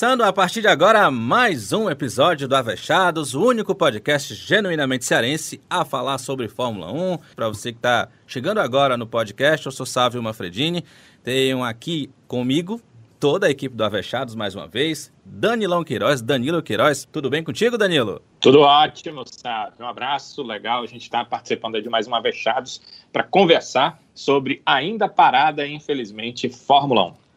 Começando 0.00 0.22
a 0.22 0.32
partir 0.32 0.62
de 0.62 0.66
agora 0.66 1.10
mais 1.10 1.74
um 1.74 1.90
episódio 1.90 2.48
do 2.48 2.56
Avechados, 2.56 3.34
o 3.34 3.44
único 3.44 3.74
podcast 3.74 4.34
genuinamente 4.34 5.04
cearense 5.04 5.60
a 5.68 5.84
falar 5.84 6.16
sobre 6.16 6.48
Fórmula 6.48 6.90
1. 6.90 7.18
Para 7.36 7.50
você 7.50 7.70
que 7.70 7.76
está 7.76 8.08
chegando 8.26 8.60
agora 8.60 8.96
no 8.96 9.06
podcast, 9.06 9.66
eu 9.66 9.70
sou 9.70 9.84
Sávio 9.84 10.22
Manfredini. 10.22 10.86
Tenho 11.22 11.62
aqui 11.62 12.08
comigo 12.26 12.80
toda 13.20 13.46
a 13.46 13.50
equipe 13.50 13.76
do 13.76 13.84
Avechados 13.84 14.34
mais 14.34 14.54
uma 14.54 14.66
vez. 14.66 15.12
Danilão 15.22 15.84
Queiroz, 15.84 16.22
Danilo 16.22 16.62
Queiroz. 16.62 17.06
Tudo 17.12 17.28
bem 17.28 17.44
contigo, 17.44 17.76
Danilo? 17.76 18.22
Tudo 18.40 18.60
ótimo, 18.60 19.22
Sávio. 19.26 19.84
Um 19.84 19.86
abraço, 19.86 20.42
legal. 20.42 20.82
A 20.82 20.86
gente 20.86 21.02
está 21.02 21.26
participando 21.26 21.82
de 21.82 21.90
mais 21.90 22.08
um 22.08 22.14
Avechados 22.14 22.80
para 23.12 23.22
conversar 23.22 24.00
sobre 24.14 24.62
ainda 24.64 25.10
parada, 25.10 25.68
infelizmente, 25.68 26.48
Fórmula 26.48 27.08
1. 27.08 27.29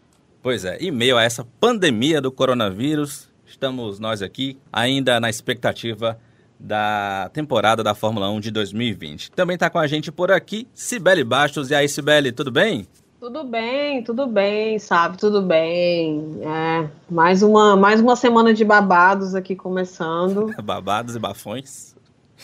Pois 0.44 0.66
é, 0.66 0.78
e 0.82 0.92
meio 0.92 1.18
a 1.18 1.24
essa 1.24 1.48
pandemia 1.58 2.20
do 2.20 2.30
coronavírus, 2.30 3.30
estamos 3.46 3.98
nós 3.98 4.22
aqui 4.22 4.60
ainda 4.74 5.18
na 5.18 5.30
expectativa 5.30 6.20
da 6.60 7.30
temporada 7.32 7.82
da 7.82 7.96
Fórmula 7.96 8.30
1 8.30 8.42
de 8.42 8.52
2020. 8.52 9.32
Também 9.32 9.54
está 9.54 9.70
com 9.70 9.80
a 9.80 9.88
gente 9.88 10.12
por 10.12 10.30
aqui, 10.30 10.68
Cibele 10.74 11.24
Bastos. 11.24 11.72
E 11.72 11.76
aí, 11.76 11.88
Cibele, 11.88 12.34
tudo 12.34 12.52
bem? 12.52 12.86
Tudo 13.22 13.46
bem, 13.46 14.04
tudo 14.04 14.28
bem, 14.28 14.78
sabe? 14.80 15.18
Tudo 15.18 15.42
bem. 15.42 16.42
É, 16.42 16.90
mais, 17.10 17.42
uma, 17.42 17.78
mais 17.78 18.02
uma 18.02 18.18
semana 18.18 18.54
de 18.54 18.66
babados 18.66 19.36
aqui 19.36 19.56
começando. 19.56 20.54
babados 20.62 21.16
e 21.16 21.20
bafões. 21.20 21.96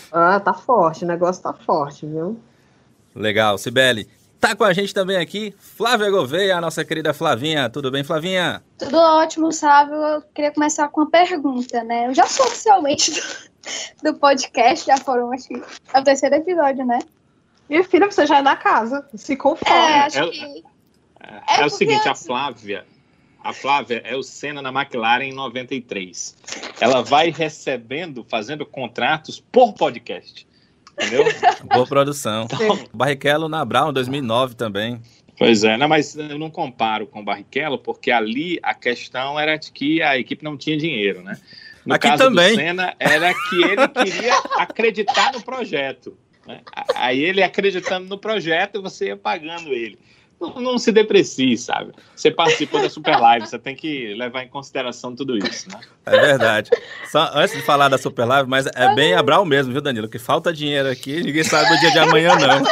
Ah, 0.09 0.39
tá 0.39 0.53
forte, 0.53 1.03
o 1.03 1.07
negócio 1.07 1.43
tá 1.43 1.51
forte, 1.51 2.05
viu? 2.05 2.39
Legal, 3.13 3.57
Cibele. 3.57 4.07
Tá 4.39 4.55
com 4.55 4.63
a 4.63 4.71
gente 4.71 4.93
também 4.93 5.17
aqui 5.17 5.53
Flávia 5.59 6.09
Gouveia, 6.09 6.55
a 6.57 6.61
nossa 6.61 6.85
querida 6.85 7.13
Flavinha. 7.13 7.69
Tudo 7.69 7.91
bem, 7.91 8.03
Flavinha? 8.05 8.63
Tudo 8.77 8.97
ótimo, 8.97 9.51
Sábio. 9.51 9.95
Eu 9.95 10.21
queria 10.33 10.51
começar 10.51 10.87
com 10.87 11.01
uma 11.01 11.09
pergunta, 11.09 11.83
né? 11.83 12.07
Eu 12.07 12.13
já 12.13 12.25
sou 12.25 12.45
oficialmente 12.45 13.11
do, 13.11 14.11
do 14.13 14.17
podcast, 14.17 14.85
já 14.85 14.97
foram, 14.97 15.33
acho 15.33 15.47
que 15.49 15.61
é 15.93 15.99
o 15.99 16.03
terceiro 16.03 16.35
episódio, 16.35 16.85
né? 16.85 16.99
Minha 17.69 17.83
filha, 17.83 18.09
você 18.09 18.25
já 18.25 18.37
é 18.37 18.43
da 18.43 18.55
casa. 18.55 19.05
Se 19.13 19.35
conforme. 19.35 19.75
É, 19.75 19.99
acho 19.99 20.19
É- 20.19 20.29
que. 20.29 20.63
É, 21.21 21.61
É 21.61 21.65
o 21.65 21.69
seguinte, 21.69 22.07
a 22.07 22.13
porque- 22.13 22.25
Flávia, 22.25 22.85
a 23.43 23.51
Flávia 23.53 24.01
é 24.05 24.15
o 24.15 24.23
Senna 24.23 24.61
na 24.61 24.69
McLaren 24.71 25.25
em 25.25 25.33
93. 25.33 26.35
Ela 26.79 27.03
vai 27.03 27.29
recebendo, 27.29 28.25
fazendo 28.27 28.65
contratos 28.65 29.39
por 29.51 29.73
podcast. 29.73 30.47
Entendeu? 31.01 31.25
Boa 31.71 31.87
produção. 31.87 32.47
Barrichello 32.93 33.47
na 33.47 33.63
Brown 33.63 33.93
2009 33.93 34.55
também. 34.55 35.01
Pois 35.37 35.63
é, 35.63 35.77
não, 35.77 35.87
mas 35.87 36.15
eu 36.17 36.37
não 36.37 36.49
comparo 36.49 37.07
com 37.07 37.21
o 37.21 37.23
Barrichello, 37.23 37.77
porque 37.77 38.11
ali 38.11 38.59
a 38.61 38.73
questão 38.73 39.39
era 39.39 39.55
de 39.55 39.71
que 39.71 40.01
a 40.01 40.17
equipe 40.17 40.43
não 40.43 40.57
tinha 40.57 40.77
dinheiro, 40.77 41.21
né? 41.23 41.39
No 41.85 41.95
Aqui 41.95 42.09
caso 42.09 42.25
também. 42.25 42.49
do 42.51 42.55
Senna, 42.57 42.93
era 42.99 43.33
que 43.33 43.63
ele 43.63 43.87
queria 43.87 44.33
acreditar 44.59 45.31
no 45.31 45.41
projeto. 45.41 46.17
né? 46.45 46.59
Aí 46.93 47.23
ele 47.23 47.41
acreditando 47.41 48.07
no 48.09 48.17
projeto, 48.17 48.81
você 48.81 49.07
ia 49.07 49.17
pagando 49.17 49.69
ele. 49.73 49.97
Não, 50.39 50.61
não 50.61 50.77
se 50.77 50.91
deprecie, 50.91 51.57
sabe? 51.57 51.91
Você 52.15 52.31
participou 52.31 52.81
da 52.81 52.89
Super 52.89 53.19
Live, 53.19 53.47
você 53.47 53.59
tem 53.59 53.75
que 53.75 54.13
levar 54.13 54.43
em 54.43 54.47
consideração 54.47 55.13
tudo 55.15 55.37
isso, 55.37 55.69
né? 55.69 55.81
É 56.05 56.11
verdade. 56.11 56.69
Só 57.11 57.29
antes 57.33 57.55
de 57.55 57.61
falar 57.61 57.89
da 57.89 57.97
Super 57.97 58.25
Live, 58.25 58.49
mas 58.49 58.65
é 58.67 58.95
bem 58.95 59.13
a 59.13 59.21
Brown 59.21 59.43
mesmo, 59.43 59.73
viu, 59.73 59.81
Danilo? 59.81 60.07
Que 60.07 60.17
falta 60.17 60.53
dinheiro 60.53 60.89
aqui, 60.89 61.21
ninguém 61.21 61.43
sabe 61.43 61.69
do 61.69 61.79
dia 61.79 61.91
de 61.91 61.99
amanhã, 61.99 62.35
não. 62.35 62.63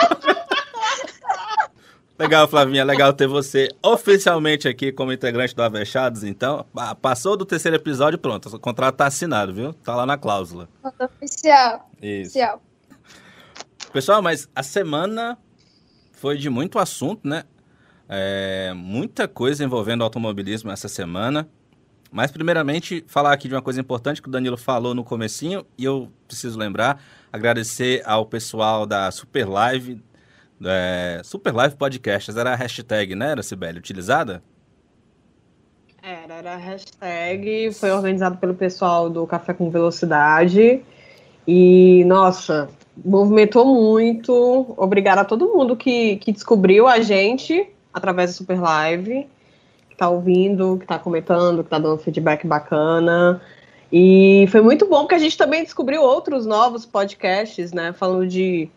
Legal, 2.20 2.48
Flavinha, 2.48 2.84
legal 2.84 3.14
ter 3.14 3.28
você 3.28 3.68
oficialmente 3.84 4.68
aqui 4.68 4.92
como 4.92 5.14
integrante 5.14 5.56
do 5.56 5.62
Avechados, 5.62 6.24
então. 6.24 6.66
Ah, 6.76 6.96
Passou 6.96 7.38
do 7.38 7.46
terceiro 7.46 7.76
episódio, 7.78 8.18
pronto. 8.18 8.48
O 8.56 8.60
contrato 8.60 8.96
tá 8.96 9.06
assinado, 9.06 9.54
viu? 9.54 9.72
Tá 9.72 9.96
lá 9.96 10.04
na 10.04 10.18
cláusula. 10.18 10.68
Conta 10.82 11.06
oficial. 11.06 11.88
Isso. 12.02 12.30
oficial. 12.30 12.62
Pessoal, 13.94 14.22
mas 14.22 14.50
a 14.56 14.64
semana 14.64 15.38
foi 16.14 16.38
de 16.38 16.50
muito 16.50 16.80
assunto, 16.80 17.28
né? 17.28 17.44
É, 18.10 18.74
muita 18.74 19.28
coisa 19.28 19.64
envolvendo 19.64 20.04
automobilismo 20.04 20.72
essa 20.72 20.88
semana. 20.88 21.48
Mas 22.12 22.32
primeiramente, 22.32 23.04
falar 23.08 23.34
aqui 23.34 23.48
de 23.48 23.54
uma 23.54 23.62
coisa 23.62 23.82
importante 23.82 24.22
que 24.22 24.30
o 24.30 24.32
Danilo 24.32 24.58
falou 24.58 24.96
no 24.96 25.04
comecinho, 25.04 25.66
e 25.78 25.84
eu 25.84 26.10
preciso 26.26 26.58
lembrar, 26.58 27.02
agradecer 27.32 28.02
ao 28.06 28.26
pessoal 28.26 28.86
da 28.86 29.12
Super 29.12 29.48
Live, 29.48 30.02
é, 30.64 31.22
Super 31.24 31.54
Live 31.54 31.76
Podcasts, 31.76 32.36
era 32.36 32.54
a 32.54 32.56
hashtag, 32.56 33.14
né, 33.14 33.32
era, 33.32 33.44
Sibeli, 33.44 33.78
utilizada? 33.78 34.42
Era, 36.02 36.36
era 36.36 36.54
a 36.54 36.58
hashtag, 36.58 37.74
foi 37.74 37.92
organizado 37.92 38.38
pelo 38.38 38.56
pessoal 38.56 39.10
do 39.10 39.28
Café 39.28 39.54
com 39.54 39.70
Velocidade. 39.70 40.82
E, 41.46 42.06
nossa, 42.06 42.70
movimentou 43.04 43.66
muito. 43.66 44.74
Obrigada 44.78 45.22
a 45.22 45.26
todo 45.26 45.54
mundo 45.54 45.76
que, 45.76 46.16
que 46.18 46.32
descobriu 46.32 46.88
a 46.88 47.02
gente 47.02 47.70
através 47.98 48.32
da 48.32 48.38
Super 48.38 48.60
Live, 48.60 49.28
que 49.90 49.96
tá 49.96 50.10
ouvindo, 50.10 50.78
que 50.80 50.86
tá 50.86 50.98
comentando, 50.98 51.64
que 51.64 51.70
tá 51.70 51.80
dando 51.80 51.98
feedback 51.98 52.46
bacana. 52.46 53.42
E 53.92 54.48
foi 54.52 54.62
muito 54.62 54.88
bom 54.88 55.02
porque 55.02 55.16
a 55.16 55.20
gente 55.20 55.38
também 55.38 55.64
descobriu 55.64 56.02
outros 56.02 56.46
novos 56.46 56.86
podcasts, 56.86 57.72
né? 57.72 57.94
Falando 57.94 58.28
de, 58.28 58.70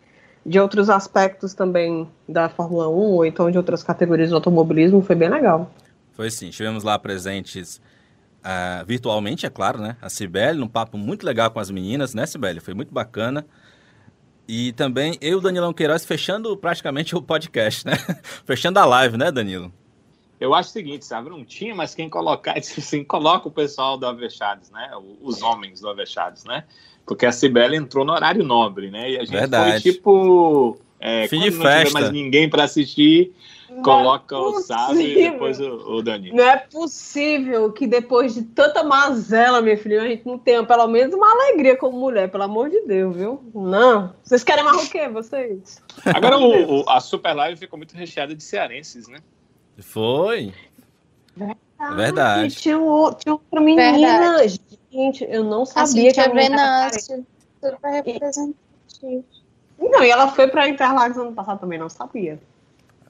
de 0.45 0.61
outros 0.61 0.89
aspectos 0.89 1.55
também 1.55 2.09
da 2.29 2.49
Fórmula 2.49 2.89
1, 2.89 2.93
ou 2.93 3.27
então 3.27 3.51
de 3.51 3.59
outras 3.59 3.83
categorias 3.83 4.31
do 4.31 4.37
automobilismo. 4.37 5.03
Foi 5.03 5.17
bem 5.17 5.29
legal. 5.29 5.71
Foi 6.13 6.31
sim, 6.31 6.49
estivemos 6.49 6.85
lá 6.85 6.99
presentes 6.99 7.81
ah, 8.43 8.85
virtualmente, 8.87 9.45
é 9.45 9.51
claro, 9.51 9.79
né? 9.79 9.97
A 10.01 10.09
Cibele, 10.09 10.59
num 10.59 10.69
papo 10.69 10.97
muito 10.97 11.25
legal 11.25 11.51
com 11.51 11.61
as 11.61 11.71
meninas, 11.71 12.15
né, 12.15 12.27
Cibele? 12.27 12.61
Foi 12.61 12.75
muito 12.75 12.93
bacana. 12.93 13.47
E 14.53 14.73
também 14.73 15.17
eu 15.21 15.31
e 15.31 15.35
o 15.37 15.41
Danilão 15.41 15.73
Queiroz 15.73 16.05
fechando 16.05 16.57
praticamente 16.57 17.15
o 17.15 17.23
podcast, 17.23 17.87
né? 17.87 17.93
fechando 18.45 18.81
a 18.81 18.85
live, 18.85 19.17
né, 19.17 19.31
Danilo? 19.31 19.73
Eu 20.41 20.53
acho 20.55 20.71
o 20.71 20.73
seguinte, 20.73 21.05
sabe? 21.05 21.31
Não 21.31 21.45
tinha 21.45 21.73
mais 21.73 21.95
quem 21.95 22.11
colocar, 22.11 22.59
assim, 22.59 23.05
coloca 23.05 23.47
o 23.47 23.51
pessoal 23.53 23.97
do 23.97 24.07
Avechados, 24.07 24.69
né? 24.73 24.91
Os 25.23 25.41
homens 25.41 25.81
do 25.81 25.89
Avechados, 25.89 26.43
né? 26.43 26.65
Porque 27.07 27.27
a 27.27 27.31
Cibele 27.31 27.77
entrou 27.77 28.05
no 28.05 28.13
horário 28.13 28.43
nobre, 28.43 28.91
né? 28.91 29.13
E 29.13 29.17
a 29.19 29.21
gente 29.21 29.31
Verdade. 29.31 29.83
foi 29.83 29.93
tipo. 29.93 30.79
É, 30.99 31.29
Fim 31.29 31.39
de 31.39 31.51
não 31.51 31.59
tiver 31.59 31.83
festa. 31.85 32.01
mais 32.01 32.11
ninguém 32.11 32.51
para 32.51 32.65
assistir, 32.65 33.33
coloca 33.83 34.37
o 34.39 34.61
Sábio 34.61 35.01
e 35.01 35.15
depois 35.31 35.61
o, 35.61 35.97
o 35.97 36.03
Danilo. 36.03 36.37
Não 36.37 36.45
é 36.45 36.57
possível 36.57 37.73
que 37.73 37.87
depois 37.87 38.35
de 38.35 38.43
tanta 38.43 38.83
mazela, 38.83 39.61
minha 39.63 39.77
filha, 39.77 40.03
a 40.03 40.07
gente 40.09 40.27
não 40.27 40.39
tenha 40.39 40.65
pelo 40.65 40.87
menos 40.89 41.15
uma 41.15 41.31
alegria 41.31 41.77
como 41.77 41.99
mulher, 41.99 42.31
pelo 42.31 42.43
amor 42.45 42.69
de 42.71 42.81
Deus, 42.83 43.17
viu? 43.17 43.41
Não. 43.55 44.13
Vocês 44.23 44.43
querem 44.45 44.65
mais 44.65 44.87
o 44.87 44.91
quê, 44.91 45.09
vocês? 45.09 45.83
Agora 46.05 46.39
o- 46.39 46.81
o- 46.83 46.89
a 46.91 47.01
Super 47.01 47.35
Live 47.35 47.59
ficou 47.59 47.77
muito 47.79 47.95
recheada 47.97 48.35
de 48.35 48.43
cearenses, 48.43 49.09
né? 49.09 49.19
Foi. 49.79 50.53
É 51.41 51.95
verdade. 51.95 52.47
E 52.49 52.51
tinha, 52.51 52.79
um, 52.79 53.13
tinha 53.15 53.33
outra 53.35 53.61
menina. 53.61 53.93
Verdade. 53.93 54.61
Gente, 54.93 55.25
eu 55.31 55.45
não 55.45 55.65
sabia 55.65 56.13
que 56.13 56.21
a 56.21 56.29
menina 56.29 56.61
era 56.61 56.91
Venâncio. 56.91 57.27
Super 57.63 57.91
representativo. 57.91 58.55
carente. 59.01 59.25
Não, 59.79 60.05
e 60.05 60.11
ela 60.11 60.29
foi 60.29 60.47
pra 60.49 60.69
Interlagos 60.69 61.17
ano 61.17 61.33
passado 61.33 61.61
também, 61.61 61.79
não 61.79 61.89
sabia. 61.89 62.39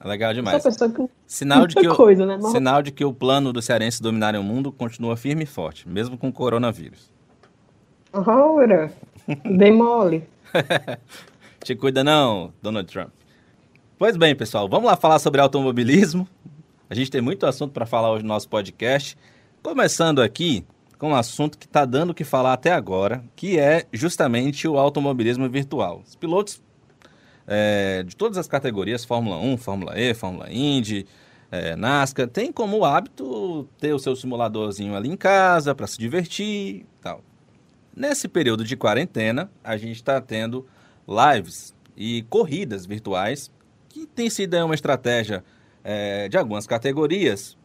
É 0.03 0.07
Legal 0.07 0.33
demais. 0.33 0.63
que 0.63 1.09
Sinal 1.27 1.67
de, 1.67 1.75
que 1.75 1.87
o, 1.87 1.95
coisa, 1.95 2.25
né? 2.25 2.37
Mas- 2.41 2.51
sinal 2.51 2.81
de 2.81 2.91
que 2.91 3.05
o 3.05 3.13
plano 3.13 3.53
dos 3.53 3.65
cearenses 3.65 3.99
dominarem 3.99 4.39
o 4.39 4.43
mundo 4.43 4.71
continua 4.71 5.15
firme 5.15 5.43
e 5.43 5.47
forte, 5.47 5.87
mesmo 5.87 6.17
com 6.17 6.29
o 6.29 6.33
coronavírus. 6.33 7.11
Ora, 8.11 8.91
dei 9.45 9.71
mole. 9.71 10.23
Te 11.63 11.75
cuida 11.75 12.03
não, 12.03 12.51
Donald 12.61 12.91
Trump. 12.91 13.09
Pois 13.97 14.17
bem, 14.17 14.35
pessoal, 14.35 14.67
vamos 14.67 14.89
lá 14.89 14.97
falar 14.97 15.19
sobre 15.19 15.39
automobilismo. 15.39 16.27
A 16.89 16.95
gente 16.95 17.11
tem 17.11 17.21
muito 17.21 17.45
assunto 17.45 17.71
para 17.71 17.85
falar 17.85 18.11
hoje 18.11 18.23
no 18.23 18.29
nosso 18.29 18.49
podcast. 18.49 19.15
Começando 19.61 20.21
aqui 20.21 20.65
com 20.97 21.11
um 21.11 21.15
assunto 21.15 21.57
que 21.57 21.65
está 21.65 21.85
dando 21.85 22.09
o 22.09 22.13
que 22.13 22.23
falar 22.23 22.53
até 22.53 22.73
agora, 22.73 23.23
que 23.35 23.59
é 23.59 23.85
justamente 23.93 24.67
o 24.67 24.77
automobilismo 24.77 25.47
virtual. 25.47 26.01
Os 26.05 26.15
pilotos 26.15 26.61
é, 27.53 28.03
de 28.03 28.15
todas 28.15 28.37
as 28.37 28.47
categorias, 28.47 29.03
Fórmula 29.03 29.37
1, 29.37 29.57
Fórmula 29.57 29.99
E, 29.99 30.13
Fórmula 30.13 30.49
Indy, 30.49 31.05
é, 31.51 31.75
NASCAR, 31.75 32.29
tem 32.29 32.49
como 32.49 32.85
hábito 32.85 33.67
ter 33.77 33.93
o 33.93 33.99
seu 33.99 34.15
simuladorzinho 34.15 34.95
ali 34.95 35.09
em 35.09 35.17
casa 35.17 35.75
para 35.75 35.85
se 35.85 35.97
divertir 35.97 36.85
tal. 37.01 37.21
Nesse 37.93 38.29
período 38.29 38.63
de 38.63 38.77
quarentena, 38.77 39.51
a 39.61 39.75
gente 39.75 39.97
está 39.97 40.21
tendo 40.21 40.65
lives 41.05 41.75
e 41.97 42.21
corridas 42.29 42.85
virtuais, 42.85 43.51
que 43.89 44.05
tem 44.05 44.29
sido 44.29 44.55
uma 44.63 44.73
estratégia 44.73 45.43
é, 45.83 46.29
de 46.29 46.37
algumas 46.37 46.65
categorias 46.65 47.57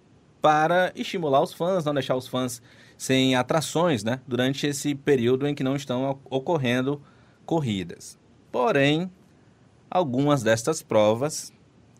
para 0.43 0.91
estimular 0.97 1.41
os 1.43 1.53
fãs, 1.53 1.85
não 1.85 1.95
deixar 1.95 2.17
os 2.17 2.27
fãs 2.27 2.61
sem 2.99 3.37
atrações 3.37 4.03
né, 4.03 4.21
durante 4.27 4.67
esse 4.67 4.97
período 4.97 5.47
em 5.47 5.55
que 5.55 5.63
não 5.63 5.77
estão 5.77 6.19
ocorrendo 6.29 7.01
corridas. 7.45 8.19
Porém, 8.51 9.09
algumas 9.91 10.43
destas 10.43 10.83
provas 10.83 11.53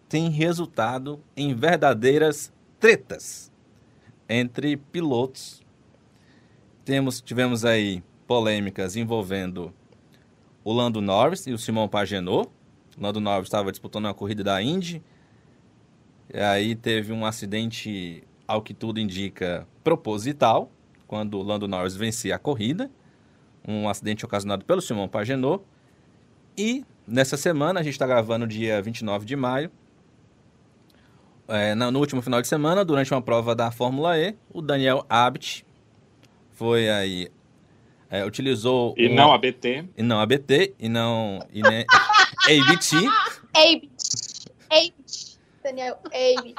têm 0.09 0.31
resultado 0.31 1.21
em 1.37 1.55
verdadeiras 1.55 2.53
tretas 2.79 3.53
entre 4.29 4.77
pilotos 4.77 5.65
temos, 6.87 7.21
tivemos 7.21 7.65
aí 7.65 8.01
polêmicas 8.29 8.95
envolvendo 8.95 9.75
o 10.63 10.73
Lando 10.73 11.01
Norris 11.01 11.45
e 11.49 11.53
o 11.53 11.59
Simão 11.59 11.89
Pagenaud. 11.89 12.49
O 12.97 13.03
Lando 13.03 13.21
Norris 13.21 13.49
estava 13.49 13.73
disputando 13.73 14.05
uma 14.05 14.15
corrida 14.15 14.45
da 14.45 14.63
Indy. 14.63 15.03
E 16.33 16.39
aí 16.39 16.77
teve 16.77 17.13
um 17.13 17.27
acidente, 17.27 18.23
ao 18.47 18.63
que 18.63 18.73
tudo 18.73 19.01
indica, 19.01 19.67
proposital, 19.83 20.71
quando 21.09 21.41
o 21.41 21.43
Lando 21.43 21.67
Norris 21.67 21.97
vencia 21.97 22.37
a 22.37 22.39
corrida. 22.39 22.89
Um 23.67 23.89
acidente 23.89 24.25
ocasionado 24.25 24.65
pelo 24.65 24.81
Simão 24.81 25.09
Pagenaud. 25.09 25.65
E 26.57 26.85
nessa 27.07 27.37
semana, 27.37 27.81
a 27.81 27.83
gente 27.83 27.93
está 27.95 28.07
gravando 28.07 28.47
dia 28.47 28.81
29 28.83 29.25
de 29.25 29.37
maio, 29.37 29.71
é, 31.49 31.75
no 31.75 31.99
último 32.01 32.21
final 32.21 32.43
de 32.43 32.49
semana, 32.49 32.85
durante 32.85 33.13
uma 33.13 33.23
prova 33.23 33.55
da 33.55 33.71
Fórmula 33.71 34.19
E, 34.19 34.35
o 34.53 34.61
Daniel 34.61 35.07
Abt 35.09 35.65
foi 36.53 36.89
aí. 36.91 37.29
É, 38.11 38.25
utilizou. 38.25 38.95
E 38.97 39.09
não 39.09 39.33
a 39.33 39.39
BT. 39.39 39.85
E 39.97 40.03
não 40.03 40.21
a 40.21 40.27
BT, 40.27 40.75
e 40.79 40.89
não. 40.89 41.39
E 41.53 41.63
nem, 41.63 41.85
ABT. 42.49 42.97
ABT. 43.55 43.91
ABT. 44.71 45.37
Daniel 45.63 45.99
ABT. 46.07 46.55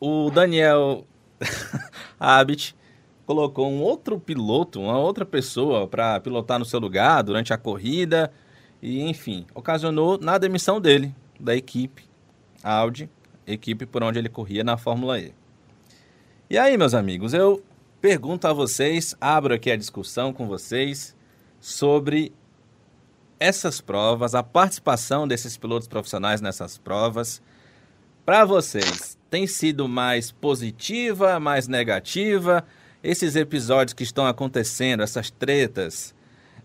O 0.00 0.30
Daniel 0.30 1.06
Abt 2.18 2.76
colocou 3.28 3.70
um 3.70 3.82
outro 3.82 4.18
piloto, 4.18 4.80
uma 4.80 4.98
outra 4.98 5.26
pessoa 5.26 5.86
para 5.86 6.18
pilotar 6.18 6.58
no 6.58 6.64
seu 6.64 6.80
lugar 6.80 7.22
durante 7.22 7.52
a 7.52 7.58
corrida 7.58 8.32
e, 8.80 9.02
enfim, 9.02 9.44
ocasionou 9.54 10.16
na 10.16 10.38
demissão 10.38 10.80
dele, 10.80 11.14
da 11.38 11.54
equipe 11.54 12.04
Audi, 12.64 13.10
equipe 13.46 13.84
por 13.84 14.02
onde 14.02 14.18
ele 14.18 14.30
corria 14.30 14.64
na 14.64 14.78
Fórmula 14.78 15.20
E. 15.20 15.34
E 16.48 16.56
aí, 16.56 16.78
meus 16.78 16.94
amigos, 16.94 17.34
eu 17.34 17.62
pergunto 18.00 18.48
a 18.48 18.52
vocês, 18.54 19.14
abro 19.20 19.52
aqui 19.52 19.70
a 19.70 19.76
discussão 19.76 20.32
com 20.32 20.46
vocês 20.46 21.14
sobre 21.60 22.32
essas 23.38 23.78
provas, 23.78 24.34
a 24.34 24.42
participação 24.42 25.28
desses 25.28 25.54
pilotos 25.54 25.86
profissionais 25.86 26.40
nessas 26.40 26.78
provas. 26.78 27.42
Para 28.24 28.46
vocês, 28.46 29.18
tem 29.28 29.46
sido 29.46 29.86
mais 29.86 30.32
positiva, 30.32 31.38
mais 31.38 31.68
negativa? 31.68 32.64
Esses 33.08 33.36
episódios 33.36 33.94
que 33.94 34.02
estão 34.02 34.26
acontecendo, 34.26 35.02
essas 35.02 35.30
tretas, 35.30 36.14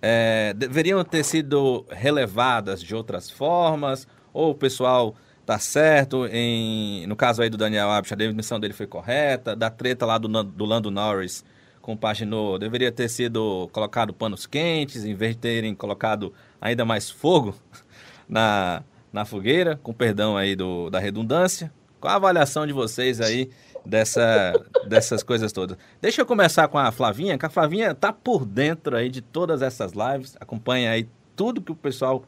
é, 0.02 0.54
deveriam 0.54 1.02
ter 1.02 1.24
sido 1.24 1.86
relevadas 1.90 2.84
de 2.84 2.94
outras 2.94 3.32
formas? 3.32 4.06
Ou 4.34 4.52
o 4.52 4.54
pessoal 4.54 5.16
tá 5.46 5.58
certo. 5.58 6.28
Em, 6.30 7.08
no 7.08 7.16
caso 7.16 7.42
aí 7.42 7.50
do 7.50 7.56
Daniel 7.56 7.90
Abich, 7.90 8.14
a 8.14 8.18
demissão 8.18 8.60
dele 8.60 8.74
foi 8.74 8.86
correta. 8.86 9.56
Da 9.56 9.70
treta 9.70 10.06
lá 10.06 10.18
do, 10.18 10.28
do 10.44 10.66
Lando 10.66 10.92
Norris 10.92 11.46
com 11.82 11.94
o 11.94 11.98
Paginot, 11.98 12.60
deveria 12.60 12.92
ter 12.92 13.08
sido 13.08 13.70
colocado 13.72 14.14
panos 14.14 14.46
quentes, 14.46 15.06
em 15.06 15.16
vez 15.16 15.36
de 15.36 15.40
terem 15.40 15.74
colocado 15.74 16.34
ainda 16.60 16.84
mais 16.84 17.10
fogo 17.10 17.56
na, 18.28 18.84
na 19.14 19.24
fogueira, 19.24 19.80
com 19.82 19.94
perdão 19.94 20.36
aí 20.36 20.58
do, 20.58 20.90
da 20.90 21.00
redundância. 21.00 21.72
Qual 22.02 22.12
a 22.12 22.18
avaliação 22.18 22.68
de 22.68 22.74
vocês 22.74 23.22
aí 23.22 23.50
dessa, 23.86 24.54
dessas 24.88 25.24
coisas 25.24 25.52
todas? 25.52 25.78
Deixa 26.02 26.22
eu 26.22 26.26
começar 26.26 26.68
com 26.68 26.78
a 26.78 26.92
Flavinha, 26.92 27.38
que 27.38 27.46
a 27.46 27.50
Flavinha 27.50 27.94
tá 27.94 28.12
por 28.12 28.46
dentro 28.46 28.96
aí 28.96 29.10
de 29.10 29.22
todas 29.22 29.62
essas 29.62 29.94
lives, 29.94 30.36
acompanha 30.40 30.92
aí 30.92 31.08
tudo 31.36 31.62
que 31.62 31.72
o 31.72 31.76
pessoal 31.76 32.24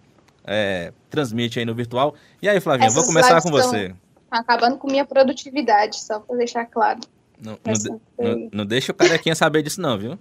é, 0.46 0.94
transmite 1.10 1.60
aí 1.60 1.66
no 1.66 1.74
virtual. 1.74 2.16
E 2.42 2.48
aí, 2.48 2.60
Flavinha, 2.60 2.88
Essas 2.88 2.96
vou 3.04 3.06
começar 3.06 3.42
com 3.42 3.50
você. 3.50 3.94
Acabando 4.30 4.78
com 4.78 4.88
minha 4.88 5.06
produtividade, 5.06 6.00
só 6.00 6.20
para 6.20 6.36
deixar 6.38 6.66
claro. 6.66 7.00
Não, 7.40 7.60
não, 7.66 8.02
não, 8.18 8.50
não, 8.52 8.66
deixa 8.66 8.92
o 8.92 8.96
carequinha 8.96 9.36
saber 9.36 9.62
disso, 9.62 9.82
não, 9.82 9.98
viu? 9.98 10.18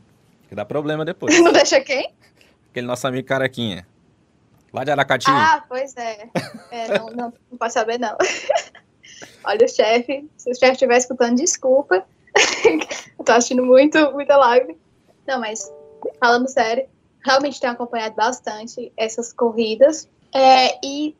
Que 0.48 0.54
dá 0.54 0.64
problema 0.64 1.04
depois. 1.04 1.38
não 1.40 1.52
deixa 1.52 1.80
quem? 1.80 2.12
Aquele 2.70 2.86
nosso 2.86 3.06
amigo 3.06 3.26
carequinha. 3.26 3.86
Lá 4.72 4.82
de 4.82 4.90
Aracati. 4.90 5.26
Ah, 5.28 5.64
pois 5.68 5.96
é. 5.96 6.28
é 6.72 6.98
não, 6.98 7.06
não, 7.10 7.32
não 7.50 7.58
pode 7.58 7.72
saber, 7.72 7.98
não. 7.98 8.16
Olha 9.44 9.68
chefe. 9.68 10.28
Se 10.36 10.50
o 10.50 10.54
chefe 10.54 10.72
estiver 10.72 10.96
escutando, 10.96 11.36
desculpa. 11.36 12.04
Eu 13.18 13.24
tô 13.24 13.32
assistindo 13.32 13.64
muito, 13.64 13.98
muita 14.12 14.36
live. 14.36 14.76
Não, 15.26 15.40
mas 15.40 15.72
falando 16.20 16.48
sério, 16.48 16.86
realmente 17.24 17.60
tenho 17.60 17.72
acompanhado 17.72 18.14
bastante 18.14 18.92
essas 18.96 19.32
corridas. 19.32 20.08
É, 20.32 20.78
e, 20.84 21.16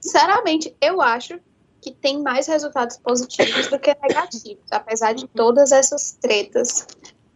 sinceramente, 0.00 0.74
eu 0.80 1.00
acho 1.00 1.38
que 1.80 1.92
tem 1.92 2.20
mais 2.20 2.46
resultados 2.46 2.96
positivos 2.96 3.68
do 3.68 3.78
que 3.78 3.96
negativos, 4.02 4.64
apesar 4.70 5.14
de 5.14 5.28
todas 5.28 5.70
essas 5.70 6.12
tretas 6.20 6.86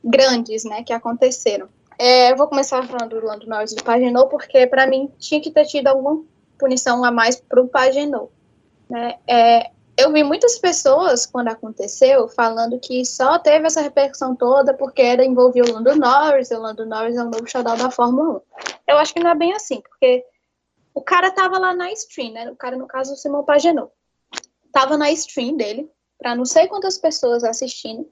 grandes, 0.03 0.65
né, 0.65 0.83
que 0.83 0.93
aconteceram. 0.93 1.69
É, 1.99 2.33
eu 2.33 2.37
vou 2.37 2.49
começar 2.49 2.83
falando 2.87 3.21
do 3.21 3.27
Lando 3.27 3.47
Norris 3.47 3.75
do 3.75 3.85
Pagenot, 3.85 4.31
porque 4.31 4.67
para 4.67 4.87
mim 4.87 5.13
tinha 5.19 5.41
que 5.41 5.51
ter 5.51 5.67
tido 5.67 5.87
alguma 5.87 6.25
punição 6.59 7.05
a 7.05 7.11
mais 7.11 7.37
para 7.37 7.61
o 7.61 7.69
Pagenot. 7.69 8.31
Né? 8.89 9.19
É, 9.29 9.71
eu 10.01 10.13
vi 10.13 10.25
muitas 10.25 10.59
pessoas, 10.59 11.27
quando 11.27 11.49
aconteceu, 11.49 12.27
falando 12.29 12.81
que 12.81 13.05
só 13.05 13.39
teve 13.39 13.67
essa 13.67 13.83
repercussão 13.83 14.35
toda 14.35 14.73
porque 14.73 15.03
era 15.03 15.25
envolvia 15.25 15.63
o 15.63 15.73
Lando 15.73 15.95
Norris, 15.95 16.51
e 16.51 16.55
o 16.55 16.61
Lando 16.61 16.87
Norris 16.87 17.17
é 17.17 17.23
o 17.23 17.29
novo 17.29 17.47
showdown 17.47 17.77
da 17.77 17.91
Fórmula 17.91 18.39
1. 18.39 18.41
Eu 18.89 18.99
acho 18.99 19.13
que 19.13 19.21
não 19.21 19.31
é 19.31 19.35
bem 19.35 19.53
assim, 19.53 19.81
porque 19.83 20.25
o 20.95 21.03
cara 21.03 21.31
tava 21.31 21.59
lá 21.59 21.75
na 21.75 21.93
stream, 21.93 22.33
né? 22.33 22.51
O 22.51 22.57
cara, 22.57 22.77
no 22.77 22.87
caso, 22.87 23.13
o 23.13 23.17
Simão 23.17 23.45
Pagenou. 23.45 23.93
Tava 24.73 24.97
na 24.97 25.11
stream 25.11 25.57
dele, 25.57 25.91
para 26.19 26.35
não 26.35 26.45
sei 26.45 26.67
quantas 26.67 26.97
pessoas 26.97 27.45
assistindo, 27.45 28.09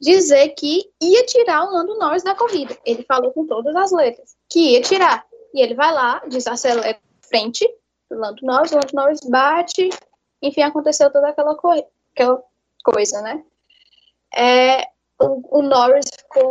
dizer 0.00 0.50
que 0.50 0.90
ia 1.02 1.26
tirar 1.26 1.64
o 1.64 1.72
Lando 1.72 1.98
Norris 1.98 2.22
da 2.22 2.34
corrida. 2.34 2.76
Ele 2.84 3.02
falou 3.02 3.30
com 3.32 3.46
todas 3.46 3.76
as 3.76 3.92
letras 3.92 4.36
que 4.48 4.72
ia 4.72 4.80
tirar. 4.80 5.26
E 5.52 5.60
ele 5.60 5.74
vai 5.74 5.92
lá, 5.92 6.22
desacelera 6.26 6.98
frente 7.20 7.66
do 8.10 8.18
Lando 8.18 8.44
Norris, 8.44 8.72
o 8.72 8.76
Lando 8.76 8.94
Norris 8.94 9.20
bate, 9.20 9.90
enfim, 10.46 10.62
aconteceu 10.62 11.10
toda 11.10 11.28
aquela, 11.28 11.54
co 11.54 11.70
aquela 12.12 12.42
coisa, 12.84 13.20
né? 13.22 13.44
É, 14.34 14.82
o, 15.20 15.58
o 15.58 15.62
Norris 15.62 16.10
ficou 16.16 16.48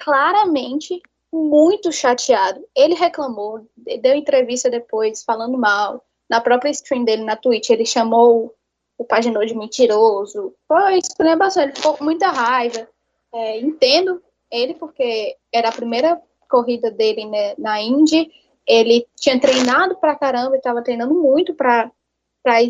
claramente 0.00 1.00
muito 1.32 1.92
chateado. 1.92 2.64
Ele 2.74 2.94
reclamou, 2.94 3.66
deu 3.76 4.14
entrevista 4.14 4.70
depois 4.70 5.22
falando 5.22 5.58
mal. 5.58 6.04
Na 6.28 6.40
própria 6.40 6.70
stream 6.70 7.04
dele 7.04 7.24
na 7.24 7.36
Twitch, 7.36 7.70
ele 7.70 7.86
chamou 7.86 8.54
o 8.98 9.04
Paginot 9.04 9.46
de 9.46 9.56
mentiroso. 9.56 10.54
Foi 10.66 10.98
explanação, 10.98 11.62
ele 11.62 11.74
ficou 11.74 11.96
com 11.96 12.04
muita 12.04 12.28
raiva. 12.28 12.88
É, 13.32 13.60
entendo 13.60 14.22
ele, 14.50 14.74
porque 14.74 15.36
era 15.52 15.68
a 15.68 15.72
primeira 15.72 16.20
corrida 16.48 16.90
dele 16.90 17.26
né, 17.26 17.54
na 17.58 17.80
Indy. 17.80 18.30
Ele 18.66 19.06
tinha 19.16 19.38
treinado 19.38 19.96
pra 19.96 20.16
caramba, 20.16 20.56
estava 20.56 20.82
treinando 20.82 21.14
muito 21.14 21.54
para 21.54 21.90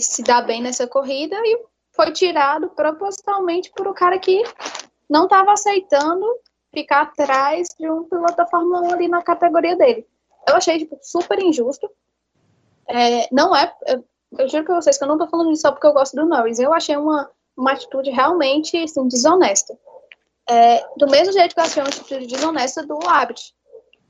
se 0.00 0.22
dar 0.22 0.42
bem 0.42 0.62
nessa 0.62 0.86
corrida 0.86 1.36
e 1.44 1.64
foi 1.92 2.12
tirado 2.12 2.68
propositalmente 2.70 3.70
por 3.72 3.88
um 3.88 3.94
cara 3.94 4.18
que 4.18 4.42
não 5.08 5.24
estava 5.24 5.52
aceitando 5.52 6.26
ficar 6.72 7.02
atrás 7.02 7.68
de 7.78 7.90
um 7.90 8.04
piloto 8.04 8.36
da 8.36 8.46
Fórmula 8.46 8.82
1 8.82 8.92
ali 8.92 9.08
na 9.08 9.22
categoria 9.22 9.76
dele. 9.76 10.06
Eu 10.46 10.56
achei 10.56 10.78
tipo, 10.78 10.98
super 11.02 11.38
injusto. 11.42 11.90
É, 12.86 13.28
não 13.32 13.56
é. 13.56 13.74
Eu, 13.86 14.04
eu 14.38 14.48
juro 14.48 14.64
pra 14.64 14.74
vocês 14.76 14.98
que 14.98 15.04
eu 15.04 15.08
não 15.08 15.18
tô 15.18 15.26
falando 15.26 15.52
isso 15.52 15.62
só 15.62 15.72
porque 15.72 15.86
eu 15.86 15.92
gosto 15.92 16.14
do 16.14 16.26
Norris. 16.26 16.58
Eu 16.58 16.72
achei 16.72 16.96
uma, 16.96 17.30
uma 17.56 17.72
atitude 17.72 18.10
realmente 18.10 18.76
assim, 18.76 19.08
desonesta. 19.08 19.76
É, 20.48 20.86
do 20.96 21.08
mesmo 21.08 21.32
jeito 21.32 21.54
que 21.54 21.60
eu 21.60 21.64
achei 21.64 21.82
uma 21.82 21.88
atitude 21.88 22.26
desonesta 22.26 22.86
do 22.86 22.98
Abt. 23.08 23.54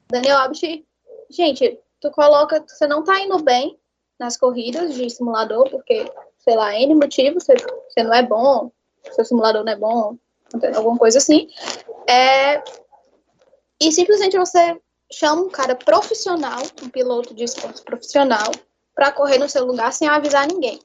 Daniel 0.09 0.39
Abt, 0.39 0.85
gente, 1.31 1.79
tu 2.01 2.11
coloca. 2.11 2.63
Você 2.67 2.87
não 2.87 3.03
tá 3.03 3.21
indo 3.21 3.39
bem 3.43 3.79
nas 4.19 4.37
corridas 4.37 4.95
de 4.95 5.09
simulador, 5.11 5.69
porque, 5.71 6.11
sei 6.39 6.57
lá, 6.57 6.75
N 6.75 6.95
motivo, 6.95 7.41
você, 7.41 7.55
você 7.89 8.03
não 8.03 8.15
é 8.15 8.23
bom, 8.23 8.71
seu 9.13 9.25
simulador 9.25 9.65
não 9.65 9.73
é 9.73 9.77
bom, 9.77 10.17
alguma 10.75 10.99
coisa 10.99 11.19
assim. 11.19 11.49
É, 12.09 12.63
e 13.81 13.93
simplesmente 13.93 14.39
você 14.39 14.81
chama 15.13 15.43
um 15.43 15.51
cara 15.51 15.75
profissional, 15.75 16.63
um 16.83 16.89
piloto 16.89 17.35
de 17.35 17.45
esporte 17.45 17.83
profissional, 17.83 18.51
para 18.95 19.13
correr 19.13 19.39
no 19.39 19.49
seu 19.49 19.65
lugar 19.65 19.93
sem 19.93 20.09
avisar 20.09 20.47
ninguém. 20.47 20.81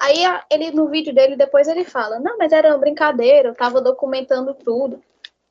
Aí 0.00 0.18
ele 0.50 0.70
no 0.70 0.88
vídeo 0.88 1.14
dele 1.14 1.36
depois 1.36 1.66
ele 1.66 1.84
fala: 1.84 2.20
"Não, 2.20 2.36
mas 2.38 2.52
era 2.52 2.68
uma 2.68 2.78
brincadeira, 2.78 3.48
eu 3.48 3.54
tava 3.54 3.80
documentando 3.80 4.54
tudo". 4.54 5.02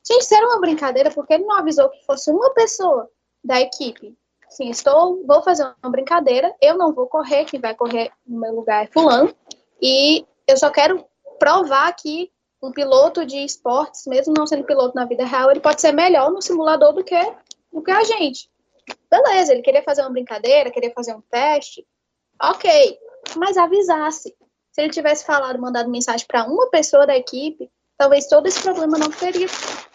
Gente, 0.06 0.32
era 0.34 0.46
uma 0.46 0.60
brincadeira, 0.60 1.10
porque 1.10 1.34
ele 1.34 1.44
não 1.44 1.56
avisou 1.56 1.90
que 1.90 2.04
fosse 2.04 2.30
uma 2.30 2.50
pessoa 2.54 3.10
da 3.44 3.60
equipe? 3.60 4.16
Sim, 4.48 4.70
estou, 4.70 5.24
vou 5.26 5.42
fazer 5.42 5.64
uma 5.82 5.90
brincadeira, 5.90 6.54
eu 6.60 6.78
não 6.78 6.92
vou 6.92 7.06
correr, 7.06 7.44
quem 7.44 7.60
vai 7.60 7.74
correr 7.74 8.10
no 8.26 8.40
meu 8.40 8.54
lugar 8.54 8.84
é 8.84 8.86
fulano, 8.86 9.34
e 9.82 10.24
eu 10.46 10.56
só 10.56 10.70
quero 10.70 11.04
provar 11.38 11.92
que 11.94 12.30
um 12.62 12.72
piloto 12.72 13.26
de 13.26 13.38
esportes, 13.44 14.06
mesmo 14.06 14.32
não 14.36 14.46
sendo 14.46 14.64
piloto 14.64 14.94
na 14.94 15.04
vida 15.04 15.24
real, 15.24 15.50
ele 15.50 15.60
pode 15.60 15.80
ser 15.80 15.92
melhor 15.92 16.30
no 16.30 16.40
simulador 16.40 16.92
do 16.92 17.04
que, 17.04 17.20
do 17.72 17.82
que 17.82 17.90
a 17.90 18.02
gente. 18.04 18.48
Beleza, 19.10 19.52
ele 19.52 19.62
queria 19.62 19.82
fazer 19.82 20.02
uma 20.02 20.10
brincadeira, 20.10 20.70
queria 20.70 20.92
fazer 20.92 21.14
um 21.14 21.20
teste, 21.20 21.86
ok, 22.40 22.98
mas 23.36 23.56
avisasse. 23.56 24.34
Se 24.72 24.82
ele 24.82 24.90
tivesse 24.90 25.24
falado, 25.24 25.60
mandado 25.60 25.90
mensagem 25.90 26.26
para 26.26 26.44
uma 26.44 26.68
pessoa 26.68 27.06
da 27.06 27.16
equipe, 27.16 27.70
talvez 27.96 28.26
todo 28.26 28.46
esse 28.46 28.62
problema 28.62 28.98
não 28.98 29.10
teria 29.10 29.46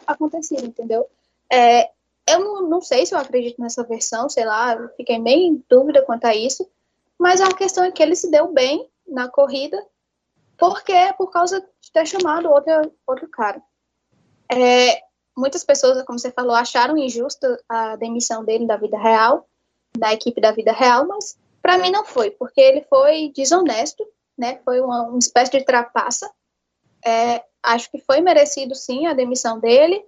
acontecido, 0.08 0.66
entendeu? 0.66 1.08
É, 1.52 1.90
eu 2.32 2.40
não, 2.40 2.70
não, 2.70 2.82
sei 2.82 3.06
se 3.06 3.14
eu 3.14 3.20
acredito 3.20 3.62
nessa 3.62 3.84
versão, 3.84 4.30
sei 4.30 4.46
lá, 4.46 4.74
eu 4.76 4.90
fiquei 4.96 5.20
meio 5.20 5.54
em 5.54 5.66
dúvida 5.70 6.04
quanto 6.04 6.26
a 6.26 6.36
isso, 6.36 6.70
mas 7.18 7.42
a 7.42 7.54
questão 7.54 7.84
é 7.84 7.92
que 7.92 8.02
ele 8.02 8.16
se 8.16 8.30
deu 8.30 8.52
bem 8.52 8.90
na 9.08 9.30
corrida, 9.30 9.84
porque 10.58 10.94
por 11.18 11.32
causa 11.32 11.60
de 11.60 11.92
ter 11.92 12.06
chamado 12.06 12.50
outro, 12.50 12.94
outro 13.06 13.28
cara. 13.30 13.62
É, 14.52 15.02
muitas 15.36 15.64
pessoas, 15.64 16.04
como 16.04 16.20
você 16.20 16.32
falou, 16.32 16.56
acharam 16.56 16.98
injusta 16.98 17.62
a 17.68 17.96
demissão 17.96 18.44
dele 18.44 18.66
da 18.66 18.78
vida 18.78 18.98
real, 18.98 19.48
da 19.98 20.14
equipe 20.14 20.42
da 20.42 20.52
vida 20.52 20.72
real, 20.72 21.08
mas 21.08 21.38
para 21.62 21.78
mim 21.78 21.92
não 21.92 22.06
foi, 22.06 22.32
porque 22.32 22.60
ele 22.60 22.82
foi 22.90 23.32
desonesto, 23.36 24.06
né? 24.38 24.60
Foi 24.66 24.82
uma, 24.82 25.04
uma 25.04 25.20
espécie 25.20 25.52
de 25.52 25.64
trapaça. 25.64 26.30
É, 27.06 27.44
acho 27.62 27.90
que 27.92 28.00
foi 28.00 28.22
merecido 28.22 28.76
sim 28.76 29.06
a 29.06 29.14
demissão 29.14 29.60
dele. 29.60 30.04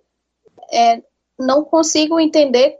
É, 0.71 1.01
não 1.37 1.63
consigo 1.63 2.19
entender 2.19 2.77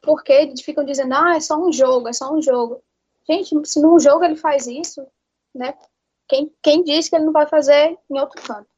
por 0.00 0.22
que 0.22 0.32
eles 0.32 0.60
ficam 0.60 0.84
dizendo, 0.84 1.14
ah, 1.14 1.36
é 1.36 1.40
só 1.40 1.56
um 1.56 1.72
jogo, 1.72 2.08
é 2.08 2.12
só 2.12 2.32
um 2.32 2.42
jogo. 2.42 2.82
Gente, 3.28 3.54
se 3.64 3.80
num 3.80 3.98
jogo 4.00 4.24
ele 4.24 4.36
faz 4.36 4.66
isso, 4.66 5.06
né? 5.54 5.74
Quem, 6.28 6.52
quem 6.60 6.82
diz 6.82 7.08
que 7.08 7.16
ele 7.16 7.24
não 7.24 7.32
vai 7.32 7.46
fazer 7.46 7.96
em 8.10 8.18
outro 8.18 8.42
canto? 8.42 8.68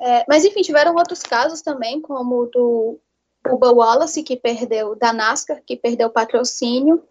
É, 0.00 0.24
mas 0.28 0.44
enfim, 0.44 0.62
tiveram 0.62 0.94
outros 0.94 1.22
casos 1.22 1.60
também, 1.60 2.00
como 2.00 2.42
o 2.42 2.46
do 2.46 3.00
Bubba 3.42 3.72
Wallace, 3.72 4.22
que 4.22 4.36
perdeu, 4.36 4.94
da 4.94 5.12
NASCAR, 5.12 5.62
que 5.64 5.76
perdeu 5.76 6.10
patrocínio, 6.10 7.02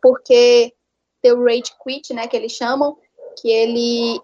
porque 0.00 0.74
deu 1.22 1.42
rage 1.42 1.72
quit, 1.82 2.12
né, 2.12 2.26
que 2.26 2.36
eles 2.36 2.52
chamam, 2.52 2.98
que 3.40 3.48
ele, 3.48 4.20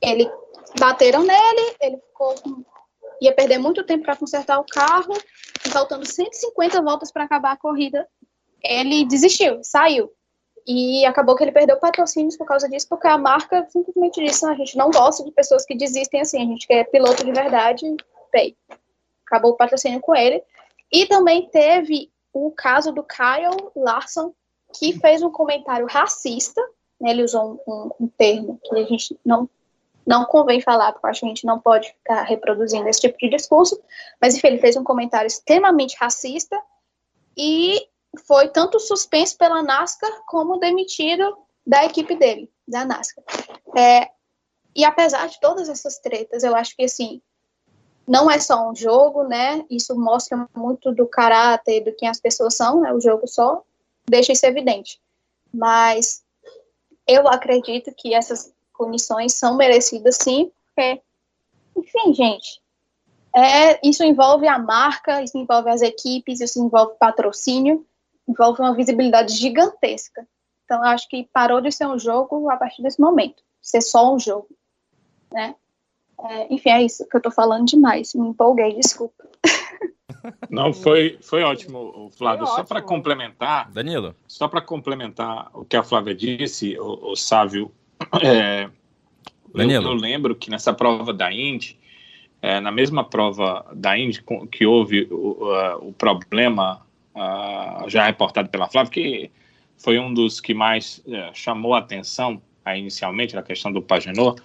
ele 0.00 0.30
bateram 0.78 1.22
nele, 1.22 1.76
ele 1.80 1.98
ficou 1.98 2.34
ia 3.20 3.34
perder 3.34 3.58
muito 3.58 3.84
tempo 3.84 4.04
para 4.04 4.16
consertar 4.16 4.58
o 4.58 4.64
carro, 4.64 5.14
e 5.66 5.70
faltando 5.70 6.06
150 6.06 6.82
voltas 6.82 7.10
para 7.10 7.24
acabar 7.24 7.52
a 7.52 7.56
corrida, 7.56 8.06
ele 8.62 9.04
desistiu, 9.04 9.60
saiu. 9.62 10.10
E 10.66 11.04
acabou 11.04 11.36
que 11.36 11.44
ele 11.44 11.52
perdeu 11.52 11.78
patrocínios 11.78 12.36
por 12.36 12.46
causa 12.46 12.68
disso, 12.68 12.88
porque 12.88 13.06
a 13.06 13.18
marca 13.18 13.66
simplesmente 13.68 14.24
disse: 14.24 14.46
a 14.46 14.54
gente 14.54 14.76
não 14.76 14.90
gosta 14.90 15.22
de 15.22 15.30
pessoas 15.30 15.64
que 15.64 15.74
desistem 15.74 16.20
assim, 16.22 16.42
a 16.42 16.46
gente 16.46 16.66
quer 16.66 16.84
piloto 16.84 17.24
de 17.24 17.32
verdade, 17.32 17.84
pay. 18.32 18.56
Acabou 19.26 19.52
o 19.52 19.56
patrocínio 19.56 20.00
com 20.00 20.14
ele. 20.14 20.42
E 20.90 21.06
também 21.06 21.48
teve 21.50 22.10
o 22.32 22.50
caso 22.50 22.92
do 22.92 23.02
Kyle 23.02 23.70
Larson, 23.76 24.32
que 24.78 24.98
fez 24.98 25.22
um 25.22 25.30
comentário 25.30 25.86
racista, 25.86 26.60
né, 27.00 27.10
ele 27.10 27.22
usou 27.22 27.60
um, 27.66 27.72
um, 27.72 27.90
um 28.00 28.08
termo 28.08 28.58
que 28.64 28.74
a 28.76 28.84
gente 28.84 29.18
não 29.24 29.48
não 30.06 30.24
convém 30.24 30.60
falar, 30.60 30.92
porque 30.92 31.06
eu 31.06 31.10
acho 31.10 31.20
que 31.20 31.26
a 31.26 31.28
gente 31.28 31.46
não 31.46 31.58
pode 31.58 31.88
ficar 31.88 32.22
reproduzindo 32.22 32.88
esse 32.88 33.00
tipo 33.00 33.16
de 33.18 33.30
discurso, 33.30 33.80
mas 34.20 34.34
enfim, 34.34 34.48
ele 34.48 34.58
fez 34.58 34.76
um 34.76 34.84
comentário 34.84 35.26
extremamente 35.26 35.96
racista 35.98 36.60
e 37.36 37.88
foi 38.26 38.48
tanto 38.48 38.78
suspenso 38.78 39.36
pela 39.36 39.62
NASCAR 39.62 40.10
como 40.26 40.58
demitido 40.58 41.36
da 41.66 41.84
equipe 41.84 42.14
dele, 42.14 42.50
da 42.68 42.84
NASCAR. 42.84 43.24
É, 43.76 44.10
e 44.76 44.84
apesar 44.84 45.28
de 45.28 45.40
todas 45.40 45.68
essas 45.68 45.98
tretas, 45.98 46.42
eu 46.44 46.54
acho 46.54 46.76
que 46.76 46.84
assim, 46.84 47.20
não 48.06 48.30
é 48.30 48.38
só 48.38 48.70
um 48.70 48.74
jogo, 48.74 49.24
né? 49.24 49.64
Isso 49.70 49.98
mostra 49.98 50.48
muito 50.54 50.92
do 50.92 51.06
caráter, 51.06 51.82
do 51.82 51.92
que 51.94 52.06
as 52.06 52.20
pessoas 52.20 52.54
são, 52.54 52.80
né? 52.80 52.92
O 52.92 53.00
jogo 53.00 53.26
só 53.26 53.62
deixa 54.06 54.32
isso 54.32 54.44
evidente. 54.44 55.00
Mas 55.52 56.22
eu 57.06 57.26
acredito 57.28 57.92
que 57.96 58.14
essas 58.14 58.53
punições 58.76 59.34
são 59.34 59.56
merecidas 59.56 60.18
sim, 60.20 60.50
porque, 60.66 61.00
enfim, 61.76 62.12
gente, 62.12 62.60
é, 63.34 63.80
isso 63.86 64.04
envolve 64.04 64.46
a 64.46 64.58
marca, 64.58 65.22
isso 65.22 65.36
envolve 65.36 65.70
as 65.70 65.82
equipes, 65.82 66.40
isso 66.40 66.60
envolve 66.60 66.96
patrocínio, 66.98 67.84
envolve 68.28 68.60
uma 68.60 68.74
visibilidade 68.74 69.34
gigantesca. 69.34 70.26
Então, 70.64 70.78
eu 70.78 70.84
acho 70.84 71.08
que 71.08 71.28
parou 71.32 71.60
de 71.60 71.70
ser 71.72 71.86
um 71.86 71.98
jogo 71.98 72.48
a 72.48 72.56
partir 72.56 72.82
desse 72.82 73.00
momento, 73.00 73.42
ser 73.60 73.82
só 73.82 74.14
um 74.14 74.18
jogo, 74.18 74.48
né? 75.32 75.54
É, 76.26 76.54
enfim, 76.54 76.70
é 76.70 76.82
isso 76.82 77.06
que 77.08 77.16
eu 77.16 77.20
tô 77.20 77.30
falando 77.30 77.66
demais, 77.66 78.14
me 78.14 78.28
empolguei, 78.28 78.74
desculpa. 78.74 79.28
Não, 80.48 80.72
foi, 80.72 81.18
foi 81.20 81.42
ótimo, 81.42 82.10
Flávio. 82.16 82.46
Foi 82.46 82.56
só 82.56 82.64
para 82.64 82.80
complementar, 82.80 83.70
Danilo. 83.70 84.14
Só 84.26 84.48
para 84.48 84.62
complementar 84.62 85.50
o 85.52 85.64
que 85.64 85.76
a 85.76 85.82
Flávia 85.82 86.14
disse, 86.14 86.78
o, 86.78 87.12
o 87.12 87.16
Sávio 87.16 87.70
é, 88.22 88.68
eu, 89.54 89.70
eu, 89.70 89.92
lembro 89.92 90.34
que 90.34 90.50
nessa 90.50 90.72
prova 90.72 91.12
da 91.12 91.32
Indy, 91.32 91.78
é, 92.42 92.60
na 92.60 92.70
mesma 92.70 93.04
prova 93.04 93.64
da 93.74 93.98
Indy 93.98 94.22
que 94.50 94.66
houve 94.66 95.08
o, 95.10 95.88
o 95.88 95.92
problema 95.92 96.84
uh, 97.14 97.88
já 97.88 98.04
reportado 98.04 98.48
pela 98.48 98.68
Flávia, 98.68 98.90
que 98.90 99.30
foi 99.76 99.98
um 99.98 100.12
dos 100.12 100.40
que 100.40 100.52
mais 100.52 101.02
uh, 101.06 101.32
chamou 101.32 101.74
a 101.74 101.78
atenção 101.78 102.42
uh, 102.66 102.70
inicialmente, 102.70 103.34
na 103.34 103.42
questão 103.42 103.72
do 103.72 103.80
Pagenot 103.80 104.42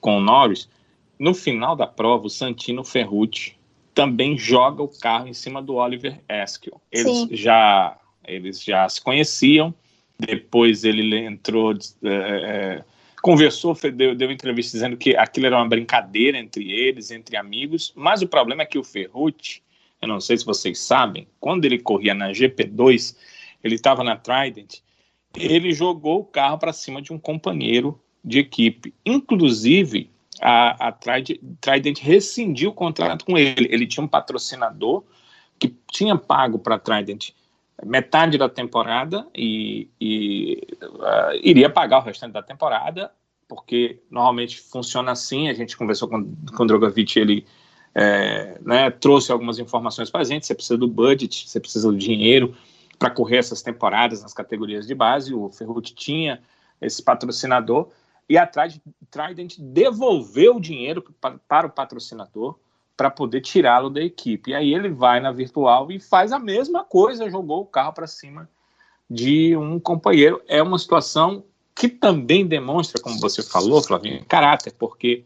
com 0.00 0.16
o 0.16 0.20
Norris. 0.20 0.68
No 1.18 1.34
final 1.34 1.76
da 1.76 1.86
prova, 1.86 2.26
o 2.26 2.30
Santino 2.30 2.82
Ferrucci 2.82 3.56
também 3.94 4.38
joga 4.38 4.82
o 4.82 4.88
carro 4.88 5.28
em 5.28 5.34
cima 5.34 5.60
do 5.60 5.74
Oliver 5.74 6.20
Eskel. 6.28 6.80
Eles 6.90 7.28
já 7.30 7.96
eles 8.26 8.62
já 8.62 8.88
se 8.88 9.00
conheciam, 9.00 9.74
depois 10.20 10.84
ele 10.84 11.16
entrou, 11.16 11.72
é, 11.72 12.08
é, 12.08 12.84
conversou, 13.22 13.76
deu, 13.94 14.14
deu 14.14 14.30
entrevista 14.30 14.76
dizendo 14.76 14.96
que 14.96 15.16
aquilo 15.16 15.46
era 15.46 15.56
uma 15.56 15.68
brincadeira 15.68 16.38
entre 16.38 16.70
eles, 16.70 17.10
entre 17.10 17.36
amigos. 17.36 17.92
Mas 17.96 18.22
o 18.22 18.28
problema 18.28 18.62
é 18.62 18.66
que 18.66 18.78
o 18.78 18.84
Ferrucci, 18.84 19.62
eu 20.00 20.08
não 20.08 20.20
sei 20.20 20.36
se 20.36 20.44
vocês 20.44 20.78
sabem, 20.78 21.26
quando 21.38 21.64
ele 21.64 21.78
corria 21.78 22.14
na 22.14 22.30
GP2, 22.30 23.16
ele 23.62 23.74
estava 23.74 24.02
na 24.02 24.16
Trident, 24.16 24.78
ele 25.36 25.72
jogou 25.72 26.20
o 26.20 26.24
carro 26.24 26.58
para 26.58 26.72
cima 26.72 27.00
de 27.00 27.12
um 27.12 27.18
companheiro 27.18 28.00
de 28.24 28.38
equipe. 28.38 28.94
Inclusive, 29.04 30.10
a, 30.40 30.88
a 30.88 30.92
Trident, 30.92 31.38
Trident 31.60 31.98
rescindiu 32.00 32.70
o 32.70 32.74
contrato 32.74 33.24
com 33.24 33.38
ele. 33.38 33.68
Ele 33.70 33.86
tinha 33.86 34.04
um 34.04 34.08
patrocinador 34.08 35.04
que 35.58 35.74
tinha 35.90 36.16
pago 36.16 36.58
para 36.58 36.76
a 36.76 36.78
Trident 36.78 37.30
metade 37.84 38.36
da 38.36 38.48
temporada 38.48 39.26
e, 39.34 39.88
e 40.00 40.66
uh, 40.82 41.38
iria 41.42 41.70
pagar 41.70 41.98
o 41.98 42.02
restante 42.02 42.32
da 42.32 42.42
temporada, 42.42 43.12
porque 43.48 44.00
normalmente 44.10 44.60
funciona 44.60 45.12
assim. 45.12 45.48
A 45.48 45.54
gente 45.54 45.76
conversou 45.76 46.08
com, 46.08 46.34
com 46.56 46.62
o 46.62 46.66
Drogovic, 46.66 47.18
ele 47.18 47.46
é, 47.94 48.58
né, 48.62 48.90
trouxe 48.90 49.32
algumas 49.32 49.58
informações 49.58 50.10
para 50.10 50.20
a 50.20 50.24
gente. 50.24 50.46
Você 50.46 50.54
precisa 50.54 50.78
do 50.78 50.88
budget, 50.88 51.48
você 51.48 51.58
precisa 51.58 51.90
do 51.90 51.96
dinheiro 51.96 52.54
para 52.98 53.10
correr 53.10 53.38
essas 53.38 53.62
temporadas 53.62 54.22
nas 54.22 54.34
categorias 54.34 54.86
de 54.86 54.94
base. 54.94 55.34
O 55.34 55.50
Ferrucci 55.50 55.94
tinha 55.94 56.40
esse 56.80 57.02
patrocinador 57.02 57.88
e 58.28 58.38
a 58.38 58.46
Trident 58.46 59.56
devolveu 59.58 60.56
o 60.56 60.60
dinheiro 60.60 61.02
para, 61.20 61.38
para 61.48 61.66
o 61.66 61.70
patrocinador 61.70 62.58
para 63.00 63.10
poder 63.10 63.40
tirá-lo 63.40 63.88
da 63.88 64.02
equipe. 64.02 64.50
E 64.50 64.54
aí 64.54 64.74
ele 64.74 64.90
vai 64.90 65.20
na 65.20 65.32
virtual 65.32 65.90
e 65.90 65.98
faz 65.98 66.32
a 66.32 66.38
mesma 66.38 66.84
coisa, 66.84 67.30
jogou 67.30 67.62
o 67.62 67.66
carro 67.66 67.94
para 67.94 68.06
cima 68.06 68.46
de 69.08 69.56
um 69.56 69.80
companheiro. 69.80 70.42
É 70.46 70.62
uma 70.62 70.78
situação 70.78 71.42
que 71.74 71.88
também 71.88 72.46
demonstra, 72.46 73.00
como 73.00 73.18
você 73.18 73.42
falou, 73.42 73.82
Flavinho, 73.82 74.22
caráter, 74.26 74.74
porque 74.78 75.24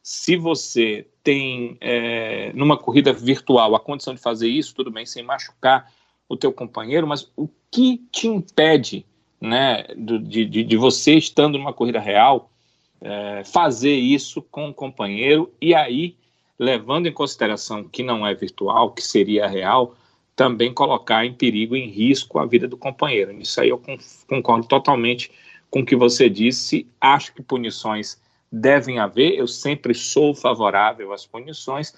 se 0.00 0.36
você 0.36 1.08
tem 1.24 1.76
é, 1.80 2.52
numa 2.54 2.78
corrida 2.78 3.12
virtual 3.12 3.74
a 3.74 3.80
condição 3.80 4.14
de 4.14 4.20
fazer 4.20 4.46
isso, 4.46 4.72
tudo 4.72 4.88
bem, 4.88 5.04
sem 5.04 5.24
machucar 5.24 5.92
o 6.28 6.36
teu 6.36 6.52
companheiro, 6.52 7.04
mas 7.04 7.28
o 7.36 7.48
que 7.68 8.00
te 8.12 8.28
impede, 8.28 9.04
né, 9.40 9.88
de, 9.96 10.46
de, 10.46 10.62
de 10.62 10.76
você 10.76 11.14
estando 11.14 11.58
numa 11.58 11.72
corrida 11.72 11.98
real, 11.98 12.48
é, 13.00 13.42
fazer 13.42 13.96
isso 13.96 14.40
com 14.40 14.68
o 14.68 14.74
companheiro 14.74 15.52
e 15.60 15.74
aí 15.74 16.16
levando 16.58 17.06
em 17.06 17.12
consideração 17.12 17.84
que 17.84 18.02
não 18.02 18.26
é 18.26 18.34
virtual, 18.34 18.92
que 18.92 19.02
seria 19.02 19.46
real, 19.46 19.94
também 20.34 20.72
colocar 20.72 21.24
em 21.24 21.32
perigo, 21.32 21.76
em 21.76 21.88
risco 21.88 22.38
a 22.38 22.46
vida 22.46 22.66
do 22.66 22.76
companheiro. 22.76 23.32
Isso 23.32 23.60
aí 23.60 23.68
eu 23.68 23.82
concordo 24.28 24.66
totalmente 24.66 25.30
com 25.70 25.80
o 25.80 25.86
que 25.86 25.96
você 25.96 26.28
disse. 26.28 26.86
Acho 27.00 27.34
que 27.34 27.42
punições 27.42 28.20
devem 28.50 28.98
haver. 28.98 29.34
Eu 29.34 29.46
sempre 29.46 29.94
sou 29.94 30.34
favorável 30.34 31.12
às 31.12 31.26
punições. 31.26 31.94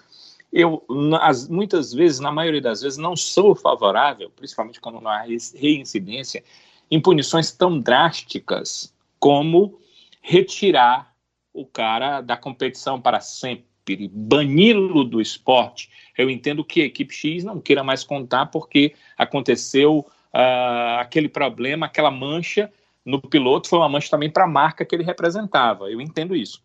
Eu, 0.52 0.84
as, 1.20 1.48
muitas 1.48 1.92
vezes, 1.92 2.18
na 2.18 2.32
maioria 2.32 2.60
das 2.60 2.82
vezes, 2.82 2.98
não 2.98 3.14
sou 3.14 3.54
favorável, 3.54 4.30
principalmente 4.30 4.80
quando 4.80 5.00
não 5.00 5.10
há 5.10 5.24
reincidência, 5.54 6.42
em 6.90 7.00
punições 7.00 7.52
tão 7.52 7.78
drásticas 7.78 8.92
como 9.18 9.78
retirar 10.20 11.14
o 11.52 11.64
cara 11.64 12.20
da 12.20 12.36
competição 12.36 13.00
para 13.00 13.20
sempre 13.20 13.69
bani-lo 13.96 15.04
do 15.04 15.20
esporte, 15.20 15.90
eu 16.16 16.28
entendo 16.28 16.64
que 16.64 16.82
a 16.82 16.84
equipe 16.84 17.14
X 17.14 17.44
não 17.44 17.60
queira 17.60 17.82
mais 17.82 18.04
contar 18.04 18.46
porque 18.46 18.94
aconteceu 19.16 20.06
uh, 20.34 20.98
aquele 20.98 21.28
problema, 21.28 21.86
aquela 21.86 22.10
mancha 22.10 22.70
no 23.04 23.20
piloto, 23.20 23.68
foi 23.68 23.78
uma 23.78 23.88
mancha 23.88 24.10
também 24.10 24.30
para 24.30 24.44
a 24.44 24.48
marca 24.48 24.84
que 24.84 24.94
ele 24.94 25.04
representava. 25.04 25.90
Eu 25.90 26.00
entendo 26.00 26.36
isso. 26.36 26.62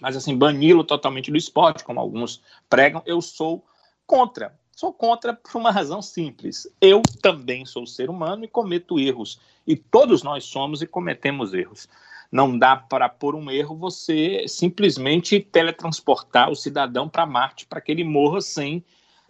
mas 0.00 0.16
assim, 0.16 0.36
bani-lo 0.36 0.84
totalmente 0.84 1.30
do 1.30 1.38
esporte, 1.38 1.82
como 1.82 1.98
alguns 1.98 2.42
pregam, 2.68 3.02
eu 3.06 3.20
sou 3.22 3.64
contra. 4.06 4.54
Sou 4.76 4.92
contra 4.92 5.32
por 5.32 5.56
uma 5.56 5.70
razão 5.70 6.02
simples. 6.02 6.68
Eu 6.82 7.00
também 7.22 7.64
sou 7.64 7.86
ser 7.86 8.10
humano 8.10 8.44
e 8.44 8.48
cometo 8.48 9.00
erros. 9.00 9.40
E 9.66 9.74
todos 9.74 10.22
nós 10.22 10.44
somos 10.44 10.82
e 10.82 10.86
cometemos 10.86 11.54
erros. 11.54 11.88
Não 12.30 12.58
dá 12.58 12.76
para, 12.76 13.08
por 13.08 13.34
um 13.34 13.50
erro, 13.50 13.76
você 13.76 14.46
simplesmente 14.48 15.40
teletransportar 15.40 16.50
o 16.50 16.56
cidadão 16.56 17.08
para 17.08 17.26
Marte 17.26 17.66
para 17.66 17.80
que 17.80 17.92
ele 17.92 18.04
morra 18.04 18.40
sem 18.40 18.84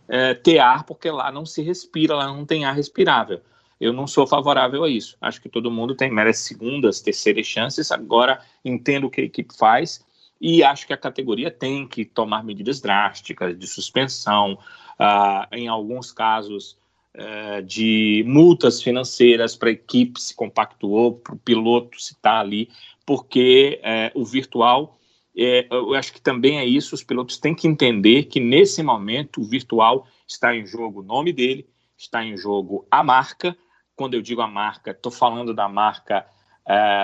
é, 0.09 0.35
ter 0.35 0.59
ar, 0.59 0.85
porque 0.85 1.11
lá 1.11 1.31
não 1.31 1.45
se 1.45 1.63
respira, 1.63 2.15
lá 2.15 2.27
não 2.27 2.45
tem 2.45 2.65
ar 2.65 2.75
respirável. 2.75 3.41
Eu 3.81 3.93
não 3.93 4.07
sou 4.07 4.27
favorável 4.27 4.85
a 4.85 4.89
isso. 4.89 5.17
Acho 5.21 5.41
que 5.41 5.49
todo 5.49 5.71
mundo 5.71 5.95
tem 5.95 6.11
merece 6.11 6.45
segundas, 6.45 7.01
terceiras 7.01 7.47
chances. 7.47 7.93
Agora 7.93 8.41
entendo 8.65 9.07
o 9.07 9.11
que 9.11 9.21
a 9.21 9.25
equipe 9.25 9.55
faz 9.55 10.05
e 10.41 10.63
acho 10.63 10.87
que 10.87 10.93
a 10.93 10.99
categoria 10.99 11.51
tem 11.51 11.87
que 11.87 12.05
tomar 12.05 12.45
medidas 12.45 12.81
drásticas 12.81 13.59
de 13.59 13.67
suspensão, 13.67 14.59
uh, 15.01 15.47
em 15.53 15.69
alguns 15.69 16.13
casos 16.13 16.77
uh, 17.17 17.63
de 17.63 18.25
multas 18.27 18.83
financeiras 18.83 19.57
para 19.57 19.71
a 19.71 19.73
equipe 19.73 20.21
se 20.21 20.35
compactuou, 20.35 21.15
para 21.15 21.35
o 21.35 21.39
piloto 21.39 22.01
se 22.01 22.13
está 22.13 22.41
ali, 22.41 22.69
porque 23.05 23.81
uh, 23.83 24.21
o 24.21 24.25
virtual, 24.25 24.99
é, 25.37 25.67
eu 25.71 25.95
acho 25.95 26.13
que 26.13 26.21
também 26.21 26.59
é 26.59 26.65
isso, 26.65 26.95
os 26.95 27.03
pilotos 27.03 27.39
têm 27.39 27.55
que 27.55 27.67
entender 27.67 28.25
que 28.25 28.41
nesse 28.41 28.83
momento 28.83 29.41
o 29.41 29.45
virtual 29.45 30.07
está 30.27 30.55
em 30.55 30.67
jogo 30.67 31.01
o 31.01 31.05
nome 31.05 31.33
dele, 31.33 31.69
está 31.97 32.25
em 32.25 32.37
jogo 32.37 32.87
a 32.91 33.03
marca, 33.03 33.57
quando 33.95 34.15
eu 34.15 34.23
digo 34.23 34.41
a 34.41 34.49
marca, 34.49 34.91
estou 34.91 35.11
falando 35.11 35.55
da 35.55 35.69
marca, 35.69 36.27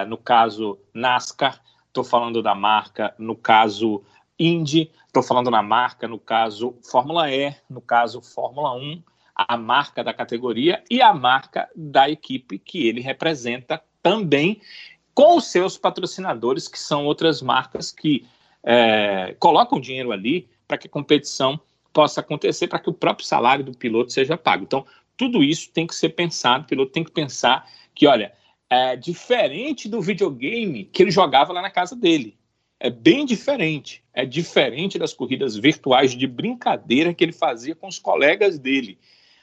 no 0.08 0.18
caso 0.18 0.78
NASCAR, 0.92 1.62
estou 1.86 2.04
falando 2.04 2.42
da 2.42 2.54
marca, 2.54 3.14
no 3.18 3.34
caso 3.34 4.02
Indy, 4.38 4.90
estou 5.06 5.22
falando 5.22 5.50
na 5.50 5.62
marca, 5.62 6.08
no 6.08 6.18
caso 6.18 6.76
Fórmula 6.82 7.30
E, 7.30 7.54
no 7.68 7.80
caso 7.80 8.20
Fórmula 8.20 8.74
1, 8.74 9.02
a 9.34 9.56
marca 9.56 10.04
da 10.04 10.12
categoria 10.12 10.82
e 10.90 11.00
a 11.00 11.12
marca 11.14 11.68
da 11.74 12.08
equipe 12.08 12.58
que 12.58 12.86
ele 12.86 13.00
representa 13.00 13.82
também, 14.02 14.60
com 15.14 15.36
os 15.36 15.50
seus 15.50 15.76
patrocinadores, 15.76 16.68
que 16.68 16.78
são 16.78 17.04
outras 17.04 17.42
marcas 17.42 17.90
que 17.92 18.26
é, 18.62 19.34
colocam 19.38 19.80
dinheiro 19.80 20.12
ali 20.12 20.48
para 20.66 20.78
que 20.78 20.86
a 20.86 20.90
competição 20.90 21.60
possa 21.92 22.20
acontecer, 22.20 22.68
para 22.68 22.78
que 22.78 22.88
o 22.88 22.94
próprio 22.94 23.26
salário 23.26 23.64
do 23.64 23.76
piloto 23.76 24.12
seja 24.12 24.36
pago. 24.36 24.64
Então, 24.64 24.86
tudo 25.16 25.42
isso 25.42 25.70
tem 25.70 25.86
que 25.86 25.94
ser 25.94 26.10
pensado, 26.10 26.64
o 26.64 26.66
piloto 26.66 26.92
tem 26.92 27.04
que 27.04 27.10
pensar 27.10 27.68
que, 27.94 28.06
olha, 28.06 28.32
é 28.70 28.96
diferente 28.96 29.88
do 29.88 30.00
videogame 30.00 30.84
que 30.84 31.02
ele 31.02 31.10
jogava 31.10 31.52
lá 31.52 31.60
na 31.60 31.70
casa 31.70 31.94
dele. 31.94 32.38
É 32.80 32.90
bem 32.90 33.24
diferente. 33.24 34.02
É 34.12 34.24
diferente 34.24 34.98
das 34.98 35.12
corridas 35.12 35.56
virtuais 35.56 36.12
de 36.12 36.26
brincadeira 36.26 37.14
que 37.14 37.22
ele 37.22 37.32
fazia 37.32 37.74
com 37.74 37.86
os 37.86 37.98
colegas 37.98 38.58
dele. 38.58 38.98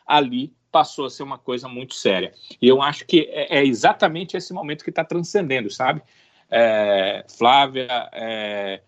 Ali 0.10 0.54
passou 0.72 1.06
a 1.06 1.10
ser 1.10 1.24
uma 1.24 1.38
coisa 1.38 1.68
muito 1.68 1.94
séria. 1.94 2.34
E 2.62 2.68
eu 2.68 2.82
acho 2.82 3.06
que 3.06 3.30
é, 3.32 3.60
é 3.60 3.66
exatamente 3.66 4.36
esse 4.36 4.54
momento 4.54 4.84
que 4.84 4.90
está 4.90 5.04
transcendendo, 5.04 5.70
sabe? 5.70 6.02
É, 6.50 7.24
Flávia, 7.38 8.10
é, 8.12 8.82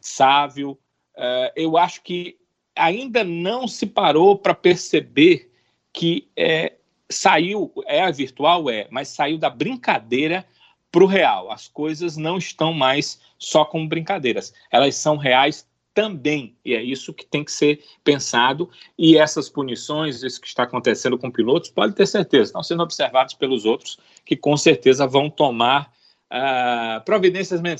Sávio, 0.00 0.78
é, 1.16 1.52
eu 1.56 1.76
acho 1.76 2.02
que 2.02 2.36
ainda 2.74 3.24
não 3.24 3.66
se 3.66 3.86
parou 3.86 4.36
para 4.36 4.54
perceber 4.54 5.50
que 5.92 6.28
é, 6.36 6.74
saiu, 7.08 7.72
é 7.86 8.10
virtual, 8.12 8.68
é, 8.68 8.86
mas 8.90 9.08
saiu 9.08 9.38
da 9.38 9.48
brincadeira 9.48 10.46
para 10.92 11.02
o 11.02 11.06
real. 11.06 11.50
As 11.50 11.68
coisas 11.68 12.16
não 12.16 12.36
estão 12.36 12.72
mais 12.72 13.20
só 13.38 13.64
como 13.64 13.88
brincadeiras, 13.88 14.52
elas 14.70 14.94
são 14.96 15.16
reais 15.16 15.65
também, 15.96 16.54
e 16.62 16.74
é 16.74 16.82
isso 16.82 17.14
que 17.14 17.24
tem 17.24 17.42
que 17.42 17.50
ser 17.50 17.82
pensado. 18.04 18.68
E 18.98 19.16
essas 19.16 19.48
punições, 19.48 20.22
isso 20.22 20.38
que 20.38 20.46
está 20.46 20.64
acontecendo 20.64 21.16
com 21.16 21.30
pilotos, 21.30 21.70
pode 21.70 21.94
ter 21.94 22.06
certeza, 22.06 22.50
estão 22.50 22.62
sendo 22.62 22.82
observados 22.82 23.32
pelos 23.32 23.64
outros, 23.64 23.98
que 24.22 24.36
com 24.36 24.58
certeza 24.58 25.06
vão 25.06 25.30
tomar 25.30 25.90
uh, 26.30 27.02
providências 27.02 27.62
men 27.62 27.76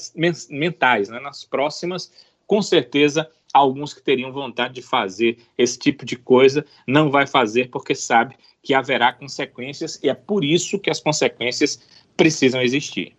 mentais 0.48 1.10
né? 1.10 1.20
nas 1.20 1.44
próximas. 1.44 2.10
Com 2.46 2.62
certeza, 2.62 3.30
alguns 3.52 3.92
que 3.92 4.02
teriam 4.02 4.32
vontade 4.32 4.72
de 4.72 4.82
fazer 4.82 5.36
esse 5.58 5.78
tipo 5.78 6.06
de 6.06 6.16
coisa 6.16 6.64
não 6.86 7.10
vai 7.10 7.26
fazer 7.26 7.68
porque 7.68 7.94
sabe 7.94 8.34
que 8.62 8.72
haverá 8.72 9.12
consequências 9.12 10.00
e 10.02 10.08
é 10.08 10.14
por 10.14 10.42
isso 10.42 10.78
que 10.78 10.88
as 10.88 11.00
consequências 11.00 11.78
precisam 12.16 12.62
existir. 12.62 13.14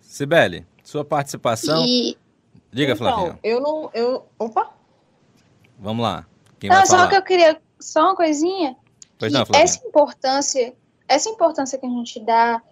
Sibeli, 0.00 0.64
sua 0.84 1.04
participação. 1.04 1.84
E... 1.84 2.16
Diga, 2.72 2.92
então, 2.92 3.06
Flavinha. 3.06 3.38
Eu 3.42 3.60
não. 3.60 3.90
Eu... 3.94 4.26
Opa! 4.38 4.70
Vamos 5.78 6.02
lá. 6.02 6.26
Quem 6.58 6.70
não, 6.70 6.84
só 6.84 7.06
que 7.06 7.16
eu 7.16 7.22
queria. 7.22 7.60
Só 7.80 8.02
uma 8.02 8.16
coisinha. 8.16 8.76
Pois 9.18 9.32
não, 9.32 9.46
Flavinha. 9.46 9.64
Essa 9.64 9.86
importância, 9.86 10.74
essa 11.06 11.28
importância 11.28 11.78
que 11.78 11.86
a 11.86 11.90
gente 11.90 12.20
dá 12.20 12.62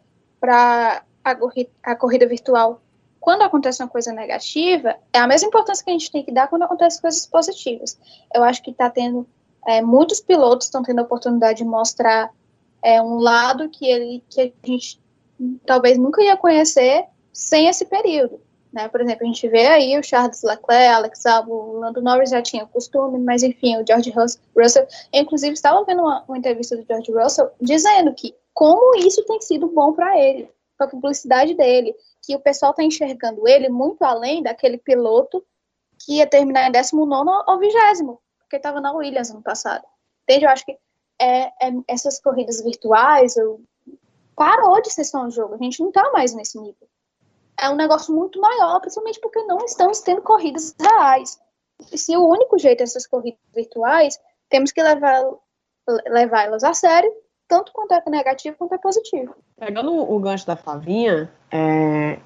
para 0.40 1.02
a, 1.24 1.36
a 1.82 1.96
corrida 1.96 2.26
virtual 2.26 2.82
quando 3.26 3.42
acontece 3.42 3.82
uma 3.82 3.88
coisa 3.88 4.12
negativa, 4.12 4.94
é 5.12 5.18
a 5.18 5.26
mesma 5.26 5.48
importância 5.48 5.84
que 5.84 5.90
a 5.90 5.92
gente 5.92 6.12
tem 6.12 6.22
que 6.22 6.30
dar 6.30 6.46
quando 6.46 6.62
acontecem 6.62 7.00
coisas 7.00 7.26
positivas. 7.26 7.98
Eu 8.32 8.44
acho 8.44 8.62
que 8.62 8.70
está 8.70 8.88
tendo 8.88 9.26
é, 9.66 9.82
muitos 9.82 10.20
pilotos 10.20 10.66
estão 10.66 10.80
tendo 10.80 11.00
a 11.00 11.02
oportunidade 11.02 11.58
de 11.58 11.64
mostrar 11.64 12.30
é, 12.80 13.02
um 13.02 13.16
lado 13.16 13.68
que 13.68 13.84
ele 13.84 14.22
que 14.30 14.40
a 14.40 14.52
gente 14.64 15.00
talvez 15.66 15.98
nunca 15.98 16.22
ia 16.22 16.36
conhecer 16.36 17.06
sem 17.32 17.66
esse 17.66 17.84
período. 17.86 18.40
Né? 18.76 18.88
Por 18.88 19.00
exemplo, 19.00 19.24
a 19.24 19.26
gente 19.26 19.48
vê 19.48 19.66
aí 19.68 19.98
o 19.98 20.02
Charles 20.02 20.42
Leclerc, 20.42 20.86
Alex 20.86 21.24
Albon, 21.24 21.54
o 21.54 21.78
Lando 21.78 22.02
Norris 22.02 22.28
já 22.28 22.42
tinha 22.42 22.66
costume, 22.66 23.18
mas 23.18 23.42
enfim, 23.42 23.74
o 23.78 23.86
George 23.86 24.12
Russell, 24.54 24.86
inclusive 25.10 25.54
estava 25.54 25.82
vendo 25.82 26.02
uma, 26.02 26.22
uma 26.28 26.36
entrevista 26.36 26.76
do 26.76 26.84
George 26.86 27.10
Russell 27.10 27.50
dizendo 27.58 28.12
que 28.12 28.36
como 28.52 28.94
isso 28.96 29.24
tem 29.24 29.40
sido 29.40 29.66
bom 29.68 29.94
para 29.94 30.18
ele, 30.18 30.50
para 30.76 30.86
a 30.86 30.90
publicidade 30.90 31.54
dele, 31.54 31.96
que 32.22 32.36
o 32.36 32.38
pessoal 32.38 32.72
está 32.72 32.82
enxergando 32.82 33.48
ele 33.48 33.70
muito 33.70 34.02
além 34.02 34.42
daquele 34.42 34.76
piloto 34.76 35.42
que 35.98 36.18
ia 36.18 36.26
terminar 36.26 36.68
em 36.68 36.72
19 36.72 37.30
ou 37.46 37.58
20, 37.58 37.72
porque 38.40 38.56
estava 38.56 38.78
na 38.78 38.92
Williams 38.92 39.30
ano 39.30 39.40
passado. 39.40 39.86
Entende? 40.24 40.44
Eu 40.44 40.50
acho 40.50 40.66
que 40.66 40.76
é, 41.18 41.44
é, 41.66 41.72
essas 41.88 42.20
corridas 42.20 42.62
virtuais 42.62 43.38
eu, 43.38 43.58
parou 44.36 44.82
de 44.82 44.92
ser 44.92 45.04
só 45.04 45.24
um 45.24 45.30
jogo. 45.30 45.54
A 45.54 45.58
gente 45.58 45.80
não 45.80 45.88
está 45.88 46.12
mais 46.12 46.34
nesse 46.34 46.60
nível. 46.60 46.86
É 47.58 47.70
um 47.70 47.76
negócio 47.76 48.14
muito 48.14 48.40
maior, 48.40 48.80
principalmente 48.80 49.20
porque 49.20 49.42
não 49.44 49.58
estamos 49.64 50.00
tendo 50.00 50.22
corridas 50.22 50.74
reais. 50.80 51.38
E 51.92 51.98
se 51.98 52.16
o 52.16 52.26
único 52.26 52.58
jeito 52.58 52.78
dessas 52.78 53.06
corridas 53.06 53.40
virtuais, 53.54 54.18
temos 54.48 54.72
que 54.72 54.82
levá-las 54.82 56.64
a 56.64 56.74
sério 56.74 57.12
tanto 57.48 57.72
quanto 57.72 57.92
é 57.92 58.02
negativo 58.08 58.56
quanto 58.56 58.74
é 58.74 58.78
positivo. 58.78 59.34
Pegando 59.58 59.92
o 59.92 60.18
gancho 60.18 60.46
da 60.46 60.56
Flavinha, 60.56 61.30
é, 61.50 62.18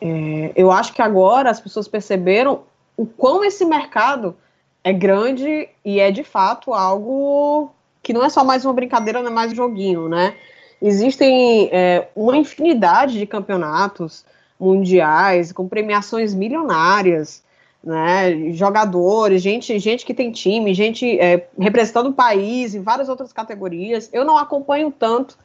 é, 0.00 0.52
eu 0.54 0.70
acho 0.70 0.92
que 0.92 1.02
agora 1.02 1.50
as 1.50 1.60
pessoas 1.60 1.88
perceberam 1.88 2.64
o 2.96 3.06
quão 3.06 3.44
esse 3.44 3.64
mercado 3.64 4.36
é 4.84 4.92
grande 4.92 5.68
e 5.84 6.00
é 6.00 6.10
de 6.10 6.22
fato 6.22 6.72
algo 6.72 7.70
que 8.02 8.12
não 8.12 8.24
é 8.24 8.28
só 8.28 8.44
mais 8.44 8.64
uma 8.64 8.74
brincadeira, 8.74 9.22
não 9.22 9.30
é 9.30 9.34
mais 9.34 9.52
um 9.52 9.56
joguinho, 9.56 10.08
né? 10.08 10.36
Existem 10.80 11.68
é, 11.72 12.08
uma 12.14 12.36
infinidade 12.36 13.18
de 13.18 13.26
campeonatos 13.26 14.24
mundiais 14.58 15.52
com 15.52 15.68
premiações 15.68 16.34
milionárias 16.34 17.42
né, 17.82 18.52
jogadores, 18.52 19.40
gente, 19.40 19.78
gente 19.78 20.04
que 20.04 20.12
tem 20.12 20.32
time, 20.32 20.74
gente 20.74 21.18
é, 21.20 21.48
representando 21.58 22.08
o 22.08 22.12
país 22.12 22.74
em 22.74 22.82
várias 22.82 23.08
outras 23.08 23.32
categorias. 23.32 24.10
Eu 24.12 24.24
não 24.24 24.36
acompanho 24.36 24.90
tanto, 24.90 25.38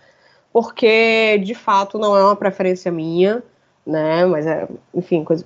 porque 0.52 1.38
de 1.40 1.54
fato 1.54 1.98
não 1.98 2.18
é 2.18 2.24
uma 2.24 2.36
preferência 2.36 2.92
minha, 2.92 3.44
né? 3.86 4.26
Mas 4.26 4.46
é, 4.48 4.68
enfim, 4.94 5.24
coisa 5.24 5.46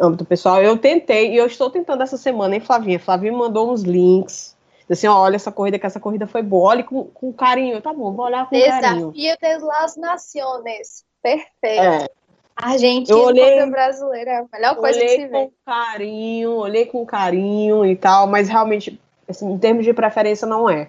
âmbito 0.00 0.24
pessoal. 0.24 0.62
Eu 0.62 0.76
tentei, 0.76 1.32
e 1.32 1.36
eu 1.36 1.46
estou 1.46 1.70
tentando 1.70 2.02
essa 2.02 2.16
semana, 2.16 2.54
hein, 2.54 2.60
Flavinha? 2.60 2.98
Flavinha 2.98 3.32
mandou 3.32 3.70
uns 3.70 3.82
links. 3.82 4.56
Assim, 4.90 5.06
ó, 5.06 5.16
olha 5.16 5.36
essa 5.36 5.52
corrida, 5.52 5.78
que 5.78 5.86
essa 5.86 6.00
corrida 6.00 6.26
foi 6.26 6.42
boa. 6.42 6.70
Olha 6.70 6.84
com, 6.84 7.04
com 7.04 7.32
carinho. 7.32 7.80
Tá 7.80 7.92
bom, 7.92 8.12
vou 8.12 8.26
olhar 8.26 8.46
com 8.48 8.56
Desafio 8.56 8.80
carinho. 8.80 9.12
Desafio 9.12 9.58
de 9.58 9.64
las 9.64 9.96
Naciones. 9.96 11.04
Perfeito. 11.22 11.82
É. 11.82 12.08
Argentina 12.56 13.18
eu 13.18 13.24
olhei, 13.24 13.66
brasileira 13.66 14.30
é 14.30 14.38
a 14.38 14.46
melhor 14.52 14.76
coisa 14.76 15.00
que 15.00 15.08
se 15.08 15.26
vê. 15.26 15.36
Olhei 15.36 15.46
com 15.46 15.52
carinho, 15.64 16.50
olhei 16.50 16.86
com 16.86 17.06
carinho 17.06 17.86
e 17.86 17.96
tal, 17.96 18.26
mas 18.26 18.48
realmente, 18.48 19.00
assim, 19.28 19.50
em 19.50 19.58
termos 19.58 19.84
de 19.84 19.92
preferência, 19.92 20.46
não 20.46 20.68
é. 20.68 20.88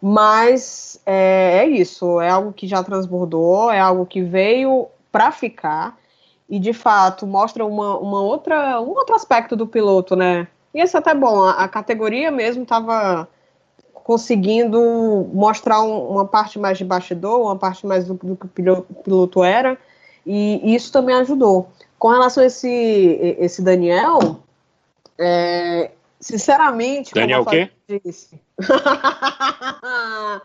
Mas 0.00 1.00
é, 1.06 1.58
é 1.58 1.66
isso, 1.66 2.20
é 2.20 2.28
algo 2.28 2.52
que 2.52 2.66
já 2.66 2.82
transbordou, 2.82 3.70
é 3.70 3.80
algo 3.80 4.04
que 4.04 4.22
veio 4.22 4.88
para 5.10 5.30
ficar 5.30 5.96
e 6.48 6.58
de 6.58 6.72
fato 6.72 7.26
mostra 7.26 7.64
uma, 7.64 7.98
uma 7.98 8.20
outra, 8.20 8.80
um 8.80 8.90
outro 8.90 9.14
aspecto 9.14 9.56
do 9.56 9.66
piloto, 9.66 10.14
né? 10.14 10.46
E 10.74 10.82
isso 10.82 10.96
é 10.96 11.00
até 11.00 11.14
bom, 11.14 11.42
a, 11.42 11.64
a 11.64 11.68
categoria 11.68 12.30
mesmo 12.30 12.64
estava 12.64 13.28
conseguindo 13.92 14.78
mostrar 15.32 15.82
um, 15.82 16.10
uma 16.10 16.26
parte 16.26 16.58
mais 16.58 16.76
de 16.76 16.84
bastidor, 16.84 17.40
uma 17.40 17.56
parte 17.56 17.86
mais 17.86 18.06
do, 18.06 18.14
do 18.14 18.36
que 18.36 18.46
o 18.46 18.82
piloto 19.02 19.42
era, 19.42 19.78
e 20.26 20.74
isso 20.74 20.92
também 20.92 21.14
ajudou. 21.16 21.68
Com 21.98 22.08
relação 22.08 22.42
a 22.42 22.46
esse, 22.46 23.36
esse 23.38 23.62
Daniel, 23.62 24.40
É, 25.18 25.90
sinceramente, 26.20 27.14
Daniel 27.14 27.42
o 27.42 27.46
quê? 27.46 27.70
Disse, 28.04 28.40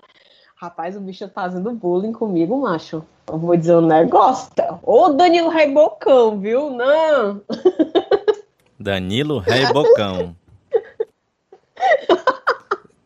Rapaz, 0.55 0.95
o 0.97 0.99
bicho 0.99 1.25
tá 1.25 1.31
fazendo 1.33 1.71
bullying 1.71 2.11
comigo, 2.11 2.59
macho. 2.59 3.01
Eu 3.27 3.37
vou 3.37 3.55
dizer 3.55 3.75
um 3.75 3.87
negócio. 3.87 4.51
Ô, 4.83 5.07
Danilo 5.09 5.47
Rebocão, 5.47 6.37
viu? 6.37 6.69
Não. 6.69 7.41
Danilo 8.77 9.39
Rebocão. 9.39 10.35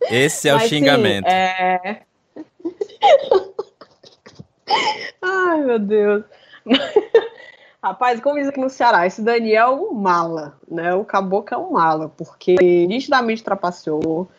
Esse 0.09 0.49
é 0.49 0.53
Mas, 0.53 0.63
o 0.63 0.67
xingamento. 0.67 1.29
Sim, 1.29 1.35
é... 1.35 2.01
Ai, 5.21 5.61
meu 5.61 5.77
Deus. 5.77 6.23
Rapaz, 7.83 8.21
como 8.21 8.39
diz 8.39 8.47
aqui 8.47 8.61
no 8.61 8.69
Ceará, 8.69 9.05
esse 9.05 9.21
Daniel 9.21 9.67
é 9.67 9.71
um 9.71 9.93
mala, 9.93 10.57
né? 10.71 10.93
O 10.93 11.03
caboclo 11.03 11.53
é 11.53 11.57
um 11.57 11.71
mala, 11.71 12.09
porque 12.17 12.55
nitidamente 12.87 13.43
trapaceou. 13.43 14.29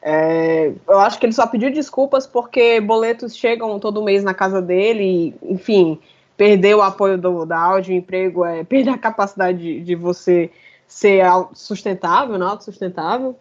É, 0.00 0.72
eu 0.88 0.98
acho 1.00 1.18
que 1.18 1.26
ele 1.26 1.32
só 1.32 1.46
pediu 1.46 1.70
desculpas 1.70 2.26
porque 2.26 2.80
boletos 2.80 3.36
chegam 3.36 3.78
todo 3.78 4.02
mês 4.02 4.24
na 4.24 4.32
casa 4.32 4.62
dele, 4.62 5.34
e, 5.42 5.52
enfim, 5.52 5.98
perder 6.36 6.74
o 6.74 6.82
apoio 6.82 7.18
do, 7.18 7.44
da 7.44 7.58
áudio, 7.58 7.94
emprego, 7.94 8.44
é 8.44 8.64
perder 8.64 8.90
a 8.90 8.98
capacidade 8.98 9.58
de, 9.58 9.80
de 9.80 9.94
você 9.94 10.50
ser 10.86 11.22
sustentável, 11.52 12.38
né, 12.38 12.46
autossustentável. 12.46 13.36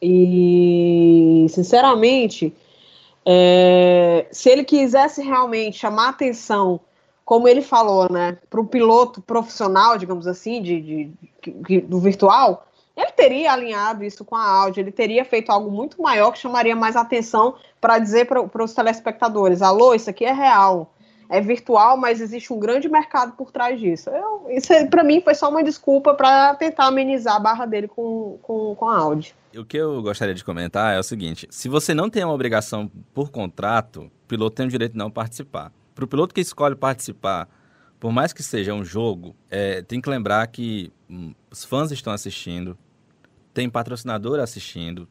E, 0.00 1.46
sinceramente, 1.50 2.54
é, 3.26 4.26
se 4.30 4.48
ele 4.48 4.64
quisesse 4.64 5.20
realmente 5.22 5.78
chamar 5.78 6.10
atenção, 6.10 6.80
como 7.28 7.46
ele 7.46 7.60
falou, 7.60 8.10
né, 8.10 8.38
para 8.48 8.58
o 8.58 8.66
piloto 8.66 9.20
profissional, 9.20 9.98
digamos 9.98 10.26
assim, 10.26 10.62
de, 10.62 10.80
de, 10.80 11.12
de, 11.60 11.80
do 11.82 12.00
virtual, 12.00 12.66
ele 12.96 13.12
teria 13.12 13.52
alinhado 13.52 14.02
isso 14.02 14.24
com 14.24 14.34
a 14.34 14.42
áudio, 14.42 14.80
ele 14.80 14.90
teria 14.90 15.26
feito 15.26 15.50
algo 15.50 15.70
muito 15.70 16.00
maior 16.00 16.32
que 16.32 16.38
chamaria 16.38 16.74
mais 16.74 16.96
atenção 16.96 17.56
para 17.82 17.98
dizer 17.98 18.26
para 18.26 18.64
os 18.64 18.72
telespectadores: 18.72 19.60
alô, 19.60 19.92
isso 19.92 20.08
aqui 20.08 20.24
é 20.24 20.32
real 20.32 20.90
é 21.28 21.42
virtual, 21.42 21.98
mas 21.98 22.22
existe 22.22 22.50
um 22.50 22.58
grande 22.58 22.88
mercado 22.88 23.32
por 23.32 23.52
trás 23.52 23.78
disso. 23.78 24.08
Eu, 24.08 24.46
isso, 24.48 24.68
para 24.88 25.04
mim, 25.04 25.20
foi 25.20 25.34
só 25.34 25.50
uma 25.50 25.62
desculpa 25.62 26.14
para 26.14 26.54
tentar 26.54 26.86
amenizar 26.86 27.36
a 27.36 27.38
barra 27.38 27.66
dele 27.66 27.86
com, 27.86 28.38
com, 28.40 28.74
com 28.74 28.88
a 28.88 28.96
Audi. 28.96 29.34
O 29.54 29.62
que 29.62 29.76
eu 29.76 30.00
gostaria 30.00 30.34
de 30.34 30.42
comentar 30.42 30.94
é 30.94 30.98
o 30.98 31.02
seguinte: 31.02 31.46
se 31.50 31.68
você 31.68 31.92
não 31.92 32.08
tem 32.08 32.24
uma 32.24 32.32
obrigação 32.32 32.90
por 33.12 33.30
contrato, 33.30 34.04
o 34.04 34.26
piloto 34.26 34.56
tem 34.56 34.64
o 34.64 34.70
direito 34.70 34.92
de 34.92 34.98
não 34.98 35.10
participar. 35.10 35.70
Para 35.98 36.04
o 36.04 36.06
piloto 36.08 36.32
que 36.32 36.40
escolhe 36.40 36.76
participar, 36.76 37.48
por 37.98 38.12
mais 38.12 38.32
que 38.32 38.40
seja 38.40 38.72
um 38.72 38.84
jogo, 38.84 39.34
é, 39.50 39.82
tem 39.82 40.00
que 40.00 40.08
lembrar 40.08 40.46
que 40.46 40.92
hum, 41.10 41.34
os 41.50 41.64
fãs 41.64 41.90
estão 41.90 42.12
assistindo, 42.12 42.78
tem 43.52 43.68
patrocinador 43.68 44.38
assistindo, 44.38 45.08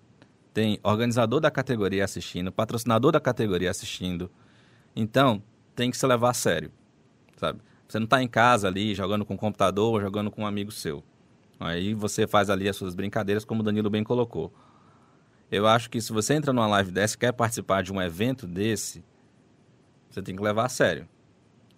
tem 0.54 0.80
organizador 0.82 1.42
da 1.42 1.52
categoria 1.52 2.06
assistindo, 2.06 2.54
patrocinador 2.54 3.12
da 3.12 3.20
categoria 3.20 3.70
assistindo. 3.70 4.32
Então, 4.96 5.44
tem 5.76 5.92
que 5.92 5.98
se 5.98 6.08
levar 6.08 6.30
a 6.30 6.34
sério, 6.34 6.72
sabe? 7.36 7.60
Você 7.86 8.00
não 8.00 8.06
está 8.06 8.24
em 8.24 8.28
casa 8.30 8.70
ali 8.70 8.96
jogando 8.96 9.26
com 9.26 9.34
o 9.34 9.38
computador 9.38 9.96
ou 9.96 10.00
jogando 10.00 10.32
com 10.32 10.44
um 10.44 10.48
amigo 10.48 10.72
seu. 10.72 11.04
Aí 11.60 11.94
você 11.94 12.26
faz 12.26 12.50
ali 12.50 12.70
as 12.70 12.78
suas 12.78 12.96
brincadeiras, 12.96 13.44
como 13.44 13.60
o 13.60 13.64
Danilo 13.64 13.90
bem 13.90 14.06
colocou. 14.06 14.54
Eu 15.52 15.68
acho 15.68 15.90
que 15.90 16.00
se 16.00 16.14
você 16.14 16.36
entra 16.36 16.54
numa 16.54 16.68
live 16.68 16.92
dessa 16.92 17.16
e 17.16 17.18
quer 17.18 17.34
participar 17.34 17.84
de 17.84 17.92
um 17.92 18.02
evento 18.02 18.48
desse, 18.48 19.04
você 20.18 20.22
tem 20.24 20.36
que 20.36 20.42
levar 20.42 20.66
a 20.66 20.70
sério. 20.70 21.08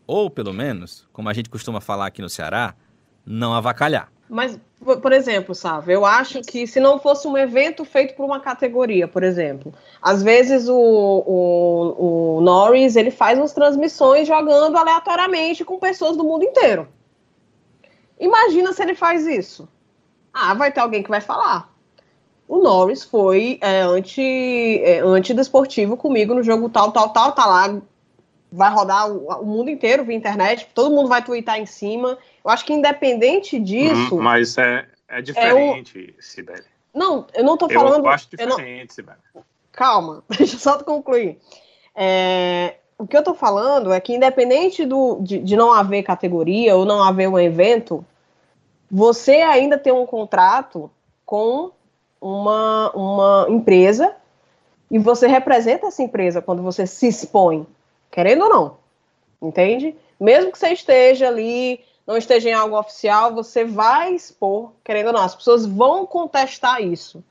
Ou, 0.07 0.29
pelo 0.29 0.53
menos, 0.53 1.07
como 1.11 1.29
a 1.29 1.33
gente 1.33 1.49
costuma 1.49 1.81
falar 1.81 2.07
aqui 2.07 2.21
no 2.21 2.29
Ceará, 2.29 2.73
não 3.25 3.53
avacalhar. 3.53 4.11
Mas, 4.29 4.59
por 4.79 5.11
exemplo, 5.11 5.53
sabe, 5.53 5.91
eu 5.91 6.05
acho 6.05 6.41
que 6.41 6.65
se 6.65 6.79
não 6.79 6.99
fosse 6.99 7.27
um 7.27 7.37
evento 7.37 7.83
feito 7.83 8.15
por 8.15 8.25
uma 8.25 8.39
categoria, 8.39 9.07
por 9.07 9.23
exemplo, 9.23 9.73
às 10.01 10.21
vezes 10.23 10.69
o, 10.69 10.75
o, 10.75 12.37
o 12.37 12.41
Norris 12.41 12.95
ele 12.95 13.11
faz 13.11 13.37
umas 13.37 13.53
transmissões 13.53 14.27
jogando 14.27 14.77
aleatoriamente 14.77 15.65
com 15.65 15.79
pessoas 15.79 16.15
do 16.15 16.23
mundo 16.23 16.43
inteiro. 16.43 16.87
Imagina 18.19 18.71
se 18.71 18.83
ele 18.83 18.95
faz 18.95 19.25
isso. 19.25 19.67
Ah, 20.31 20.53
vai 20.53 20.71
ter 20.71 20.79
alguém 20.79 21.01
que 21.01 21.09
vai 21.09 21.21
falar. 21.21 21.73
O 22.47 22.59
Norris 22.59 23.03
foi 23.03 23.57
é, 23.61 23.81
anti, 23.81 24.81
é, 24.83 25.01
comigo 25.97 26.33
no 26.33 26.43
jogo 26.43 26.69
tal, 26.69 26.91
tal, 26.91 27.09
tal, 27.09 27.31
tá 27.31 27.45
lá. 27.45 27.81
Vai 28.51 28.71
rodar 28.71 29.11
o, 29.11 29.27
o 29.27 29.45
mundo 29.45 29.69
inteiro 29.69 30.03
via 30.03 30.15
internet, 30.15 30.67
todo 30.73 30.93
mundo 30.93 31.07
vai 31.07 31.23
twittar 31.23 31.59
em 31.59 31.65
cima 31.65 32.17
eu 32.43 32.51
acho 32.51 32.65
que 32.65 32.73
independente 32.73 33.59
disso. 33.59 34.15
Hum, 34.15 34.21
mas 34.21 34.57
é, 34.57 34.85
é 35.07 35.21
diferente, 35.21 36.15
é 36.17 36.19
o... 36.19 36.23
Sibeli. 36.23 36.63
Não, 36.93 37.27
eu 37.33 37.43
não 37.43 37.57
tô 37.57 37.69
falando. 37.69 38.05
Eu 38.05 38.09
acho 38.09 38.29
diferente, 38.29 38.87
não... 38.87 38.95
Sibeli. 38.95 39.17
Calma, 39.71 40.23
deixa 40.35 40.55
eu 40.55 40.59
só 40.59 40.83
concluir. 40.83 41.37
É, 41.95 42.75
o 42.97 43.05
que 43.05 43.15
eu 43.15 43.23
tô 43.23 43.33
falando 43.33 43.91
é 43.91 43.99
que, 43.99 44.15
independente 44.15 44.85
do, 44.85 45.19
de, 45.21 45.39
de 45.39 45.55
não 45.55 45.71
haver 45.71 46.03
categoria 46.03 46.75
ou 46.75 46.85
não 46.85 47.03
haver 47.03 47.27
um 47.27 47.37
evento, 47.37 48.05
você 48.89 49.41
ainda 49.41 49.77
tem 49.77 49.93
um 49.93 50.05
contrato 50.05 50.89
com 51.25 51.71
uma, 52.19 52.91
uma 52.91 53.45
empresa 53.49 54.15
e 54.89 54.97
você 54.97 55.27
representa 55.27 55.87
essa 55.87 56.01
empresa 56.01 56.41
quando 56.41 56.63
você 56.63 56.87
se 56.87 57.07
expõe, 57.07 57.67
querendo 58.11 58.43
ou 58.43 58.49
não, 58.49 58.77
entende? 59.41 59.95
Mesmo 60.19 60.51
que 60.51 60.59
você 60.59 60.69
esteja 60.69 61.27
ali 61.27 61.83
não 62.09 62.17
esteja 62.17 62.49
em 62.49 62.53
algo 62.53 62.75
oficial, 62.75 63.35
você 63.35 63.63
vai 63.63 64.15
expor, 64.15 64.71
querendo 64.83 65.07
ou 65.07 65.13
não, 65.13 65.21
as 65.21 65.35
pessoas 65.35 65.63
vão 65.63 66.07
contestar 66.07 66.81
isso, 66.81 67.23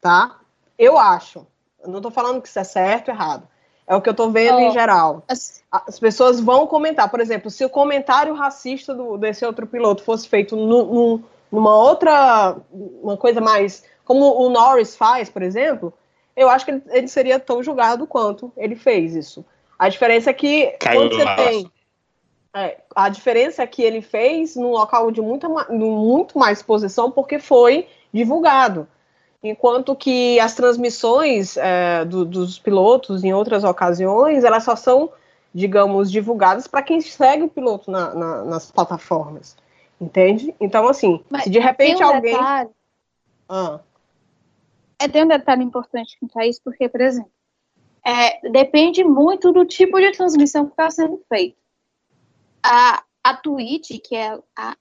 tá? 0.00 0.38
Eu 0.78 0.96
acho. 0.96 1.44
Eu 1.82 1.88
não 1.88 1.96
estou 1.96 2.12
falando 2.12 2.40
que 2.40 2.46
isso 2.46 2.58
é 2.58 2.62
certo 2.62 3.08
ou 3.08 3.14
errado. 3.14 3.48
É 3.84 3.96
o 3.96 4.00
que 4.00 4.08
eu 4.08 4.12
estou 4.12 4.30
vendo 4.30 4.58
oh, 4.58 4.60
em 4.60 4.70
geral. 4.70 5.24
As... 5.28 5.60
as... 5.72 5.98
pessoas 5.98 6.38
vão 6.38 6.68
comentar. 6.68 7.10
Por 7.10 7.18
exemplo, 7.18 7.50
se 7.50 7.64
o 7.64 7.68
comentário 7.68 8.32
racista 8.32 8.94
do, 8.94 9.16
desse 9.16 9.44
outro 9.44 9.66
piloto 9.66 10.04
fosse 10.04 10.28
feito 10.28 10.54
no, 10.54 10.84
no, 10.84 11.22
numa 11.50 11.76
outra, 11.76 12.56
uma 12.72 13.16
coisa 13.16 13.40
mais, 13.40 13.82
como 14.04 14.40
o 14.40 14.48
Norris 14.48 14.94
faz, 14.94 15.28
por 15.28 15.42
exemplo, 15.42 15.92
eu 16.36 16.48
acho 16.48 16.64
que 16.64 16.70
ele, 16.70 16.82
ele 16.90 17.08
seria 17.08 17.40
tão 17.40 17.60
julgado 17.60 18.06
quanto 18.06 18.52
ele 18.56 18.76
fez 18.76 19.16
isso. 19.16 19.44
A 19.78 19.88
diferença 19.88 20.30
é 20.30 20.32
que 20.32 20.66
Caiu 20.78 21.02
quando 21.02 21.16
você 21.16 21.36
tem 21.36 21.70
é, 22.56 22.78
a 22.94 23.10
diferença 23.10 23.62
é 23.62 23.66
que 23.66 23.82
ele 23.82 24.00
fez 24.00 24.56
num 24.56 24.70
local 24.70 25.10
de 25.10 25.20
muita, 25.20 25.46
muito 25.68 26.38
mais 26.38 26.56
exposição 26.58 27.10
porque 27.10 27.38
foi 27.38 27.86
divulgado. 28.10 28.88
Enquanto 29.42 29.94
que 29.94 30.40
as 30.40 30.54
transmissões 30.54 31.58
é, 31.58 32.02
do, 32.06 32.24
dos 32.24 32.58
pilotos 32.58 33.22
em 33.22 33.34
outras 33.34 33.62
ocasiões, 33.62 34.42
elas 34.42 34.64
só 34.64 34.74
são, 34.74 35.12
digamos, 35.52 36.10
divulgadas 36.10 36.66
para 36.66 36.82
quem 36.82 36.98
segue 36.98 37.42
o 37.42 37.48
piloto 37.48 37.90
na, 37.90 38.14
na, 38.14 38.44
nas 38.44 38.70
plataformas. 38.70 39.54
Entende? 40.00 40.54
Então, 40.58 40.88
assim, 40.88 41.22
Mas 41.28 41.44
se 41.44 41.50
de 41.50 41.58
repente 41.58 42.02
um 42.02 42.06
alguém. 42.06 42.32
Detalhe... 42.32 42.70
Ah. 43.50 43.80
É, 44.98 45.08
tem 45.08 45.24
um 45.24 45.28
detalhe 45.28 45.62
importante 45.62 46.16
com 46.18 46.40
isso, 46.40 46.60
porque, 46.64 46.88
por 46.88 47.02
exemplo, 47.02 47.30
é, 48.06 48.48
depende 48.50 49.02
muito 49.02 49.52
do 49.52 49.64
tipo 49.64 49.98
de 49.98 50.12
transmissão 50.12 50.66
que 50.66 50.72
está 50.72 50.88
sendo 50.90 51.20
feita 51.28 51.56
a, 52.62 53.02
a 53.22 53.36
Twitch, 53.36 54.00
que 54.02 54.14
é, 54.14 54.38
a, 54.56 54.76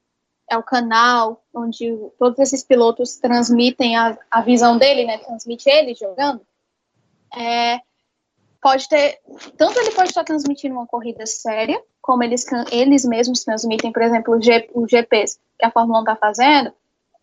é 0.49 0.57
o 0.57 0.63
canal 0.63 1.43
onde 1.53 1.91
todos 2.19 2.37
esses 2.39 2.63
pilotos 2.63 3.17
transmitem 3.17 3.95
a, 3.95 4.17
a 4.29 4.41
visão 4.41 4.77
dele, 4.77 5.05
né? 5.05 5.17
Transmite 5.19 5.69
ele 5.69 5.95
jogando. 5.95 6.41
É, 7.35 7.79
pode 8.61 8.87
ter. 8.87 9.19
Tanto 9.57 9.79
ele 9.79 9.91
pode 9.91 10.09
estar 10.09 10.23
transmitindo 10.23 10.75
uma 10.75 10.87
corrida 10.87 11.25
séria, 11.25 11.81
como 12.01 12.23
eles, 12.23 12.45
eles 12.71 13.05
mesmos 13.05 13.43
transmitem, 13.43 13.91
por 13.91 14.01
exemplo, 14.01 14.37
os 14.37 14.89
GPs 14.89 15.39
que 15.57 15.65
a 15.65 15.71
Fórmula 15.71 15.99
1 15.99 16.01
está 16.01 16.15
fazendo, 16.15 16.73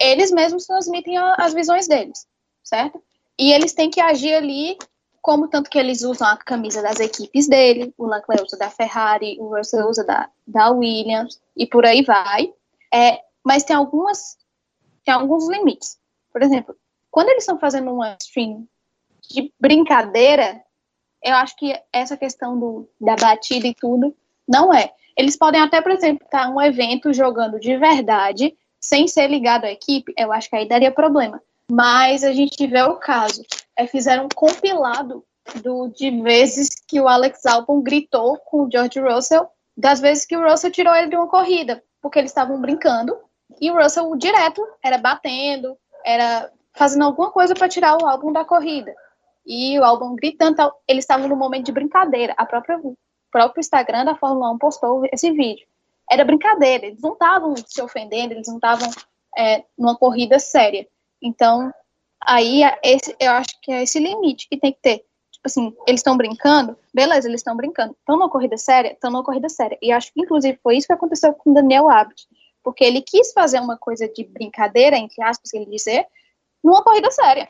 eles 0.00 0.30
mesmos 0.30 0.66
transmitem 0.66 1.16
a, 1.16 1.34
as 1.34 1.54
visões 1.54 1.86
deles, 1.86 2.26
certo? 2.64 3.02
E 3.38 3.52
eles 3.52 3.72
têm 3.72 3.90
que 3.90 4.00
agir 4.00 4.34
ali 4.34 4.76
como 5.22 5.46
tanto 5.46 5.70
que 5.70 5.78
eles 5.78 6.02
usam 6.02 6.26
a 6.26 6.36
camisa 6.36 6.82
das 6.82 6.98
equipes 6.98 7.48
dele, 7.48 7.94
o 7.96 8.06
Leclerc 8.06 8.44
usa 8.44 8.58
da 8.58 8.68
Ferrari, 8.68 9.36
o 9.38 9.56
Russell 9.56 9.88
usa 9.88 10.04
da, 10.04 10.28
da 10.44 10.70
Williams, 10.70 11.40
e 11.56 11.64
por 11.64 11.86
aí 11.86 12.02
vai. 12.02 12.52
É, 12.92 13.20
mas 13.44 13.62
tem 13.62 13.76
algumas 13.76 14.36
tem 15.04 15.14
alguns 15.14 15.48
limites. 15.48 15.98
Por 16.32 16.42
exemplo, 16.42 16.76
quando 17.10 17.28
eles 17.28 17.44
estão 17.44 17.58
fazendo 17.58 17.92
uma 17.92 18.16
stream 18.20 18.66
de 19.30 19.52
brincadeira, 19.60 20.60
eu 21.22 21.34
acho 21.36 21.56
que 21.56 21.72
essa 21.92 22.16
questão 22.16 22.58
do, 22.58 22.88
da 23.00 23.14
batida 23.16 23.66
e 23.66 23.74
tudo 23.74 24.14
não 24.48 24.74
é. 24.74 24.92
Eles 25.16 25.36
podem 25.36 25.60
até, 25.60 25.80
por 25.80 25.92
exemplo, 25.92 26.24
estar 26.24 26.46
tá 26.46 26.50
um 26.50 26.60
evento 26.60 27.12
jogando 27.12 27.60
de 27.60 27.76
verdade, 27.76 28.56
sem 28.80 29.06
ser 29.06 29.28
ligado 29.28 29.64
à 29.64 29.70
equipe, 29.70 30.12
eu 30.16 30.32
acho 30.32 30.48
que 30.50 30.56
aí 30.56 30.66
daria 30.66 30.90
problema. 30.90 31.40
Mas 31.70 32.24
a 32.24 32.32
gente 32.32 32.66
vê 32.66 32.82
o 32.82 32.96
caso 32.96 33.42
é, 33.76 33.86
fizeram 33.86 34.24
um 34.24 34.28
compilado 34.34 35.24
do, 35.62 35.88
de 35.88 36.10
vezes 36.22 36.70
que 36.86 37.00
o 37.00 37.08
Alex 37.08 37.44
Albon 37.46 37.82
gritou 37.82 38.38
com 38.38 38.64
o 38.64 38.70
George 38.70 39.00
Russell, 39.00 39.48
das 39.76 40.00
vezes 40.00 40.26
que 40.26 40.36
o 40.36 40.48
Russell 40.48 40.70
tirou 40.70 40.94
ele 40.94 41.08
de 41.08 41.16
uma 41.16 41.28
corrida, 41.28 41.82
porque 42.00 42.18
eles 42.18 42.30
estavam 42.30 42.60
brincando 42.60 43.16
E 43.60 43.70
o 43.70 43.74
Russell 43.74 44.14
direto 44.16 44.62
era 44.82 44.98
batendo, 44.98 45.76
era 46.04 46.50
fazendo 46.74 47.04
alguma 47.04 47.30
coisa 47.30 47.54
para 47.54 47.68
tirar 47.68 47.96
o 47.96 48.06
álbum 48.06 48.32
da 48.32 48.44
corrida. 48.44 48.94
E 49.44 49.78
o 49.78 49.84
álbum 49.84 50.14
gritando, 50.14 50.72
eles 50.86 51.04
estavam 51.04 51.28
no 51.28 51.36
momento 51.36 51.66
de 51.66 51.72
brincadeira. 51.72 52.34
A 52.36 52.46
própria 52.46 52.78
o 52.78 52.96
próprio 53.30 53.60
Instagram 53.60 54.04
da 54.04 54.14
Fórmula 54.14 54.50
1 54.52 54.58
postou 54.58 55.02
esse 55.10 55.30
vídeo. 55.32 55.66
Era 56.10 56.24
brincadeira, 56.24 56.86
eles 56.86 57.00
não 57.00 57.14
estavam 57.14 57.54
se 57.56 57.80
ofendendo, 57.80 58.34
eles 58.34 58.46
não 58.46 58.56
estavam 58.56 58.90
é, 59.36 59.64
numa 59.76 59.96
corrida 59.96 60.38
séria. 60.38 60.86
Então, 61.20 61.72
aí 62.26 62.62
esse, 62.82 63.14
eu 63.18 63.30
acho 63.32 63.60
que 63.60 63.70
é 63.70 63.82
esse 63.82 63.98
limite 63.98 64.48
que 64.48 64.56
tem 64.56 64.72
que 64.72 64.80
ter. 64.80 65.04
Tipo 65.30 65.46
assim, 65.46 65.76
eles 65.86 66.00
estão 66.00 66.16
brincando, 66.16 66.76
beleza, 66.94 67.28
eles 67.28 67.40
estão 67.40 67.56
brincando. 67.56 67.96
Estão 67.98 68.16
numa 68.16 68.30
corrida 68.30 68.56
séria? 68.56 68.92
Estão 68.92 69.10
numa 69.10 69.24
corrida 69.24 69.48
séria. 69.48 69.76
E 69.82 69.90
acho 69.90 70.12
que, 70.12 70.20
inclusive, 70.20 70.58
foi 70.62 70.76
isso 70.76 70.86
que 70.86 70.92
aconteceu 70.92 71.32
com 71.34 71.50
o 71.50 71.54
Daniel 71.54 71.90
Abt. 71.90 72.28
Porque 72.62 72.84
ele 72.84 73.02
quis 73.02 73.32
fazer 73.32 73.58
uma 73.58 73.76
coisa 73.76 74.08
de 74.08 74.24
brincadeira, 74.24 74.96
entre 74.96 75.20
aspas, 75.22 75.52
ele 75.52 75.66
dizer, 75.66 76.06
numa 76.62 76.82
corrida 76.82 77.10
séria. 77.10 77.48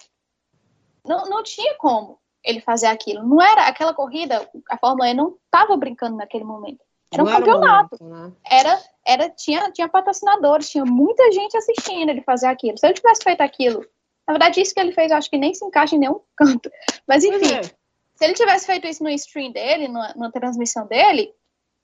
Não, 1.06 1.28
não 1.28 1.42
tinha 1.42 1.74
como 1.76 2.18
ele 2.42 2.60
fazer 2.60 2.86
aquilo. 2.86 3.22
Não 3.26 3.40
era 3.40 3.66
aquela 3.66 3.92
corrida, 3.92 4.48
a 4.70 4.78
Fórmula 4.78 5.10
E 5.10 5.14
não 5.14 5.36
estava 5.44 5.76
brincando 5.76 6.16
naquele 6.16 6.44
momento. 6.44 6.82
Era 7.12 7.22
um 7.22 7.26
não 7.26 7.32
campeonato. 7.32 7.96
Era, 8.00 8.04
momento, 8.04 8.26
né? 8.26 8.36
era, 8.44 8.82
era, 9.06 9.28
tinha, 9.28 9.70
tinha 9.70 9.88
patrocinadores, 9.88 10.70
tinha 10.70 10.84
muita 10.84 11.30
gente 11.30 11.56
assistindo 11.56 12.08
ele 12.08 12.22
fazer 12.22 12.46
aquilo. 12.46 12.78
Se 12.78 12.86
ele 12.86 12.94
tivesse 12.94 13.22
feito 13.22 13.42
aquilo, 13.42 13.84
na 14.26 14.34
verdade, 14.34 14.60
isso 14.60 14.74
que 14.74 14.80
ele 14.80 14.92
fez, 14.92 15.10
eu 15.10 15.16
acho 15.16 15.30
que 15.30 15.36
nem 15.36 15.54
se 15.54 15.64
encaixa 15.64 15.96
em 15.96 15.98
nenhum 15.98 16.20
canto. 16.36 16.70
Mas 17.06 17.24
enfim, 17.24 17.54
é. 17.54 17.62
se 17.62 18.24
ele 18.24 18.34
tivesse 18.34 18.66
feito 18.66 18.86
isso 18.86 19.02
no 19.02 19.10
stream 19.10 19.52
dele, 19.52 19.88
na, 19.88 20.14
na 20.16 20.30
transmissão 20.30 20.86
dele, 20.86 21.32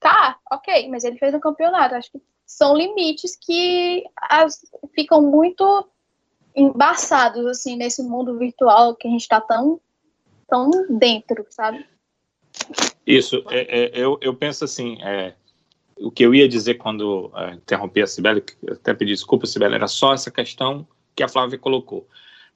tá, 0.01 0.39
ok, 0.51 0.89
mas 0.89 1.05
ele 1.05 1.19
fez 1.19 1.35
um 1.35 1.41
campeonato. 1.41 1.95
Acho 1.95 2.13
que 2.13 2.23
são 2.47 2.77
limites 2.77 3.37
que 3.37 4.05
as, 4.17 4.61
ficam 4.95 5.21
muito 5.23 5.89
embaçados, 6.55 7.47
assim, 7.47 7.77
nesse 7.77 8.03
mundo 8.03 8.39
virtual 8.39 8.97
que 8.97 9.07
a 9.07 9.11
gente 9.11 9.21
está 9.21 9.41
tão, 9.41 9.81
tão 10.49 10.71
dentro, 10.91 11.47
sabe? 11.51 11.87
Isso, 13.07 13.45
é, 13.51 13.61
é, 13.61 13.91
eu, 13.95 14.19
eu 14.21 14.35
penso 14.35 14.65
assim, 14.65 14.99
é, 15.03 15.35
o 15.99 16.11
que 16.11 16.25
eu 16.25 16.35
ia 16.35 16.49
dizer 16.49 16.75
quando 16.75 17.31
é, 17.35 17.55
interrompi 17.55 18.03
a 18.03 18.07
Sibeli, 18.07 18.43
até 18.71 18.93
pedi 18.95 19.13
desculpa, 19.13 19.47
Sibeli, 19.47 19.75
era 19.75 19.87
só 19.87 20.15
essa 20.15 20.31
questão 20.31 20.87
que 21.15 21.23
a 21.23 21.29
Flávia 21.29 21.59
colocou. 21.59 22.07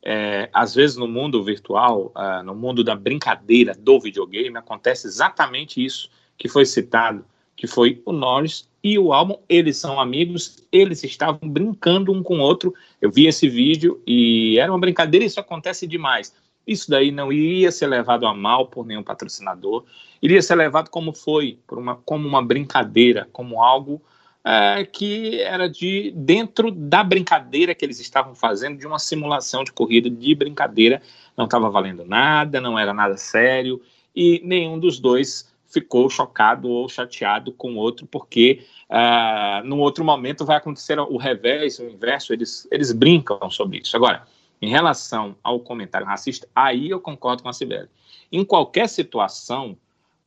É, 0.04 0.50
às 0.52 0.74
vezes 0.74 0.96
no 0.96 1.06
mundo 1.06 1.44
virtual, 1.44 2.12
uh, 2.16 2.42
no 2.42 2.54
mundo 2.54 2.82
da 2.82 2.94
brincadeira 2.94 3.74
do 3.78 4.00
videogame, 4.00 4.56
acontece 4.56 5.06
exatamente 5.06 5.84
isso 5.84 6.10
que 6.36 6.48
foi 6.48 6.66
citado, 6.66 7.24
que 7.54 7.66
foi 7.68 8.02
o 8.04 8.12
Norris 8.12 8.68
e 8.82 8.98
o 8.98 9.12
álbum, 9.12 9.38
eles 9.48 9.76
são 9.76 10.00
amigos, 10.00 10.66
eles 10.72 11.04
estavam 11.04 11.48
brincando 11.48 12.12
um 12.12 12.20
com 12.20 12.38
o 12.38 12.40
outro. 12.40 12.74
Eu 13.00 13.12
vi 13.12 13.26
esse 13.26 13.48
vídeo 13.48 14.02
e 14.04 14.58
era 14.58 14.72
uma 14.72 14.80
brincadeira, 14.80 15.24
isso 15.24 15.38
acontece 15.38 15.86
demais. 15.86 16.34
Isso 16.66 16.90
daí 16.90 17.12
não 17.12 17.32
iria 17.32 17.70
ser 17.70 17.86
levado 17.86 18.26
a 18.26 18.34
mal 18.34 18.66
por 18.66 18.84
nenhum 18.84 19.02
patrocinador, 19.02 19.84
iria 20.20 20.42
ser 20.42 20.56
levado 20.56 20.90
como 20.90 21.12
foi, 21.12 21.58
uma, 21.70 21.96
como 21.96 22.26
uma 22.26 22.42
brincadeira, 22.42 23.28
como 23.32 23.62
algo 23.62 24.02
é, 24.44 24.84
que 24.84 25.40
era 25.40 25.68
de 25.68 26.12
dentro 26.16 26.70
da 26.70 27.04
brincadeira 27.04 27.74
que 27.74 27.84
eles 27.84 28.00
estavam 28.00 28.34
fazendo, 28.34 28.78
de 28.78 28.86
uma 28.86 28.98
simulação 28.98 29.62
de 29.64 29.72
corrida 29.72 30.10
de 30.10 30.34
brincadeira, 30.34 31.00
não 31.36 31.44
estava 31.44 31.70
valendo 31.70 32.04
nada, 32.04 32.60
não 32.60 32.78
era 32.78 32.92
nada 32.92 33.16
sério, 33.16 33.80
e 34.14 34.40
nenhum 34.44 34.78
dos 34.78 34.98
dois 34.98 35.50
ficou 35.72 36.10
chocado 36.10 36.68
ou 36.68 36.88
chateado 36.88 37.50
com 37.52 37.72
o 37.72 37.76
outro, 37.76 38.06
porque 38.06 38.64
uh, 38.90 39.66
num 39.66 39.80
outro 39.80 40.04
momento 40.04 40.44
vai 40.44 40.56
acontecer 40.56 40.98
o 41.00 41.16
revés, 41.16 41.78
o 41.78 41.84
inverso, 41.84 42.32
eles, 42.32 42.68
eles 42.70 42.92
brincam 42.92 43.50
sobre 43.50 43.78
isso. 43.78 43.96
Agora, 43.96 44.26
em 44.60 44.68
relação 44.68 45.34
ao 45.42 45.58
comentário 45.58 46.06
racista, 46.06 46.46
aí 46.54 46.90
eu 46.90 47.00
concordo 47.00 47.42
com 47.42 47.48
a 47.48 47.52
Sibeli. 47.54 47.88
Em 48.30 48.44
qualquer 48.44 48.88
situação, 48.88 49.76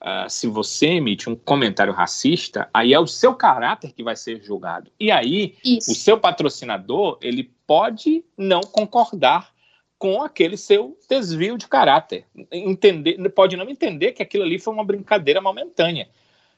uh, 0.02 0.30
se 0.30 0.48
você 0.48 0.88
emite 0.88 1.30
um 1.30 1.36
comentário 1.36 1.94
racista, 1.94 2.70
aí 2.74 2.94
é 2.94 3.00
o 3.00 3.08
seu 3.08 3.34
caráter 3.34 3.92
que 3.94 4.04
vai 4.04 4.16
ser 4.16 4.42
julgado. 4.44 4.92
E 5.00 5.12
aí, 5.12 5.56
isso. 5.64 5.92
o 5.92 5.96
seu 5.96 6.20
patrocinador, 6.20 7.18
ele 7.22 7.52
pode 7.66 8.24
não 8.38 8.62
concordar 8.62 9.54
com 9.98 10.22
aquele 10.22 10.58
seu 10.58 10.98
desvio 11.10 11.58
de 11.58 11.68
caráter. 11.68 12.26
Entender, 12.52 13.18
pode 13.30 13.56
não 13.56 13.70
entender 13.70 14.12
que 14.12 14.22
aquilo 14.22 14.44
ali 14.44 14.60
foi 14.60 14.74
uma 14.74 14.84
brincadeira 14.84 15.42
momentânea. 15.42 16.10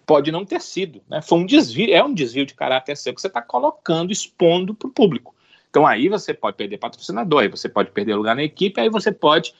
Pode 0.05 0.31
não 0.31 0.45
ter 0.45 0.61
sido, 0.61 1.01
né? 1.07 1.21
Foi 1.21 1.37
um 1.37 1.45
desvio, 1.45 1.93
é 1.93 2.03
um 2.03 2.13
desvio 2.13 2.45
de 2.45 2.53
caráter 2.53 2.95
seu 2.95 3.13
que 3.13 3.21
você 3.21 3.27
está 3.27 3.41
colocando, 3.41 4.11
expondo 4.11 4.73
para 4.73 4.87
o 4.87 4.91
público. 4.91 5.35
Então 5.69 5.85
aí 5.85 6.07
você 6.07 6.33
pode 6.33 6.57
perder 6.57 6.77
patrocinador, 6.77 7.41
aí 7.41 7.47
você 7.49 7.67
pode 7.67 7.91
perder 7.91 8.15
lugar 8.15 8.35
na 8.35 8.43
equipe, 8.43 8.79
aí 8.79 8.89
você 8.89 9.11
pode 9.11 9.53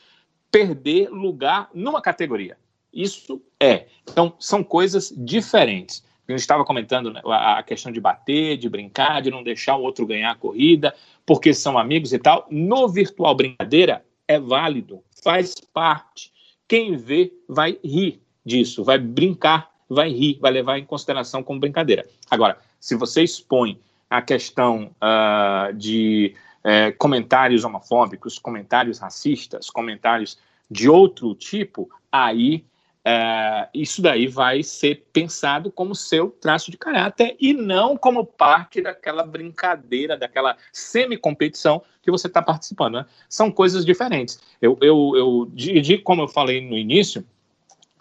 perder 0.49 1.09
lugar 1.09 1.69
numa 1.73 2.01
categoria. 2.01 2.57
Isso 2.97 3.39
é. 3.59 3.85
Então 4.09 4.33
são 4.39 4.63
coisas 4.63 5.13
diferentes. 5.15 6.03
Gente 6.27 6.39
estava 6.39 6.65
comentando 6.65 7.13
né, 7.13 7.21
a 7.25 7.61
questão 7.61 7.91
de 7.91 8.01
bater, 8.01 8.57
de 8.57 8.67
brincar, 8.67 9.21
de 9.21 9.29
não 9.29 9.43
deixar 9.43 9.77
o 9.77 9.83
outro 9.83 10.05
ganhar 10.05 10.31
a 10.31 10.35
corrida, 10.35 10.93
porque 11.23 11.53
são 11.53 11.77
amigos 11.77 12.11
e 12.11 12.17
tal. 12.17 12.47
No 12.49 12.89
virtual 12.89 13.35
brincadeira 13.35 14.03
é 14.27 14.39
válido, 14.39 15.01
faz 15.23 15.55
parte. 15.73 16.33
Quem 16.67 16.97
vê 16.97 17.31
vai 17.47 17.77
rir 17.85 18.19
disso, 18.43 18.83
vai 18.83 18.97
brincar, 18.97 19.71
vai 19.87 20.09
rir, 20.09 20.39
vai 20.41 20.51
levar 20.51 20.79
em 20.79 20.85
consideração 20.85 21.43
como 21.43 21.59
brincadeira. 21.59 22.03
Agora, 22.29 22.57
se 22.79 22.95
você 22.95 23.21
expõe 23.21 23.79
a 24.09 24.23
questão 24.23 24.91
uh, 24.97 25.71
de 25.73 26.33
uh, 26.65 26.97
comentários 26.97 27.63
homofóbicos, 27.63 28.39
comentários 28.39 28.97
racistas, 28.99 29.69
comentários 29.69 30.37
de 30.69 30.89
outro 30.89 31.35
tipo, 31.35 31.89
aí 32.11 32.65
é, 33.09 33.69
isso 33.73 34.01
daí 34.01 34.27
vai 34.27 34.61
ser 34.61 35.07
pensado 35.13 35.71
como 35.71 35.95
seu 35.95 36.29
traço 36.29 36.69
de 36.69 36.77
caráter 36.77 37.37
e 37.39 37.53
não 37.53 37.95
como 37.95 38.25
parte 38.25 38.81
daquela 38.81 39.23
brincadeira, 39.23 40.17
daquela 40.17 40.57
semi-competição 40.73 41.81
que 42.01 42.11
você 42.11 42.27
está 42.27 42.41
participando. 42.41 42.95
Né? 42.95 43.05
São 43.29 43.49
coisas 43.49 43.85
diferentes. 43.85 44.41
Eu, 44.61 44.77
eu, 44.81 45.13
eu 45.15 45.51
digo, 45.53 46.03
como 46.03 46.23
eu 46.23 46.27
falei 46.27 46.59
no 46.59 46.77
início, 46.77 47.25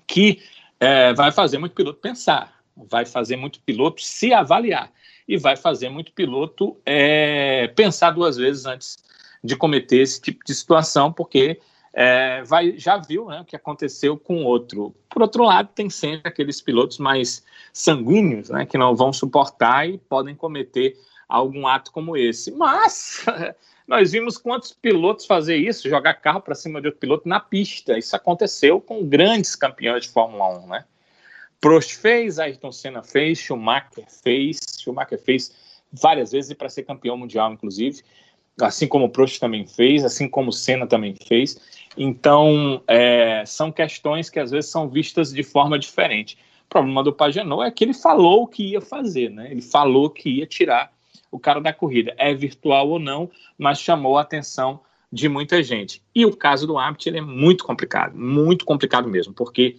que 0.09 0.42
é, 0.81 1.14
vai 1.14 1.31
fazer 1.31 1.59
muito 1.59 1.77
piloto 1.77 2.01
pensar, 2.01 2.61
vai 2.77 3.07
fazer 3.07 3.37
muito 3.37 3.61
piloto 3.61 4.03
se 4.03 4.35
avaliar 4.35 4.90
e 5.29 5.37
vai 5.37 5.55
fazer 5.55 5.88
muito 5.88 6.11
piloto 6.11 6.77
é, 6.85 7.69
pensar 7.77 8.11
duas 8.11 8.37
vezes 8.37 8.66
antes 8.66 8.99
de 9.45 9.55
cometer 9.55 9.99
esse 9.99 10.21
tipo 10.21 10.45
de 10.45 10.53
situação, 10.53 11.12
porque 11.12 11.61
é, 11.99 12.43
vai, 12.43 12.77
já 12.77 12.99
viu 12.99 13.25
né, 13.25 13.41
o 13.41 13.45
que 13.47 13.57
aconteceu 13.57 14.19
com 14.19 14.45
outro. 14.45 14.95
Por 15.09 15.23
outro 15.23 15.45
lado, 15.45 15.71
tem 15.75 15.89
sempre 15.89 16.29
aqueles 16.29 16.61
pilotos 16.61 16.99
mais 16.99 17.43
sanguíneos, 17.73 18.51
né, 18.51 18.67
que 18.67 18.77
não 18.77 18.95
vão 18.95 19.15
suportar 19.15 19.89
e 19.89 19.97
podem 19.97 20.35
cometer 20.35 20.95
algum 21.27 21.67
ato 21.67 21.91
como 21.91 22.15
esse. 22.15 22.51
Mas 22.51 23.25
nós 23.89 24.13
vimos 24.13 24.37
quantos 24.37 24.75
pilotos 24.75 25.25
fazer 25.25 25.57
isso, 25.57 25.89
jogar 25.89 26.13
carro 26.15 26.43
para 26.43 26.55
cima 26.55 26.83
de 26.83 26.89
outro 26.89 27.01
piloto 27.01 27.27
na 27.27 27.41
pista. 27.41 27.97
Isso 27.97 28.15
aconteceu 28.15 28.79
com 28.79 29.03
grandes 29.03 29.57
campeões 29.57 30.03
de 30.03 30.11
Fórmula 30.11 30.51
1, 30.59 30.67
né? 30.67 30.85
Prost 31.63 31.95
fez, 31.95 32.39
Ayrton 32.39 32.73
Senna 32.73 33.03
fez, 33.03 33.39
Schumacher 33.39 34.05
fez, 34.23 34.59
Schumacher 34.79 35.19
fez 35.19 35.51
várias 35.91 36.33
vezes 36.33 36.53
para 36.53 36.69
ser 36.69 36.83
campeão 36.83 37.17
mundial, 37.17 37.51
inclusive 37.51 38.03
assim 38.61 38.87
como 38.87 39.07
o 39.07 39.09
Prost 39.09 39.38
também 39.38 39.66
fez, 39.66 40.05
assim 40.05 40.29
como 40.29 40.51
o 40.51 40.53
Senna 40.53 40.87
também 40.87 41.14
fez. 41.27 41.61
Então, 41.97 42.83
é, 42.87 43.42
são 43.47 43.73
questões 43.73 44.29
que 44.29 44.38
às 44.38 44.51
vezes 44.51 44.71
são 44.71 44.88
vistas 44.88 45.33
de 45.33 45.42
forma 45.42 45.79
diferente. 45.79 46.38
O 46.66 46.69
problema 46.69 47.03
do 47.03 47.12
Pagenot 47.12 47.62
é 47.62 47.71
que 47.71 47.85
ele 47.85 47.95
falou 47.95 48.42
o 48.42 48.47
que 48.47 48.73
ia 48.73 48.81
fazer, 48.81 49.31
né? 49.31 49.51
Ele 49.51 49.62
falou 49.62 50.11
que 50.11 50.29
ia 50.29 50.47
tirar 50.47 50.92
o 51.31 51.38
cara 51.38 51.61
da 51.61 51.73
corrida. 51.73 52.14
É 52.19 52.35
virtual 52.35 52.88
ou 52.88 52.99
não, 52.99 53.31
mas 53.57 53.81
chamou 53.81 54.19
a 54.19 54.23
atenção 54.23 54.81
de 55.12 55.29
muita 55.29 55.62
gente. 55.62 56.03
E 56.14 56.27
o 56.27 56.37
caso 56.37 56.66
do 56.66 56.79
Abt 56.79 57.09
ele 57.09 57.19
é 57.19 57.23
muito 57.23 57.64
complicado, 57.64 58.16
muito 58.16 58.64
complicado 58.64 59.09
mesmo, 59.09 59.33
porque 59.33 59.77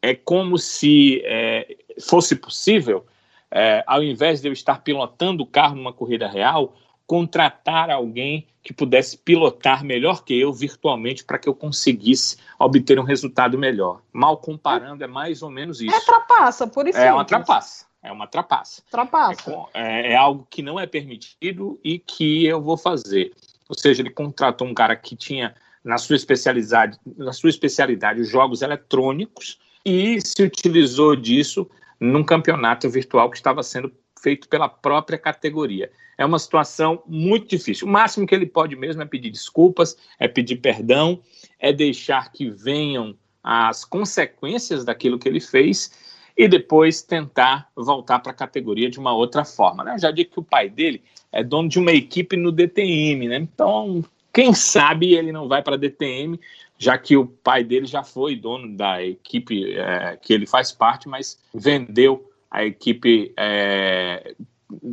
é 0.00 0.14
como 0.14 0.56
se 0.56 1.20
é, 1.24 1.76
fosse 2.00 2.34
possível, 2.34 3.04
é, 3.50 3.84
ao 3.86 4.02
invés 4.02 4.40
de 4.40 4.48
eu 4.48 4.52
estar 4.52 4.82
pilotando 4.82 5.42
o 5.42 5.46
carro 5.46 5.76
numa 5.76 5.92
corrida 5.92 6.26
real, 6.26 6.74
contratar 7.10 7.90
alguém 7.90 8.46
que 8.62 8.72
pudesse 8.72 9.18
pilotar 9.18 9.82
melhor 9.84 10.22
que 10.22 10.38
eu 10.38 10.52
virtualmente 10.52 11.24
para 11.24 11.40
que 11.40 11.48
eu 11.48 11.54
conseguisse 11.56 12.36
obter 12.56 13.00
um 13.00 13.02
resultado 13.02 13.58
melhor. 13.58 14.00
Mal 14.12 14.36
comparando, 14.36 15.02
é 15.02 15.08
mais 15.08 15.42
ou 15.42 15.50
menos 15.50 15.80
isso. 15.80 15.92
É 15.92 16.00
trapaça, 16.02 16.68
por 16.68 16.86
isso. 16.86 16.96
É 16.96 17.12
uma 17.12 17.24
trapaça. 17.24 17.84
É 18.00 18.12
uma 18.12 18.28
trapaça. 18.28 18.80
Trapaça. 18.88 19.52
É, 19.74 20.12
é, 20.12 20.16
algo 20.16 20.46
que 20.48 20.62
não 20.62 20.78
é 20.78 20.86
permitido 20.86 21.80
e 21.82 21.98
que 21.98 22.46
eu 22.46 22.62
vou 22.62 22.76
fazer. 22.76 23.32
Ou 23.68 23.76
seja, 23.76 24.02
ele 24.02 24.10
contratou 24.10 24.68
um 24.68 24.72
cara 24.72 24.94
que 24.94 25.16
tinha 25.16 25.52
na 25.82 25.98
sua 25.98 26.14
especialidade, 26.14 26.96
na 27.16 27.32
sua 27.32 27.50
especialidade, 27.50 28.22
jogos 28.22 28.62
eletrônicos 28.62 29.58
e 29.84 30.20
se 30.20 30.44
utilizou 30.44 31.16
disso 31.16 31.68
num 31.98 32.22
campeonato 32.22 32.88
virtual 32.88 33.28
que 33.28 33.36
estava 33.36 33.64
sendo 33.64 33.92
feito 34.22 34.48
pela 34.48 34.68
própria 34.68 35.18
categoria. 35.18 35.90
É 36.16 36.24
uma 36.24 36.38
situação 36.38 37.02
muito 37.06 37.48
difícil. 37.48 37.86
O 37.86 37.90
máximo 37.90 38.26
que 38.26 38.34
ele 38.34 38.46
pode 38.46 38.76
mesmo 38.76 39.02
é 39.02 39.06
pedir 39.06 39.30
desculpas, 39.30 39.96
é 40.18 40.28
pedir 40.28 40.56
perdão, 40.56 41.20
é 41.58 41.72
deixar 41.72 42.30
que 42.30 42.50
venham 42.50 43.16
as 43.42 43.84
consequências 43.84 44.84
daquilo 44.84 45.18
que 45.18 45.28
ele 45.28 45.40
fez 45.40 45.90
e 46.36 46.46
depois 46.46 47.02
tentar 47.02 47.68
voltar 47.74 48.18
para 48.18 48.32
a 48.32 48.34
categoria 48.34 48.90
de 48.90 48.98
uma 48.98 49.12
outra 49.12 49.44
forma. 49.44 49.82
Né? 49.82 49.94
Eu 49.94 49.98
já 49.98 50.10
disse 50.10 50.30
que 50.30 50.40
o 50.40 50.44
pai 50.44 50.68
dele 50.68 51.02
é 51.32 51.42
dono 51.42 51.68
de 51.68 51.78
uma 51.78 51.92
equipe 51.92 52.36
no 52.36 52.52
DTM, 52.52 53.28
né? 53.28 53.36
então 53.36 54.04
quem 54.32 54.54
sabe 54.54 55.14
ele 55.14 55.32
não 55.32 55.48
vai 55.48 55.62
para 55.62 55.74
a 55.74 55.78
DTM, 55.78 56.38
já 56.78 56.96
que 56.96 57.16
o 57.16 57.26
pai 57.26 57.64
dele 57.64 57.86
já 57.86 58.02
foi 58.02 58.36
dono 58.36 58.76
da 58.76 59.02
equipe 59.04 59.74
é, 59.74 60.18
que 60.20 60.32
ele 60.32 60.46
faz 60.46 60.72
parte, 60.72 61.08
mas 61.08 61.38
vendeu 61.52 62.29
a 62.50 62.64
equipe 62.64 63.32
é, 63.36 64.34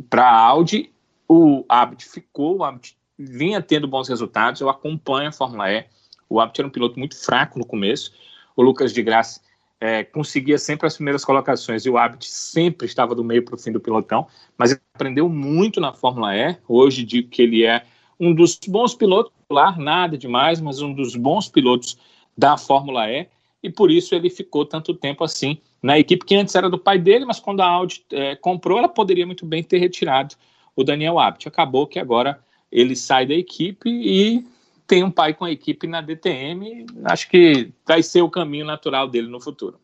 para 0.08 0.28
a 0.28 0.36
Audi. 0.36 0.92
O 1.28 1.64
Abt 1.68 2.04
ficou, 2.06 2.58
o 2.58 2.64
Abt 2.64 2.96
vinha 3.18 3.60
tendo 3.60 3.88
bons 3.88 4.08
resultados. 4.08 4.60
Eu 4.60 4.68
acompanho 4.68 5.28
a 5.28 5.32
Fórmula 5.32 5.70
E. 5.70 5.84
O 6.28 6.40
Abt 6.40 6.60
era 6.60 6.68
um 6.68 6.70
piloto 6.70 6.98
muito 6.98 7.16
fraco 7.16 7.58
no 7.58 7.66
começo. 7.66 8.12
O 8.56 8.62
Lucas 8.62 8.92
de 8.92 9.02
Graça 9.02 9.40
é, 9.80 10.04
conseguia 10.04 10.58
sempre 10.58 10.86
as 10.86 10.94
primeiras 10.94 11.24
colocações 11.24 11.84
e 11.84 11.90
o 11.90 11.98
Abt 11.98 12.26
sempre 12.26 12.86
estava 12.86 13.14
do 13.14 13.24
meio 13.24 13.44
para 13.44 13.54
o 13.54 13.58
fim 13.58 13.72
do 13.72 13.80
pilotão, 13.80 14.26
mas 14.56 14.72
ele 14.72 14.80
aprendeu 14.94 15.28
muito 15.28 15.80
na 15.80 15.92
Fórmula 15.92 16.36
E. 16.36 16.56
Hoje 16.68 17.04
digo 17.04 17.28
que 17.28 17.42
ele 17.42 17.64
é 17.64 17.84
um 18.18 18.34
dos 18.34 18.58
bons 18.66 18.94
pilotos, 18.94 19.32
lá 19.50 19.76
nada 19.76 20.18
demais, 20.18 20.60
mas 20.60 20.80
um 20.80 20.92
dos 20.92 21.14
bons 21.14 21.48
pilotos 21.48 21.98
da 22.36 22.56
Fórmula 22.56 23.08
E 23.10 23.28
e 23.62 23.70
por 23.70 23.90
isso 23.90 24.14
ele 24.14 24.30
ficou 24.30 24.64
tanto 24.64 24.94
tempo 24.94 25.24
assim 25.24 25.58
na 25.82 25.98
equipe 25.98 26.24
que 26.24 26.34
antes 26.34 26.54
era 26.54 26.68
do 26.68 26.78
pai 26.78 26.98
dele, 26.98 27.24
mas 27.24 27.38
quando 27.38 27.60
a 27.60 27.66
Audi 27.66 28.04
é, 28.12 28.36
comprou, 28.36 28.78
ela 28.78 28.88
poderia 28.88 29.26
muito 29.26 29.46
bem 29.46 29.62
ter 29.62 29.78
retirado 29.78 30.34
o 30.74 30.82
Daniel 30.82 31.18
Abt. 31.18 31.48
Acabou 31.48 31.86
que 31.86 31.98
agora 31.98 32.38
ele 32.70 32.96
sai 32.96 33.26
da 33.26 33.34
equipe 33.34 33.88
e 33.88 34.44
tem 34.86 35.04
um 35.04 35.10
pai 35.10 35.34
com 35.34 35.44
a 35.44 35.50
equipe 35.50 35.86
na 35.86 36.00
DTM. 36.00 36.86
Acho 37.04 37.28
que 37.28 37.70
vai 37.86 38.02
ser 38.02 38.22
o 38.22 38.30
caminho 38.30 38.64
natural 38.64 39.08
dele 39.08 39.28
no 39.28 39.40
futuro. 39.40 39.78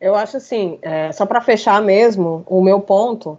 Eu 0.00 0.14
acho 0.14 0.36
assim, 0.36 0.78
é, 0.80 1.10
só 1.10 1.26
para 1.26 1.40
fechar 1.40 1.82
mesmo, 1.82 2.44
o 2.46 2.62
meu 2.62 2.80
ponto 2.80 3.38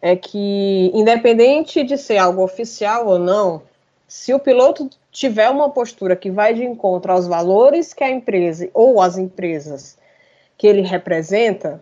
é 0.00 0.16
que, 0.16 0.90
independente 0.94 1.82
de 1.84 1.98
ser 1.98 2.16
algo 2.16 2.42
oficial 2.42 3.06
ou 3.06 3.18
não, 3.18 3.62
se 4.06 4.32
o 4.32 4.38
piloto 4.38 4.88
tiver 5.12 5.50
uma 5.50 5.68
postura 5.68 6.16
que 6.16 6.30
vai 6.30 6.54
de 6.54 6.64
encontro 6.64 7.12
aos 7.12 7.26
valores 7.26 7.92
que 7.92 8.02
a 8.02 8.10
empresa 8.10 8.70
ou 8.72 9.02
as 9.02 9.18
empresas 9.18 9.97
que 10.58 10.66
ele 10.66 10.82
representa, 10.82 11.80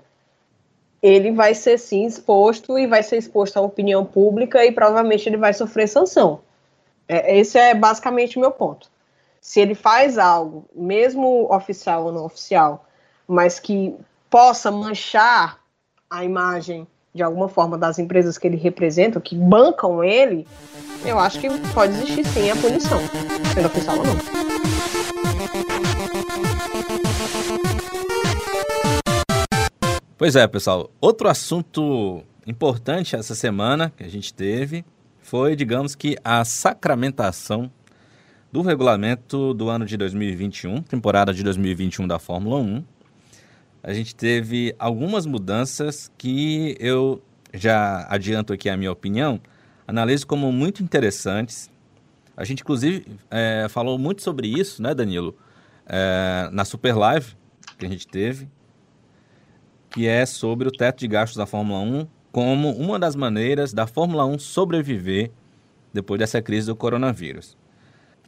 ele 1.03 1.33
vai 1.33 1.55
ser 1.55 1.79
sim 1.79 2.05
exposto 2.05 2.79
e 2.79 2.87
vai 2.87 3.03
ser 3.03 3.17
exposto 3.17 3.57
à 3.57 3.61
opinião 3.61 4.05
pública 4.05 4.65
e 4.65 4.71
provavelmente 4.71 5.27
ele 5.29 5.39
vai 5.39 5.55
sofrer 5.55 5.89
sanção. 5.89 6.41
É, 7.09 7.39
esse 7.39 7.59
é 7.59 7.75
basicamente 7.75 8.37
o 8.37 8.41
meu 8.41 8.51
ponto. 8.51 8.91
Se 9.41 9.61
ele 9.61 9.75
faz 9.75 10.19
algo, 10.19 10.67
mesmo 10.75 11.49
oficial 11.51 12.05
ou 12.05 12.13
não 12.13 12.25
oficial, 12.25 12.85
mas 13.27 13.59
que 13.59 13.95
possa 14.29 14.71
manchar 14.71 15.59
a 16.11 16.25
imagem 16.25 16.87
de 17.15 17.23
alguma 17.23 17.49
forma 17.49 17.79
das 17.79 17.99
empresas 17.99 18.37
que 18.37 18.47
ele 18.47 18.57
representa, 18.57 19.21
que 19.21 19.35
bancam 19.35 20.05
ele, 20.05 20.47
eu 21.05 21.19
acho 21.19 21.41
que 21.41 21.49
pode 21.73 21.95
existir 21.95 22.27
sim 22.27 22.51
a 22.51 22.57
punição, 22.57 23.01
sendo 23.55 23.67
oficial 23.67 23.97
ou 23.99 24.05
não. 24.05 24.46
Pois 30.19 30.35
é, 30.35 30.47
pessoal. 30.47 30.91
Outro 30.99 31.29
assunto 31.29 32.23
importante 32.47 33.15
essa 33.15 33.35
semana 33.35 33.93
que 33.95 34.03
a 34.03 34.09
gente 34.09 34.33
teve 34.33 34.83
foi, 35.21 35.55
digamos 35.55 35.95
que, 35.95 36.17
a 36.25 36.43
sacramentação 36.43 37.71
do 38.51 38.63
regulamento 38.63 39.53
do 39.53 39.69
ano 39.69 39.85
de 39.85 39.95
2021, 39.95 40.81
temporada 40.81 41.35
de 41.35 41.43
2021 41.43 42.09
da 42.09 42.19
Fórmula 42.19 42.57
1, 42.57 42.83
a 43.83 43.93
gente 43.93 44.17
teve 44.17 44.75
algumas 44.79 45.27
mudanças 45.27 46.11
que 46.17 46.79
eu 46.81 47.23
já 47.53 48.07
adianto 48.09 48.55
aqui 48.55 48.71
a 48.71 48.77
minha 48.77 48.93
opinião, 48.93 49.39
analiso 49.87 50.27
como 50.27 50.51
muito 50.51 50.83
interessantes. 50.83 51.71
A 52.35 52.43
gente, 52.43 52.63
inclusive, 52.63 53.05
é, 53.31 53.67
falou 53.69 53.99
muito 53.99 54.23
sobre 54.23 54.49
isso, 54.49 54.83
né, 54.83 54.95
Danilo? 54.95 55.37
É, 55.87 56.49
na 56.53 56.65
Super 56.65 56.97
Live 56.97 57.37
que 57.79 57.85
a 57.85 57.89
gente 57.89 58.09
teve, 58.09 58.49
que 59.97 60.07
é 60.07 60.27
sobre 60.27 60.69
o 60.69 60.71
teto 60.71 60.99
de 60.99 61.09
gastos 61.09 61.39
da 61.39 61.47
Fórmula 61.47 61.81
1 61.81 62.07
como 62.31 62.71
uma 62.73 62.99
das 62.99 63.17
maneiras 63.17 63.73
da 63.73 63.87
Fórmula 63.87 64.27
1 64.27 64.39
sobreviver 64.39 65.31
depois 65.91 66.19
dessa 66.19 66.43
crise 66.43 66.67
do 66.67 66.77
coronavírus. 66.77 67.57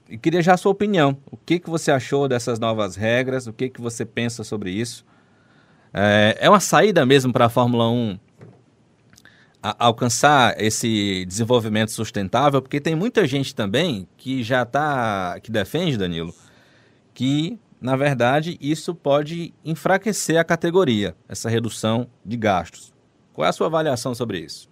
E 0.09 0.17
queria 0.17 0.41
já 0.41 0.55
a 0.55 0.57
sua 0.57 0.73
opinião. 0.73 1.19
O 1.31 1.37
que, 1.37 1.59
que 1.59 1.69
você 1.69 1.91
achou 1.91 2.27
dessas 2.27 2.59
novas 2.59 2.97
regras? 2.97 3.47
O 3.47 3.53
que, 3.53 3.69
que 3.69 3.83
você 3.83 4.07
pensa 4.07 4.43
sobre 4.43 4.71
isso? 4.71 5.05
É, 5.93 6.39
é 6.41 6.49
uma 6.49 6.59
saída 6.59 7.05
mesmo 7.05 7.35
para 7.35 7.45
a 7.45 7.51
Fórmula 7.51 7.87
1 7.91 8.19
a, 9.63 9.85
alcançar 9.85 10.59
esse 10.59 11.27
desenvolvimento 11.27 11.91
sustentável? 11.91 12.63
Porque 12.63 12.81
tem 12.81 12.95
muita 12.95 13.27
gente 13.27 13.55
também 13.55 14.09
que 14.17 14.43
já 14.43 14.63
está, 14.63 15.39
que 15.43 15.53
defende, 15.53 15.99
Danilo, 15.99 16.35
que 17.13 17.59
na 17.81 17.97
verdade 17.97 18.57
isso 18.61 18.95
pode 18.95 19.55
enfraquecer 19.65 20.39
a 20.39 20.45
categoria, 20.45 21.15
essa 21.29 21.49
redução 21.49 22.09
de 22.25 22.37
gastos. 22.37 22.93
Qual 23.33 23.47
é 23.47 23.49
a 23.49 23.53
sua 23.53 23.69
avaliação 23.69 24.15
sobre 24.15 24.41
isso? 24.41 24.69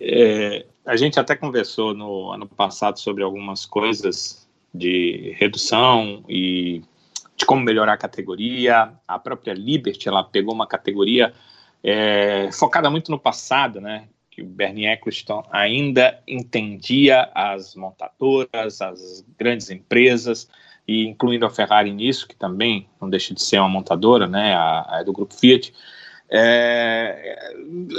É, 0.00 0.66
a 0.84 0.96
gente 0.96 1.18
até 1.18 1.34
conversou 1.34 1.94
no 1.94 2.30
ano 2.32 2.46
passado 2.46 2.98
sobre 2.98 3.22
algumas 3.22 3.64
coisas 3.64 4.46
de 4.74 5.34
redução 5.38 6.24
e 6.28 6.82
de 7.36 7.46
como 7.46 7.62
melhorar 7.62 7.94
a 7.94 7.98
categoria. 7.98 8.92
A 9.06 9.18
própria 9.18 9.54
Liberty, 9.54 10.08
ela 10.08 10.24
pegou 10.24 10.52
uma 10.52 10.66
categoria 10.66 11.32
é, 11.82 12.50
focada 12.52 12.90
muito 12.90 13.10
no 13.10 13.18
passado, 13.18 13.80
né? 13.80 14.08
Que 14.30 14.42
o 14.42 14.46
Bernie 14.46 14.86
Eccleston 14.86 15.46
ainda 15.50 16.20
entendia 16.26 17.30
as 17.34 17.74
montadoras, 17.74 18.82
as 18.82 19.24
grandes 19.38 19.70
empresas, 19.70 20.48
e 20.86 21.06
incluindo 21.06 21.46
a 21.46 21.50
Ferrari 21.50 21.92
nisso, 21.92 22.28
que 22.28 22.36
também 22.36 22.88
não 23.00 23.08
deixa 23.08 23.34
de 23.34 23.42
ser 23.42 23.58
uma 23.58 23.68
montadora, 23.68 24.26
né? 24.26 24.54
A, 24.54 24.98
a 24.98 25.02
do 25.02 25.12
grupo 25.12 25.34
Fiat. 25.34 25.72
É, 26.30 27.54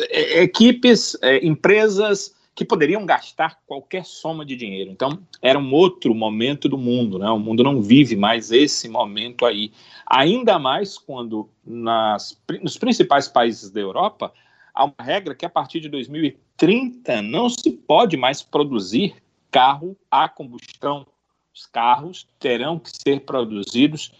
é, 0.09 0.43
equipes, 0.43 1.17
é, 1.21 1.45
empresas 1.45 2.35
que 2.55 2.63
poderiam 2.63 3.05
gastar 3.05 3.59
qualquer 3.67 4.05
soma 4.05 4.45
de 4.45 4.55
dinheiro. 4.55 4.89
Então, 4.89 5.19
era 5.41 5.59
um 5.59 5.73
outro 5.73 6.15
momento 6.15 6.69
do 6.69 6.77
mundo, 6.77 7.19
né? 7.19 7.29
O 7.29 7.37
mundo 7.37 7.63
não 7.63 7.81
vive 7.81 8.15
mais 8.15 8.49
esse 8.49 8.87
momento 8.87 9.45
aí. 9.45 9.73
Ainda 10.07 10.57
mais 10.57 10.97
quando 10.97 11.49
nas, 11.65 12.41
nos 12.61 12.77
principais 12.77 13.27
países 13.27 13.69
da 13.69 13.81
Europa 13.81 14.31
há 14.73 14.85
uma 14.85 14.95
regra 14.99 15.35
que 15.35 15.45
a 15.45 15.49
partir 15.49 15.81
de 15.81 15.89
2030 15.89 17.21
não 17.21 17.49
se 17.49 17.71
pode 17.71 18.15
mais 18.15 18.41
produzir 18.41 19.15
carro 19.51 19.97
a 20.09 20.29
combustão. 20.29 21.05
Os 21.55 21.65
carros 21.67 22.27
terão 22.37 22.77
que 22.77 22.91
ser 22.91 23.21
produzidos 23.21 24.11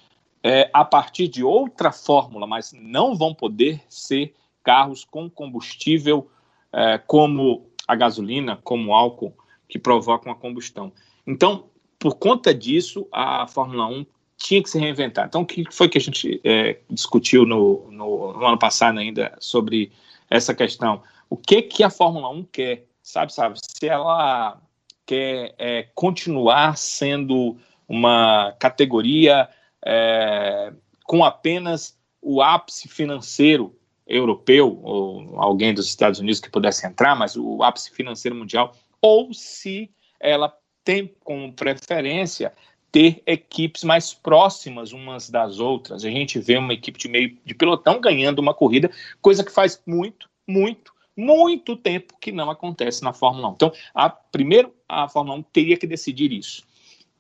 é, 0.42 0.70
a 0.74 0.86
partir 0.86 1.28
de 1.28 1.44
outra 1.44 1.92
fórmula, 1.92 2.48
mas 2.48 2.72
não 2.74 3.14
vão 3.14 3.34
poder 3.34 3.82
ser 3.90 4.34
carros 4.64 5.04
com 5.04 5.30
combustível 5.30 6.32
é, 6.72 6.98
como 6.98 7.70
a 7.86 7.94
gasolina 7.94 8.58
como 8.64 8.94
álcool 8.94 9.36
que 9.68 9.78
provocam 9.78 10.32
a 10.32 10.36
combustão. 10.36 10.94
Então, 11.28 11.66
por 12.00 12.16
conta 12.16 12.54
disso, 12.54 13.06
a 13.12 13.46
Fórmula 13.48 13.86
1 13.88 14.06
tinha 14.38 14.64
que 14.64 14.70
se 14.70 14.80
reinventar. 14.80 15.26
Então, 15.28 15.42
o 15.42 15.46
que 15.46 15.66
foi 15.72 15.90
que 15.90 15.98
a 15.98 16.02
gente 16.02 16.40
é, 16.42 16.80
discutiu 16.90 17.46
no, 17.46 17.92
no, 17.92 18.32
no, 18.32 18.46
ano 18.46 18.58
passado 18.58 18.98
ainda 18.98 19.36
sobre 19.40 19.92
essa 20.30 20.56
questão? 20.56 21.04
O 21.30 21.36
que 21.36 21.62
que 21.64 21.84
a 21.84 21.90
Fórmula 21.90 22.30
1 22.30 22.44
quer? 22.46 22.86
Sabe, 23.04 23.34
sabe? 23.34 23.60
Se 23.62 23.88
ela 23.90 24.62
quer 25.06 25.54
é, 25.58 25.88
continuar 25.94 26.78
sendo 26.78 27.58
uma 27.88 28.56
categoria 28.60 29.48
é, 29.86 30.74
com 31.04 31.24
apenas 31.24 31.98
o 32.22 32.42
ápice 32.42 32.88
financeiro 32.88 33.76
europeu 34.08 34.80
ou 34.84 35.40
alguém 35.40 35.74
dos 35.74 35.88
Estados 35.88 36.20
Unidos 36.20 36.40
que 36.40 36.50
pudesse 36.50 36.86
entrar, 36.86 37.16
mas 37.16 37.36
o 37.36 37.64
ápice 37.64 37.92
financeiro 37.92 38.36
mundial, 38.36 38.76
ou 39.02 39.34
se 39.34 39.92
ela 40.20 40.56
tem 40.84 41.14
como 41.24 41.54
preferência 41.54 42.54
ter 42.92 43.22
equipes 43.26 43.84
mais 43.84 44.14
próximas 44.14 44.94
umas 44.94 45.30
das 45.30 45.60
outras. 45.60 46.06
A 46.06 46.10
gente 46.10 46.40
vê 46.40 46.58
uma 46.58 46.74
equipe 46.74 46.98
de 46.98 47.10
meio 47.10 47.38
de 47.44 47.54
pelotão 47.54 48.00
ganhando 48.00 48.40
uma 48.40 48.54
corrida, 48.54 48.90
coisa 49.22 49.44
que 49.44 49.52
faz 49.52 49.82
muito, 49.86 50.30
muito, 50.48 50.94
muito 51.16 51.76
tempo 51.76 52.14
que 52.20 52.32
não 52.32 52.50
acontece 52.50 53.04
na 53.04 53.14
Fórmula 53.14 53.50
1. 53.50 53.54
Então, 53.54 53.72
a, 53.94 54.10
primeiro, 54.10 54.74
a 54.88 55.08
Fórmula 55.08 55.38
1 55.38 55.44
teria 55.44 55.78
que 55.78 55.88
decidir 55.88 56.32
isso. 56.32 56.64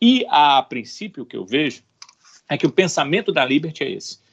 E, 0.01 0.25
a 0.29 0.61
princípio, 0.61 1.23
o 1.23 1.25
que 1.25 1.37
eu 1.37 1.45
vejo 1.45 1.83
é 2.49 2.57
que 2.57 2.67
o 2.67 2.71
pensamento 2.71 3.31
da 3.31 3.45
Liberty 3.45 3.83
é 3.83 3.91
esse 3.91 4.25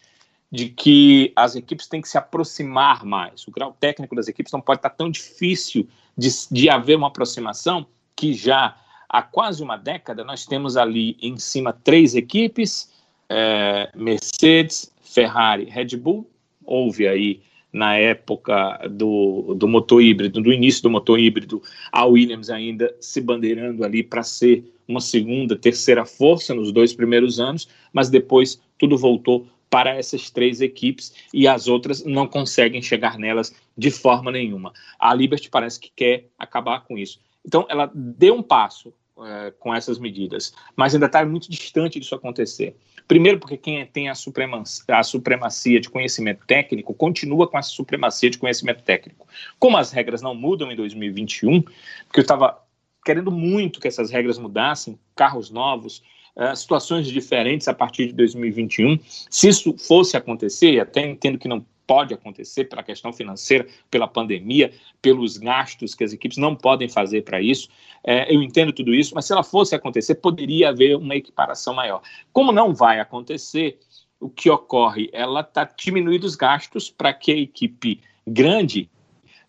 de 0.52 0.68
que 0.68 1.32
as 1.34 1.56
equipes 1.56 1.86
têm 1.86 2.02
que 2.02 2.08
se 2.08 2.18
aproximar 2.18 3.06
mais. 3.06 3.48
O 3.48 3.50
grau 3.50 3.74
técnico 3.80 4.14
das 4.14 4.28
equipes 4.28 4.52
não 4.52 4.60
pode 4.60 4.80
estar 4.80 4.90
tão 4.90 5.10
difícil 5.10 5.88
de, 6.16 6.28
de 6.50 6.68
haver 6.68 6.96
uma 6.96 7.08
aproximação 7.08 7.86
que 8.14 8.34
já 8.34 8.76
há 9.08 9.22
quase 9.22 9.62
uma 9.62 9.78
década 9.78 10.22
nós 10.22 10.44
temos 10.44 10.76
ali 10.76 11.16
em 11.22 11.38
cima 11.38 11.72
três 11.72 12.14
equipes, 12.14 12.92
é, 13.30 13.90
Mercedes, 13.94 14.92
Ferrari, 15.02 15.64
Red 15.64 15.96
Bull. 15.96 16.30
Houve 16.64 17.08
aí 17.08 17.42
na 17.72 17.96
época 17.96 18.86
do, 18.90 19.54
do 19.54 19.66
motor 19.66 20.02
híbrido, 20.02 20.42
do 20.42 20.52
início 20.52 20.82
do 20.82 20.90
motor 20.90 21.18
híbrido, 21.18 21.62
a 21.90 22.04
Williams 22.04 22.50
ainda 22.50 22.94
se 23.00 23.20
bandeirando 23.20 23.84
ali 23.84 24.02
para 24.02 24.22
ser 24.22 24.64
uma 24.86 25.00
segunda, 25.00 25.56
terceira 25.56 26.04
força 26.04 26.54
nos 26.54 26.70
dois 26.70 26.92
primeiros 26.92 27.40
anos, 27.40 27.68
mas 27.92 28.10
depois 28.10 28.60
tudo 28.78 28.98
voltou 28.98 29.46
para 29.70 29.94
essas 29.94 30.28
três 30.28 30.60
equipes 30.60 31.14
e 31.32 31.48
as 31.48 31.66
outras 31.66 32.04
não 32.04 32.26
conseguem 32.26 32.82
chegar 32.82 33.18
nelas 33.18 33.54
de 33.76 33.90
forma 33.90 34.30
nenhuma. 34.30 34.72
A 34.98 35.14
Liberty 35.14 35.48
parece 35.48 35.80
que 35.80 35.90
quer 35.96 36.28
acabar 36.38 36.80
com 36.80 36.98
isso. 36.98 37.18
Então, 37.44 37.66
ela 37.70 37.90
deu 37.94 38.34
um 38.34 38.42
passo 38.42 38.92
é, 39.20 39.52
com 39.58 39.74
essas 39.74 39.98
medidas, 39.98 40.54
mas 40.74 40.94
ainda 40.94 41.06
está 41.06 41.24
muito 41.24 41.50
distante 41.50 42.00
disso 42.00 42.14
acontecer. 42.14 42.76
Primeiro, 43.06 43.38
porque 43.38 43.56
quem 43.56 43.84
tem 43.86 44.08
a 44.08 44.14
supremacia, 44.14 44.84
a 44.88 45.02
supremacia 45.02 45.80
de 45.80 45.90
conhecimento 45.90 46.46
técnico 46.46 46.94
continua 46.94 47.46
com 47.46 47.58
essa 47.58 47.70
supremacia 47.70 48.30
de 48.30 48.38
conhecimento 48.38 48.82
técnico. 48.82 49.26
Como 49.58 49.76
as 49.76 49.90
regras 49.90 50.22
não 50.22 50.34
mudam 50.34 50.72
em 50.72 50.76
2021, 50.76 51.62
porque 51.62 52.20
eu 52.20 52.22
estava 52.22 52.62
querendo 53.04 53.30
muito 53.30 53.80
que 53.80 53.88
essas 53.88 54.10
regras 54.10 54.38
mudassem, 54.38 54.98
carros 55.14 55.50
novos, 55.50 56.02
uh, 56.36 56.54
situações 56.56 57.06
diferentes 57.06 57.68
a 57.68 57.74
partir 57.74 58.06
de 58.06 58.12
2021. 58.14 58.98
Se 59.28 59.48
isso 59.48 59.76
fosse 59.76 60.16
acontecer, 60.16 60.80
até 60.80 61.04
entendo 61.06 61.38
que 61.38 61.48
não 61.48 61.64
pode 61.92 62.14
acontecer 62.14 62.64
pela 62.64 62.82
questão 62.82 63.12
financeira, 63.12 63.66
pela 63.90 64.08
pandemia, 64.08 64.72
pelos 65.02 65.36
gastos 65.36 65.94
que 65.94 66.02
as 66.02 66.14
equipes 66.14 66.38
não 66.38 66.56
podem 66.56 66.88
fazer 66.88 67.20
para 67.20 67.38
isso. 67.38 67.68
É, 68.02 68.34
eu 68.34 68.42
entendo 68.42 68.72
tudo 68.72 68.94
isso, 68.94 69.14
mas 69.14 69.26
se 69.26 69.32
ela 69.34 69.42
fosse 69.42 69.74
acontecer, 69.74 70.14
poderia 70.14 70.70
haver 70.70 70.96
uma 70.96 71.14
equiparação 71.14 71.74
maior. 71.74 72.00
Como 72.32 72.50
não 72.50 72.72
vai 72.72 72.98
acontecer, 72.98 73.78
o 74.18 74.30
que 74.30 74.48
ocorre? 74.48 75.10
Ela 75.12 75.40
está 75.40 75.70
diminuindo 75.76 76.24
os 76.24 76.34
gastos 76.34 76.88
para 76.88 77.12
que 77.12 77.30
a 77.30 77.36
equipe 77.36 78.00
grande 78.26 78.88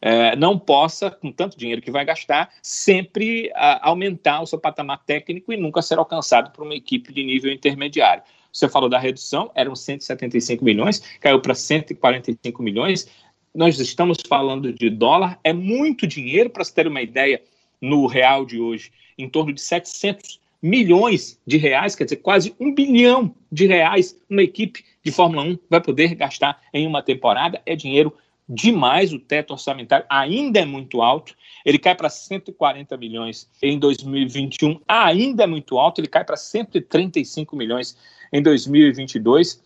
é, 0.02 0.36
não 0.36 0.60
possa, 0.60 1.10
com 1.10 1.32
tanto 1.32 1.58
dinheiro 1.58 1.82
que 1.82 1.92
vai 1.92 2.04
gastar, 2.04 2.50
sempre 2.62 3.50
a, 3.56 3.88
aumentar 3.88 4.42
o 4.42 4.46
seu 4.46 4.60
patamar 4.60 5.02
técnico 5.06 5.54
e 5.54 5.56
nunca 5.56 5.82
ser 5.82 5.98
alcançado 5.98 6.52
por 6.52 6.66
uma 6.66 6.76
equipe 6.76 7.14
de 7.14 7.24
nível 7.24 7.54
intermediário. 7.54 8.22
Você 8.54 8.70
falou 8.70 8.88
da 8.88 9.00
redução, 9.00 9.52
eram 9.56 9.76
175 9.76 10.64
milhões, 10.64 11.02
caiu 11.20 11.42
para 11.42 11.56
145 11.56 12.62
milhões. 12.62 13.08
Nós 13.54 13.80
estamos 13.80 14.20
falando 14.28 14.72
de 14.72 14.92
dólar, 14.92 15.40
é 15.44 15.52
muito 15.52 16.06
dinheiro, 16.06 16.52
para 16.52 16.64
se 16.64 16.74
ter 16.74 16.88
uma 16.88 17.02
ideia, 17.02 17.42
no 17.82 18.06
real 18.06 18.46
de 18.46 18.62
hoje, 18.62 18.92
em 19.18 19.28
torno 19.28 19.52
de 19.52 19.60
700 19.60 20.40
milhões 20.62 21.38
de 21.46 21.58
reais, 21.58 21.96
quer 21.96 22.06
dizer, 22.06 22.18
quase 22.18 22.56
um 22.58 22.74
bilhão 22.74 23.36
de 23.52 23.68
reais, 23.68 24.18
uma 24.30 24.42
equipe 24.42 24.86
de 25.04 25.12
Fórmula 25.12 25.44
1 25.44 25.60
vai 25.70 25.82
poder 25.82 26.16
gastar 26.16 26.62
em 26.74 26.88
uma 26.88 27.04
temporada. 27.04 27.62
É 27.66 27.76
dinheiro 27.76 28.14
demais, 28.48 29.14
o 29.14 29.20
teto 29.20 29.52
orçamentário 29.52 30.06
ainda 30.10 30.60
é 30.60 30.66
muito 30.66 31.02
alto, 31.02 31.36
ele 31.66 31.80
cai 31.80 31.96
para 31.96 32.10
140 32.10 32.98
milhões 32.98 33.50
em 33.62 33.80
2021, 33.80 34.80
ainda 34.88 35.44
é 35.44 35.48
muito 35.48 35.78
alto, 35.78 36.02
ele 36.02 36.08
cai 36.08 36.26
para 36.26 36.36
135 36.36 37.56
milhões 37.56 37.98
em 38.32 38.42
2022, 38.42 39.64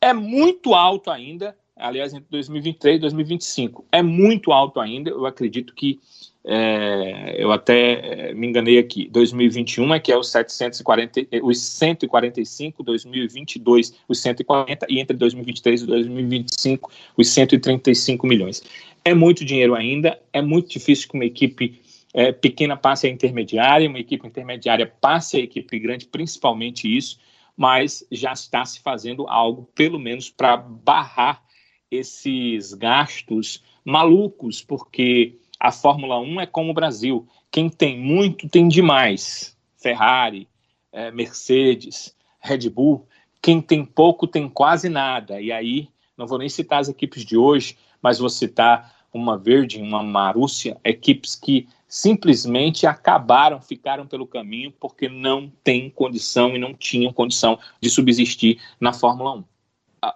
é 0.00 0.12
muito 0.12 0.74
alto 0.74 1.10
ainda, 1.10 1.56
aliás, 1.80 2.12
entre 2.12 2.26
2023 2.30 2.96
e 2.96 3.00
2025, 3.00 3.84
é 3.90 4.02
muito 4.02 4.52
alto 4.52 4.80
ainda, 4.80 5.10
eu 5.10 5.26
acredito 5.26 5.74
que 5.74 5.98
é, 6.44 7.36
eu 7.38 7.52
até 7.52 8.30
é, 8.30 8.34
me 8.34 8.46
enganei 8.46 8.78
aqui, 8.78 9.08
2021 9.10 9.94
é 9.94 10.00
que 10.00 10.10
é 10.10 10.16
os 10.16 10.30
740, 10.30 11.26
os 11.42 11.60
145, 11.60 12.82
2022 12.82 13.94
os 14.08 14.20
140 14.20 14.86
e 14.88 15.00
entre 15.00 15.16
2023 15.16 15.82
e 15.82 15.86
2025 15.86 16.90
os 17.16 17.28
135 17.28 18.26
milhões. 18.26 18.62
É 19.04 19.14
muito 19.14 19.44
dinheiro 19.44 19.74
ainda, 19.74 20.18
é 20.32 20.40
muito 20.40 20.70
difícil 20.70 21.08
que 21.08 21.14
uma 21.14 21.24
equipe 21.24 21.80
é, 22.14 22.32
pequena 22.32 22.76
passe 22.76 23.06
a 23.06 23.10
intermediária, 23.10 23.88
uma 23.88 23.98
equipe 23.98 24.26
intermediária 24.26 24.86
passe 24.86 25.36
a 25.36 25.40
equipe 25.40 25.78
grande, 25.78 26.06
principalmente 26.06 26.88
isso, 26.88 27.18
mas 27.56 28.04
já 28.10 28.32
está 28.32 28.64
se 28.64 28.80
fazendo 28.80 29.28
algo, 29.28 29.68
pelo 29.74 29.98
menos 29.98 30.30
para 30.30 30.56
barrar 30.56 31.42
esses 31.90 32.72
gastos 32.74 33.62
malucos, 33.84 34.62
porque 34.62 35.38
a 35.58 35.72
Fórmula 35.72 36.18
1 36.20 36.40
é 36.40 36.46
como 36.46 36.70
o 36.70 36.74
Brasil. 36.74 37.26
Quem 37.50 37.68
tem 37.68 37.98
muito 37.98 38.48
tem 38.48 38.68
demais. 38.68 39.56
Ferrari, 39.76 40.48
é, 40.92 41.10
Mercedes, 41.10 42.14
Red 42.38 42.68
Bull. 42.70 43.06
Quem 43.42 43.60
tem 43.60 43.84
pouco 43.84 44.26
tem 44.26 44.48
quase 44.48 44.88
nada. 44.88 45.40
E 45.40 45.50
aí, 45.50 45.88
não 46.16 46.26
vou 46.26 46.38
nem 46.38 46.48
citar 46.48 46.80
as 46.80 46.88
equipes 46.88 47.24
de 47.24 47.36
hoje, 47.36 47.76
mas 48.02 48.18
vou 48.18 48.28
citar 48.28 48.94
uma 49.12 49.36
Verde, 49.36 49.80
uma 49.80 50.02
Marúcia, 50.02 50.76
equipes 50.84 51.34
que 51.34 51.66
simplesmente 51.88 52.86
acabaram, 52.86 53.60
ficaram 53.60 54.06
pelo 54.06 54.26
caminho 54.26 54.72
porque 54.78 55.08
não 55.08 55.50
têm 55.64 55.90
condição 55.90 56.54
e 56.54 56.58
não 56.58 56.72
tinham 56.72 57.12
condição 57.12 57.58
de 57.80 57.90
subsistir 57.90 58.60
na 58.78 58.92
Fórmula 58.92 59.34
1. 59.34 59.44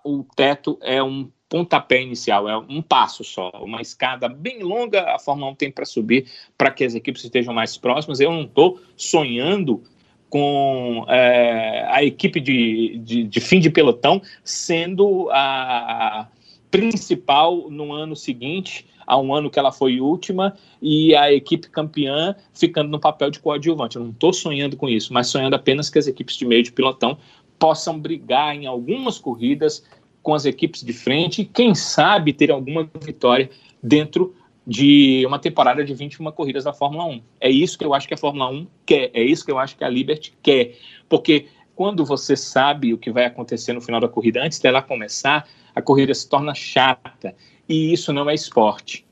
O 0.04 0.24
teto 0.36 0.78
é 0.80 1.02
um 1.02 1.28
pontapé 1.49 2.03
inicial, 2.03 2.49
é 2.49 2.57
um 2.57 2.82
passo 2.82 3.22
só, 3.22 3.51
uma 3.61 3.80
escada 3.80 4.28
bem 4.28 4.62
longa 4.62 5.14
a 5.14 5.18
Fórmula 5.18 5.53
1 5.53 5.55
tem 5.55 5.70
para 5.70 5.84
subir 5.84 6.26
para 6.57 6.70
que 6.70 6.84
as 6.84 6.95
equipes 6.95 7.24
estejam 7.24 7.55
mais 7.55 7.76
próximas. 7.76 8.20
Eu 8.20 8.32
não 8.32 8.42
estou 8.42 8.80
sonhando 8.97 9.82
com 10.28 11.07
é, 11.09 11.86
a 11.88 12.03
equipe 12.03 12.40
de, 12.40 12.99
de, 12.99 13.22
de, 13.22 13.40
fim 13.40 13.61
de 13.61 13.70
pelotão 13.70 14.20
sendo 14.42 15.28
a 15.30 16.26
principal 16.72 17.70
no 17.70 17.92
ano 17.92 18.16
seguinte, 18.16 18.84
a 19.07 19.16
um 19.16 19.32
ano 19.32 19.49
que 19.49 19.61
ela 19.61 19.70
foi 19.70 20.01
última, 20.01 20.57
e 20.82 21.14
a 21.14 21.32
equipe 21.32 21.68
campeã 21.68 22.34
ficando 22.53 22.90
no 22.90 22.99
papel 22.99 23.30
de 23.30 23.38
coadjuvante. 23.38 23.95
Eu 23.95 24.03
não 24.03 24.11
estou 24.11 24.32
sonhando 24.32 24.76
com 24.76 24.88
isso, 24.88 25.12
mas 25.12 25.28
sonhando 25.28 25.55
apenas 25.55 25.88
que 25.88 26.01
as 26.01 26.09
equipes 26.09 26.36
de 26.36 26.45
meio 26.45 26.64
de 26.64 26.72
pilotão 26.72 27.16
possam 27.61 27.97
brigar 27.97 28.57
em 28.57 28.66
algumas 28.66 29.20
corridas 29.20 29.84
com 30.24 30.34
as 30.34 30.46
equipes 30.46 30.82
de 30.82 30.92
frente 30.92 31.42
e, 31.42 31.44
quem 31.44 31.74
sabe, 31.74 32.32
ter 32.32 32.50
alguma 32.50 32.90
vitória 33.00 33.50
dentro 33.80 34.34
de 34.66 35.22
uma 35.26 35.38
temporada 35.38 35.84
de 35.84 35.92
21 35.92 36.32
corridas 36.32 36.64
da 36.64 36.72
Fórmula 36.72 37.04
1. 37.04 37.22
É 37.38 37.50
isso 37.50 37.78
que 37.78 37.84
eu 37.84 37.92
acho 37.92 38.08
que 38.08 38.14
a 38.14 38.16
Fórmula 38.16 38.48
1 38.48 38.66
quer, 38.86 39.10
é 39.12 39.22
isso 39.22 39.44
que 39.44 39.52
eu 39.52 39.58
acho 39.58 39.76
que 39.76 39.84
a 39.84 39.88
Liberty 39.88 40.32
quer, 40.42 40.76
porque 41.08 41.46
quando 41.76 42.04
você 42.06 42.34
sabe 42.34 42.94
o 42.94 42.98
que 42.98 43.12
vai 43.12 43.26
acontecer 43.26 43.74
no 43.74 43.82
final 43.82 44.00
da 44.00 44.08
corrida, 44.08 44.42
antes 44.42 44.58
dela 44.58 44.80
começar, 44.80 45.46
a 45.74 45.82
corrida 45.82 46.14
se 46.14 46.26
torna 46.26 46.54
chata, 46.54 47.34
e 47.68 47.92
isso 47.92 48.10
não 48.10 48.30
é 48.30 48.34
esporte. 48.34 49.04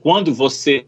Quando 0.00 0.32
você 0.32 0.86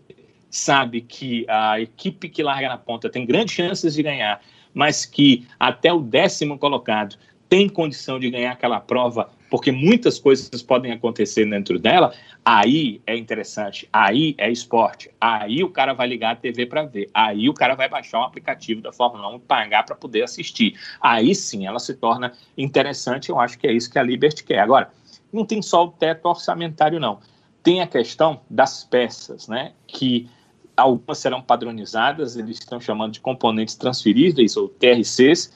sabe 0.49 1.03
que 1.03 1.45
a 1.49 1.79
equipe 1.81 2.31
que 2.31 2.43
larga 2.43 2.71
na 2.71 2.79
ponta 2.79 3.11
tem 3.11 3.27
grandes 3.27 3.55
chances 3.55 3.95
de 3.95 4.03
ganhar, 4.03 4.41
mas 4.73 5.05
que 5.05 5.47
até 5.61 5.93
o 5.93 6.01
décimo 6.01 6.59
colocado 6.59 7.17
tem 7.49 7.69
condição 7.69 8.19
de 8.19 8.31
ganhar 8.31 8.53
aquela 8.53 8.81
prova 8.81 9.31
porque 9.51 9.71
muitas 9.71 10.19
coisas 10.19 10.63
podem 10.63 10.93
acontecer 10.93 11.49
dentro 11.49 11.79
dela, 11.79 12.13
aí 12.45 13.01
é 13.07 13.17
interessante, 13.17 13.89
aí 13.93 14.35
é 14.39 14.51
esporte, 14.51 15.11
aí 15.21 15.63
o 15.63 15.71
cara 15.71 15.93
vai 15.93 16.07
ligar 16.07 16.33
a 16.33 16.37
TV 16.37 16.67
para 16.67 16.85
ver, 16.85 17.09
aí 17.15 17.49
o 17.49 17.55
cara 17.55 17.75
vai 17.75 17.89
baixar 17.89 18.21
um 18.21 18.25
aplicativo 18.25 18.81
da 18.81 18.93
Fórmula 18.93 19.29
1 19.31 19.37
e 19.37 19.41
pagar 19.41 19.85
para 19.85 19.97
poder 19.97 20.23
assistir. 20.23 20.79
Aí 21.01 21.35
sim 21.35 21.67
ela 21.67 21.79
se 21.79 21.95
torna 21.95 22.33
interessante, 22.57 23.31
eu 23.31 23.39
acho 23.39 23.59
que 23.59 23.67
é 23.67 23.73
isso 23.73 23.91
que 23.91 23.99
a 23.99 24.03
Liberty 24.03 24.45
quer. 24.45 24.61
Agora, 24.61 24.91
não 25.33 25.45
tem 25.45 25.61
só 25.61 25.85
o 25.85 25.91
teto 25.91 26.27
orçamentário, 26.27 27.01
não. 27.01 27.21
Tem 27.63 27.81
a 27.81 27.87
questão 27.87 28.41
das 28.49 28.85
peças, 28.85 29.49
né? 29.49 29.73
Que 29.87 30.29
algumas 30.77 31.19
serão 31.19 31.43
padronizadas, 31.43 32.37
eles 32.37 32.59
estão 32.59 32.81
chamando 32.81 33.13
de 33.13 33.21
componentes 33.21 33.75
transferíveis, 33.75 34.57
ou 34.57 34.69
TRCs, 34.69 35.53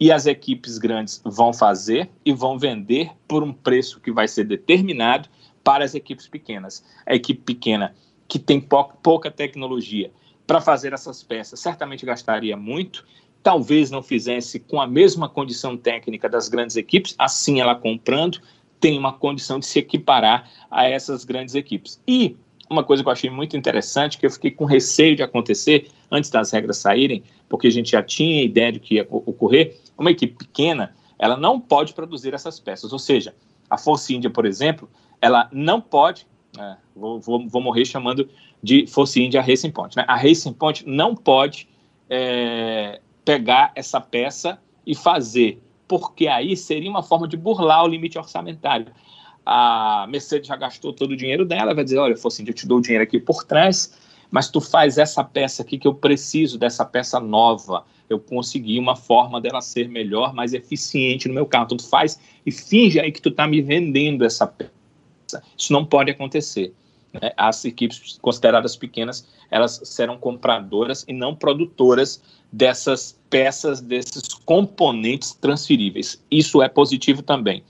e 0.00 0.10
as 0.10 0.24
equipes 0.24 0.78
grandes 0.78 1.20
vão 1.22 1.52
fazer 1.52 2.08
e 2.24 2.32
vão 2.32 2.58
vender 2.58 3.10
por 3.28 3.42
um 3.42 3.52
preço 3.52 4.00
que 4.00 4.10
vai 4.10 4.26
ser 4.26 4.44
determinado 4.44 5.28
para 5.62 5.84
as 5.84 5.94
equipes 5.94 6.26
pequenas. 6.26 6.82
A 7.06 7.14
equipe 7.14 7.42
pequena 7.42 7.94
que 8.26 8.38
tem 8.38 8.60
pouca 9.02 9.30
tecnologia 9.30 10.10
para 10.46 10.60
fazer 10.60 10.94
essas 10.94 11.22
peças 11.22 11.60
certamente 11.60 12.06
gastaria 12.06 12.56
muito, 12.56 13.04
talvez 13.42 13.90
não 13.90 14.02
fizesse 14.02 14.58
com 14.58 14.80
a 14.80 14.86
mesma 14.86 15.28
condição 15.28 15.76
técnica 15.76 16.28
das 16.28 16.48
grandes 16.48 16.76
equipes, 16.76 17.14
assim 17.18 17.60
ela 17.60 17.74
comprando 17.74 18.40
tem 18.80 18.98
uma 18.98 19.12
condição 19.12 19.58
de 19.58 19.66
se 19.66 19.78
equiparar 19.78 20.50
a 20.70 20.88
essas 20.88 21.22
grandes 21.22 21.54
equipes. 21.54 22.02
E 22.08 22.36
uma 22.70 22.84
coisa 22.84 23.02
que 23.02 23.08
eu 23.08 23.12
achei 23.12 23.28
muito 23.28 23.56
interessante, 23.56 24.16
que 24.16 24.24
eu 24.24 24.30
fiquei 24.30 24.52
com 24.52 24.64
receio 24.64 25.16
de 25.16 25.22
acontecer 25.22 25.90
antes 26.10 26.30
das 26.30 26.52
regras 26.52 26.76
saírem, 26.76 27.24
porque 27.48 27.66
a 27.66 27.70
gente 27.70 27.90
já 27.90 28.02
tinha 28.02 28.42
ideia 28.42 28.70
de 28.70 28.78
que 28.78 28.94
ia 28.94 29.06
ocorrer, 29.10 29.76
uma 29.98 30.10
equipe 30.10 30.34
pequena, 30.34 30.94
ela 31.18 31.36
não 31.36 31.60
pode 31.60 31.92
produzir 31.92 32.32
essas 32.32 32.60
peças. 32.60 32.92
Ou 32.92 32.98
seja, 32.98 33.34
A 33.68 33.76
Force 33.76 34.14
India, 34.14 34.30
por 34.30 34.46
exemplo, 34.46 34.88
ela 35.20 35.48
não 35.52 35.80
pode, 35.80 36.26
é, 36.56 36.76
vou, 36.94 37.20
vou, 37.20 37.48
vou, 37.48 37.60
morrer 37.60 37.84
chamando 37.84 38.28
de 38.62 38.86
Force 38.86 39.20
India 39.20 39.42
Racing 39.42 39.72
Point, 39.72 39.96
né? 39.96 40.04
A 40.06 40.16
Racing 40.16 40.52
Point 40.52 40.88
não 40.88 41.14
pode 41.14 41.68
é, 42.08 43.00
pegar 43.24 43.72
essa 43.74 44.00
peça 44.00 44.60
e 44.86 44.94
fazer, 44.94 45.60
porque 45.88 46.28
aí 46.28 46.56
seria 46.56 46.88
uma 46.88 47.02
forma 47.02 47.26
de 47.26 47.36
burlar 47.36 47.84
o 47.84 47.88
limite 47.88 48.16
orçamentário. 48.16 48.86
A 49.44 50.06
Mercedes 50.08 50.48
já 50.48 50.56
gastou 50.56 50.92
todo 50.92 51.12
o 51.12 51.16
dinheiro 51.16 51.44
dela, 51.44 51.74
vai 51.74 51.84
dizer, 51.84 51.98
olha, 51.98 52.16
Force 52.16 52.40
India, 52.40 52.52
eu 52.52 52.56
te 52.56 52.66
dou 52.66 52.78
o 52.78 52.82
dinheiro 52.82 53.02
aqui 53.02 53.18
por 53.18 53.44
trás, 53.44 53.92
mas 54.30 54.48
tu 54.48 54.60
faz 54.60 54.98
essa 54.98 55.24
peça 55.24 55.62
aqui 55.62 55.78
que 55.78 55.88
eu 55.88 55.94
preciso 55.94 56.58
dessa 56.58 56.84
peça 56.84 57.18
nova. 57.18 57.84
Eu 58.08 58.18
consegui 58.18 58.78
uma 58.78 58.96
forma 58.96 59.40
dela 59.40 59.60
ser 59.60 59.88
melhor, 59.88 60.34
mais 60.34 60.52
eficiente 60.52 61.28
no 61.28 61.34
meu 61.34 61.46
carro. 61.46 61.64
Então, 61.64 61.76
tu 61.76 61.88
faz 61.88 62.20
e 62.44 62.52
finge 62.52 63.00
aí 63.00 63.10
que 63.10 63.20
tu 63.20 63.28
está 63.28 63.46
me 63.46 63.60
vendendo 63.60 64.24
essa 64.24 64.46
peça. 64.46 65.42
Isso 65.56 65.72
não 65.72 65.84
pode 65.84 66.10
acontecer. 66.10 66.72
Né? 67.12 67.32
As 67.36 67.64
equipes 67.64 68.18
consideradas 68.20 68.76
pequenas, 68.76 69.26
elas 69.50 69.80
serão 69.84 70.16
compradoras 70.16 71.04
e 71.08 71.12
não 71.12 71.34
produtoras 71.34 72.22
dessas 72.52 73.18
peças, 73.28 73.80
desses 73.80 74.34
componentes 74.44 75.32
transferíveis. 75.32 76.22
Isso 76.30 76.62
é 76.62 76.68
positivo 76.68 77.22
também. 77.22 77.62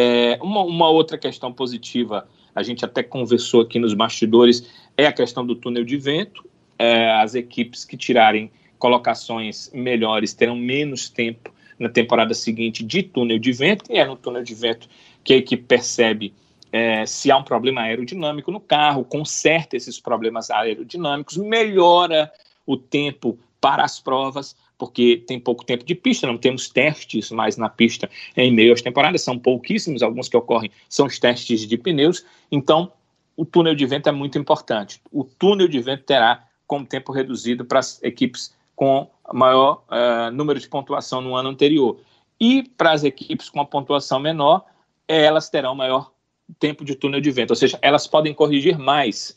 É, 0.00 0.38
uma, 0.40 0.62
uma 0.62 0.88
outra 0.88 1.18
questão 1.18 1.52
positiva 1.52 2.28
a 2.54 2.62
gente 2.62 2.84
até 2.84 3.02
conversou 3.02 3.62
aqui 3.62 3.80
nos 3.80 3.94
bastidores, 3.94 4.70
é 4.96 5.06
a 5.06 5.12
questão 5.12 5.44
do 5.44 5.56
túnel 5.56 5.84
de 5.84 5.96
vento. 5.96 6.44
É, 6.78 7.10
as 7.14 7.34
equipes 7.34 7.84
que 7.84 7.96
tirarem 7.96 8.48
colocações 8.78 9.68
melhores 9.74 10.32
terão 10.32 10.54
menos 10.54 11.08
tempo 11.08 11.52
na 11.76 11.88
temporada 11.88 12.32
seguinte 12.32 12.84
de 12.84 13.02
túnel 13.02 13.40
de 13.40 13.50
vento, 13.50 13.90
e 13.90 13.98
é 13.98 14.04
no 14.04 14.14
túnel 14.14 14.44
de 14.44 14.54
vento 14.54 14.88
que 15.24 15.34
a 15.34 15.36
equipe 15.36 15.64
percebe 15.64 16.32
é, 16.70 17.04
se 17.04 17.28
há 17.32 17.36
um 17.36 17.42
problema 17.42 17.80
aerodinâmico 17.80 18.52
no 18.52 18.60
carro, 18.60 19.04
conserta 19.04 19.76
esses 19.76 19.98
problemas 19.98 20.48
aerodinâmicos, 20.48 21.36
melhora 21.36 22.30
o 22.64 22.76
tempo 22.76 23.36
para 23.60 23.82
as 23.82 23.98
provas, 23.98 24.54
porque 24.78 25.22
tem 25.26 25.40
pouco 25.40 25.64
tempo 25.64 25.84
de 25.84 25.94
pista, 25.94 26.26
não 26.26 26.38
temos 26.38 26.68
testes 26.68 27.30
mais 27.30 27.56
na 27.56 27.68
pista 27.68 28.08
em 28.36 28.52
meio 28.52 28.72
às 28.72 28.80
temporadas, 28.80 29.22
são 29.22 29.38
pouquíssimos, 29.38 30.02
alguns 30.02 30.28
que 30.28 30.36
ocorrem 30.36 30.70
são 30.88 31.06
os 31.06 31.18
testes 31.18 31.66
de 31.66 31.76
pneus, 31.76 32.24
então 32.50 32.92
o 33.36 33.44
túnel 33.44 33.74
de 33.74 33.84
vento 33.86 34.08
é 34.08 34.12
muito 34.12 34.38
importante. 34.38 35.00
O 35.12 35.24
túnel 35.24 35.68
de 35.68 35.80
vento 35.80 36.04
terá 36.04 36.44
como 36.66 36.86
tempo 36.86 37.12
reduzido 37.12 37.64
para 37.64 37.78
as 37.78 38.02
equipes 38.02 38.54
com 38.74 39.10
maior 39.32 39.84
uh, 39.88 40.30
número 40.32 40.58
de 40.58 40.68
pontuação 40.68 41.20
no 41.20 41.34
ano 41.34 41.48
anterior. 41.48 42.00
E 42.40 42.62
para 42.76 42.92
as 42.92 43.04
equipes 43.04 43.48
com 43.48 43.60
a 43.60 43.64
pontuação 43.64 44.20
menor, 44.20 44.64
elas 45.06 45.48
terão 45.48 45.74
maior 45.74 46.12
tempo 46.58 46.84
de 46.84 46.94
túnel 46.94 47.20
de 47.20 47.30
vento, 47.30 47.50
ou 47.50 47.56
seja, 47.56 47.78
elas 47.82 48.06
podem 48.06 48.32
corrigir 48.32 48.78
mais. 48.78 49.36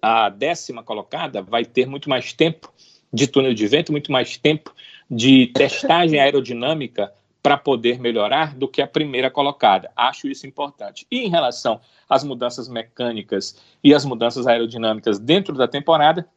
A 0.00 0.28
décima 0.28 0.82
colocada 0.82 1.42
vai 1.42 1.64
ter 1.64 1.86
muito 1.86 2.08
mais 2.08 2.32
tempo 2.32 2.72
de 3.16 3.26
túnel 3.26 3.54
de 3.54 3.66
vento, 3.66 3.90
muito 3.90 4.12
mais 4.12 4.36
tempo 4.36 4.74
de 5.10 5.46
testagem 5.48 6.20
aerodinâmica 6.20 7.10
para 7.42 7.56
poder 7.56 7.98
melhorar 7.98 8.54
do 8.54 8.68
que 8.68 8.82
a 8.82 8.86
primeira 8.86 9.30
colocada. 9.30 9.90
Acho 9.96 10.28
isso 10.28 10.46
importante. 10.46 11.06
E 11.10 11.20
em 11.20 11.28
relação 11.28 11.80
às 12.08 12.22
mudanças 12.22 12.68
mecânicas 12.68 13.56
e 13.82 13.94
as 13.94 14.04
mudanças 14.04 14.46
aerodinâmicas 14.46 15.18
dentro 15.18 15.54
da 15.54 15.66
temporada, 15.66 16.28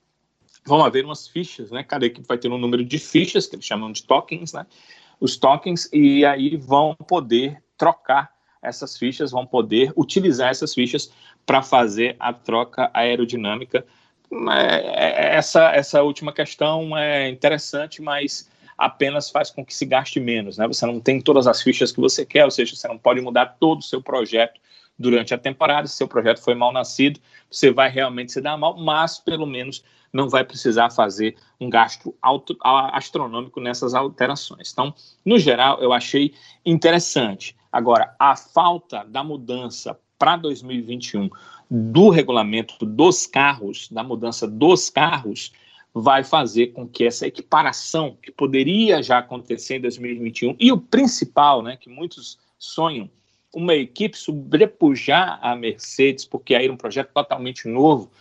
vão 0.65 0.83
haver 0.83 1.03
umas 1.03 1.27
fichas, 1.27 1.69
né? 1.69 1.83
Cada 1.83 2.05
equipe 2.05 2.25
vai 2.27 2.37
ter 2.37 2.49
um 2.49 2.57
número 2.57 2.85
de 2.85 2.97
fichas, 2.97 3.45
que 3.45 3.55
eles 3.55 3.65
chamam 3.65 3.91
de 3.91 4.03
tokens, 4.03 4.53
né? 4.53 4.65
Os 5.19 5.35
tokens, 5.35 5.89
e 5.91 6.23
aí 6.23 6.55
vão 6.55 6.95
poder 6.95 7.61
trocar 7.77 8.31
essas 8.61 8.97
fichas, 8.97 9.31
vão 9.31 9.45
poder 9.45 9.91
utilizar 9.97 10.49
essas 10.49 10.73
fichas 10.73 11.11
para 11.45 11.61
fazer 11.61 12.15
a 12.19 12.31
troca 12.31 12.89
aerodinâmica 12.93 13.85
essa, 14.31 15.71
essa 15.71 16.03
última 16.03 16.31
questão 16.31 16.95
é 16.97 17.29
interessante, 17.29 18.01
mas 18.01 18.49
apenas 18.77 19.29
faz 19.29 19.49
com 19.51 19.65
que 19.65 19.75
se 19.75 19.85
gaste 19.85 20.19
menos. 20.19 20.57
Né? 20.57 20.67
Você 20.67 20.85
não 20.85 20.99
tem 20.99 21.19
todas 21.19 21.47
as 21.47 21.61
fichas 21.61 21.91
que 21.91 21.99
você 21.99 22.25
quer, 22.25 22.45
ou 22.45 22.51
seja, 22.51 22.75
você 22.75 22.87
não 22.87 22.97
pode 22.97 23.19
mudar 23.21 23.57
todo 23.59 23.79
o 23.79 23.83
seu 23.83 24.01
projeto 24.01 24.59
durante 24.97 25.33
a 25.33 25.37
temporada. 25.37 25.87
Se 25.87 25.95
seu 25.95 26.07
projeto 26.07 26.41
foi 26.41 26.55
mal 26.55 26.71
nascido, 26.71 27.19
você 27.49 27.71
vai 27.71 27.89
realmente 27.89 28.31
se 28.31 28.41
dar 28.41 28.57
mal, 28.57 28.77
mas 28.77 29.19
pelo 29.19 29.45
menos 29.45 29.83
não 30.11 30.29
vai 30.29 30.43
precisar 30.43 30.89
fazer 30.89 31.35
um 31.59 31.69
gasto 31.69 32.15
alto, 32.21 32.57
astronômico 32.61 33.59
nessas 33.59 33.93
alterações. 33.93 34.71
Então, 34.71 34.93
no 35.23 35.37
geral, 35.37 35.79
eu 35.81 35.93
achei 35.93 36.33
interessante. 36.65 37.55
Agora, 37.71 38.15
a 38.17 38.35
falta 38.35 39.03
da 39.03 39.23
mudança 39.23 39.99
para 40.19 40.35
2021 40.35 41.29
do 41.71 42.09
regulamento 42.09 42.85
dos 42.85 43.25
carros, 43.25 43.87
da 43.89 44.03
mudança 44.03 44.45
dos 44.45 44.89
carros, 44.89 45.53
vai 45.93 46.23
fazer 46.23 46.67
com 46.67 46.87
que 46.87 47.05
essa 47.05 47.25
equiparação 47.25 48.17
que 48.21 48.31
poderia 48.31 49.01
já 49.01 49.19
acontecer 49.19 49.77
em 49.77 49.81
2021 49.81 50.55
e 50.59 50.71
o 50.71 50.77
principal, 50.77 51.63
né, 51.63 51.77
que 51.77 51.89
muitos 51.89 52.37
sonham, 52.57 53.09
uma 53.53 53.73
equipe 53.73 54.15
sobrepujar 54.15 55.39
a 55.41 55.55
Mercedes, 55.55 56.25
porque 56.25 56.53
aí 56.53 56.65
era 56.65 56.73
um 56.73 56.77
projeto 56.77 57.09
totalmente 57.11 57.67
novo. 57.67 58.11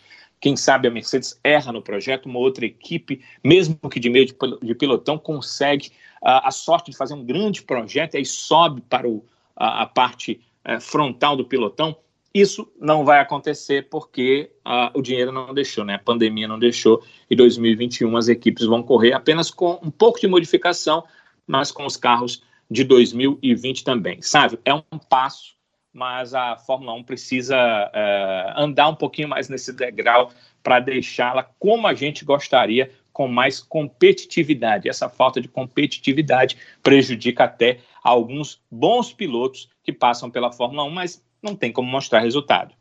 Quem 0.41 0.57
sabe 0.57 0.89
a 0.89 0.91
Mercedes 0.91 1.39
erra 1.45 1.71
no 1.71 1.83
projeto, 1.83 2.27
uma 2.27 2.39
outra 2.39 2.65
equipe, 2.65 3.21
mesmo 3.45 3.77
que 3.91 4.01
de 4.01 4.09
meio 4.09 4.25
de 4.25 4.75
pilotão, 4.75 5.19
consegue 5.19 5.89
uh, 6.23 6.41
a 6.45 6.51
sorte 6.51 6.91
de 6.91 6.97
fazer 6.97 7.13
um 7.13 7.25
grande 7.25 7.63
projeto 7.63 8.15
e 8.15 8.19
aí 8.19 8.25
sobe 8.25 8.81
para 8.89 9.07
o, 9.07 9.23
a 9.55 9.85
parte 9.85 10.41
uh, 10.67 10.81
frontal 10.81 11.37
do 11.37 11.45
pilotão 11.45 11.97
isso 12.35 12.71
não 12.79 13.05
vai 13.05 13.21
acontecer 13.21 13.89
porque 13.89 14.51
uh, 14.67 14.97
o 14.99 15.03
dinheiro 15.03 15.33
não 15.33 15.53
deixou, 15.55 15.85
né? 15.85 15.95
A 15.95 15.99
pandemia 15.99 16.47
não 16.47 16.59
deixou. 16.59 17.03
E 17.29 17.35
2021 17.35 18.17
as 18.17 18.29
equipes 18.29 18.67
vão 18.67 18.83
correr 18.83 19.13
apenas 19.13 19.51
com 19.51 19.79
um 19.83 19.91
pouco 19.91 20.21
de 20.21 20.29
modificação, 20.29 21.05
mas 21.47 21.73
com 21.73 21.87
os 21.87 21.97
carros 21.97 22.43
de 22.71 22.85
2020 22.85 23.83
também. 23.83 24.21
Sabe? 24.21 24.59
É 24.65 24.75
um 24.75 24.83
passo, 25.09 25.55
mas 25.93 26.35
a 26.35 26.57
Fórmula 26.57 26.93
1 26.95 27.05
precisa 27.05 27.57
uh, 27.57 28.61
andar 28.61 28.89
um 28.89 28.95
pouquinho 28.95 29.29
mais 29.29 29.49
nesse 29.49 29.73
degrau 29.73 30.31
para 30.63 30.81
deixá-la 30.81 31.49
como 31.59 31.87
a 31.87 31.95
gente 31.95 32.25
gostaria, 32.25 32.93
com 33.19 33.27
mais 33.27 33.59
competitividade. 33.59 34.89
Essa 34.89 35.09
falta 35.09 35.41
de 35.41 35.49
competitividade 35.49 36.57
prejudica 36.81 37.43
até 37.43 37.79
alguns 38.01 38.63
bons 38.71 39.13
pilotos 39.13 39.69
que 39.83 39.93
passam 39.93 40.31
pela 40.31 40.53
Fórmula 40.53 40.85
1, 40.85 40.91
mas 40.91 41.21
não 41.43 41.57
tem 41.57 41.73
como 41.73 41.91
mostrar 41.91 42.21
resultado. 42.21 42.73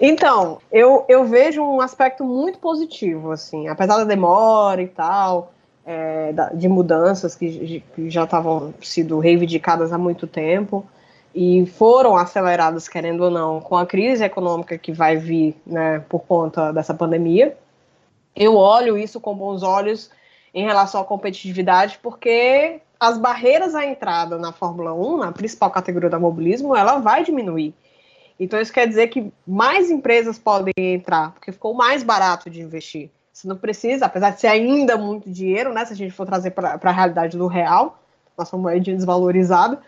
Então, 0.00 0.60
eu, 0.70 1.04
eu 1.08 1.24
vejo 1.24 1.60
um 1.60 1.80
aspecto 1.80 2.22
muito 2.22 2.60
positivo, 2.60 3.32
assim, 3.32 3.66
apesar 3.66 3.96
da 3.96 4.04
demora 4.04 4.80
e 4.80 4.86
tal, 4.86 5.52
é, 5.84 6.32
de 6.54 6.68
mudanças 6.68 7.34
que, 7.34 7.82
que 7.96 8.08
já 8.08 8.22
estavam 8.22 8.72
sido 8.80 9.18
reivindicadas 9.18 9.92
há 9.92 9.98
muito 9.98 10.28
tempo 10.28 10.86
e 11.34 11.66
foram 11.66 12.16
aceleradas, 12.16 12.86
querendo 12.86 13.24
ou 13.24 13.30
não, 13.30 13.60
com 13.60 13.76
a 13.76 13.84
crise 13.84 14.22
econômica 14.22 14.78
que 14.78 14.92
vai 14.92 15.16
vir 15.16 15.56
né, 15.66 15.98
por 16.08 16.20
conta 16.20 16.72
dessa 16.72 16.94
pandemia. 16.94 17.56
Eu 18.34 18.56
olho 18.56 18.98
isso 18.98 19.20
com 19.20 19.34
bons 19.34 19.62
olhos 19.62 20.10
em 20.52 20.64
relação 20.64 21.00
à 21.00 21.04
competitividade, 21.04 21.98
porque 22.02 22.80
as 22.98 23.18
barreiras 23.18 23.74
à 23.74 23.84
entrada 23.84 24.38
na 24.38 24.52
Fórmula 24.52 24.94
1, 24.94 25.18
na 25.18 25.32
principal 25.32 25.70
categoria 25.70 26.10
do 26.10 26.20
mobilismo, 26.20 26.76
ela 26.76 26.98
vai 26.98 27.24
diminuir. 27.24 27.74
Então 28.38 28.60
isso 28.60 28.72
quer 28.72 28.88
dizer 28.88 29.08
que 29.08 29.32
mais 29.46 29.90
empresas 29.90 30.38
podem 30.38 30.72
entrar, 30.76 31.32
porque 31.32 31.52
ficou 31.52 31.74
mais 31.74 32.02
barato 32.02 32.50
de 32.50 32.60
investir. 32.60 33.10
Você 33.32 33.48
não 33.48 33.56
precisa, 33.56 34.06
apesar 34.06 34.30
de 34.30 34.40
ser 34.40 34.46
ainda 34.46 34.96
muito 34.96 35.30
dinheiro, 35.30 35.72
né? 35.72 35.84
Se 35.84 35.92
a 35.92 35.96
gente 35.96 36.12
for 36.12 36.24
trazer 36.24 36.52
para 36.52 36.78
a 36.80 36.92
realidade 36.92 37.36
do 37.36 37.46
real, 37.46 37.98
nossa 38.38 38.56
moedinha 38.56 38.96
desvalorizada. 38.96 39.80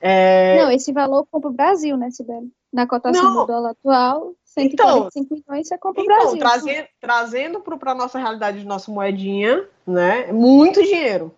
É... 0.00 0.62
Não, 0.62 0.70
esse 0.70 0.92
valor 0.92 1.26
compra 1.30 1.50
o 1.50 1.52
Brasil, 1.52 1.96
né, 1.96 2.10
Sibeli? 2.10 2.52
Na 2.74 2.88
cotação 2.88 3.22
não. 3.22 3.40
do 3.42 3.46
dólar 3.46 3.70
atual, 3.70 4.34
145 4.42 5.24
então, 5.24 5.44
milhões 5.46 5.68
você 5.68 5.78
compra 5.78 6.02
então, 6.02 6.16
o 6.16 6.18
Brasil. 6.18 6.38
Trazendo, 6.40 6.88
trazendo 7.00 7.60
para 7.60 7.92
a 7.92 7.94
nossa 7.94 8.18
realidade 8.18 8.58
de 8.58 8.66
nossa 8.66 8.90
moedinha, 8.90 9.64
né? 9.86 10.32
Muito 10.32 10.82
dinheiro. 10.82 11.32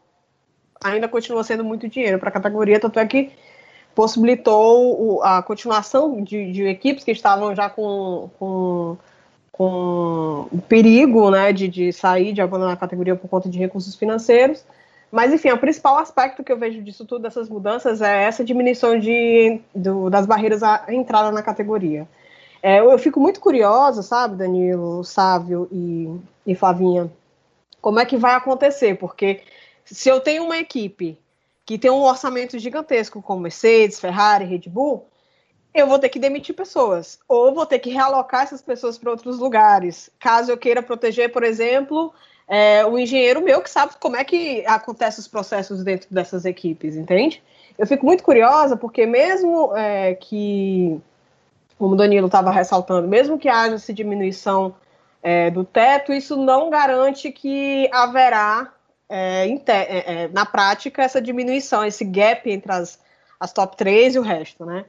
Ainda 0.83 1.07
continua 1.07 1.45
sendo 1.45 1.63
muito 1.63 1.91
dinheiro 1.91 2.19
para 2.19 2.31
a 2.31 2.33
categoria, 2.33 2.81
tanto 2.81 2.99
é 2.99 3.05
que 3.05 3.33
possibilitou 3.95 5.23
a 5.23 5.43
continuação 5.43 6.23
de, 6.23 6.53
de 6.53 6.67
equipes 6.69 7.05
que 7.05 7.11
estavam 7.11 7.55
já 7.55 7.69
com, 7.69 8.31
com, 8.39 8.97
com 9.53 10.49
perigo 10.67 11.31
né, 11.31 11.53
de, 11.53 11.69
de 11.69 11.93
sair, 11.93 12.33
de 12.33 12.41
abandonar 12.41 12.73
a 12.73 12.79
categoria 12.79 13.15
por 13.15 13.29
conta 13.29 13.51
de 13.51 13.59
recursos 13.59 13.95
financeiros. 13.95 14.65
Mas, 15.17 15.33
enfim, 15.33 15.51
o 15.51 15.57
principal 15.57 15.97
aspecto 15.97 16.45
que 16.45 16.53
eu 16.53 16.59
vejo 16.59 16.83
disso 16.83 17.07
tudo, 17.07 17.23
dessas 17.23 17.49
mudanças, 17.49 18.03
é 18.03 18.25
essa 18.25 18.45
diminuição 18.45 18.99
de, 18.99 19.63
do, 19.75 20.11
das 20.11 20.27
barreiras 20.27 20.63
à 20.63 20.85
entrada 20.91 21.33
na 21.33 21.43
categoria. 21.43 22.07
É, 22.63 22.81
eu, 22.81 22.91
eu, 22.91 22.99
fico 22.99 23.19
muito 23.19 23.41
curiosa, 23.41 24.03
sabe, 24.03 24.37
Danilo, 24.37 25.03
Sávio 25.05 25.69
e, 25.73 26.15
e 26.47 26.55
Flavinha, 26.55 27.11
como 27.81 27.99
é 27.99 28.05
que 28.05 28.19
vai 28.19 28.35
acontecer, 28.35 28.99
porque 28.99 29.41
se 29.87 30.07
eu 30.07 30.21
tenho 30.21 30.45
uma 30.45 30.59
equipe 30.59 31.19
que 31.65 31.79
tem 31.79 31.91
um 31.91 32.03
orçamento 32.03 32.59
gigantesco 32.59 33.23
como 33.23 33.41
Mercedes, 33.41 33.99
Ferrari, 33.99 34.45
Red 34.45 34.69
Bull, 34.69 35.07
eu 35.73 35.87
vou 35.87 35.99
ter 35.99 36.11
que 36.11 36.19
demitir 36.19 36.55
pessoas, 36.55 37.19
ou 37.27 37.55
vou 37.55 37.65
ter 37.65 37.79
que 37.79 37.89
realocar 37.89 38.43
essas 38.43 38.61
pessoas 38.61 38.99
para 38.99 39.13
outros 39.13 39.39
lugares. 39.39 40.11
Caso 40.19 40.53
eu 40.53 40.59
queira 40.59 40.83
proteger, 40.83 41.33
por 41.33 41.43
exemplo, 41.43 42.13
é, 42.49 42.85
o 42.87 42.99
engenheiro 42.99 43.43
meu 43.43 43.61
que 43.61 43.71
sabe 43.71 43.95
como 44.01 44.17
é 44.17 44.25
que 44.25 44.65
acontecem 44.67 45.21
os 45.21 45.29
processos 45.29 45.83
dentro 45.83 46.09
dessas 46.11 46.45
equipes, 46.45 46.97
entende? 46.97 47.43
Eu 47.79 47.87
fico 47.87 48.07
muito 48.07 48.23
curiosa, 48.23 48.77
porque 48.77 49.05
mesmo 49.05 49.77
é, 49.77 50.15
que, 50.15 50.99
como 51.79 51.95
o 51.95 51.97
Danilo 51.97 52.27
estava 52.27 52.51
ressaltando, 52.51 53.09
mesmo 53.09 53.39
que 53.39 53.49
haja 53.49 53.75
essa 53.75 53.93
diminuição 53.93 54.75
é, 55.23 55.51
do 55.51 55.65
teto, 55.65 56.13
isso 56.13 56.37
não 56.37 56.71
garante 56.71 57.33
que 57.33 57.91
haverá, 57.93 58.73
é, 59.09 59.49
é, 59.49 60.23
é, 60.23 60.29
na 60.29 60.47
prática, 60.47 61.03
essa 61.03 61.21
diminuição, 61.21 61.85
esse 61.85 62.05
gap 62.05 62.49
entre 62.51 62.73
as, 62.73 62.99
as 63.39 63.53
top 63.53 63.77
3 63.77 64.15
e 64.15 64.19
o 64.19 64.23
resto, 64.23 64.65
né? 64.65 64.85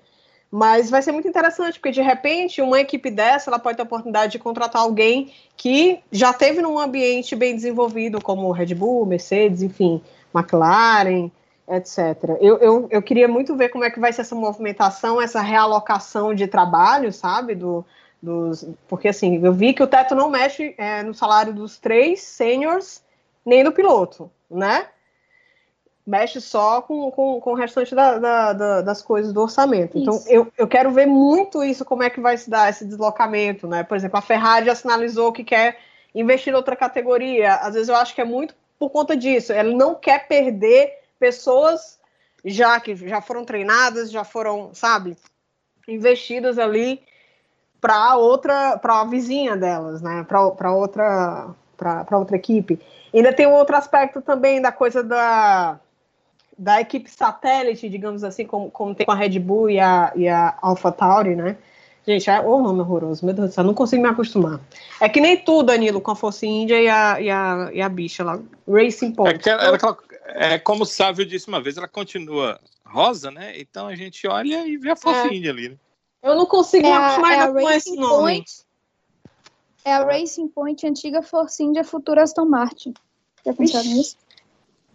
Mas 0.50 0.89
vai 0.89 1.02
ser 1.02 1.12
muito 1.12 1.28
interessante, 1.28 1.78
porque 1.80 1.91
de 1.91 2.02
repente 2.02 2.62
uma 2.62 2.80
equipe 2.80 3.12
dessa 3.12 3.50
ela 3.50 3.60
pode 3.60 3.76
ter 3.76 3.82
a 3.82 3.86
oportunidade 3.86 4.32
de 4.32 4.39
contratar 4.39 4.82
alguém 4.82 5.34
que 5.58 6.00
já 6.12 6.32
teve 6.32 6.62
num 6.62 6.80
ambiente 6.80 7.36
bem 7.36 7.54
desenvolvido, 7.54 8.22
como 8.22 8.52
Red 8.52 8.74
Bull, 8.74 9.06
Mercedes, 9.06 9.62
enfim, 9.62 10.02
McLaren, 10.34 11.30
etc. 11.68 12.38
Eu, 12.39 12.58
eu, 12.60 12.88
eu 12.89 13.02
queria 13.02 13.28
muito 13.28 13.56
ver 13.56 13.70
como 13.70 13.84
é 13.84 13.91
que 13.91 14.00
vai 14.00 14.14
ser 14.14 14.22
essa 14.22 14.36
movimentação, 14.36 15.22
essa 15.22 15.41
realocação 15.41 16.34
de 16.34 16.48
trabalho, 16.48 17.12
sabe? 17.12 17.54
Do, 17.54 17.86
dos, 18.22 18.66
porque 18.88 19.10
assim, 19.10 19.43
eu 19.45 19.54
vi 19.54 19.74
que 19.74 19.84
o 19.84 19.88
teto 19.88 20.16
não 20.16 20.30
mexe 20.30 20.74
é, 20.78 21.04
no 21.04 21.14
salário 21.14 21.54
dos 21.54 21.78
três 21.78 22.22
seniors, 22.22 23.04
nem 23.45 23.64
do 23.64 23.72
piloto, 23.72 24.32
né? 24.50 24.88
Mexe 26.08 26.39
só 26.39 26.82
com, 26.82 27.12
com, 27.12 27.41
com 27.41 27.51
o 27.51 27.55
restante 27.55 27.93
da, 27.93 28.18
da, 28.18 28.53
da, 28.53 28.82
das 28.82 29.01
coisas 29.01 29.34
do 29.34 29.41
orçamento. 29.41 29.97
Então, 29.97 30.16
isso. 30.16 30.30
Então, 30.30 30.43
eu, 30.45 30.53
eu 30.58 30.66
quero 30.66 30.89
ver 30.89 31.05
muito 31.05 31.62
isso, 31.62 31.84
como 31.84 32.01
é 32.01 32.10
que 32.10 32.22
vai 32.22 32.38
se 32.38 32.49
dar 32.49 32.70
esse 32.70 32.86
deslocamento, 32.86 33.68
né? 33.68 33.84
Por 33.84 33.97
exemplo, 33.97 34.18
a 34.18 34.22
Ferrari 34.22 34.68
já 34.68 34.74
sinalizou 34.74 35.34
que 35.34 35.43
quer 35.43 35.78
investir 36.16 36.53
em 36.53 36.55
outra 36.55 36.78
categoria. 36.78 37.55
Às 37.55 37.74
vezes 37.74 37.89
eu 37.89 37.95
acho 37.97 38.16
que 38.16 38.22
é 38.22 38.26
muito 38.26 38.55
por 38.80 38.89
conta 38.89 39.18
disso. 39.18 39.51
Ela 39.51 39.70
não 39.76 39.95
quer 39.95 40.30
perder 40.30 40.93
pessoas 41.20 41.99
já 42.45 42.80
que 42.80 42.95
já 42.95 43.20
foram 43.20 43.43
treinadas, 43.43 44.10
já 44.10 44.24
foram, 44.24 44.74
sabe, 44.74 45.18
investidas 45.86 46.58
ali 46.58 47.01
para 47.82 48.16
outra, 48.16 48.78
para 48.78 49.01
a 49.01 49.05
vizinha 49.05 49.58
delas, 49.58 50.01
né? 50.01 50.26
Para 50.26 50.41
outra, 50.74 51.49
para 51.76 52.18
outra 52.18 52.38
equipe. 52.38 52.80
ainda 53.14 53.34
tem 53.34 53.45
um 53.45 53.53
outro 53.53 53.76
aspecto 53.76 54.22
também 54.22 54.62
da 54.62 54.72
coisa 54.72 55.03
da, 55.03 55.80
da 56.58 56.82
equipe 56.82 57.10
satélite, 57.10 57.88
digamos 57.88 58.24
assim, 58.24 58.45
como, 58.45 58.72
como 58.72 58.95
tem 58.95 59.05
com 59.05 59.12
a 59.12 59.16
Red 59.16 59.38
Bull 59.39 59.70
e 59.70 59.80
a, 59.80 60.12
e 60.16 60.28
a 60.28 60.58
AlphaTauri, 60.62 61.36
né? 61.36 61.58
Gente, 62.05 62.30
é 62.30 62.39
o 62.39 62.62
nome 62.62 62.80
horroroso, 62.80 63.26
meu 63.26 63.36
Deus 63.36 63.49
do 63.49 63.53
céu, 63.53 63.64
não 63.66 63.74
consigo 63.74 64.01
me 64.01 64.08
acostumar. 64.08 64.62
É 64.99 65.10
que 65.10 65.20
nem 65.20 65.38
tu, 65.38 65.62
Danilo, 65.62 65.99
com 65.99 66.12
a 66.12 66.16
Força 66.16 66.45
Índia 66.45 66.82
e 66.82 66.88
a, 66.88 67.22
e 67.22 67.30
a, 67.30 67.70
e 67.74 67.82
a 67.82 67.89
bicha 67.89 68.24
lá, 68.24 68.39
Racing 68.68 69.12
Point. 69.12 69.36
É, 69.36 69.38
que 69.38 69.49
ela, 69.49 69.64
ela, 69.64 69.97
é 70.28 70.58
como 70.58 70.84
o 70.84 70.86
Sávio 70.86 71.26
disse 71.26 71.49
uma 71.49 71.62
vez, 71.62 71.76
ela 71.76 71.88
continua 71.88 72.60
rosa, 72.86 73.30
né? 73.30 73.60
Então 73.60 73.88
a 73.88 73.95
gente 73.95 74.26
olha 74.26 74.66
e 74.66 74.78
vê 74.78 74.91
a 74.91 74.95
fofinha 74.95 75.47
é. 75.47 75.49
ali, 75.49 75.70
né? 75.70 75.76
Eu 76.24 76.36
não 76.36 76.45
consigo 76.45 76.88
é 76.88 76.93
acostumar 76.93 77.32
é 77.34 77.51
com 77.51 77.70
esse 77.70 77.95
nome. 77.95 78.22
Point, 78.22 78.51
é 79.84 79.93
a 79.93 80.03
Racing 80.03 80.47
Point, 80.47 80.88
antiga 80.88 81.22
Force 81.22 81.62
India, 81.62 81.84
futura 81.84 82.24
Aston 82.24 82.45
Martin. 82.45 82.93
Já 83.45 83.53
pensaram 83.53 83.88
nisso? 83.89 84.18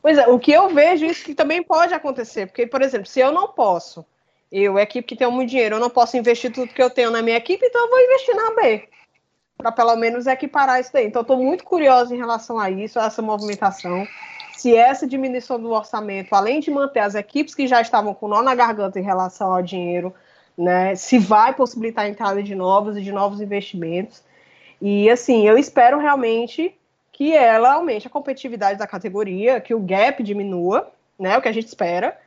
Pois 0.03 0.19
é, 0.19 0.27
o 0.27 0.39
que 0.39 0.53
eu 0.53 0.69
vejo 0.69 1.07
isso 1.07 1.25
que 1.25 1.35
também 1.35 1.63
pode 1.63 1.95
acontecer, 1.95 2.47
porque, 2.47 2.67
por 2.67 2.83
exemplo, 2.83 3.07
se 3.07 3.21
eu 3.21 3.31
não 3.31 3.49
posso, 3.49 4.05
eu, 4.51 4.79
equipe 4.79 5.07
que 5.07 5.17
tem 5.17 5.31
muito 5.31 5.51
dinheiro, 5.51 5.77
eu 5.77 5.81
não 5.81 5.89
posso 5.89 6.17
investir 6.17 6.53
tudo 6.53 6.75
que 6.75 6.83
eu 6.83 6.91
tenho 6.91 7.11
na 7.11 7.23
minha 7.23 7.37
equipe, 7.37 7.65
então 7.65 7.83
eu 7.85 7.89
vou 7.89 8.01
investir 8.01 8.35
na 8.35 8.55
B. 8.55 8.89
Para 9.57 9.71
pelo 9.71 9.95
menos 9.97 10.27
equiparar 10.27 10.81
isso 10.81 10.93
daí. 10.93 11.07
Então, 11.07 11.23
estou 11.23 11.37
muito 11.37 11.63
curiosa 11.63 12.15
em 12.15 12.19
relação 12.19 12.59
a 12.59 12.69
isso, 12.69 12.99
a 12.99 13.07
essa 13.07 13.23
movimentação 13.23 14.07
se 14.63 14.77
essa 14.77 15.09
diminuição 15.09 15.61
do 15.61 15.73
orçamento, 15.73 16.33
além 16.35 16.61
de 16.61 16.71
manter 16.71 17.01
as 17.01 17.17
equipes 17.17 17.53
que 17.53 17.67
já 17.67 17.81
estavam 17.81 18.15
com 18.15 18.29
nó 18.29 18.43
na 18.43 18.55
garganta 18.55 19.01
em 19.01 19.03
relação 19.03 19.53
ao 19.53 19.61
dinheiro, 19.61 20.15
né, 20.57 20.95
se 20.95 21.19
vai 21.19 21.53
possibilitar 21.53 22.05
a 22.05 22.09
entrada 22.09 22.41
de 22.41 22.55
novos 22.55 22.97
e 22.97 23.03
de 23.03 23.11
novos 23.11 23.41
investimentos. 23.41 24.23
E 24.81 25.11
assim, 25.11 25.49
eu 25.49 25.59
espero 25.59 25.99
realmente 25.99 26.73
que 27.13 27.33
ela 27.37 27.75
aumente 27.75 28.07
a 28.07 28.11
competitividade 28.11 28.79
da 28.79 28.87
categoria, 28.87 29.61
que 29.61 29.75
o 29.75 29.81
gap 29.81 30.23
diminua, 30.23 30.91
né, 31.19 31.37
o 31.37 31.43
que 31.43 31.49
a 31.49 31.53
gente 31.53 31.67
espera. 31.69 32.19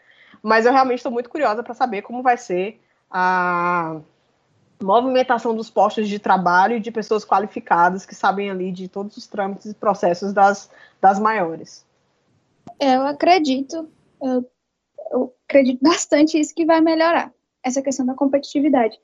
Mas 0.42 0.66
eu 0.66 0.72
realmente 0.72 1.00
estou 1.00 1.12
muito 1.12 1.30
curiosa 1.30 1.64
para 1.64 1.74
saber 1.74 2.04
como 2.04 2.22
vai 2.22 2.38
ser 2.38 2.80
a 3.10 4.00
movimentação 4.82 5.56
dos 5.56 5.70
postos 5.70 6.08
de 6.08 6.20
trabalho 6.20 6.78
e 6.78 6.80
de 6.80 6.92
pessoas 6.92 7.26
qualificadas 7.26 8.06
que 8.06 8.14
sabem 8.14 8.52
ali 8.52 8.72
de 8.72 8.88
todos 8.88 9.18
os 9.18 9.26
trâmites 9.26 9.72
e 9.72 9.74
processos 9.74 10.32
das, 10.32 10.70
das 11.02 11.18
maiores. 11.18 11.86
Eu 12.80 13.04
acredito, 13.08 13.90
eu, 14.22 14.52
eu 15.12 15.34
acredito 15.48 15.82
bastante 15.82 16.40
isso 16.40 16.54
que 16.54 16.66
vai 16.66 16.82
melhorar, 16.82 17.34
essa 17.64 17.82
questão 17.82 18.06
da 18.06 18.14
competitividade. 18.14 19.00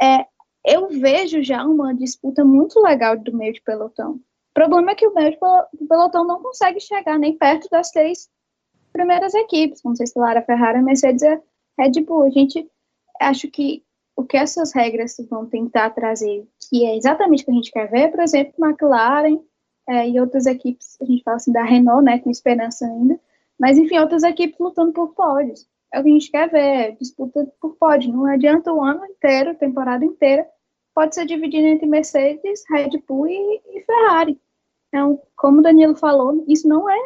É, 0.00 0.24
eu 0.64 0.88
vejo 0.88 1.42
já 1.42 1.64
uma 1.64 1.94
disputa 1.94 2.44
muito 2.44 2.80
legal 2.80 3.18
do 3.18 3.36
meio 3.36 3.52
de 3.52 3.60
pelotão. 3.60 4.20
Problema 4.60 4.90
é 4.90 4.94
que 4.94 5.06
o 5.06 5.14
meio 5.14 5.30
de 5.30 5.86
pelotão 5.86 6.22
não 6.22 6.42
consegue 6.42 6.78
chegar 6.80 7.18
nem 7.18 7.34
perto 7.34 7.66
das 7.70 7.90
três 7.90 8.28
primeiras 8.92 9.32
equipes, 9.32 9.80
como 9.80 9.94
a 9.94 10.42
Ferrari, 10.42 10.78
a 10.78 10.82
Mercedes 10.82 11.22
e 11.22 11.28
a 11.28 11.40
Red 11.78 12.02
Bull. 12.02 12.24
A 12.24 12.28
gente 12.28 12.70
acho 13.18 13.50
que 13.50 13.82
o 14.14 14.22
que 14.22 14.36
essas 14.36 14.74
regras 14.74 15.16
vão 15.30 15.46
tentar 15.46 15.88
trazer, 15.88 16.46
que 16.68 16.84
é 16.84 16.94
exatamente 16.94 17.42
o 17.42 17.46
que 17.46 17.52
a 17.52 17.54
gente 17.54 17.72
quer 17.72 17.90
ver, 17.90 18.10
por 18.10 18.20
exemplo, 18.20 18.52
McLaren, 18.62 19.40
é, 19.88 20.06
e 20.06 20.20
outras 20.20 20.44
equipes, 20.44 20.98
a 21.00 21.06
gente 21.06 21.22
fala 21.22 21.38
assim 21.38 21.52
da 21.52 21.62
Renault, 21.62 22.04
né, 22.04 22.18
com 22.18 22.28
esperança 22.28 22.84
ainda, 22.84 23.18
mas 23.58 23.78
enfim, 23.78 23.98
outras 23.98 24.24
equipes 24.24 24.58
lutando 24.60 24.92
por 24.92 25.14
pódios. 25.14 25.66
É 25.90 26.00
o 26.00 26.02
que 26.02 26.10
a 26.10 26.12
gente 26.12 26.30
quer 26.30 26.50
ver, 26.50 26.96
disputa 26.98 27.50
por 27.62 27.76
pódio. 27.76 28.12
Não 28.12 28.26
adianta 28.26 28.70
o 28.70 28.84
ano 28.84 29.06
inteiro, 29.06 29.54
temporada 29.54 30.04
inteira, 30.04 30.46
pode 30.94 31.14
ser 31.14 31.24
dividido 31.24 31.66
entre 31.66 31.86
Mercedes, 31.86 32.62
Red 32.68 32.90
Bull 33.08 33.26
e, 33.26 33.60
e 33.70 33.82
Ferrari. 33.86 34.38
Então, 34.92 35.20
como 35.36 35.60
o 35.60 35.62
Danilo 35.62 35.96
falou, 35.96 36.44
isso 36.46 36.68
não 36.68 36.88
é 36.88 36.98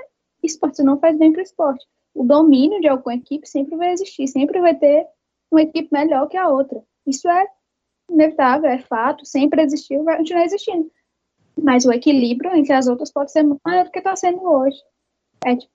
esporte, 0.43 0.75
isso 0.75 0.85
não 0.85 0.99
faz 0.99 1.17
bem 1.17 1.33
para 1.33 1.41
o 1.41 1.45
esporte. 1.45 1.87
O 2.15 2.25
domínio 2.25 2.81
de 2.81 2.89
alguma 2.89 3.15
equipe 3.15 3.47
sempre 3.49 3.77
vai 3.77 3.93
existir, 3.93 4.27
sempre 4.29 4.61
vai 4.61 4.75
ter 4.75 5.07
uma 5.51 5.63
equipe 5.63 5.89
melhor 5.93 6.29
que 6.29 6.37
a 6.37 6.49
outra. 6.49 6.83
Isso 7.07 7.29
é 7.29 7.47
inevitável, 8.11 8.71
é 8.71 8.79
fato, 8.79 9.25
sempre 9.25 9.63
existiu, 9.63 10.05
vai 10.05 10.17
continuar 10.17 10.45
existindo 10.45 10.91
mas 11.61 11.85
o 11.85 11.93
equilíbrio 11.93 12.55
entre 12.55 12.73
as 12.73 12.87
outras 12.87 13.13
pode 13.13 13.33
ser 13.33 13.45
maior 13.65 13.85
do 13.85 13.91
que 13.91 13.99
está 13.99 14.17
sendo 14.17 14.43
hoje. 14.43 14.77
É, 15.45 15.57
tipo, 15.57 15.73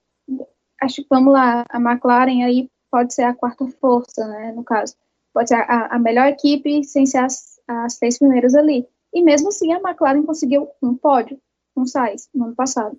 acho 0.80 0.96
que, 0.96 1.06
vamos 1.08 1.32
lá, 1.32 1.64
a 1.68 1.80
McLaren 1.80 2.44
aí 2.44 2.70
pode 2.90 3.14
ser 3.14 3.22
a 3.22 3.34
quarta 3.34 3.66
força, 3.80 4.26
né, 4.26 4.52
no 4.52 4.64
caso. 4.64 4.94
Pode 5.32 5.48
ser 5.48 5.54
a, 5.54 5.94
a 5.94 5.98
melhor 5.98 6.26
equipe 6.26 6.82
sem 6.84 7.06
ser 7.06 7.18
as, 7.18 7.60
as 7.66 7.98
três 7.98 8.18
primeiras 8.18 8.54
ali. 8.54 8.86
E 9.12 9.22
mesmo 9.22 9.48
assim, 9.48 9.72
a 9.72 9.78
McLaren 9.78 10.22
conseguiu 10.22 10.68
um 10.82 10.96
pódio 10.96 11.40
com 11.80 11.86
Sainz 11.86 12.28
no 12.34 12.44
ano 12.44 12.54
passado. 12.54 12.98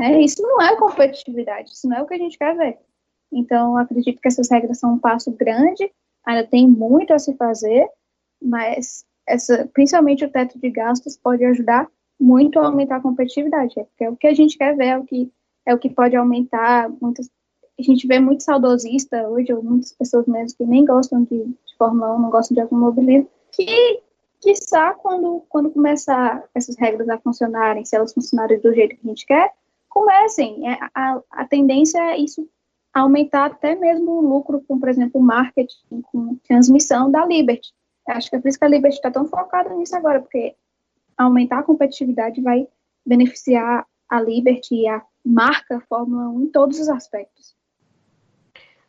É, 0.00 0.20
isso 0.20 0.40
não 0.40 0.62
é 0.62 0.76
competitividade, 0.76 1.70
isso 1.70 1.88
não 1.88 1.98
é 1.98 2.02
o 2.02 2.06
que 2.06 2.14
a 2.14 2.18
gente 2.18 2.38
quer 2.38 2.56
ver. 2.56 2.78
Então, 3.32 3.76
acredito 3.76 4.20
que 4.20 4.28
essas 4.28 4.50
regras 4.50 4.78
são 4.78 4.94
um 4.94 4.98
passo 4.98 5.30
grande, 5.32 5.90
ainda 6.24 6.46
tem 6.46 6.66
muito 6.66 7.12
a 7.12 7.18
se 7.18 7.36
fazer, 7.36 7.86
mas 8.42 9.04
essa, 9.26 9.68
principalmente 9.72 10.24
o 10.24 10.30
teto 10.30 10.58
de 10.58 10.70
gastos 10.70 11.16
pode 11.16 11.44
ajudar 11.44 11.88
muito 12.18 12.58
a 12.58 12.66
aumentar 12.66 12.96
a 12.96 13.00
competitividade, 13.00 13.78
é, 13.78 13.86
é 14.04 14.10
o 14.10 14.16
que 14.16 14.26
a 14.26 14.34
gente 14.34 14.56
quer 14.56 14.76
ver, 14.76 14.86
é 14.86 14.98
o 14.98 15.04
que, 15.04 15.30
é 15.66 15.74
o 15.74 15.78
que 15.78 15.90
pode 15.90 16.16
aumentar 16.16 16.88
muitas 17.00 17.28
a 17.78 17.82
gente 17.82 18.06
vê 18.06 18.20
muito 18.20 18.42
saudosista 18.42 19.26
hoje, 19.26 19.52
ou 19.54 19.62
muitas 19.62 19.92
pessoas 19.92 20.26
mesmo 20.26 20.58
que 20.58 20.66
nem 20.66 20.84
gostam 20.84 21.24
de, 21.24 21.44
de 21.44 21.76
Fórmula 21.78 22.14
1, 22.14 22.18
não 22.20 22.30
gostam 22.30 22.54
de 22.54 22.60
automobilismo, 22.60 23.26
que, 23.52 24.02
quiçá, 24.40 24.94
quando, 24.94 25.44
quando 25.48 25.70
começar 25.70 26.44
essas 26.54 26.76
regras 26.76 27.08
a 27.08 27.18
funcionarem, 27.18 27.84
se 27.84 27.94
elas 27.94 28.12
funcionarem 28.12 28.60
do 28.60 28.74
jeito 28.74 28.96
que 28.96 29.06
a 29.06 29.08
gente 29.08 29.26
quer, 29.26 29.52
comecem. 29.88 30.68
É, 30.68 30.78
a, 30.94 31.20
a 31.30 31.44
tendência 31.44 31.98
é 31.98 32.18
isso 32.18 32.48
aumentar 32.92 33.46
até 33.46 33.74
mesmo 33.74 34.10
o 34.12 34.20
lucro 34.20 34.62
com, 34.66 34.78
por 34.78 34.88
exemplo, 34.88 35.20
marketing, 35.20 36.02
com 36.02 36.36
transmissão 36.46 37.10
da 37.10 37.24
Liberty. 37.24 37.72
Acho 38.08 38.30
que 38.30 38.36
é 38.36 38.40
por 38.40 38.48
isso 38.48 38.58
que 38.58 38.64
a 38.64 38.68
Liberty 38.68 38.96
está 38.96 39.10
tão 39.10 39.26
focada 39.26 39.72
nisso 39.74 39.96
agora, 39.96 40.20
porque 40.20 40.56
aumentar 41.16 41.60
a 41.60 41.62
competitividade 41.62 42.40
vai 42.40 42.66
beneficiar 43.06 43.86
a 44.08 44.20
Liberty 44.20 44.74
e 44.74 44.88
a 44.88 45.02
marca 45.24 45.80
Fórmula 45.88 46.28
1 46.30 46.42
em 46.42 46.46
todos 46.48 46.80
os 46.80 46.88
aspectos. 46.88 47.54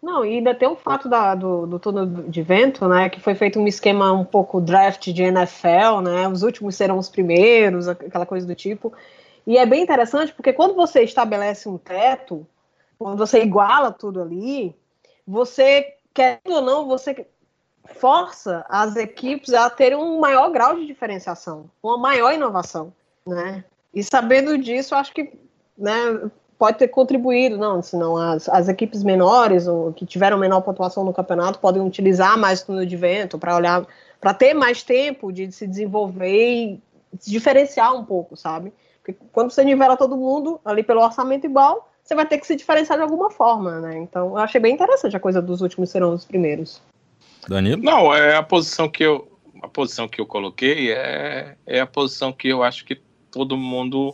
Não, 0.01 0.25
e 0.25 0.37
ainda 0.37 0.55
tem 0.55 0.67
o 0.67 0.75
fato 0.75 1.07
da, 1.07 1.35
do, 1.35 1.67
do 1.67 1.79
túnel 1.79 2.05
de 2.05 2.41
vento, 2.41 2.87
né? 2.87 3.07
Que 3.07 3.19
foi 3.19 3.35
feito 3.35 3.59
um 3.59 3.67
esquema 3.67 4.11
um 4.11 4.25
pouco 4.25 4.59
draft 4.59 5.09
de 5.11 5.21
NFL, 5.21 6.01
né? 6.03 6.27
Os 6.27 6.41
últimos 6.41 6.75
serão 6.75 6.97
os 6.97 7.07
primeiros, 7.07 7.87
aquela 7.87 8.25
coisa 8.25 8.47
do 8.47 8.55
tipo. 8.55 8.91
E 9.45 9.57
é 9.57 9.65
bem 9.65 9.83
interessante 9.83 10.33
porque 10.33 10.53
quando 10.53 10.73
você 10.73 11.03
estabelece 11.03 11.69
um 11.69 11.77
teto, 11.77 12.47
quando 12.97 13.17
você 13.17 13.43
iguala 13.43 13.91
tudo 13.91 14.21
ali, 14.21 14.75
você, 15.27 15.93
querendo 16.13 16.55
ou 16.55 16.61
não, 16.61 16.87
você 16.87 17.27
força 17.85 18.65
as 18.69 18.95
equipes 18.95 19.53
a 19.53 19.69
terem 19.69 19.97
um 19.97 20.19
maior 20.19 20.49
grau 20.51 20.75
de 20.75 20.85
diferenciação, 20.85 21.69
uma 21.81 21.97
maior 21.97 22.33
inovação, 22.33 22.91
né? 23.25 23.63
E 23.93 24.03
sabendo 24.03 24.57
disso, 24.57 24.95
acho 24.95 25.13
que 25.13 25.33
né, 25.77 25.91
pode 26.61 26.77
ter 26.77 26.89
contribuído, 26.89 27.57
não, 27.57 27.81
senão 27.81 28.15
as, 28.15 28.47
as 28.47 28.69
equipes 28.69 29.03
menores, 29.03 29.65
ou 29.65 29.91
que 29.91 30.05
tiveram 30.05 30.37
menor 30.37 30.61
pontuação 30.61 31.03
no 31.03 31.11
campeonato, 31.11 31.57
podem 31.57 31.81
utilizar 31.81 32.37
mais 32.37 32.61
o 32.61 32.67
túnel 32.67 32.85
de 32.85 32.95
vento 32.95 33.39
para 33.39 33.55
olhar, 33.55 33.83
para 34.19 34.31
ter 34.31 34.53
mais 34.53 34.83
tempo 34.83 35.31
de 35.31 35.51
se 35.51 35.65
desenvolver 35.65 36.29
e 36.29 36.79
se 37.19 37.31
diferenciar 37.31 37.95
um 37.95 38.05
pouco, 38.05 38.37
sabe? 38.37 38.71
Porque 39.03 39.17
quando 39.31 39.49
você 39.49 39.63
nivela 39.63 39.97
todo 39.97 40.15
mundo 40.15 40.61
ali 40.63 40.83
pelo 40.83 41.01
orçamento 41.01 41.47
igual, 41.47 41.91
você 42.03 42.13
vai 42.13 42.27
ter 42.27 42.37
que 42.37 42.45
se 42.45 42.55
diferenciar 42.55 42.95
de 42.99 43.03
alguma 43.05 43.31
forma, 43.31 43.79
né? 43.79 43.97
Então, 43.97 44.27
eu 44.27 44.37
achei 44.37 44.61
bem 44.61 44.75
interessante 44.75 45.17
a 45.17 45.19
coisa 45.19 45.41
dos 45.41 45.61
últimos 45.61 45.89
serão 45.89 46.13
os 46.13 46.25
primeiros. 46.25 46.79
Danilo? 47.49 47.81
Não, 47.81 48.13
é 48.13 48.35
a 48.35 48.43
posição 48.43 48.87
que 48.87 49.03
eu 49.03 49.27
a 49.63 49.67
posição 49.67 50.07
que 50.07 50.21
eu 50.21 50.27
coloquei 50.27 50.91
é, 50.91 51.55
é 51.65 51.79
a 51.79 51.87
posição 51.87 52.31
que 52.31 52.49
eu 52.49 52.61
acho 52.61 52.85
que 52.85 53.01
todo 53.31 53.57
mundo 53.57 54.13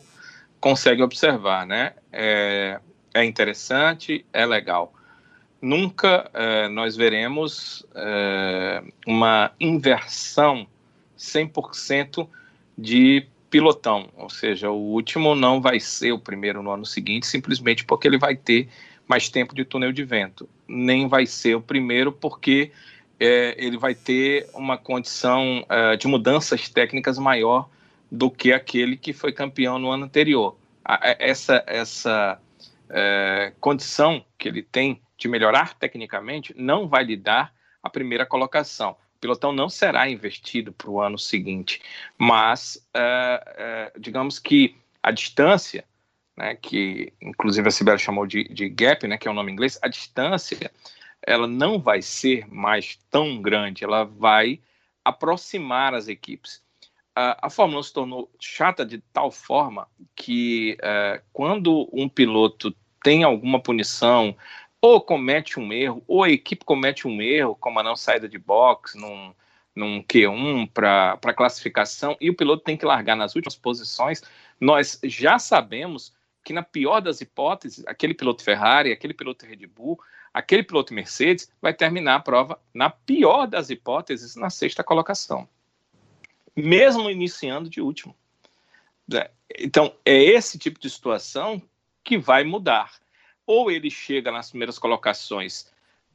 consegue 0.59 1.01
observar, 1.01 1.65
né? 1.65 1.93
É, 2.11 2.79
é 3.13 3.25
interessante, 3.25 4.25
é 4.31 4.45
legal. 4.45 4.93
Nunca 5.61 6.29
é, 6.33 6.67
nós 6.67 6.95
veremos 6.95 7.85
é, 7.95 8.83
uma 9.05 9.51
inversão 9.59 10.67
100% 11.17 12.27
de 12.77 13.25
pilotão, 13.49 14.09
ou 14.15 14.29
seja, 14.29 14.69
o 14.69 14.75
último 14.75 15.33
não 15.33 15.61
vai 15.61 15.79
ser 15.79 16.11
o 16.11 16.19
primeiro 16.19 16.61
no 16.61 16.69
ano 16.69 16.85
seguinte, 16.85 17.25
simplesmente 17.25 17.85
porque 17.85 18.07
ele 18.07 18.17
vai 18.17 18.35
ter 18.35 18.67
mais 19.07 19.29
tempo 19.29 19.55
de 19.55 19.63
túnel 19.63 19.91
de 19.91 20.03
vento. 20.03 20.47
Nem 20.67 21.07
vai 21.07 21.25
ser 21.25 21.55
o 21.55 21.61
primeiro 21.61 22.11
porque 22.11 22.71
é, 23.19 23.55
ele 23.57 23.77
vai 23.77 23.95
ter 23.95 24.47
uma 24.53 24.77
condição 24.77 25.65
é, 25.69 25.95
de 25.95 26.07
mudanças 26.07 26.69
técnicas 26.69 27.17
maior 27.17 27.69
do 28.11 28.29
que 28.31 28.53
aquele 28.53 28.97
que 28.97 29.13
foi 29.13 29.31
campeão 29.31 29.77
no 29.77 29.89
ano 29.89 30.05
anterior. 30.05 30.57
Essa 31.19 31.63
essa 31.67 32.41
é, 32.89 33.53
condição 33.59 34.23
que 34.37 34.47
ele 34.47 34.63
tem 34.63 35.01
de 35.17 35.27
melhorar 35.27 35.73
tecnicamente 35.73 36.53
não 36.57 36.87
vai 36.87 37.03
lhe 37.03 37.17
dar 37.17 37.53
a 37.81 37.89
primeira 37.89 38.25
colocação. 38.25 38.95
O 39.15 39.19
pilotão 39.19 39.51
não 39.51 39.67
será 39.67 40.09
investido 40.09 40.71
para 40.71 40.89
o 40.89 41.01
ano 41.01 41.17
seguinte, 41.17 41.81
mas 42.17 42.87
é, 42.93 43.43
é, 43.57 43.99
digamos 43.99 44.39
que 44.39 44.75
a 45.01 45.11
distância, 45.11 45.83
né, 46.35 46.55
que 46.55 47.11
inclusive 47.21 47.67
a 47.67 47.71
Sibeli 47.71 47.99
chamou 47.99 48.27
de, 48.27 48.43
de 48.45 48.69
gap, 48.69 49.07
né, 49.07 49.17
que 49.17 49.27
é 49.27 49.31
o 49.31 49.33
nome 49.33 49.51
inglês, 49.51 49.79
a 49.81 49.87
distância 49.87 50.71
ela 51.25 51.47
não 51.47 51.79
vai 51.79 52.01
ser 52.01 52.47
mais 52.47 52.97
tão 53.09 53.41
grande, 53.41 53.83
ela 53.83 54.03
vai 54.03 54.61
aproximar 55.03 55.93
as 55.93 56.07
equipes. 56.07 56.61
A 57.19 57.49
Fórmula 57.49 57.79
1 57.79 57.83
se 57.83 57.93
tornou 57.93 58.31
chata 58.39 58.85
de 58.85 58.99
tal 59.11 59.31
forma 59.31 59.87
que 60.15 60.77
uh, 60.81 61.21
quando 61.33 61.89
um 61.91 62.07
piloto 62.07 62.75
tem 63.01 63.23
alguma 63.23 63.59
punição, 63.59 64.35
ou 64.79 65.01
comete 65.01 65.59
um 65.59 65.73
erro, 65.73 66.03
ou 66.07 66.23
a 66.23 66.29
equipe 66.29 66.63
comete 66.63 67.07
um 67.07 67.21
erro, 67.21 67.55
como 67.55 67.79
a 67.79 67.83
não 67.83 67.95
saída 67.95 68.29
de 68.29 68.37
box 68.37 68.95
num, 68.95 69.33
num 69.75 70.03
Q1 70.03 70.69
para 70.71 71.33
classificação, 71.33 72.15
e 72.21 72.29
o 72.29 72.35
piloto 72.35 72.63
tem 72.63 72.77
que 72.77 72.85
largar 72.85 73.15
nas 73.15 73.35
últimas 73.35 73.55
posições, 73.55 74.21
nós 74.59 74.99
já 75.03 75.39
sabemos 75.39 76.13
que, 76.43 76.53
na 76.53 76.61
pior 76.63 76.99
das 76.99 77.19
hipóteses, 77.19 77.83
aquele 77.87 78.13
piloto 78.13 78.43
Ferrari, 78.43 78.91
aquele 78.91 79.13
piloto 79.13 79.45
Red 79.45 79.65
Bull, 79.67 79.99
aquele 80.33 80.63
piloto 80.63 80.93
Mercedes 80.93 81.51
vai 81.61 81.73
terminar 81.73 82.15
a 82.15 82.19
prova, 82.19 82.59
na 82.73 82.89
pior 82.89 83.47
das 83.47 83.69
hipóteses, 83.69 84.35
na 84.35 84.49
sexta 84.49 84.83
colocação, 84.83 85.49
mesmo 86.57 87.09
iniciando 87.09 87.69
de 87.69 87.79
último. 87.79 88.15
É, 89.13 89.29
então, 89.59 89.93
é 90.03 90.21
esse 90.21 90.57
tipo 90.57 90.79
de 90.79 90.89
situação 90.89 91.61
que 92.03 92.17
vai 92.17 92.43
mudar 92.43 92.91
ou 93.45 93.71
ele 93.71 93.89
chega 93.89 94.31
nas 94.31 94.49
primeiras 94.49 94.77
colocações 94.77 95.71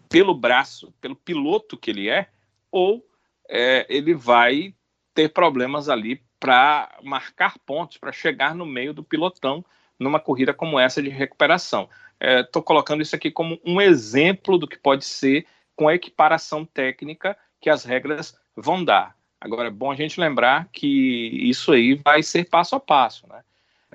pelo 0.08 0.34
braço, 0.34 0.92
pelo 1.00 1.16
piloto 1.16 1.78
que 1.78 1.90
ele 1.90 2.10
é, 2.10 2.28
ou 2.70 3.06
é, 3.48 3.86
ele 3.88 4.14
vai 4.14 4.74
ter 5.14 5.30
problemas 5.30 5.88
ali 5.88 6.22
para 6.38 6.98
marcar 7.02 7.58
pontos, 7.60 7.96
para 7.96 8.12
chegar 8.12 8.54
no 8.54 8.66
meio 8.66 8.92
do 8.92 9.02
pilotão 9.02 9.64
numa 9.98 10.20
corrida 10.20 10.52
como 10.52 10.78
essa 10.78 11.02
de 11.02 11.08
recuperação. 11.08 11.88
Estou 12.20 12.60
é, 12.60 12.64
colocando 12.64 13.02
isso 13.02 13.16
aqui 13.16 13.30
como 13.30 13.58
um 13.64 13.80
exemplo 13.80 14.58
do 14.58 14.68
que 14.68 14.76
pode 14.76 15.04
ser 15.04 15.46
com 15.74 15.88
a 15.88 15.94
equiparação 15.94 16.64
técnica 16.64 17.36
que 17.60 17.70
as 17.70 17.84
regras 17.84 18.38
vão 18.54 18.84
dar. 18.84 19.16
Agora, 19.44 19.68
é 19.68 19.70
bom 19.70 19.90
a 19.90 19.96
gente 19.96 20.20
lembrar 20.20 20.68
que 20.72 20.86
isso 20.86 21.72
aí 21.72 21.94
vai 21.94 22.22
ser 22.22 22.48
passo 22.48 22.76
a 22.76 22.80
passo, 22.80 23.26
né? 23.28 23.42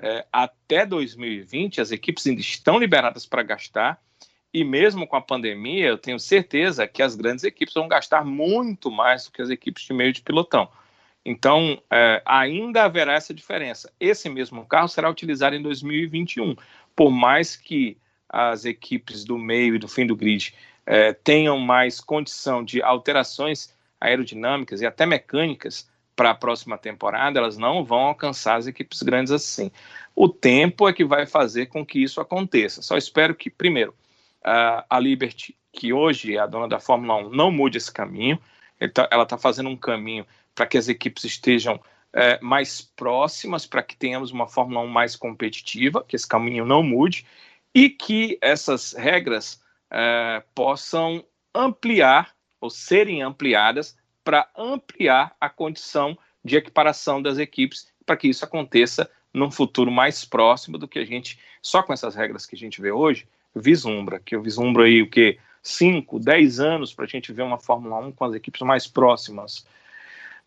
é, 0.00 0.24
até 0.32 0.86
2020 0.86 1.80
as 1.80 1.90
equipes 1.90 2.26
ainda 2.26 2.40
estão 2.40 2.78
liberadas 2.78 3.26
para 3.26 3.42
gastar 3.42 4.00
e 4.54 4.64
mesmo 4.64 5.06
com 5.06 5.16
a 5.16 5.20
pandemia 5.20 5.86
eu 5.86 5.98
tenho 5.98 6.18
certeza 6.18 6.86
que 6.86 7.02
as 7.02 7.14
grandes 7.14 7.44
equipes 7.44 7.74
vão 7.74 7.88
gastar 7.88 8.24
muito 8.24 8.90
mais 8.90 9.24
do 9.24 9.32
que 9.32 9.42
as 9.42 9.50
equipes 9.50 9.82
de 9.82 9.92
meio 9.92 10.12
de 10.12 10.22
pilotão. 10.22 10.68
Então 11.24 11.82
é, 11.90 12.22
ainda 12.24 12.84
haverá 12.84 13.14
essa 13.14 13.34
diferença. 13.34 13.92
Esse 13.98 14.28
mesmo 14.28 14.64
carro 14.64 14.88
será 14.88 15.10
utilizado 15.10 15.56
em 15.56 15.62
2021, 15.62 16.54
por 16.94 17.10
mais 17.10 17.56
que 17.56 17.98
as 18.28 18.64
equipes 18.64 19.24
do 19.24 19.36
meio 19.36 19.74
e 19.74 19.78
do 19.78 19.88
fim 19.88 20.06
do 20.06 20.16
grid 20.16 20.54
é, 20.86 21.12
tenham 21.12 21.58
mais 21.58 22.00
condição 22.00 22.64
de 22.64 22.80
alterações 22.82 23.74
aerodinâmicas 24.00 24.80
e 24.80 24.86
até 24.86 25.06
mecânicas 25.06 25.88
para 26.14 26.30
a 26.30 26.34
próxima 26.34 26.76
temporada, 26.76 27.38
elas 27.38 27.56
não 27.56 27.84
vão 27.84 28.00
alcançar 28.00 28.56
as 28.56 28.66
equipes 28.66 29.02
grandes 29.02 29.32
assim. 29.32 29.70
O 30.16 30.28
tempo 30.28 30.88
é 30.88 30.92
que 30.92 31.04
vai 31.04 31.26
fazer 31.26 31.66
com 31.66 31.86
que 31.86 32.02
isso 32.02 32.20
aconteça. 32.20 32.82
Só 32.82 32.96
espero 32.96 33.36
que, 33.36 33.48
primeiro, 33.48 33.94
a 34.42 34.98
Liberty, 34.98 35.56
que 35.72 35.92
hoje 35.92 36.34
é 36.34 36.40
a 36.40 36.46
dona 36.46 36.66
da 36.66 36.80
Fórmula 36.80 37.28
1, 37.28 37.30
não 37.30 37.52
mude 37.52 37.78
esse 37.78 37.92
caminho. 37.92 38.38
Ela 39.10 39.22
está 39.22 39.38
fazendo 39.38 39.68
um 39.68 39.76
caminho 39.76 40.26
para 40.54 40.66
que 40.66 40.76
as 40.76 40.88
equipes 40.88 41.22
estejam 41.22 41.80
é, 42.12 42.40
mais 42.40 42.80
próximas, 42.80 43.66
para 43.66 43.82
que 43.82 43.96
tenhamos 43.96 44.32
uma 44.32 44.48
Fórmula 44.48 44.80
1 44.80 44.86
mais 44.88 45.14
competitiva, 45.14 46.04
que 46.06 46.16
esse 46.16 46.26
caminho 46.26 46.64
não 46.64 46.82
mude, 46.82 47.26
e 47.74 47.88
que 47.90 48.38
essas 48.40 48.92
regras 48.92 49.62
é, 49.90 50.42
possam 50.54 51.24
ampliar 51.54 52.34
ou 52.60 52.70
serem 52.70 53.22
ampliadas 53.22 53.96
para 54.24 54.48
ampliar 54.56 55.34
a 55.40 55.48
condição 55.48 56.18
de 56.44 56.56
equiparação 56.56 57.20
das 57.20 57.38
equipes, 57.38 57.90
para 58.04 58.16
que 58.16 58.28
isso 58.28 58.44
aconteça 58.44 59.10
num 59.32 59.50
futuro 59.50 59.90
mais 59.90 60.24
próximo 60.24 60.78
do 60.78 60.88
que 60.88 60.98
a 60.98 61.04
gente, 61.04 61.38
só 61.62 61.82
com 61.82 61.92
essas 61.92 62.14
regras 62.14 62.46
que 62.46 62.54
a 62.54 62.58
gente 62.58 62.80
vê 62.80 62.90
hoje, 62.90 63.26
vislumbra, 63.54 64.20
que 64.20 64.34
eu 64.34 64.42
vislumbro 64.42 64.82
aí 64.82 65.02
o 65.02 65.10
que 65.10 65.38
5, 65.62 66.18
10 66.18 66.60
anos 66.60 66.94
para 66.94 67.04
a 67.04 67.08
gente 67.08 67.32
ver 67.32 67.42
uma 67.42 67.58
Fórmula 67.58 67.98
1 67.98 68.12
com 68.12 68.24
as 68.24 68.34
equipes 68.34 68.62
mais 68.62 68.86
próximas. 68.86 69.66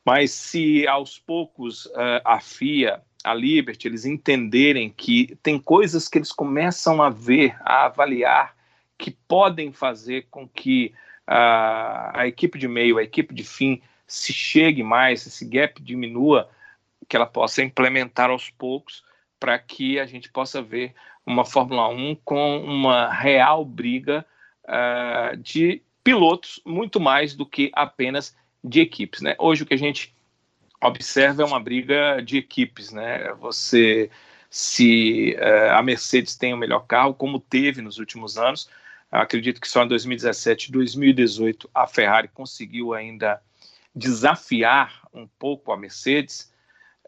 Mas 0.04 0.32
se 0.32 0.88
aos 0.88 1.20
poucos 1.20 1.86
uh, 1.88 2.22
a 2.26 2.40
FIA, 2.40 3.02
a 3.24 3.34
Liberty, 3.34 3.88
eles 3.88 4.06
entenderem 4.06 4.90
que 4.90 5.38
tem 5.44 5.60
coisas 5.60 6.08
que 6.08 6.18
eles 6.18 6.32
começam 6.32 7.02
a 7.02 7.10
ver, 7.10 7.56
a 7.62 7.86
avaliar, 7.86 8.56
que 9.02 9.18
podem 9.28 9.74
fazer 9.74 10.28
com 10.30 10.48
que 10.48 10.94
a, 11.26 12.22
a 12.22 12.28
equipe 12.28 12.60
de 12.60 12.68
meio, 12.68 13.00
a 13.00 13.04
equipe 13.04 13.34
de 13.34 13.44
fim 13.44 13.82
se 14.06 14.32
chegue 14.32 14.84
mais, 14.84 15.26
esse 15.26 15.44
gap 15.44 15.82
diminua, 15.82 16.48
que 17.10 17.16
ela 17.16 17.26
possa 17.26 17.64
implementar 17.64 18.30
aos 18.30 18.52
poucos 18.52 19.04
para 19.40 19.58
que 19.58 20.00
a 20.00 20.06
gente 20.06 20.30
possa 20.30 20.62
ver 20.62 20.94
uma 21.26 21.44
Fórmula 21.44 21.88
1 21.90 22.16
com 22.24 22.60
uma 22.60 23.12
real 23.12 23.66
briga 23.66 24.24
uh, 24.66 25.36
de 25.38 25.82
pilotos, 26.04 26.62
muito 26.64 27.00
mais 27.00 27.34
do 27.34 27.46
que 27.46 27.72
apenas 27.74 28.38
de 28.64 28.82
equipes. 28.82 29.22
Né? 29.22 29.36
Hoje 29.40 29.64
o 29.64 29.66
que 29.66 29.74
a 29.74 29.78
gente 29.78 30.14
observa 30.80 31.42
é 31.42 31.46
uma 31.46 31.60
briga 31.60 32.22
de 32.22 32.38
equipes. 32.38 32.92
Né? 32.92 33.34
Você, 33.40 34.12
se 34.48 35.36
uh, 35.40 35.74
a 35.74 35.82
Mercedes 35.82 36.36
tem 36.36 36.54
o 36.54 36.58
melhor 36.58 36.86
carro, 36.86 37.16
como 37.16 37.40
teve 37.40 37.82
nos 37.82 37.98
últimos 37.98 38.38
anos, 38.38 38.70
Acredito 39.12 39.60
que 39.60 39.68
só 39.68 39.84
em 39.84 39.88
2017 39.90 40.70
e 40.70 40.72
2018 40.72 41.70
a 41.74 41.86
Ferrari 41.86 42.30
conseguiu 42.30 42.94
ainda 42.94 43.42
desafiar 43.94 45.02
um 45.14 45.28
pouco 45.28 45.74
a 45.74 45.78
Mercedes, 45.78 46.54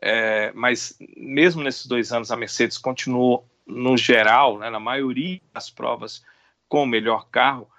é, 0.02 0.52
mas 0.54 0.98
mesmo 1.16 1.64
nesses 1.64 1.86
dois 1.86 2.12
anos 2.12 2.30
a 2.30 2.36
Mercedes 2.36 2.78
continuou, 2.78 3.48
no 3.66 3.96
geral, 3.96 4.60
né, 4.60 4.70
na 4.70 4.80
maioria 4.80 5.40
das 5.54 5.70
provas, 5.70 6.22
com 6.68 6.84
o 6.84 6.86
melhor 6.86 7.30
carro. 7.30 7.70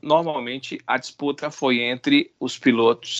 Normalmente 0.00 0.80
a 0.86 0.96
disputa 0.96 1.50
foi 1.50 1.80
entre 1.80 2.32
os 2.38 2.56
pilotos 2.56 3.18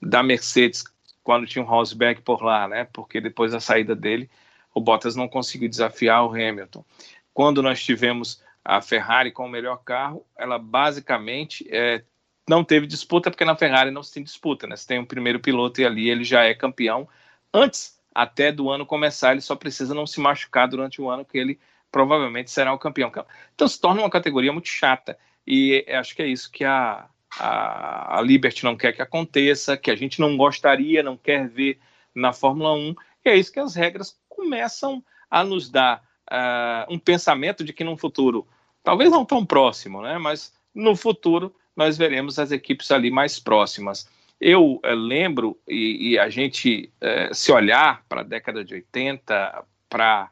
da 0.00 0.22
Mercedes, 0.22 0.84
quando 1.22 1.46
tinha 1.46 1.64
o 1.64 1.66
Rosberg 1.66 2.20
por 2.20 2.42
lá, 2.42 2.68
né, 2.68 2.84
porque 2.92 3.22
depois 3.22 3.52
da 3.52 3.60
saída 3.60 3.96
dele, 3.96 4.28
o 4.74 4.80
Bottas 4.80 5.16
não 5.16 5.26
conseguiu 5.26 5.70
desafiar 5.70 6.26
o 6.26 6.34
Hamilton. 6.34 6.84
Quando 7.32 7.62
nós 7.62 7.82
tivemos 7.82 8.43
a 8.64 8.80
Ferrari 8.80 9.30
com 9.30 9.44
o 9.46 9.48
melhor 9.48 9.82
carro, 9.84 10.26
ela 10.36 10.58
basicamente 10.58 11.66
é, 11.70 12.02
não 12.48 12.64
teve 12.64 12.86
disputa 12.86 13.30
porque 13.30 13.44
na 13.44 13.56
Ferrari 13.56 13.90
não 13.90 14.02
se 14.02 14.14
tem 14.14 14.22
disputa, 14.22 14.66
né? 14.66 14.76
Você 14.76 14.86
tem 14.86 14.98
um 14.98 15.04
primeiro 15.04 15.38
piloto 15.38 15.80
e 15.80 15.84
ali 15.84 16.08
ele 16.08 16.24
já 16.24 16.44
é 16.44 16.54
campeão. 16.54 17.08
Antes 17.52 17.98
até 18.14 18.50
do 18.50 18.70
ano 18.70 18.86
começar, 18.86 19.32
ele 19.32 19.40
só 19.40 19.54
precisa 19.54 19.94
não 19.94 20.06
se 20.06 20.20
machucar 20.20 20.68
durante 20.68 21.00
o 21.02 21.10
ano 21.10 21.24
que 21.24 21.36
ele 21.36 21.58
provavelmente 21.90 22.50
será 22.50 22.72
o 22.72 22.78
campeão. 22.78 23.12
Então 23.54 23.68
se 23.68 23.80
torna 23.80 24.00
uma 24.00 24.10
categoria 24.10 24.52
muito 24.52 24.68
chata 24.68 25.18
e 25.46 25.84
acho 25.88 26.14
que 26.14 26.22
é 26.22 26.26
isso 26.26 26.50
que 26.50 26.64
a, 26.64 27.06
a, 27.38 28.18
a 28.18 28.22
Liberty 28.22 28.64
não 28.64 28.76
quer 28.76 28.92
que 28.92 29.02
aconteça, 29.02 29.76
que 29.76 29.90
a 29.90 29.96
gente 29.96 30.20
não 30.20 30.36
gostaria, 30.36 31.02
não 31.02 31.16
quer 31.16 31.48
ver 31.48 31.78
na 32.14 32.32
Fórmula 32.32 32.72
1. 32.72 32.94
E 33.24 33.28
é 33.28 33.36
isso 33.36 33.52
que 33.52 33.60
as 33.60 33.74
regras 33.74 34.18
começam 34.28 35.04
a 35.30 35.44
nos 35.44 35.68
dar 35.68 36.02
uh, 36.30 36.92
um 36.92 36.98
pensamento 36.98 37.64
de 37.64 37.72
que 37.72 37.84
no 37.84 37.96
futuro, 37.96 38.46
talvez 38.82 39.10
não 39.10 39.24
tão 39.24 39.44
próximo, 39.44 40.02
né, 40.02 40.18
mas 40.18 40.52
no 40.74 40.96
futuro 40.96 41.54
nós 41.76 41.96
veremos 41.96 42.38
as 42.38 42.52
equipes 42.52 42.90
ali 42.90 43.10
mais 43.10 43.38
próximas. 43.38 44.08
Eu 44.40 44.80
uh, 44.84 44.94
lembro, 44.94 45.58
e, 45.68 46.10
e, 46.10 46.18
a 46.18 46.28
gente 46.28 46.92
uh, 47.02 47.34
se 47.34 47.52
olhar 47.52 48.04
para 48.08 48.20
a 48.20 48.24
década 48.24 48.64
de 48.64 48.74
80, 48.74 49.64
para 49.88 50.30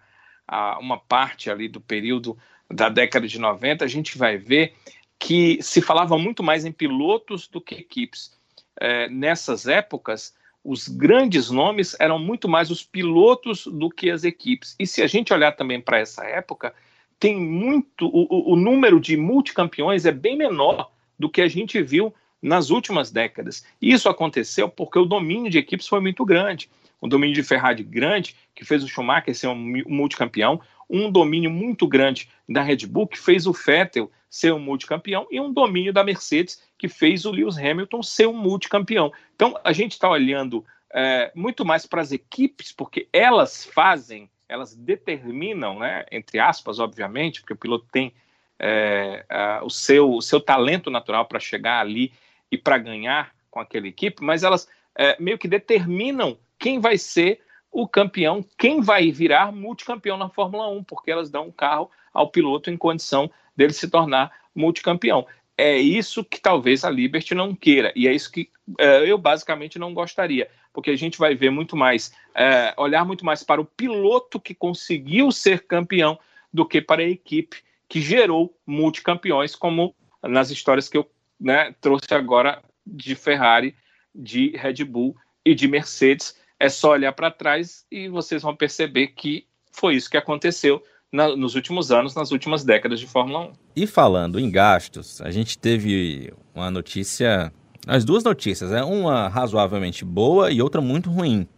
uma 0.80 0.98
parte 0.98 1.50
ali 1.50 1.66
do 1.66 1.80
período 1.80 2.36
da 2.70 2.88
década 2.88 3.26
de 3.26 3.38
90, 3.38 3.84
a 3.84 3.88
gente 3.88 4.18
vai 4.18 4.36
ver 4.36 4.74
que 5.18 5.62
se 5.62 5.80
falava 5.80 6.18
muito 6.18 6.42
mais 6.42 6.64
em 6.64 6.72
pilotos 6.72 7.46
do 7.46 7.60
que 7.60 7.76
equipes. 7.76 8.36
É, 8.80 9.08
nessas 9.08 9.66
épocas, 9.66 10.34
os 10.64 10.86
grandes 10.86 11.50
nomes 11.50 11.96
eram 11.98 12.18
muito 12.18 12.48
mais 12.48 12.70
os 12.70 12.84
pilotos 12.84 13.66
do 13.66 13.90
que 13.90 14.10
as 14.10 14.24
equipes. 14.24 14.76
E 14.78 14.86
se 14.86 15.02
a 15.02 15.06
gente 15.06 15.32
olhar 15.32 15.52
também 15.52 15.80
para 15.80 15.98
essa 15.98 16.24
época, 16.24 16.72
tem 17.18 17.36
muito. 17.36 18.06
O, 18.06 18.52
o, 18.52 18.56
número 18.56 19.00
de 19.00 19.16
multicampeões 19.16 20.06
é 20.06 20.12
bem 20.12 20.36
menor 20.36 20.90
do 21.18 21.28
que 21.28 21.40
a 21.40 21.48
gente 21.48 21.80
viu 21.82 22.14
nas 22.40 22.70
últimas 22.70 23.10
décadas. 23.10 23.64
E 23.80 23.92
isso 23.92 24.08
aconteceu 24.08 24.68
porque 24.68 24.98
o 24.98 25.04
domínio 25.04 25.50
de 25.50 25.58
equipes 25.58 25.86
foi 25.86 26.00
muito 26.00 26.24
grande. 26.24 26.68
O 27.00 27.08
domínio 27.08 27.34
de 27.34 27.42
Ferrari 27.42 27.82
grande, 27.82 28.36
que 28.54 28.64
fez 28.64 28.84
o 28.84 28.88
Schumacher 28.88 29.34
ser 29.34 29.48
um 29.48 29.82
multicampeão, 29.86 30.60
um 30.92 31.10
domínio 31.10 31.50
muito 31.50 31.88
grande 31.88 32.28
da 32.46 32.62
Red 32.62 32.86
Bull, 32.86 33.08
que 33.08 33.18
fez 33.18 33.46
o 33.46 33.52
Vettel 33.52 34.10
ser 34.28 34.52
um 34.52 34.58
multicampeão, 34.58 35.26
e 35.30 35.40
um 35.40 35.52
domínio 35.52 35.92
da 35.92 36.04
Mercedes, 36.04 36.62
que 36.78 36.88
fez 36.88 37.24
o 37.24 37.30
Lewis 37.30 37.56
Hamilton 37.56 38.02
ser 38.02 38.28
um 38.28 38.32
multicampeão. 38.34 39.10
Então, 39.34 39.58
a 39.64 39.72
gente 39.72 39.92
está 39.92 40.08
olhando 40.08 40.64
é, 40.92 41.32
muito 41.34 41.64
mais 41.64 41.86
para 41.86 42.02
as 42.02 42.12
equipes, 42.12 42.72
porque 42.72 43.08
elas 43.12 43.64
fazem, 43.64 44.30
elas 44.48 44.74
determinam, 44.74 45.78
né, 45.78 46.04
entre 46.12 46.38
aspas, 46.38 46.78
obviamente, 46.78 47.40
porque 47.40 47.54
o 47.54 47.58
piloto 47.58 47.86
tem 47.90 48.12
é, 48.58 49.24
o, 49.62 49.70
seu, 49.70 50.12
o 50.12 50.22
seu 50.22 50.40
talento 50.40 50.90
natural 50.90 51.26
para 51.26 51.40
chegar 51.40 51.80
ali 51.80 52.12
e 52.50 52.56
para 52.56 52.78
ganhar 52.78 53.34
com 53.50 53.60
aquela 53.60 53.88
equipe, 53.88 54.22
mas 54.22 54.42
elas 54.42 54.68
é, 54.96 55.16
meio 55.20 55.38
que 55.38 55.48
determinam 55.48 56.38
quem 56.58 56.78
vai 56.78 56.96
ser 56.96 57.40
o 57.72 57.88
campeão, 57.88 58.44
quem 58.58 58.82
vai 58.82 59.10
virar 59.10 59.50
multicampeão 59.50 60.18
na 60.18 60.28
Fórmula 60.28 60.68
1, 60.68 60.84
porque 60.84 61.10
elas 61.10 61.30
dão 61.30 61.46
um 61.46 61.50
carro 61.50 61.90
ao 62.12 62.30
piloto 62.30 62.70
em 62.70 62.76
condição 62.76 63.30
dele 63.56 63.72
se 63.72 63.88
tornar 63.88 64.30
multicampeão. 64.54 65.26
É 65.56 65.78
isso 65.78 66.22
que 66.22 66.40
talvez 66.40 66.84
a 66.84 66.90
Liberty 66.90 67.34
não 67.34 67.54
queira, 67.54 67.90
e 67.96 68.06
é 68.06 68.12
isso 68.12 68.30
que 68.30 68.50
é, 68.78 69.10
eu 69.10 69.16
basicamente 69.16 69.78
não 69.78 69.94
gostaria, 69.94 70.50
porque 70.72 70.90
a 70.90 70.96
gente 70.96 71.18
vai 71.18 71.34
ver 71.34 71.50
muito 71.50 71.74
mais, 71.74 72.12
é, 72.34 72.74
olhar 72.76 73.04
muito 73.06 73.24
mais 73.24 73.42
para 73.42 73.60
o 73.60 73.64
piloto 73.64 74.38
que 74.38 74.54
conseguiu 74.54 75.32
ser 75.32 75.66
campeão 75.66 76.18
do 76.52 76.66
que 76.66 76.82
para 76.82 77.02
a 77.02 77.08
equipe 77.08 77.62
que 77.88 78.00
gerou 78.00 78.54
multicampeões, 78.66 79.56
como 79.56 79.94
nas 80.22 80.50
histórias 80.50 80.88
que 80.88 80.96
eu 80.96 81.10
né, 81.40 81.74
trouxe 81.80 82.12
agora 82.12 82.62
de 82.86 83.14
Ferrari, 83.14 83.74
de 84.14 84.50
Red 84.56 84.84
Bull 84.84 85.16
e 85.44 85.54
de 85.54 85.66
Mercedes 85.66 86.40
é 86.62 86.68
só 86.68 86.92
olhar 86.92 87.12
para 87.12 87.28
trás 87.28 87.84
e 87.90 88.08
vocês 88.08 88.40
vão 88.40 88.54
perceber 88.54 89.08
que 89.08 89.44
foi 89.72 89.96
isso 89.96 90.08
que 90.08 90.16
aconteceu 90.16 90.80
na, 91.10 91.34
nos 91.34 91.56
últimos 91.56 91.90
anos, 91.90 92.14
nas 92.14 92.30
últimas 92.30 92.62
décadas 92.62 93.00
de 93.00 93.06
Fórmula 93.08 93.48
1. 93.48 93.52
E 93.74 93.84
falando 93.84 94.38
em 94.38 94.48
gastos, 94.48 95.20
a 95.20 95.32
gente 95.32 95.58
teve 95.58 96.32
uma 96.54 96.70
notícia, 96.70 97.52
as 97.84 98.04
duas 98.04 98.22
notícias, 98.22 98.70
é 98.70 98.84
uma 98.84 99.26
razoavelmente 99.26 100.04
boa 100.04 100.52
e 100.52 100.62
outra 100.62 100.80
muito 100.80 101.10
ruim. 101.10 101.48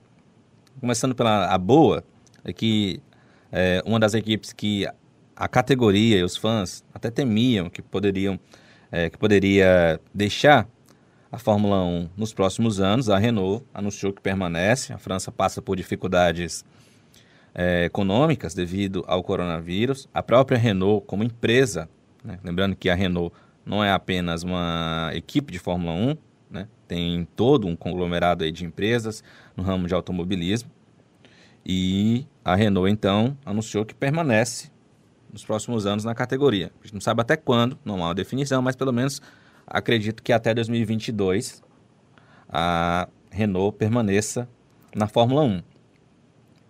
Começando 0.81 1.15
pela 1.15 1.53
a 1.53 1.59
boa, 1.59 2.03
é 2.43 2.51
que 2.51 2.99
é, 3.53 3.83
uma 3.85 4.01
das 4.01 4.15
equipes 4.15 4.55
que 4.55 4.87
a 5.37 5.47
categoria 5.47 6.17
e 6.17 6.23
os 6.23 6.35
fãs 6.35 6.83
até 6.95 7.11
temiam 7.11 7.69
que 7.69 7.83
poderiam 7.83 8.41
é, 8.91 9.11
que 9.11 9.19
poderia 9.19 10.01
deixar 10.15 10.67
a 11.35 11.39
Fórmula 11.39 11.83
1 11.83 12.11
nos 12.17 12.33
próximos 12.33 12.81
anos. 12.81 13.11
A 13.11 13.19
Renault 13.19 13.65
anunciou 13.75 14.13
que 14.13 14.23
permanece. 14.23 14.93
A 14.93 14.99
França 14.99 15.33
passa 15.33 15.61
por 15.61 15.77
dificuldades 15.77 16.65
é, 17.53 17.85
econômicas 17.85 18.55
devido 18.55 19.05
ao 19.09 19.23
coronavírus. 19.23 20.09
A 20.15 20.23
própria 20.23 20.57
Renault, 20.57 21.05
como 21.07 21.25
empresa, 21.25 21.89
né? 22.25 22.39
lembrando 22.45 22.77
que 22.77 22.89
a 22.89 22.95
Renault 22.95 23.35
não 23.67 23.83
é 23.83 23.91
apenas 23.91 24.45
uma 24.45 25.11
equipe 25.13 25.53
de 25.53 25.59
Fórmula 25.59 25.93
1, 25.93 26.17
né? 26.51 26.69
tem 26.87 27.27
todo 27.35 27.67
um 27.67 27.75
conglomerado 27.75 28.45
aí 28.45 28.53
de 28.53 28.65
empresas 28.65 29.25
no 29.57 29.65
ramo 29.65 29.89
de 29.89 29.95
automobilismo. 29.95 30.71
E 31.67 32.27
a 32.45 32.55
Renault, 32.55 32.93
então, 32.93 33.37
anunciou 33.45 33.85
que 33.85 33.95
permanece 33.95 34.71
nos 35.33 35.45
próximos 35.45 35.85
anos 35.85 36.05
na 36.05 36.15
categoria. 36.15 36.71
A 36.81 36.85
gente 36.85 36.95
não 36.95 37.01
sabe 37.01 37.23
até 37.23 37.37
quando, 37.37 37.77
não 37.85 38.05
há 38.05 38.09
uma 38.09 38.15
definição, 38.15 38.63
mas 38.63 38.77
pelo 38.77 38.93
menos 38.93 39.21
acredito 39.67 40.23
que 40.23 40.33
até 40.33 40.55
2022 40.55 41.63
a 42.49 43.09
Renault 43.31 43.77
permaneça 43.77 44.49
na 44.95 45.09
Fórmula 45.09 45.43
1. 45.43 45.63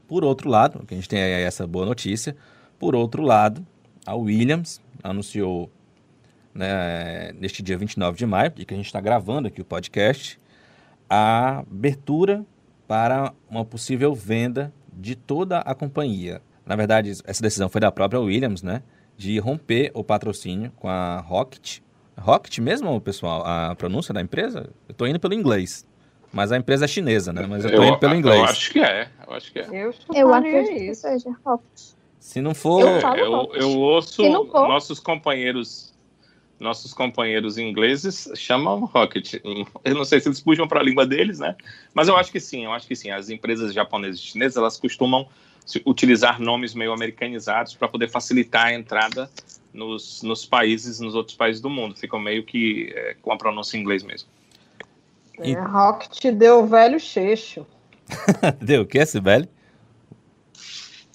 Por 0.07 0.25
outro 0.25 0.49
lado, 0.49 0.85
que 0.87 0.95
a 0.95 0.97
gente 0.97 1.09
tem 1.09 1.23
aí 1.23 1.43
essa 1.43 1.67
boa 1.67 1.85
notícia, 1.85 2.37
por 2.79 2.95
outro 2.95 3.23
lado, 3.23 3.67
a 4.07 4.15
Williams 4.15 4.81
anunciou 5.03 5.71
né, 6.55 7.33
neste 7.33 7.63
dia 7.63 7.77
29 7.77 8.17
de 8.17 8.27
maio, 8.27 8.51
de 8.51 8.65
que 8.65 8.75
a 8.75 8.77
gente 8.77 8.87
está 8.87 9.01
gravando 9.01 9.49
aqui 9.49 9.61
o 9.61 9.65
podcast, 9.65 10.41
a 11.09 11.59
abertura 11.59 12.45
para 12.87 13.33
uma 13.49 13.65
possível 13.65 14.15
venda 14.15 14.73
de 14.93 15.15
toda 15.15 15.59
a 15.59 15.75
companhia. 15.75 16.41
Na 16.65 16.77
verdade, 16.77 17.11
essa 17.25 17.43
decisão 17.43 17.69
foi 17.69 17.81
da 17.81 17.91
própria 17.91 18.21
Williams, 18.21 18.63
né? 18.63 18.83
De 19.17 19.39
romper 19.39 19.91
o 19.95 20.03
patrocínio 20.03 20.73
com 20.77 20.89
a 20.89 21.19
Rocket 21.21 21.81
Rocket 22.17 22.59
mesmo, 22.59 23.01
pessoal, 23.01 23.43
a 23.45 23.75
pronúncia 23.75 24.15
da 24.15 24.21
empresa? 24.21 24.71
Eu 24.89 24.93
estou 24.93 25.07
indo 25.07 25.19
pelo 25.19 25.35
inglês. 25.35 25.87
Mas 26.33 26.51
a 26.51 26.57
empresa 26.57 26.85
é 26.85 26.89
chinesa, 26.89 27.33
né? 27.33 27.47
Mas 27.49 27.65
eu 27.65 27.71
estou 27.71 27.85
indo 27.85 27.99
pelo 27.99 28.15
inglês. 28.15 28.39
Eu 28.39 28.45
acho 28.45 28.73
que 28.73 28.81
é. 28.81 29.09
Eu 29.27 29.35
acho 29.35 29.53
que 29.53 29.59
é. 29.61 29.69
Eu, 29.71 29.95
eu 30.12 30.35
acredito 30.35 30.75
que 30.75 30.95
seja 30.95 31.31
Rocket. 31.45 31.95
Se 32.19 32.41
não 32.41 32.55
for. 32.55 32.81
Eu, 32.81 33.17
eu, 33.17 33.51
eu 33.55 33.79
ouço 33.79 34.23
nossos 34.53 34.99
companheiros. 34.99 35.95
Nossos 36.59 36.95
companheiros 36.95 37.59
ingleses 37.59 38.31
chamam 38.35 38.85
Rocket. 38.87 39.35
Eu 39.85 39.95
não 39.95 40.05
sei 40.05 40.21
se 40.21 40.29
eles 40.29 40.41
puxam 40.41 40.67
para 40.67 40.81
a 40.81 40.83
língua 40.83 41.07
deles, 41.07 41.39
né? 41.39 41.55
Mas 41.93 42.09
eu 42.09 42.17
acho 42.17 42.33
que 42.33 42.41
sim, 42.41 42.65
eu 42.65 42.73
acho 42.73 42.87
que 42.87 42.97
sim. 42.97 43.11
As 43.11 43.29
empresas 43.29 43.75
japonesas 43.75 44.19
e 44.19 44.23
chinesas, 44.23 44.57
elas 44.57 44.77
costumam 44.77 45.29
utilizar 45.87 46.41
nomes 46.41 46.75
meio 46.75 46.93
americanizados 46.93 47.75
para 47.75 47.89
poder 47.89 48.09
facilitar 48.09 48.67
a 48.67 48.75
entrada 48.75 49.31
nos, 49.75 50.22
nos 50.22 50.47
países, 50.47 51.01
nos 51.01 51.14
outros 51.14 51.37
países 51.37 51.61
do 51.61 51.68
mundo. 51.68 51.97
Ficam 51.97 52.18
meio 52.18 52.45
que 52.45 52.93
é, 52.95 53.16
com 53.20 53.33
a 53.33 53.37
pronúncia 53.37 53.77
em 53.77 53.81
inglês 53.81 54.03
mesmo. 54.03 54.29
É, 55.39 55.53
Rocket 55.53 56.33
deu 56.33 56.66
velho 56.66 56.99
cheixo. 57.01 57.66
deu 58.62 58.83
o 58.83 58.87
que, 58.87 59.05
Sibeli? 59.05 59.49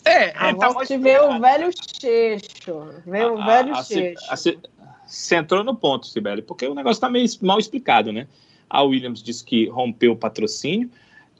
É, 0.03 0.37
a 0.37 0.49
é, 0.49 0.55
tá 0.55 0.67
Rocket 0.67 0.99
veio 0.99 1.31
o 1.31 1.39
velho 1.39 1.71
cheixo. 1.71 2.87
Veio 3.05 3.33
o 3.33 3.45
velho 3.45 3.73
a, 3.73 3.83
cheixo. 3.83 4.59
Você 5.07 5.35
entrou 5.35 5.63
no 5.63 5.75
ponto, 5.75 6.05
Sibeli, 6.05 6.41
porque 6.41 6.67
o 6.67 6.75
negócio 6.75 6.97
está 6.97 7.09
meio 7.09 7.25
mal 7.41 7.57
explicado, 7.57 8.11
né? 8.11 8.27
A 8.69 8.83
Williams 8.83 9.23
disse 9.23 9.43
que 9.43 9.67
rompeu 9.69 10.11
o 10.11 10.15
patrocínio 10.15 10.91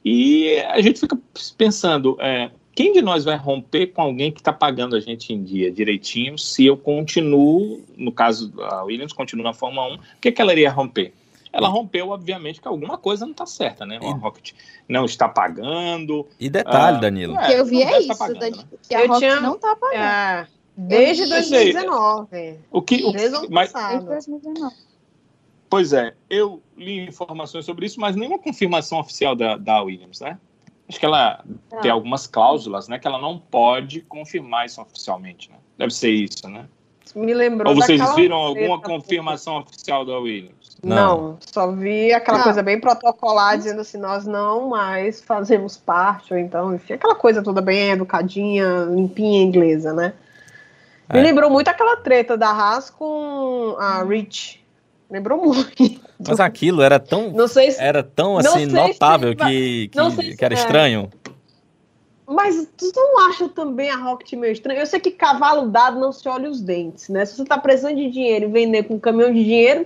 e 0.04 0.58
a 0.68 0.80
gente 0.80 0.98
fica 0.98 1.16
pensando, 1.56 2.16
é, 2.20 2.50
quem 2.80 2.94
de 2.94 3.02
nós 3.02 3.26
vai 3.26 3.36
romper 3.36 3.88
com 3.88 4.00
alguém 4.00 4.32
que 4.32 4.40
está 4.40 4.54
pagando 4.54 4.96
a 4.96 5.00
gente 5.00 5.34
em 5.34 5.42
dia 5.42 5.70
direitinho 5.70 6.38
se 6.38 6.64
eu 6.64 6.78
continuo, 6.78 7.84
no 7.94 8.10
caso 8.10 8.50
a 8.58 8.84
Williams 8.84 9.12
continua 9.12 9.44
na 9.44 9.52
Fórmula 9.52 9.86
1, 9.88 9.94
o 9.96 10.00
que, 10.18 10.32
que 10.32 10.40
ela 10.40 10.50
iria 10.50 10.70
romper? 10.70 11.12
Ela 11.52 11.68
rompeu, 11.68 12.08
obviamente, 12.08 12.58
que 12.58 12.66
alguma 12.66 12.96
coisa 12.96 13.26
não 13.26 13.32
está 13.32 13.44
certa, 13.44 13.84
né? 13.84 13.98
O 14.00 14.12
Rocket 14.12 14.52
não 14.88 15.04
está 15.04 15.28
pagando. 15.28 16.26
E 16.38 16.48
detalhe, 16.48 16.96
ah, 16.96 17.00
Danilo. 17.00 17.36
É, 17.36 17.46
que 17.48 17.52
eu 17.52 17.66
vi 17.66 17.82
é 17.82 17.98
isso, 17.98 18.16
pagando, 18.16 18.40
né? 18.40 18.64
que 18.88 18.94
a 18.94 19.00
eu 19.00 19.08
Rocket 19.08 19.28
tinha... 19.28 19.40
não 19.40 19.56
está 19.56 19.76
pagando. 19.76 20.00
É, 20.00 20.46
desde 20.76 21.26
2019. 21.26 22.60
O 22.70 22.80
que, 22.80 23.04
o, 23.04 23.12
desde 23.12 23.36
o 23.36 23.50
mas, 23.50 23.72
Desde 23.72 24.06
2019. 24.06 24.74
Pois 25.68 25.92
é, 25.92 26.14
eu 26.30 26.62
li 26.78 27.00
informações 27.00 27.66
sobre 27.66 27.84
isso, 27.84 28.00
mas 28.00 28.16
nenhuma 28.16 28.38
confirmação 28.38 29.00
oficial 29.00 29.36
da, 29.36 29.56
da 29.56 29.82
Williams, 29.82 30.20
né? 30.20 30.38
Acho 30.90 30.98
que 30.98 31.06
ela 31.06 31.44
tem 31.80 31.88
ah. 31.88 31.94
algumas 31.94 32.26
cláusulas, 32.26 32.88
né? 32.88 32.98
Que 32.98 33.06
ela 33.06 33.20
não 33.20 33.38
pode 33.38 34.00
confirmar 34.00 34.66
isso 34.66 34.82
oficialmente, 34.82 35.48
né? 35.48 35.56
Deve 35.78 35.94
ser 35.94 36.10
isso, 36.10 36.48
né? 36.48 36.66
me 37.14 37.32
lembrou. 37.32 37.72
Ou 37.72 37.80
vocês 37.80 37.98
daquela 37.98 38.16
viram 38.16 38.36
alguma 38.36 38.80
confirmação 38.80 39.58
oficial 39.58 40.04
da 40.04 40.18
Williams? 40.18 40.78
Não, 40.82 40.96
Não. 40.96 41.38
só 41.40 41.70
vi 41.70 42.12
aquela 42.12 42.38
Não. 42.38 42.44
coisa 42.44 42.62
bem 42.62 42.80
protocolar 42.80 43.56
dizendo 43.56 43.80
assim, 43.80 43.98
nós 43.98 44.26
não 44.26 44.68
mais 44.68 45.20
fazemos 45.20 45.76
parte, 45.76 46.32
ou 46.32 46.38
então, 46.38 46.74
enfim, 46.74 46.94
aquela 46.94 47.14
coisa 47.14 47.42
toda 47.42 47.60
bem 47.60 47.90
educadinha, 47.90 48.86
limpinha 48.90 49.42
inglesa, 49.42 49.92
né? 49.92 50.12
Me 51.12 51.18
É. 51.18 51.22
lembrou 51.22 51.50
muito 51.50 51.68
aquela 51.68 51.96
treta 51.96 52.36
da 52.36 52.50
Haas 52.50 52.90
com 52.90 53.76
a 53.78 54.04
Rich. 54.04 54.60
Lembrou 55.10 55.38
muito. 55.44 56.00
Mas 56.26 56.38
aquilo 56.38 56.82
era 56.82 56.98
tão, 57.00 57.30
Não 57.32 57.48
sei 57.48 57.70
se. 57.72 57.80
era 57.82 58.02
tão 58.02 58.38
assim, 58.38 58.66
se 58.68 58.74
notável 58.74 59.34
vai- 59.36 59.50
que, 59.50 59.88
que, 59.88 60.10
se- 60.12 60.36
que 60.36 60.44
era 60.44 60.54
é. 60.54 60.56
estranho. 60.58 61.10
Mas 62.26 62.68
tu 62.78 62.92
não 62.94 63.26
acha 63.28 63.48
também 63.48 63.90
a 63.90 63.96
Rocket 63.96 64.32
meio 64.34 64.52
estranho? 64.52 64.78
Eu 64.78 64.86
sei 64.86 65.00
que 65.00 65.10
cavalo 65.10 65.68
dado 65.68 65.98
não 65.98 66.12
se 66.12 66.28
olha 66.28 66.48
os 66.48 66.60
dentes, 66.60 67.08
né? 67.08 67.24
Se 67.24 67.36
você 67.36 67.44
tá 67.44 67.58
precisando 67.58 67.96
de 67.96 68.08
dinheiro 68.08 68.44
e 68.44 68.48
vender 68.52 68.84
com 68.84 68.94
um 68.94 69.00
caminhão 69.00 69.32
de 69.32 69.42
dinheiro, 69.42 69.84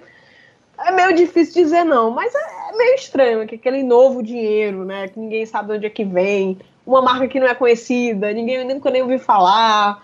é 0.78 0.90
meio 0.90 1.14
difícil 1.14 1.62
dizer 1.64 1.84
não. 1.84 2.10
Mas 2.10 2.34
é 2.34 2.64
é 2.74 2.76
meio 2.76 2.94
estranho, 2.96 3.46
que 3.46 3.54
aquele 3.54 3.82
novo 3.84 4.20
dinheiro, 4.22 4.84
né? 4.84 5.06
Que 5.08 5.18
ninguém 5.20 5.46
sabe 5.46 5.68
de 5.70 5.76
onde 5.76 5.86
é 5.86 5.90
que 5.90 6.04
vem. 6.04 6.58
Uma 6.84 7.00
marca 7.00 7.28
que 7.28 7.38
não 7.40 7.46
é 7.46 7.54
conhecida, 7.54 8.32
ninguém 8.32 8.64
nunca 8.66 8.90
nem 8.90 9.00
ouviu 9.00 9.18
falar. 9.20 10.02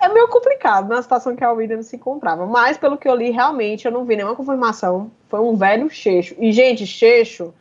É, 0.00 0.06
é 0.06 0.08
meio 0.12 0.28
complicado 0.28 0.88
na 0.88 1.02
situação 1.02 1.36
que 1.36 1.44
a 1.44 1.52
Williams 1.52 1.86
se 1.86 1.96
encontrava. 1.96 2.46
Mas, 2.46 2.76
pelo 2.78 2.96
que 2.96 3.08
eu 3.08 3.14
li, 3.14 3.30
realmente, 3.30 3.86
eu 3.86 3.92
não 3.92 4.04
vi 4.04 4.16
nenhuma 4.16 4.36
confirmação. 4.36 5.10
Foi 5.28 5.40
um 5.40 5.56
velho 5.56 5.88
cheixo. 5.90 6.34
E, 6.38 6.52
gente, 6.52 6.86
cheixo 6.86 7.52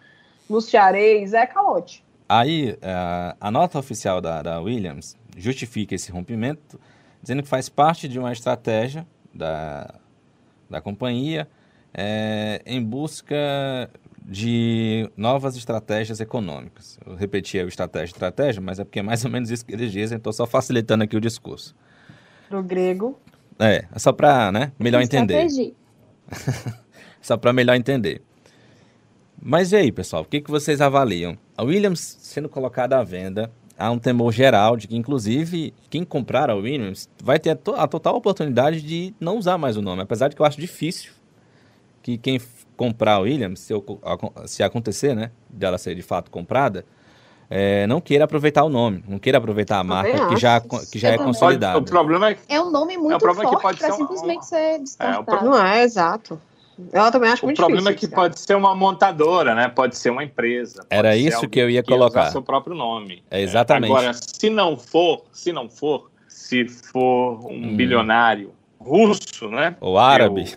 no 0.50 0.62
cearês 0.62 1.34
é 1.34 1.46
calote. 1.46 2.04
Aí, 2.28 2.78
a, 2.82 3.36
a 3.40 3.52
nota 3.52 3.80
oficial 3.80 4.20
da, 4.20 4.42
da 4.42 4.60
Williams 4.60 5.18
justifica 5.38 5.96
esse 5.96 6.12
rompimento, 6.12 6.80
dizendo 7.22 7.44
que 7.44 7.50
faz 7.50 7.70
parte 7.70 8.08
de 8.08 8.20
uma 8.20 8.32
estratégia 8.32 9.06
da, 9.34 9.96
da 10.70 10.82
companhia 10.82 11.48
é, 11.94 12.62
em 12.66 12.84
busca 12.84 13.90
de 14.22 15.10
novas 15.16 15.56
estratégias 15.56 16.20
econômicas. 16.20 17.00
Eu 17.06 17.16
repeti 17.16 17.58
o 17.60 17.68
estratégia, 17.68 18.14
estratégia, 18.14 18.62
mas 18.62 18.78
é 18.78 18.84
porque 18.84 19.00
é 19.00 19.04
mais 19.04 19.24
ou 19.24 19.32
menos 19.32 19.50
isso 19.50 19.66
que 19.66 19.74
eles 19.74 19.92
dizem, 19.92 20.18
estou 20.18 20.34
só 20.34 20.46
facilitando 20.46 21.06
aqui 21.06 21.16
o 21.16 21.22
discurso. 21.22 21.74
Do 22.50 22.64
grego. 22.64 23.20
É, 23.60 23.86
só 23.98 24.12
para 24.12 24.52
né, 24.52 24.72
melhor 24.80 25.02
entender. 25.02 25.34
Só 27.22 27.36
para 27.36 27.52
melhor 27.52 27.76
entender. 27.76 28.22
Mas 29.42 29.72
e 29.72 29.76
aí, 29.76 29.92
pessoal, 29.92 30.22
o 30.22 30.26
que, 30.26 30.40
que 30.42 30.50
vocês 30.50 30.80
avaliam? 30.82 31.38
A 31.58 31.64
Williams 31.64 32.00
sendo 32.22 32.48
colocada 32.48 32.98
à 32.98 33.04
venda, 33.04 33.52
há 33.78 33.92
um 33.92 34.00
temor 34.00 34.32
geral 34.32 34.78
de 34.78 34.88
que, 34.88 34.96
inclusive, 34.96 35.74
quem 35.90 36.04
comprar 36.06 36.50
a 36.50 36.56
Williams 36.56 37.10
vai 37.22 37.38
ter 37.40 37.50
a, 37.52 37.56
to- 37.56 37.76
a 37.76 37.88
total 37.88 38.16
oportunidade 38.16 38.82
de 38.82 39.14
não 39.20 39.38
usar 39.38 39.58
mais 39.58 39.76
o 39.78 39.82
nome, 39.82 40.02
apesar 40.02 40.28
de 40.30 40.36
que 40.36 40.42
eu 40.42 40.46
acho 40.46 40.60
difícil 40.60 41.12
que 42.02 42.18
quem 42.18 42.40
comprar 42.78 43.16
a 43.16 43.20
Williams, 43.20 43.60
se, 43.60 43.74
acon- 43.74 44.32
se 44.46 44.64
acontecer, 44.64 45.16
né, 45.16 45.32
dela 45.50 45.78
ser 45.78 45.96
de 45.96 46.02
fato 46.02 46.32
comprada, 46.32 46.86
é, 47.50 47.88
não 47.88 48.02
queira 48.02 48.26
aproveitar 48.26 48.64
o 48.64 48.70
nome, 48.70 49.04
não 49.08 49.20
queira 49.20 49.38
aproveitar 49.38 49.80
a 49.80 49.84
marca 49.84 50.28
que 50.28 50.38
já, 50.38 50.60
que 50.60 51.00
já 51.00 51.10
é 51.10 51.14
Eu 51.14 51.18
também. 51.18 51.18
Pode- 51.18 51.24
consolidada. 51.26 51.78
o 51.80 51.84
problema 51.84 52.30
é 52.30 52.34
que 52.36 52.42
É 52.50 52.62
um 52.62 52.70
nome 52.70 52.98
muito 52.98 53.20
problema 53.20 53.50
é 53.50 53.56
que 53.56 53.62
forte 53.62 53.64
pode 53.64 53.78
pra 53.80 53.88
ser 53.88 53.94
uma- 53.94 54.08
simplesmente 54.08 54.38
uma- 54.38 54.44
ser 54.44 54.80
descartado. 54.80 55.46
Não 55.46 55.66
é, 55.66 55.84
exato. 55.84 56.42
Eu 56.94 57.12
também 57.12 57.32
acho 57.32 57.44
o 57.44 57.48
muito 57.48 57.58
problema 57.58 57.90
é 57.90 57.94
difícil. 57.94 58.10
que 58.10 58.16
cara. 58.16 58.30
pode 58.30 58.40
ser 58.40 58.56
uma 58.56 58.76
montadora, 58.76 59.56
né? 59.56 59.68
Pode 59.68 59.98
ser 59.98 60.12
uma 60.12 60.24
empresa. 60.24 60.84
pode 60.84 60.88
Era 60.92 61.14
ser 61.14 61.18
isso 61.20 61.50
que 61.50 61.60
eu 61.60 61.70
ia 61.70 61.82
que 61.82 61.90
usar 61.92 61.98
colocar. 61.98 62.32
seu 62.32 62.42
próprio 62.44 62.76
nome. 62.76 63.24
É, 63.32 63.42
exatamente. 63.42 63.92
Agora, 63.92 64.14
se 64.14 64.48
não 64.50 64.78
for, 64.78 65.24
se 65.32 65.52
não 65.52 65.68
for, 65.68 66.12
se 66.28 66.68
for 66.68 67.48
um 67.52 67.70
Hum. 67.72 67.76
bilionário 67.76 68.52
russo, 68.80 69.50
né? 69.50 69.76
O 69.82 69.98
árabe. 69.98 70.54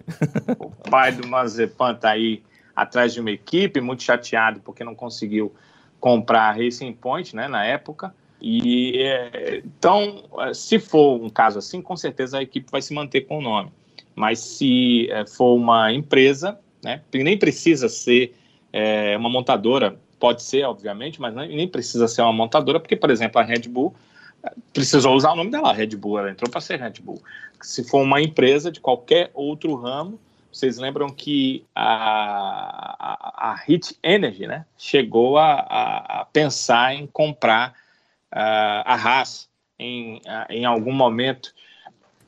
O, 0.59 0.67
o 0.67 0.91
pai 0.91 1.11
do 1.13 1.27
Mazepan 1.27 1.95
tá 1.95 2.11
aí 2.11 2.43
atrás 2.77 3.15
de 3.15 3.21
uma 3.21 3.31
equipe, 3.31 3.81
muito 3.81 4.03
chateado 4.03 4.61
porque 4.61 4.85
não 4.85 4.95
conseguiu 4.95 5.53
comprar 6.01 6.49
a 6.49 6.53
Racing 6.53 6.93
Point, 6.95 7.37
né, 7.37 7.47
na 7.47 7.65
época. 7.65 8.13
E 8.41 8.99
é, 9.03 9.63
então, 9.65 10.25
é, 10.39 10.55
se 10.55 10.79
for 10.79 11.23
um 11.23 11.29
caso 11.29 11.59
assim, 11.59 11.83
com 11.83 11.97
certeza 11.97 12.39
a 12.39 12.43
equipe 12.43 12.71
vai 12.71 12.81
se 12.81 12.95
manter 12.95 13.23
com 13.23 13.39
o 13.39 13.43
nome. 13.43 13.71
Mas 14.17 14.41
se 14.41 15.09
é, 15.11 15.27
for 15.27 15.55
uma 15.55 15.93
empresa, 15.93 16.59
né, 16.83 17.03
nem 17.13 17.39
precisa 17.39 17.89
ser 17.89 18.35
é, 18.73 19.17
uma 19.17 19.29
montadora, 19.29 19.99
pode 20.19 20.43
ser, 20.43 20.65
obviamente, 20.65 21.21
mas 21.21 21.35
nem 21.35 21.69
precisa 21.69 22.09
ser 22.09 22.23
uma 22.23 22.33
montadora, 22.33 22.81
porque, 22.81 22.97
por 22.97 23.11
exemplo, 23.11 23.41
a 23.41 23.45
Red 23.45 23.69
Bull 23.69 23.95
precisou 24.73 25.15
usar 25.15 25.33
o 25.33 25.37
nome 25.37 25.51
dela, 25.51 25.73
Red 25.73 25.97
Bull, 25.97 26.19
ela 26.19 26.31
entrou 26.31 26.51
para 26.51 26.61
ser 26.61 26.79
Red 26.81 26.95
Bull. 27.03 27.21
Se 27.61 27.85
for 27.85 28.03
uma 28.03 28.21
empresa 28.23 28.71
de 28.71 28.81
qualquer 28.81 29.31
outro 29.35 29.75
ramo, 29.75 30.19
vocês 30.53 30.79
lembram 30.79 31.09
que 31.09 31.65
a, 31.75 32.97
a, 32.99 33.51
a 33.51 33.55
Hit 33.55 33.97
Energy 34.03 34.47
né, 34.47 34.67
chegou 34.77 35.39
a, 35.39 35.53
a, 35.53 36.21
a 36.21 36.25
pensar 36.25 36.95
em 36.95 37.07
comprar 37.07 37.75
ah, 38.33 38.83
a 38.85 38.95
Haas 38.95 39.49
em, 39.79 40.21
em 40.49 40.65
algum 40.65 40.93
momento, 40.93 41.55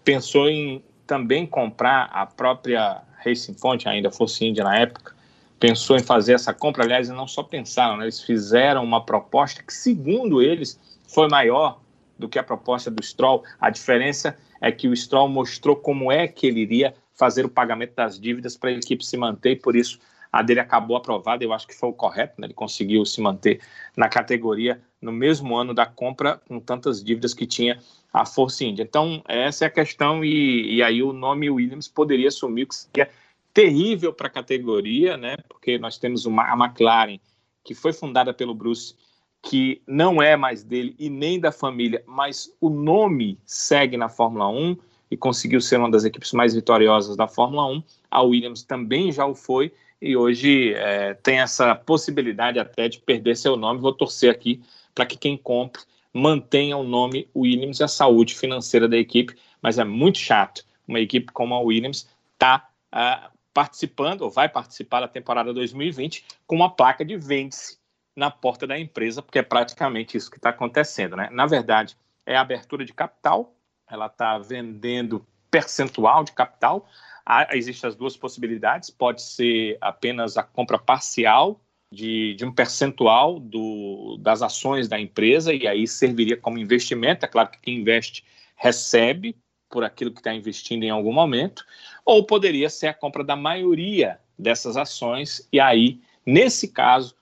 pensou 0.05 0.49
em 0.49 0.83
também 1.07 1.47
comprar 1.47 2.09
a 2.13 2.25
própria 2.25 3.03
Racing 3.25 3.55
Point, 3.55 3.89
ainda 3.89 4.11
fosse 4.11 4.47
India 4.47 4.65
na 4.65 4.79
época, 4.79 5.15
pensou 5.59 5.97
em 5.97 6.03
fazer 6.03 6.35
essa 6.35 6.55
compra, 6.55 6.85
aliás, 6.85 7.09
não 7.09 7.29
só 7.29 7.43
pensaram, 7.43 7.97
né, 7.97 8.05
eles 8.05 8.21
fizeram 8.21 8.83
uma 8.83 9.05
proposta 9.05 9.63
que, 9.63 9.75
segundo 9.75 10.41
eles, 10.41 10.81
foi 11.07 11.29
maior 11.29 11.81
do 12.19 12.29
que 12.29 12.39
a 12.39 12.43
proposta 12.43 12.91
do 12.91 13.03
Stroll. 13.03 13.45
A 13.61 13.69
diferença 13.69 14.37
é 14.61 14.71
que 14.73 14.89
o 14.89 14.97
Stroll 14.97 15.29
mostrou 15.29 15.77
como 15.77 16.11
é 16.11 16.27
que 16.27 16.47
ele 16.47 16.61
iria 16.61 16.95
fazer 17.15 17.45
o 17.45 17.49
pagamento 17.49 17.95
das 17.95 18.19
dívidas 18.19 18.57
para 18.57 18.71
a 18.71 18.73
equipe 18.73 19.05
se 19.05 19.17
manter, 19.17 19.53
e 19.53 19.57
por 19.57 19.77
isso 19.77 19.99
a 20.33 20.41
dele 20.41 20.61
acabou 20.61 20.97
aprovada, 20.97 21.45
eu 21.45 21.53
acho 21.53 21.67
que 21.67 21.75
foi 21.75 21.91
o 21.91 21.93
correto, 21.93 22.41
né? 22.41 22.47
ele 22.47 22.55
conseguiu 22.55 23.05
se 23.05 23.21
manter 23.21 23.61
na 23.95 24.09
categoria 24.09 24.81
no 25.01 25.13
mesmo 25.13 25.55
ano 25.55 25.75
da 25.75 25.85
compra, 25.85 26.41
com 26.49 26.59
tantas 26.59 27.05
dívidas 27.05 27.35
que 27.35 27.47
tinha 27.47 27.79
a 28.11 28.25
Force 28.25 28.65
India. 28.65 28.83
Então, 28.83 29.23
essa 29.29 29.67
é 29.67 29.69
a 29.69 29.71
questão, 29.71 30.25
e, 30.25 30.77
e 30.77 30.83
aí 30.83 31.03
o 31.03 31.13
nome 31.13 31.51
Williams 31.51 31.87
poderia 31.87 32.29
assumir, 32.29 32.67
que 32.67 32.75
seria 32.75 33.11
terrível 33.53 34.13
para 34.13 34.29
a 34.29 34.31
categoria, 34.31 35.19
né? 35.19 35.37
porque 35.49 35.79
nós 35.79 35.99
temos 35.99 36.25
uma, 36.25 36.45
a 36.45 36.57
McLaren, 36.57 37.19
que 37.63 37.75
foi 37.75 37.93
fundada 37.93 38.33
pelo 38.33 38.55
Bruce, 38.55 38.95
que 39.43 39.83
não 39.87 40.23
é 40.23 40.37
mais 40.37 40.63
dele 40.63 40.95
e 40.99 41.11
nem 41.11 41.39
da 41.39 41.53
família, 41.53 42.03
mas 42.07 42.55
o 42.61 42.71
nome 42.71 43.39
segue 43.45 43.97
na 43.97 44.09
Fórmula 44.09 44.49
1 44.49 44.77
e 45.13 45.17
conseguiu 45.19 45.61
ser 45.61 45.79
uma 45.79 45.91
das 45.91 46.05
equipes 46.05 46.33
mais 46.33 46.55
vitoriosas 46.55 47.19
da 47.19 47.29
Fórmula 47.29 47.67
1. 47.67 47.83
A 48.11 48.23
Williams 48.23 48.63
também 48.63 49.13
já 49.13 49.27
o 49.27 49.35
foi 49.35 49.71
e 50.01 50.17
hoje 50.17 50.73
é, 50.73 51.13
tem 51.13 51.39
essa 51.39 51.75
possibilidade 51.75 52.59
até 52.59 52.89
de 52.89 52.99
perder 52.99 53.37
seu 53.37 53.55
nome. 53.55 53.79
Vou 53.79 53.93
torcer 53.93 54.31
aqui 54.31 54.63
para 54.95 55.05
que 55.05 55.19
quem 55.19 55.37
compre 55.37 55.83
mantenha 56.15 56.79
o 56.79 56.83
nome 56.83 57.29
Williams 57.37 57.81
e 57.81 57.85
a 57.85 57.89
saúde 57.89 58.35
financeira 58.35 58.89
da 58.89 58.97
equipe, 58.97 59.37
mas 59.61 59.79
é 59.79 59.85
muito 59.85 60.17
chato 60.17 60.65
uma 60.89 60.99
equipe 60.99 61.31
como 61.31 61.53
a 61.53 61.61
Williams 61.61 62.09
tá 62.39 62.71
uh, 62.91 63.31
participando 63.53 64.23
ou 64.23 64.31
vai 64.31 64.49
participar 64.49 65.01
da 65.01 65.09
temporada 65.09 65.53
2020 65.53 66.25
com 66.47 66.57
uma 66.57 66.71
placa 66.71 67.05
de 67.05 67.19
vende-se 67.19 67.77
na 68.17 68.31
porta 68.31 68.67
da 68.67 68.79
empresa, 68.79 69.21
porque 69.21 69.41
é 69.41 69.43
praticamente 69.43 70.17
isso 70.17 70.31
que 70.31 70.39
está 70.39 70.49
acontecendo. 70.49 71.17
Né? 71.17 71.29
Na 71.31 71.45
verdade, 71.45 71.99
é 72.25 72.35
a 72.35 72.41
abertura 72.41 72.83
de 72.83 72.95
capital, 72.95 73.55
ela 73.93 74.07
está 74.07 74.39
vendendo 74.39 75.25
percentual 75.51 76.25
de 76.25 76.33
capital. 76.33 76.89
Há, 77.25 77.55
existem 77.55 77.89
as 77.89 77.95
duas 77.95 78.17
possibilidades: 78.17 78.91
pode 78.91 79.23
ser 79.23 79.77
apenas 79.81 80.37
a 80.37 80.43
compra 80.43 80.79
parcial 80.79 81.61
de, 81.93 82.35
de 82.35 82.45
um 82.45 82.51
percentual 82.51 83.39
do, 83.39 84.17
das 84.19 84.41
ações 84.41 84.89
da 84.89 84.99
empresa, 84.99 85.53
e 85.53 85.69
aí 85.69 85.87
serviria 85.87 86.37
como 86.37 86.59
investimento. 86.59 87.27
É 87.27 87.29
claro 87.29 87.51
que 87.51 87.61
quem 87.61 87.81
investe 87.81 88.25
recebe 88.57 89.37
por 89.69 89.85
aquilo 89.85 90.11
que 90.11 90.21
está 90.21 90.35
investindo 90.35 90.85
em 90.85 90.91
algum 90.91 91.13
momento, 91.13 91.65
ou 92.05 92.25
poderia 92.25 92.71
ser 92.71 92.89
a 92.89 92.95
compra 92.95 93.23
da 93.23 93.37
maioria 93.37 94.19
dessas 94.39 94.77
ações, 94.77 95.47
e 95.53 95.61
aí, 95.61 96.01
nesse 96.27 96.69
caso, 96.69 97.15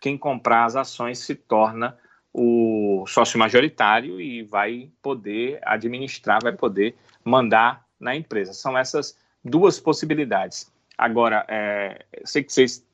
quem 0.00 0.16
comprar 0.16 0.64
as 0.64 0.76
ações 0.76 1.18
se 1.18 1.34
torna 1.34 1.98
o 2.38 3.04
sócio 3.06 3.38
majoritário 3.38 4.20
e 4.20 4.42
vai 4.42 4.90
poder 5.02 5.58
administrar, 5.62 6.40
vai 6.40 6.52
poder 6.52 6.94
mandar 7.24 7.84
na 7.98 8.14
empresa. 8.14 8.52
São 8.52 8.78
essas 8.78 9.18
duas 9.44 9.80
possibilidades. 9.80 10.72
Agora, 10.96 11.44
é, 11.48 12.04
sei 12.24 12.44
que 12.44 12.52
vocês 12.52 12.86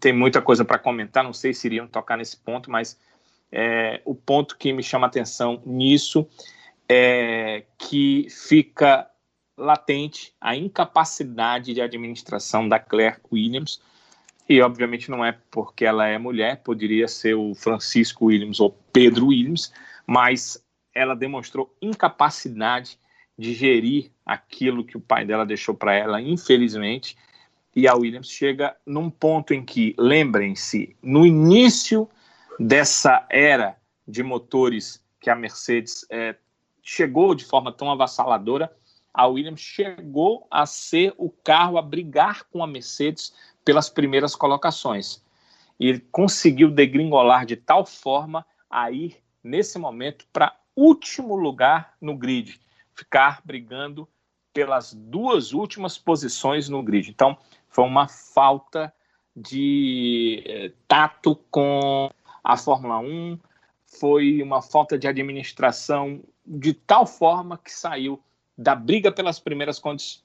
têm 0.00 0.12
muita 0.12 0.42
coisa 0.42 0.64
para 0.64 0.78
comentar, 0.78 1.22
não 1.22 1.32
sei 1.32 1.54
se 1.54 1.68
iriam 1.68 1.86
tocar 1.86 2.16
nesse 2.16 2.36
ponto, 2.36 2.70
mas 2.70 2.98
é, 3.52 4.00
o 4.04 4.14
ponto 4.14 4.56
que 4.56 4.72
me 4.72 4.82
chama 4.82 5.06
atenção 5.06 5.62
nisso 5.64 6.26
é 6.88 7.64
que 7.78 8.26
fica 8.30 9.08
latente 9.56 10.34
a 10.40 10.56
incapacidade 10.56 11.72
de 11.72 11.80
administração 11.80 12.68
da 12.68 12.80
Claire 12.80 13.18
Williams, 13.30 13.80
e 14.52 14.60
obviamente 14.60 15.10
não 15.10 15.24
é 15.24 15.32
porque 15.50 15.82
ela 15.82 16.06
é 16.06 16.18
mulher, 16.18 16.62
poderia 16.62 17.08
ser 17.08 17.34
o 17.34 17.54
Francisco 17.54 18.26
Williams 18.26 18.60
ou 18.60 18.70
Pedro 18.92 19.28
Williams, 19.28 19.72
mas 20.06 20.62
ela 20.94 21.14
demonstrou 21.14 21.74
incapacidade 21.80 22.98
digerir 23.38 24.10
aquilo 24.26 24.84
que 24.84 24.94
o 24.94 25.00
pai 25.00 25.24
dela 25.24 25.46
deixou 25.46 25.74
para 25.74 25.94
ela, 25.94 26.20
infelizmente. 26.20 27.16
E 27.74 27.88
a 27.88 27.94
Williams 27.94 28.30
chega 28.30 28.76
num 28.84 29.08
ponto 29.08 29.54
em 29.54 29.64
que, 29.64 29.94
lembrem-se, 29.98 30.94
no 31.02 31.24
início 31.24 32.06
dessa 32.60 33.26
era 33.30 33.78
de 34.06 34.22
motores 34.22 35.02
que 35.18 35.30
a 35.30 35.34
Mercedes 35.34 36.04
é, 36.10 36.36
chegou 36.82 37.34
de 37.34 37.46
forma 37.46 37.72
tão 37.72 37.90
avassaladora, 37.90 38.70
a 39.14 39.26
Williams 39.26 39.60
chegou 39.60 40.46
a 40.50 40.66
ser 40.66 41.14
o 41.16 41.30
carro 41.30 41.78
a 41.78 41.82
brigar 41.82 42.44
com 42.44 42.62
a 42.62 42.66
Mercedes 42.66 43.32
pelas 43.64 43.88
primeiras 43.88 44.34
colocações. 44.34 45.22
E 45.78 45.98
conseguiu 45.98 46.70
degringolar 46.70 47.46
de 47.46 47.56
tal 47.56 47.84
forma 47.84 48.46
a 48.70 48.90
ir, 48.90 49.16
nesse 49.42 49.78
momento, 49.78 50.26
para 50.32 50.56
último 50.76 51.36
lugar 51.36 51.94
no 52.00 52.16
grid, 52.16 52.60
ficar 52.94 53.40
brigando 53.44 54.08
pelas 54.52 54.92
duas 54.92 55.52
últimas 55.52 55.98
posições 55.98 56.68
no 56.68 56.82
grid. 56.82 57.10
Então, 57.10 57.36
foi 57.68 57.84
uma 57.84 58.08
falta 58.08 58.92
de 59.34 60.42
eh, 60.46 60.72
tato 60.86 61.36
com 61.50 62.10
a 62.44 62.56
Fórmula 62.56 62.98
1, 62.98 63.38
foi 63.86 64.42
uma 64.42 64.60
falta 64.60 64.98
de 64.98 65.06
administração 65.06 66.22
de 66.44 66.74
tal 66.74 67.06
forma 67.06 67.58
que 67.58 67.72
saiu 67.72 68.20
da 68.56 68.74
briga 68.74 69.10
pelas 69.10 69.38
primeiras 69.38 69.80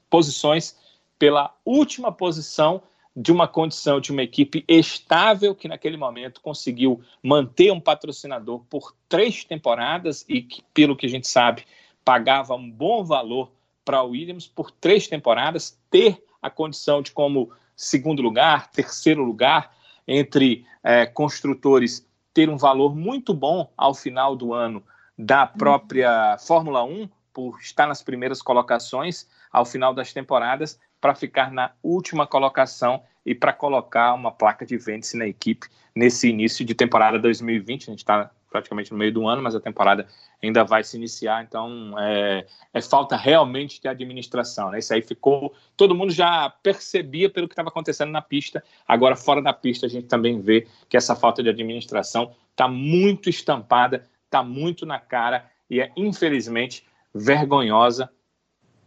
posições 0.10 0.78
pela 1.18 1.56
última 1.66 2.12
posição 2.12 2.82
de 3.20 3.32
uma 3.32 3.48
condição 3.48 4.00
de 4.00 4.12
uma 4.12 4.22
equipe 4.22 4.64
estável 4.68 5.56
que 5.56 5.68
naquele 5.68 5.98
momento 5.98 6.40
conseguiu 6.40 7.02
manter 7.24 7.72
um 7.72 7.80
patrocinador 7.80 8.64
por 8.70 8.96
três 9.10 9.44
temporadas 9.44 10.24
e 10.30 10.40
que, 10.44 10.62
pelo 10.72 10.96
que 10.96 11.08
a 11.08 11.10
gente 11.10 11.28
sabe, 11.28 11.66
pagava 12.06 12.54
um 12.54 12.70
bom 12.70 13.04
valor 13.04 13.52
para 13.84 13.98
a 13.98 14.04
Williams 14.04 14.48
por 14.48 14.70
três 14.70 15.08
temporadas, 15.08 15.82
ter 15.90 16.24
a 16.40 16.52
condição 16.52 17.02
de 17.02 17.12
como 17.12 17.52
segundo 17.76 18.22
lugar, 18.22 18.70
terceiro 18.70 19.24
lugar 19.24 19.76
entre 20.08 20.64
é, 20.84 21.08
construtores 21.08 22.08
ter 22.36 22.52
um 22.52 22.58
valor 22.58 22.96
muito 22.96 23.34
bom 23.34 23.74
ao 23.76 23.96
final 23.96 24.36
do 24.36 24.54
ano 24.54 24.84
da 25.18 25.48
própria 25.48 26.38
Fórmula 26.38 26.84
1 26.84 27.10
por 27.34 27.60
estar 27.62 27.88
nas 27.88 28.04
primeiras 28.04 28.44
colocações 28.44 29.28
ao 29.52 29.66
final 29.66 29.92
das 29.92 30.14
temporadas 30.14 30.80
para 31.00 31.16
ficar 31.16 31.52
na 31.52 31.72
última 31.84 32.26
colocação 32.26 33.02
e 33.26 33.36
para 33.36 33.54
colocar 33.54 34.14
uma 34.14 34.32
placa 34.32 34.66
de 34.66 34.78
vende-se 34.78 35.18
na 35.18 35.28
equipe 35.28 35.68
nesse 35.96 36.30
início 36.30 36.64
de 36.66 36.74
temporada 36.74 37.20
2020. 37.20 37.84
A 37.84 37.92
gente 37.92 38.00
está 38.00 38.32
praticamente 38.50 38.92
no 38.92 38.98
meio 38.98 39.14
do 39.14 39.28
ano, 39.28 39.42
mas 39.42 39.56
a 39.56 39.60
temporada 39.60 40.08
ainda 40.42 40.64
vai 40.64 40.84
se 40.84 40.96
iniciar, 40.96 41.44
então 41.44 41.94
é, 42.00 42.46
é 42.74 42.82
falta 42.82 43.16
realmente 43.16 43.82
de 43.82 43.88
administração. 43.88 44.72
Né? 44.72 44.80
Isso 44.80 44.94
aí 44.94 45.02
ficou. 45.02 45.54
Todo 45.76 45.96
mundo 45.96 46.12
já 46.12 46.50
percebia 46.64 47.30
pelo 47.30 47.48
que 47.48 47.54
estava 47.54 47.70
acontecendo 47.70 48.12
na 48.12 48.22
pista, 48.22 48.64
agora 48.88 49.16
fora 49.16 49.42
da 49.42 49.54
pista 49.54 49.86
a 49.86 49.90
gente 49.90 50.08
também 50.08 50.40
vê 50.40 50.68
que 50.88 50.98
essa 50.98 51.16
falta 51.16 51.44
de 51.44 51.50
administração 51.50 52.34
está 52.52 52.68
muito 52.68 53.30
estampada, 53.30 54.08
está 54.26 54.44
muito 54.44 54.86
na 54.86 55.00
cara 55.00 55.50
e 55.70 55.82
é 55.82 55.92
infelizmente 55.96 56.86
vergonhosa 57.14 58.10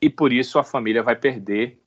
e 0.00 0.08
por 0.08 0.32
isso 0.32 0.58
a 0.58 0.64
família 0.64 1.02
vai 1.02 1.14
perder 1.14 1.79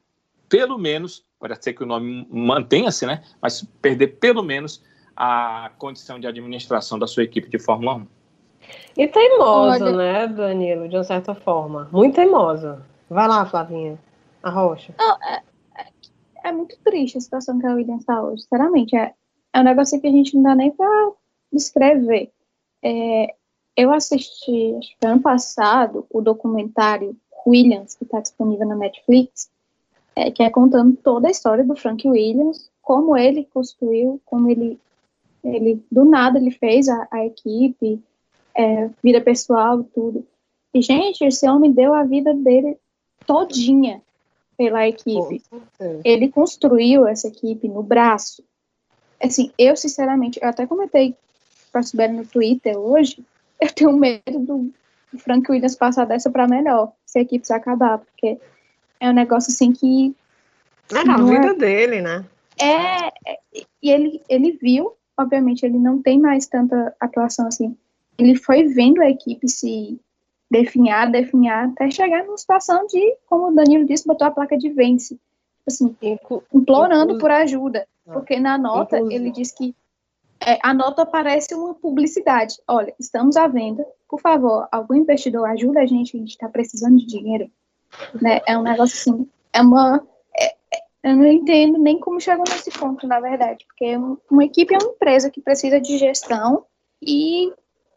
pelo 0.49 0.77
menos, 0.77 1.25
pode 1.39 1.61
ser 1.63 1.73
que 1.73 1.83
o 1.83 1.85
nome 1.85 2.27
mantenha-se, 2.29 3.05
né? 3.05 3.23
Mas 3.41 3.63
perder 3.81 4.19
pelo 4.19 4.43
menos 4.43 4.83
a 5.15 5.71
condição 5.77 6.19
de 6.19 6.27
administração 6.27 6.97
da 6.97 7.07
sua 7.07 7.23
equipe 7.23 7.49
de 7.49 7.59
Fórmula 7.59 7.95
1. 7.95 8.07
E 8.97 9.07
teimosa, 9.07 9.85
Olha... 9.85 9.95
né, 9.95 10.27
Danilo, 10.27 10.87
de 10.87 10.95
uma 10.95 11.03
certa 11.03 11.35
forma. 11.35 11.89
Muito 11.91 12.15
teimosa. 12.15 12.85
Vai 13.09 13.27
lá, 13.27 13.45
Flavinha. 13.45 13.99
A 14.41 14.49
rocha. 14.49 14.93
Não, 14.97 15.17
é, 15.21 15.41
é, 15.77 16.49
é, 16.49 16.51
muito 16.51 16.77
triste 16.83 17.17
a 17.17 17.21
situação 17.21 17.59
que 17.59 17.65
a 17.65 17.73
Williams 17.73 18.01
está 18.01 18.21
hoje, 18.21 18.43
sinceramente. 18.43 18.95
É, 18.95 19.13
é 19.53 19.59
um 19.59 19.63
negócio 19.63 19.99
que 19.99 20.07
a 20.07 20.11
gente 20.11 20.35
não 20.35 20.43
dá 20.43 20.55
nem 20.55 20.71
para 20.71 21.11
descrever. 21.51 22.31
É, 22.83 23.33
eu 23.75 23.91
assisti, 23.91 24.75
acho 24.77 24.97
que 24.99 25.07
ano 25.07 25.21
passado, 25.21 26.05
o 26.09 26.21
documentário 26.21 27.15
Williams, 27.45 27.95
que 27.95 28.03
está 28.03 28.19
disponível 28.19 28.67
na 28.67 28.75
Netflix, 28.75 29.49
é, 30.15 30.31
que 30.31 30.43
é 30.43 30.49
contando 30.49 30.95
toda 30.95 31.27
a 31.27 31.31
história 31.31 31.63
do 31.63 31.75
Frank 31.75 32.07
Williams, 32.07 32.69
como 32.81 33.17
ele 33.17 33.47
construiu, 33.53 34.21
como 34.25 34.49
ele, 34.49 34.79
ele 35.43 35.83
do 35.91 36.05
nada 36.05 36.37
ele 36.37 36.51
fez 36.51 36.87
a, 36.89 37.07
a 37.11 37.25
equipe, 37.25 38.01
é, 38.55 38.89
vida 39.03 39.21
pessoal, 39.21 39.83
tudo. 39.83 40.25
E, 40.73 40.81
gente, 40.81 41.23
esse 41.23 41.47
homem 41.47 41.71
deu 41.71 41.93
a 41.93 42.03
vida 42.03 42.33
dele 42.33 42.77
todinha 43.25 44.01
pela 44.57 44.87
equipe. 44.87 45.41
Ele 46.03 46.29
construiu 46.29 47.07
essa 47.07 47.27
equipe 47.27 47.67
no 47.67 47.83
braço. 47.83 48.43
Assim, 49.21 49.51
eu, 49.57 49.75
sinceramente, 49.75 50.39
eu 50.41 50.49
até 50.49 50.67
comentei 50.67 51.15
para 51.71 51.81
a 51.81 52.07
no 52.09 52.25
Twitter 52.25 52.77
hoje, 52.77 53.23
eu 53.59 53.71
tenho 53.73 53.93
medo 53.93 54.39
do 54.39 54.71
Frank 55.17 55.49
Williams 55.49 55.75
passar 55.75 56.05
dessa 56.05 56.29
para 56.29 56.47
melhor, 56.47 56.91
se 57.05 57.19
a 57.19 57.21
equipe 57.21 57.45
se 57.45 57.53
acabar, 57.53 57.99
porque 57.99 58.39
é 59.03 59.09
um 59.09 59.13
negócio 59.13 59.51
assim 59.51 59.73
que. 59.73 60.15
É 60.91 61.03
na 61.03 61.17
vida 61.17 61.47
é... 61.47 61.53
dele, 61.53 62.01
né? 62.01 62.25
É, 62.57 63.07
é, 63.07 63.39
e 63.81 63.91
ele, 63.91 64.21
ele 64.29 64.51
viu, 64.53 64.93
obviamente, 65.17 65.65
ele 65.65 65.77
não 65.77 66.01
tem 66.01 66.19
mais 66.19 66.47
tanta 66.47 66.95
atuação 66.99 67.47
assim. 67.47 67.75
Ele 68.17 68.35
foi 68.35 68.63
vendo 68.63 69.01
a 69.01 69.09
equipe 69.09 69.49
se 69.49 69.99
definhar, 70.49 71.11
definhar, 71.11 71.69
até 71.69 71.89
chegar 71.89 72.23
numa 72.23 72.37
situação 72.37 72.85
de, 72.87 73.17
como 73.27 73.49
o 73.49 73.55
Danilo 73.55 73.85
disse, 73.85 74.07
botou 74.07 74.27
a 74.27 74.31
placa 74.31 74.57
de 74.57 74.69
vence. 74.69 75.19
Assim, 75.67 75.95
implorando 76.53 77.17
por 77.17 77.31
ajuda. 77.31 77.87
Porque 78.05 78.39
na 78.39 78.57
nota 78.57 78.97
ele 78.97 79.31
diz 79.31 79.51
que 79.51 79.75
é, 80.45 80.59
a 80.61 80.73
nota 80.73 81.05
parece 81.05 81.55
uma 81.55 81.73
publicidade. 81.73 82.55
Olha, 82.67 82.93
estamos 82.99 83.35
à 83.35 83.47
venda. 83.47 83.85
Por 84.07 84.19
favor, 84.19 84.67
algum 84.71 84.93
investidor 84.93 85.47
ajuda 85.47 85.81
a 85.81 85.85
gente, 85.85 86.15
a 86.15 86.19
gente 86.19 86.31
está 86.31 86.49
precisando 86.49 86.97
de 86.97 87.05
dinheiro. 87.05 87.49
Né? 88.21 88.41
É 88.47 88.57
um 88.57 88.63
negócio 88.63 88.95
assim, 88.97 89.29
é 89.51 89.61
uma. 89.61 90.05
É, 90.35 90.45
é, 90.45 90.83
eu 91.03 91.15
não 91.15 91.25
entendo 91.25 91.77
nem 91.77 91.99
como 91.99 92.19
chegou 92.19 92.45
nesse 92.49 92.71
ponto, 92.71 93.07
na 93.07 93.19
verdade, 93.19 93.65
porque 93.65 93.95
uma 94.29 94.45
equipe 94.45 94.73
é 94.73 94.77
uma 94.77 94.93
empresa 94.93 95.29
que 95.29 95.41
precisa 95.41 95.79
de 95.79 95.97
gestão 95.97 96.65
e, 97.01 97.51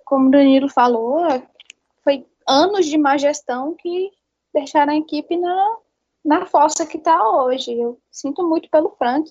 como 0.05 0.29
o 0.29 0.31
Danilo 0.31 0.69
falou, 0.69 1.21
foi 2.03 2.27
anos 2.47 2.87
de 2.87 2.99
má 2.99 3.17
gestão 3.17 3.75
que 3.75 4.11
deixaram 4.53 4.93
a 4.93 4.97
equipe 4.97 5.37
na, 5.37 5.77
na 6.25 6.47
fossa 6.47 6.87
que 6.87 6.97
está 6.97 7.29
hoje. 7.29 7.73
Eu 7.79 7.99
sinto 8.11 8.47
muito 8.47 8.69
pelo 8.71 8.91
Frank, 8.91 9.29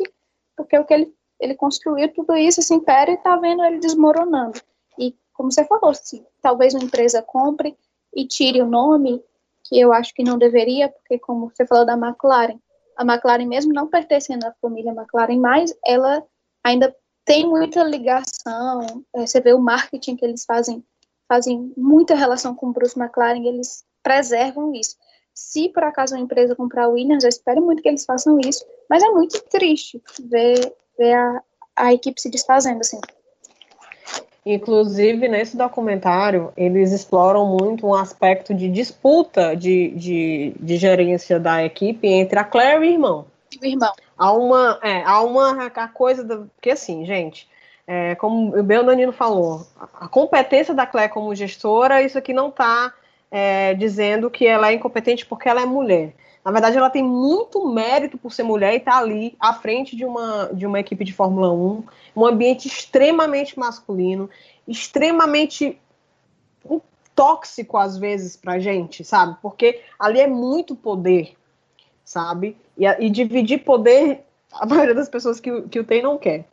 porque 0.56 0.78
o 0.78 0.86
que 0.86 0.94
ele, 0.94 1.14
ele 1.40 1.56
construiu 1.56 2.12
tudo 2.14 2.36
isso, 2.36 2.60
esse 2.60 2.74
império, 2.74 3.14
e 3.14 3.16
está 3.16 3.36
vendo 3.36 3.64
ele 3.64 3.80
desmoronando. 3.80 4.60
E, 4.98 5.16
como 5.34 5.52
você 5.52 5.66
falou, 5.66 5.94
se 5.94 6.26
talvez 6.42 6.74
uma 6.74 6.84
empresa 6.84 7.22
compre 7.22 7.76
e 8.16 8.26
tire 8.26 8.62
o 8.62 8.66
nome 8.66 9.22
que 9.68 9.80
eu 9.80 9.92
acho 9.92 10.14
que 10.14 10.24
não 10.24 10.38
deveria, 10.38 10.90
porque 10.90 11.20
como 11.20 11.50
você 11.50 11.66
falou 11.66 11.86
da 11.86 11.94
McLaren, 11.94 12.60
a 12.96 13.04
McLaren 13.04 13.46
mesmo 13.46 13.74
não 13.74 13.88
pertencendo 13.88 14.46
à 14.46 14.54
família 14.62 14.92
McLaren 14.92 15.40
mais, 15.40 15.74
ela 15.86 16.24
ainda 16.64 16.96
tem 17.26 17.48
muita 17.48 17.84
ligação, 17.84 19.04
é, 19.16 19.26
você 19.26 19.42
vê 19.42 19.54
o 19.54 19.60
marketing 19.60 20.16
que 20.16 20.24
eles 20.24 20.46
fazem, 20.46 20.84
fazem 21.28 21.74
muita 21.76 22.16
relação 22.16 22.56
com 22.56 22.68
o 22.68 22.72
Bruce 22.72 22.98
McLaren, 22.98 23.44
eles 23.44 23.84
preservam 24.04 24.74
isso. 24.74 24.96
Se 25.34 25.68
por 25.70 25.84
acaso 25.84 26.16
uma 26.16 26.22
empresa 26.22 26.56
comprar 26.56 26.86
a 26.86 26.88
Williams, 26.88 27.24
eu 27.24 27.30
espero 27.30 27.62
muito 27.62 27.82
que 27.82 27.90
eles 27.90 28.06
façam 28.06 28.40
isso, 28.40 28.64
mas 28.90 29.04
é 29.04 29.10
muito 29.10 29.42
triste 29.50 30.02
ver, 30.24 30.74
ver 30.98 31.14
a, 31.14 31.44
a 31.76 31.94
equipe 31.94 32.22
se 32.22 32.30
desfazendo 32.30 32.80
assim. 32.80 33.02
Inclusive, 34.46 35.28
nesse 35.28 35.58
documentário, 35.58 36.54
eles 36.56 36.92
exploram 36.92 37.48
muito 37.48 37.88
um 37.88 37.96
aspecto 37.96 38.54
de 38.54 38.70
disputa 38.70 39.56
de, 39.56 39.90
de, 39.96 40.54
de 40.60 40.78
gerência 40.78 41.40
da 41.40 41.64
equipe 41.64 42.08
entre 42.08 42.38
a 42.38 42.44
Claire 42.44 42.76
e 42.76 42.80
o 42.80 42.84
irmão. 42.84 43.26
O 43.60 43.66
irmão. 43.66 43.92
Há 44.16 44.32
uma, 44.32 44.80
é, 44.84 45.02
há 45.04 45.22
uma 45.22 45.66
a 45.66 45.88
coisa, 45.88 46.24
do, 46.24 46.46
porque 46.56 46.70
assim, 46.70 47.04
gente, 47.06 47.50
é, 47.88 48.14
como 48.16 48.56
o 48.56 48.62
Bel 48.62 48.84
Danilo 48.84 49.12
falou, 49.12 49.66
a 50.00 50.08
competência 50.08 50.76
da 50.76 50.86
Claire 50.86 51.12
como 51.12 51.34
gestora, 51.34 52.04
isso 52.04 52.18
aqui 52.18 52.32
não 52.32 52.50
está 52.50 52.94
é, 53.32 53.74
dizendo 53.74 54.30
que 54.30 54.46
ela 54.46 54.70
é 54.70 54.74
incompetente 54.74 55.26
porque 55.26 55.50
ela 55.50 55.62
é 55.62 55.66
mulher. 55.66 56.14
Na 56.46 56.52
verdade, 56.52 56.78
ela 56.78 56.92
tem 56.92 57.02
muito 57.02 57.68
mérito 57.68 58.20
por 58.20 58.32
ser 58.32 58.44
mulher 58.44 58.74
e 58.74 58.78
estar 58.78 58.92
tá 58.92 58.98
ali 59.00 59.36
à 59.40 59.52
frente 59.52 59.96
de 59.96 60.06
uma, 60.06 60.52
de 60.54 60.68
uma 60.68 60.80
equipe 60.80 61.04
de 61.04 61.12
Fórmula 61.12 61.52
1, 61.52 61.84
um 62.16 62.24
ambiente 62.24 62.68
extremamente 62.68 63.58
masculino, 63.58 64.30
extremamente 64.68 65.80
tóxico 67.16 67.78
às 67.78 67.98
vezes 67.98 68.36
pra 68.36 68.60
gente, 68.60 69.04
sabe? 69.04 69.38
Porque 69.42 69.82
ali 69.98 70.20
é 70.20 70.28
muito 70.28 70.76
poder, 70.76 71.34
sabe? 72.04 72.56
E, 72.78 72.86
e 72.86 73.10
dividir 73.10 73.64
poder, 73.64 74.24
a 74.52 74.68
maioria 74.68 74.94
das 74.94 75.10
pessoas 75.10 75.40
que, 75.40 75.64
que 75.64 75.80
o 75.80 75.84
tem 75.84 76.04
não 76.04 76.18
quer. 76.18 76.46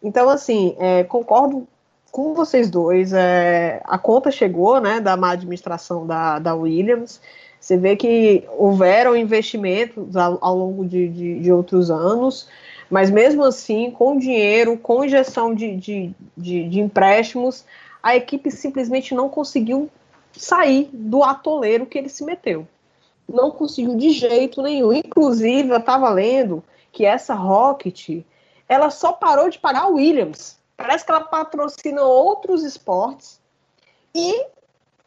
Então, 0.00 0.28
assim, 0.28 0.76
é, 0.78 1.02
concordo 1.04 1.66
com 2.12 2.34
vocês 2.34 2.70
dois. 2.70 3.12
É, 3.12 3.80
a 3.84 3.98
conta 3.98 4.30
chegou, 4.30 4.80
né, 4.80 5.00
da 5.00 5.16
má 5.16 5.32
administração 5.32 6.06
da, 6.06 6.38
da 6.38 6.54
Williams. 6.54 7.20
Você 7.60 7.76
vê 7.76 7.94
que 7.94 8.44
houveram 8.56 9.14
investimentos 9.14 10.16
ao, 10.16 10.38
ao 10.40 10.56
longo 10.56 10.84
de, 10.84 11.08
de, 11.08 11.40
de, 11.40 11.52
outros 11.52 11.90
anos, 11.90 12.48
mas 12.88 13.10
mesmo 13.10 13.44
assim, 13.44 13.90
com 13.90 14.18
dinheiro, 14.18 14.78
com 14.78 15.04
injeção 15.04 15.54
de, 15.54 15.76
de, 15.76 16.14
de, 16.36 16.68
de 16.68 16.80
empréstimos, 16.80 17.64
a 18.02 18.16
equipe 18.16 18.50
simplesmente 18.50 19.14
não 19.14 19.28
conseguiu 19.28 19.90
sair 20.32 20.88
do 20.92 21.22
atoleiro 21.22 21.84
que 21.84 21.98
ele 21.98 22.08
se 22.08 22.24
meteu. 22.24 22.66
Não 23.28 23.50
conseguiu 23.50 23.94
de 23.94 24.10
jeito 24.10 24.62
nenhum. 24.62 24.92
Inclusive, 24.92 25.68
eu 25.68 25.76
estava 25.76 26.08
lendo 26.08 26.64
que 26.90 27.04
essa 27.04 27.34
Rocket, 27.34 28.24
ela 28.68 28.90
só 28.90 29.12
parou 29.12 29.50
de 29.50 29.58
pagar 29.58 29.82
a 29.82 29.88
Williams. 29.88 30.58
Parece 30.76 31.04
que 31.04 31.12
ela 31.12 31.20
patrocina 31.20 32.02
outros 32.02 32.64
esportes 32.64 33.38
e 34.14 34.46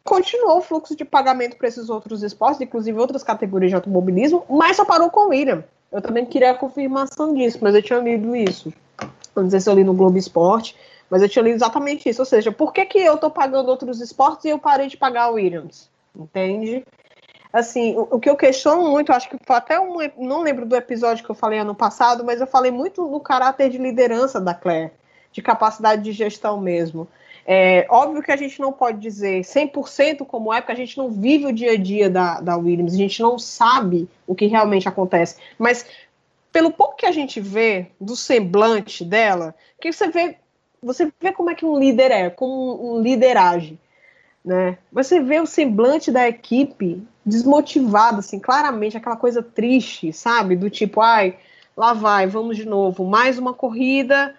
continuou 0.04 0.58
o 0.58 0.62
fluxo 0.62 0.94
de 0.94 1.04
pagamento 1.04 1.56
para 1.56 1.66
esses 1.66 1.88
outros 1.88 2.22
esportes, 2.22 2.60
inclusive 2.60 2.98
outras 2.98 3.24
categorias 3.24 3.70
de 3.70 3.76
automobilismo, 3.76 4.44
mas 4.48 4.76
só 4.76 4.84
parou 4.84 5.10
com 5.10 5.26
o 5.26 5.28
William. 5.28 5.64
Eu 5.90 6.02
também 6.02 6.26
queria 6.26 6.50
a 6.50 6.54
confirmação 6.54 7.34
disso, 7.34 7.58
mas 7.62 7.74
eu 7.74 7.82
tinha 7.82 7.98
lido 7.98 8.36
isso. 8.36 8.72
Não 9.34 9.48
sei 9.48 9.60
se 9.60 9.68
eu 9.68 9.74
li 9.74 9.82
no 9.82 9.94
Globo 9.94 10.18
Esporte, 10.18 10.76
mas 11.08 11.22
eu 11.22 11.28
tinha 11.28 11.42
lido 11.42 11.54
exatamente 11.54 12.08
isso. 12.08 12.20
Ou 12.20 12.26
seja, 12.26 12.52
por 12.52 12.72
que, 12.72 12.84
que 12.84 12.98
eu 12.98 13.14
estou 13.14 13.30
pagando 13.30 13.68
outros 13.68 14.00
esportes 14.00 14.44
e 14.44 14.50
eu 14.50 14.58
parei 14.58 14.88
de 14.88 14.96
pagar 14.96 15.30
o 15.30 15.34
Williams? 15.34 15.88
Entende? 16.14 16.84
Assim, 17.52 17.96
o, 17.96 18.08
o, 18.10 18.20
que 18.20 18.28
eu 18.28 18.36
questiono 18.36 18.90
muito, 18.90 19.12
acho 19.12 19.28
que 19.28 19.36
foi 19.44 19.56
até 19.56 19.78
um. 19.78 19.96
Não 20.18 20.42
lembro 20.42 20.66
do 20.66 20.74
episódio 20.74 21.24
que 21.24 21.30
eu 21.30 21.34
falei 21.36 21.60
ano 21.60 21.74
passado, 21.74 22.24
mas 22.24 22.40
eu 22.40 22.46
falei 22.46 22.72
muito 22.72 23.06
no 23.06 23.20
caráter 23.20 23.70
de 23.70 23.78
liderança 23.78 24.40
da 24.40 24.52
Claire, 24.52 24.90
de 25.30 25.40
capacidade 25.40 26.02
de 26.02 26.10
gestão 26.10 26.60
mesmo. 26.60 27.06
É, 27.46 27.86
óbvio 27.90 28.22
que 28.22 28.32
a 28.32 28.36
gente 28.36 28.58
não 28.60 28.72
pode 28.72 28.98
dizer 28.98 29.42
100% 29.42 30.24
como 30.24 30.52
é, 30.52 30.60
porque 30.60 30.72
a 30.72 30.76
gente 30.76 30.96
não 30.96 31.10
vive 31.10 31.46
o 31.46 31.52
dia 31.52 31.72
a 31.72 31.76
dia 31.76 32.08
da, 32.08 32.40
da 32.40 32.56
Williams, 32.56 32.94
a 32.94 32.96
gente 32.96 33.20
não 33.20 33.38
sabe 33.38 34.08
o 34.26 34.34
que 34.34 34.46
realmente 34.46 34.88
acontece. 34.88 35.36
Mas 35.58 35.84
pelo 36.50 36.70
pouco 36.70 36.96
que 36.96 37.06
a 37.06 37.12
gente 37.12 37.40
vê 37.40 37.88
do 38.00 38.16
semblante 38.16 39.04
dela, 39.04 39.54
que 39.80 39.92
você 39.92 40.08
vê, 40.08 40.36
você 40.82 41.12
vê 41.20 41.32
como 41.32 41.50
é 41.50 41.54
que 41.54 41.66
um 41.66 41.78
líder 41.78 42.10
é, 42.10 42.30
como 42.30 42.96
um 42.96 43.00
líder 43.00 43.36
age. 43.36 43.78
Né? 44.44 44.78
Você 44.92 45.20
vê 45.20 45.40
o 45.40 45.46
semblante 45.46 46.10
da 46.10 46.28
equipe 46.28 47.02
desmotivado, 47.26 48.20
assim, 48.20 48.38
claramente, 48.38 48.96
aquela 48.96 49.16
coisa 49.16 49.42
triste, 49.42 50.12
sabe? 50.12 50.54
Do 50.54 50.70
tipo, 50.70 51.00
ai, 51.00 51.36
lá 51.76 51.92
vai, 51.92 52.26
vamos 52.26 52.56
de 52.56 52.64
novo, 52.64 53.04
mais 53.04 53.38
uma 53.38 53.54
corrida, 53.54 54.34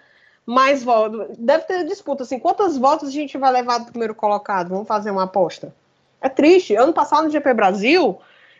mais 0.46 0.84
votos. 0.84 1.36
Deve 1.36 1.64
ter 1.64 1.84
disputa, 1.84 2.22
assim, 2.22 2.38
quantas 2.38 2.78
votos 2.78 3.08
a 3.08 3.12
gente 3.12 3.36
vai 3.36 3.50
levar 3.50 3.78
do 3.78 3.90
primeiro 3.90 4.14
colocado? 4.14 4.68
Vamos 4.68 4.86
fazer 4.86 5.10
uma 5.10 5.24
aposta. 5.24 5.74
É 6.20 6.28
triste. 6.28 6.76
Ano 6.76 6.92
passado 6.92 7.24
no 7.24 7.30
GP 7.30 7.52
Brasil, 7.52 8.18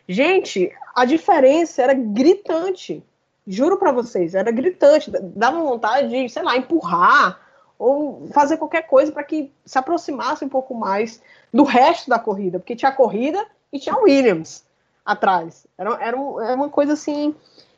gente, 0.09 0.75
a 0.95 1.05
diferença 1.05 1.83
era 1.83 1.95
gritante. 1.95 3.03
Juro 3.47 3.79
para 3.79 3.93
vocês, 3.93 4.35
era 4.35 4.51
gritante. 4.51 5.11
Dava 5.11 5.63
vontade 5.63 6.09
de, 6.09 6.29
sei 6.29 6.43
lá, 6.43 6.57
empurrar 6.57 7.41
ou 7.79 8.27
fazer 8.33 8.57
qualquer 8.57 8.83
coisa 8.83 9.13
para 9.13 9.23
que 9.23 9.53
se 9.65 9.79
aproximasse 9.79 10.45
um 10.45 10.49
pouco 10.49 10.75
mais 10.75 11.23
do 11.53 11.63
resto 11.63 12.09
da 12.09 12.19
corrida, 12.19 12.59
porque 12.59 12.75
tinha 12.75 12.91
corrida 12.91 13.47
e 13.73 13.79
tinha 13.79 13.97
Williams 13.97 14.65
atrás. 15.05 15.67
Era, 15.79 15.91
era, 15.95 16.17
era 16.17 16.55
uma 16.55 16.69
coisa 16.69 16.95
assim 16.95 17.35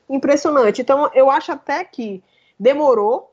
impressionante. 0.08 0.80
Então, 0.80 1.10
eu 1.12 1.30
acho 1.30 1.52
até 1.52 1.84
que 1.84 2.22
demorou 2.58 3.30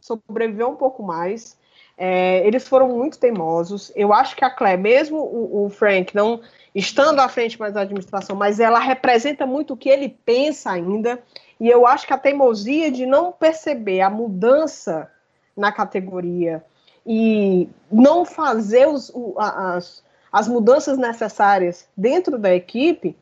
sobreviveu 0.00 0.68
um 0.68 0.76
pouco 0.76 1.02
mais. 1.02 1.58
É, 1.96 2.46
eles 2.46 2.66
foram 2.66 2.88
muito 2.88 3.18
teimosos. 3.18 3.92
Eu 3.94 4.12
acho 4.12 4.34
que 4.34 4.44
a 4.44 4.50
Claire, 4.50 4.80
mesmo 4.80 5.18
o, 5.18 5.66
o, 5.66 5.68
Frank 5.68 6.14
não 6.14 6.40
estando 6.74 7.20
à 7.20 7.28
frente 7.28 7.60
mais 7.60 7.74
da 7.74 7.82
administração, 7.82 8.34
mas 8.34 8.58
ela 8.58 8.78
representa 8.78 9.44
muito 9.44 9.74
o 9.74 9.76
que 9.76 9.88
ele 9.90 10.08
pensa 10.24 10.70
ainda. 10.70 11.22
E 11.60 11.68
eu 11.68 11.86
acho 11.86 12.06
que 12.06 12.14
a 12.14 12.18
teimosia 12.18 12.90
de 12.90 13.04
não 13.04 13.30
perceber 13.32 14.00
a 14.00 14.08
mudança 14.08 15.10
na 15.54 15.70
categoria 15.70 16.64
e 17.06 17.68
não 17.92 18.24
fazer 18.24 18.88
os, 18.88 19.12
as, 19.36 20.02
as 20.32 20.48
mudanças 20.48 20.96
necessárias 20.96 21.86
dentro 21.94 22.38
da 22.38 22.54
equipe 22.54 23.16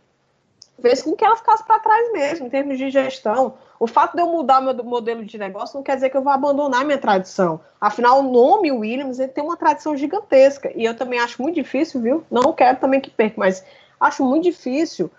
fez 0.81 1.03
com 1.03 1.17
que 1.17 1.25
ela 1.25 1.37
ficasse 1.37 1.65
para 1.67 1.81
trás 1.81 2.13
mesmo, 2.13 2.47
em 2.47 2.51
termos 2.51 2.79
de 2.79 2.91
gestão. 2.91 3.55
O 3.81 3.87
fato 3.87 4.17
de 4.17 4.23
eu 4.23 4.27
mudar 4.27 4.61
meu 4.61 4.75
modelo 4.85 5.25
de 5.25 5.39
negócio 5.39 5.77
não 5.77 5.83
quer 5.83 5.95
dizer 5.95 6.11
que 6.11 6.17
eu 6.17 6.23
vou 6.23 6.33
abandonar 6.33 6.85
minha 6.85 6.99
tradição. 6.99 7.61
Afinal, 7.81 8.21
o 8.21 8.31
nome 8.31 8.73
Williams 8.73 9.19
ele 9.19 9.29
tem 9.29 9.45
uma 9.45 9.57
tradição 9.57 9.97
gigantesca. 9.97 10.73
E 10.75 10.85
eu 10.85 10.97
também 10.97 11.21
acho 11.21 11.41
muito 11.41 11.55
difícil, 11.55 12.01
viu? 12.01 12.25
Não 12.31 12.53
quero 12.53 12.79
também 12.79 13.01
que 13.01 13.11
perca, 13.11 13.37
mas 13.39 13.65
acho 14.01 14.25
muito 14.25 14.45
difícil 14.45 15.11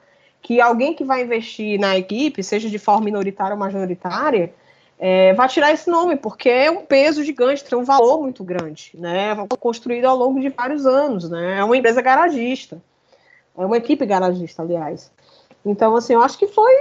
que 0.41 0.59
alguém 0.59 0.93
que 0.93 1.03
vai 1.03 1.23
investir 1.23 1.79
na 1.79 1.97
equipe, 1.97 2.43
seja 2.43 2.69
de 2.69 2.79
forma 2.79 3.05
minoritária 3.05 3.53
ou 3.53 3.59
majoritária, 3.59 4.53
é, 4.97 5.33
vá 5.33 5.47
tirar 5.47 5.71
esse 5.71 5.89
nome, 5.89 6.17
porque 6.17 6.49
é 6.49 6.69
um 6.69 6.85
peso 6.85 7.23
gigante, 7.23 7.63
tem 7.63 7.77
um 7.77 7.85
valor 7.85 8.21
muito 8.21 8.43
grande, 8.43 8.91
né? 8.95 9.35
Construído 9.59 10.05
ao 10.05 10.17
longo 10.17 10.39
de 10.41 10.49
vários 10.49 10.85
anos, 10.85 11.29
né? 11.29 11.59
É 11.59 11.63
uma 11.63 11.77
empresa 11.77 12.01
garagista. 12.01 12.81
É 13.57 13.65
uma 13.65 13.77
equipe 13.77 14.05
garagista, 14.05 14.61
aliás. 14.61 15.11
Então, 15.65 15.95
assim, 15.95 16.13
eu 16.13 16.21
acho 16.21 16.37
que 16.37 16.47
foi, 16.47 16.73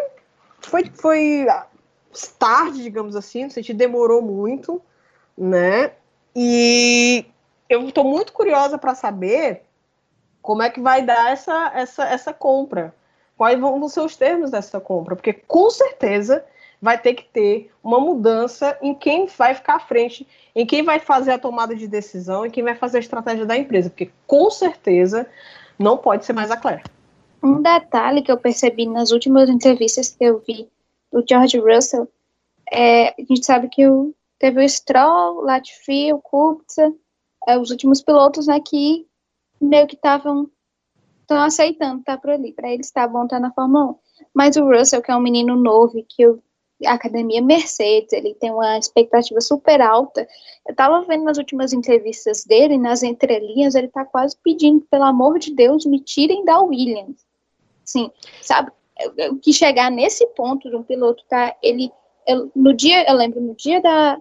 foi, 0.60 0.90
foi 0.94 1.46
tarde, 2.38 2.82
digamos 2.82 3.14
assim, 3.16 3.44
no 3.44 3.50
sentido 3.50 3.76
demorou 3.76 4.22
muito, 4.22 4.80
né? 5.36 5.92
E 6.34 7.26
eu 7.68 7.88
estou 7.88 8.04
muito 8.04 8.32
curiosa 8.32 8.78
para 8.78 8.94
saber 8.94 9.62
como 10.40 10.62
é 10.62 10.70
que 10.70 10.80
vai 10.80 11.02
dar 11.02 11.32
essa, 11.32 11.72
essa, 11.74 12.04
essa 12.04 12.32
compra. 12.32 12.94
Quais 13.36 13.58
vão 13.58 13.88
ser 13.88 14.00
os 14.00 14.16
termos 14.16 14.50
dessa 14.50 14.80
compra? 14.80 15.14
Porque 15.14 15.32
com 15.32 15.70
certeza 15.70 16.44
vai 16.80 16.98
ter 16.98 17.14
que 17.14 17.24
ter 17.24 17.70
uma 17.82 18.00
mudança 18.00 18.76
em 18.80 18.94
quem 18.94 19.26
vai 19.26 19.54
ficar 19.54 19.76
à 19.76 19.80
frente, 19.80 20.26
em 20.54 20.64
quem 20.64 20.82
vai 20.82 20.98
fazer 20.98 21.32
a 21.32 21.38
tomada 21.38 21.74
de 21.74 21.86
decisão, 21.86 22.46
em 22.46 22.50
quem 22.50 22.64
vai 22.64 22.74
fazer 22.74 22.98
a 22.98 23.00
estratégia 23.00 23.44
da 23.44 23.56
empresa, 23.56 23.90
porque 23.90 24.10
com 24.26 24.50
certeza 24.50 25.26
não 25.78 25.96
pode 25.96 26.24
ser 26.24 26.32
mais 26.32 26.50
a 26.50 26.56
Claire. 26.56 26.82
Um 27.42 27.62
detalhe 27.62 28.22
que 28.22 28.32
eu 28.32 28.38
percebi 28.38 28.86
nas 28.86 29.12
últimas 29.12 29.48
entrevistas 29.48 30.10
que 30.10 30.24
eu 30.24 30.38
vi 30.40 30.68
do 31.12 31.24
George 31.28 31.58
Russell, 31.58 32.08
é, 32.70 33.08
a 33.10 33.14
gente 33.20 33.44
sabe 33.44 33.68
que 33.68 33.86
o, 33.86 34.14
teve 34.38 34.64
o 34.64 34.68
Stroll, 34.68 35.38
o 35.38 35.40
Latifi, 35.42 36.12
o 36.12 36.20
Kubica, 36.20 36.92
é, 37.46 37.58
os 37.58 37.70
últimos 37.70 38.02
pilotos 38.02 38.46
né, 38.46 38.60
que 38.60 39.06
meio 39.60 39.86
que 39.86 39.94
estavam 39.94 40.50
estão 41.22 41.42
aceitando 41.42 42.00
estar 42.00 42.16
tá 42.16 42.20
por 42.20 42.30
ali, 42.30 42.52
para 42.52 42.72
eles 42.72 42.90
tá 42.90 43.06
bom 43.06 43.24
estar 43.24 43.36
tá 43.36 43.40
na 43.40 43.52
Fórmula 43.52 43.92
1. 43.92 43.94
Mas 44.34 44.56
o 44.56 44.64
Russell, 44.64 45.02
que 45.02 45.10
é 45.10 45.16
um 45.16 45.20
menino 45.20 45.56
novo, 45.56 46.02
que 46.08 46.24
a 46.86 46.94
academia 46.94 47.42
Mercedes, 47.42 48.12
ele 48.12 48.34
tem 48.34 48.50
uma 48.50 48.78
expectativa 48.78 49.40
super 49.40 49.80
alta. 49.80 50.26
Eu 50.66 50.72
estava 50.72 51.04
vendo 51.04 51.24
nas 51.24 51.36
últimas 51.36 51.72
entrevistas 51.72 52.44
dele, 52.44 52.78
nas 52.78 53.02
entrelinhas, 53.02 53.74
ele 53.74 53.88
está 53.88 54.04
quase 54.04 54.36
pedindo, 54.42 54.86
pelo 54.90 55.04
amor 55.04 55.38
de 55.38 55.54
Deus, 55.54 55.84
me 55.84 56.00
tirem 56.00 56.44
da 56.44 56.60
Williams. 56.60 57.27
Sim, 57.88 58.10
sabe? 58.42 58.70
Que 59.42 59.50
chegar 59.50 59.90
nesse 59.90 60.26
ponto 60.34 60.68
de 60.68 60.76
um 60.76 60.82
piloto 60.82 61.24
tá, 61.26 61.56
ele, 61.62 61.90
eu, 62.26 62.52
no 62.54 62.74
dia, 62.74 63.08
eu 63.08 63.16
lembro, 63.16 63.40
no 63.40 63.54
dia 63.54 63.80
da 63.80 64.20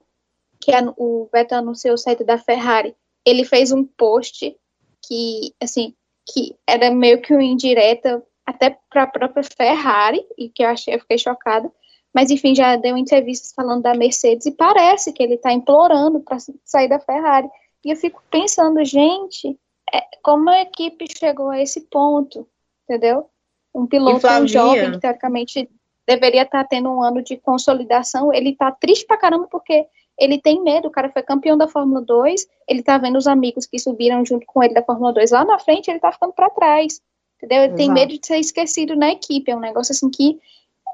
que 0.61 0.71
a, 0.71 0.81
o 0.95 1.27
Vettel 1.33 1.57
anunciou 1.57 1.95
o 1.95 1.97
saída 1.97 2.23
da 2.23 2.37
Ferrari, 2.37 2.95
ele 3.25 3.43
fez 3.43 3.73
um 3.73 3.83
post 3.83 4.57
que, 5.05 5.53
assim, 5.61 5.93
que 6.25 6.55
era 6.65 6.89
meio 6.91 7.21
que 7.21 7.33
uma 7.33 7.43
indireta 7.43 8.23
até 8.45 8.79
para 8.89 9.03
a 9.03 9.07
própria 9.07 9.43
Ferrari, 9.43 10.25
e 10.37 10.47
que 10.47 10.63
eu 10.63 10.69
achei, 10.69 10.95
eu 10.95 11.01
fiquei 11.01 11.17
chocada, 11.17 11.69
mas 12.13 12.31
enfim, 12.31 12.55
já 12.55 12.77
deu 12.77 12.95
entrevistas 12.95 13.51
falando 13.53 13.81
da 13.81 13.93
Mercedes 13.93 14.45
e 14.45 14.51
parece 14.51 15.11
que 15.11 15.21
ele 15.21 15.33
está 15.33 15.51
implorando 15.51 16.21
para 16.21 16.37
sair 16.63 16.87
da 16.87 16.99
Ferrari. 16.99 17.49
E 17.83 17.91
eu 17.91 17.97
fico 17.97 18.23
pensando, 18.31 18.83
gente, 18.85 19.59
é, 19.93 20.01
como 20.23 20.49
a 20.49 20.61
equipe 20.61 21.05
chegou 21.17 21.49
a 21.49 21.61
esse 21.61 21.81
ponto, 21.81 22.47
entendeu? 22.87 23.29
Um 23.77 23.85
piloto 23.85 24.25
um 24.25 24.47
jovem 24.47 24.91
que 24.91 24.99
teoricamente 24.99 25.69
deveria 26.07 26.43
estar 26.43 26.63
tá 26.63 26.67
tendo 26.67 26.89
um 26.89 27.03
ano 27.03 27.21
de 27.21 27.37
consolidação, 27.37 28.33
ele 28.33 28.51
está 28.51 28.71
triste 28.71 29.05
pra 29.05 29.17
caramba 29.17 29.47
porque 29.51 29.85
ele 30.17 30.41
tem 30.41 30.63
medo, 30.63 30.87
o 30.87 30.91
cara 30.91 31.11
foi 31.11 31.21
campeão 31.21 31.55
da 31.55 31.67
Fórmula 31.67 32.01
2, 32.01 32.47
ele 32.67 32.81
tá 32.81 32.97
vendo 32.97 33.17
os 33.17 33.27
amigos 33.27 33.67
que 33.67 33.77
subiram 33.77 34.25
junto 34.25 34.45
com 34.47 34.63
ele 34.63 34.73
da 34.73 34.81
Fórmula 34.81 35.13
2 35.13 35.29
lá 35.29 35.45
na 35.45 35.59
frente, 35.59 35.91
ele 35.91 35.99
tá 35.99 36.11
ficando 36.11 36.33
para 36.33 36.49
trás, 36.49 36.99
entendeu? 37.37 37.57
Ele 37.57 37.65
Exato. 37.67 37.77
tem 37.77 37.91
medo 37.91 38.17
de 38.17 38.25
ser 38.25 38.39
esquecido 38.39 38.95
na 38.95 39.11
equipe, 39.11 39.51
é 39.51 39.55
um 39.55 39.59
negócio 39.59 39.91
assim 39.91 40.09
que 40.09 40.39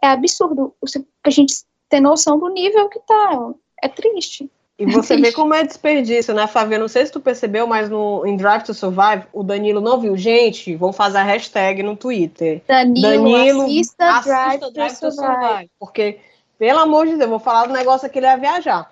é 0.03 0.07
absurdo, 0.07 0.75
a 1.23 1.29
gente 1.29 1.53
ter 1.87 2.01
noção 2.01 2.37
do 2.37 2.49
nível 2.49 2.89
que 2.89 2.99
tá, 2.99 3.53
é 3.81 3.87
triste. 3.87 4.51
E 4.77 4.85
você 4.87 5.15
vê 5.17 5.31
como 5.31 5.53
é 5.53 5.63
desperdício, 5.63 6.33
né, 6.33 6.47
Flávia? 6.47 6.79
Não 6.79 6.87
sei 6.87 7.05
se 7.05 7.11
tu 7.11 7.19
percebeu, 7.19 7.67
mas 7.67 7.89
no 7.89 8.25
em 8.25 8.35
Drive 8.35 8.63
to 8.63 8.73
Survive, 8.73 9.25
o 9.31 9.43
Danilo 9.43 9.79
não 9.79 9.99
viu. 9.99 10.17
Gente, 10.17 10.75
vamos 10.75 10.95
fazer 10.95 11.19
a 11.19 11.23
hashtag 11.23 11.83
no 11.83 11.95
Twitter. 11.95 12.61
Danilo, 12.67 13.01
Danilo 13.01 13.61
assista, 13.63 14.09
assista 14.09 14.31
Drive, 14.31 14.73
Drive, 14.73 14.99
to, 14.99 15.11
survive. 15.11 15.41
survive. 15.41 15.71
Porque, 15.79 16.19
pelo 16.57 16.79
amor 16.79 17.05
de 17.05 17.11
Deus, 17.11 17.21
eu 17.21 17.29
vou 17.29 17.39
falar 17.39 17.67
do 17.67 17.73
negócio 17.73 18.09
que 18.09 18.17
ele 18.17 18.25
ia 18.25 18.35
viajar. 18.35 18.91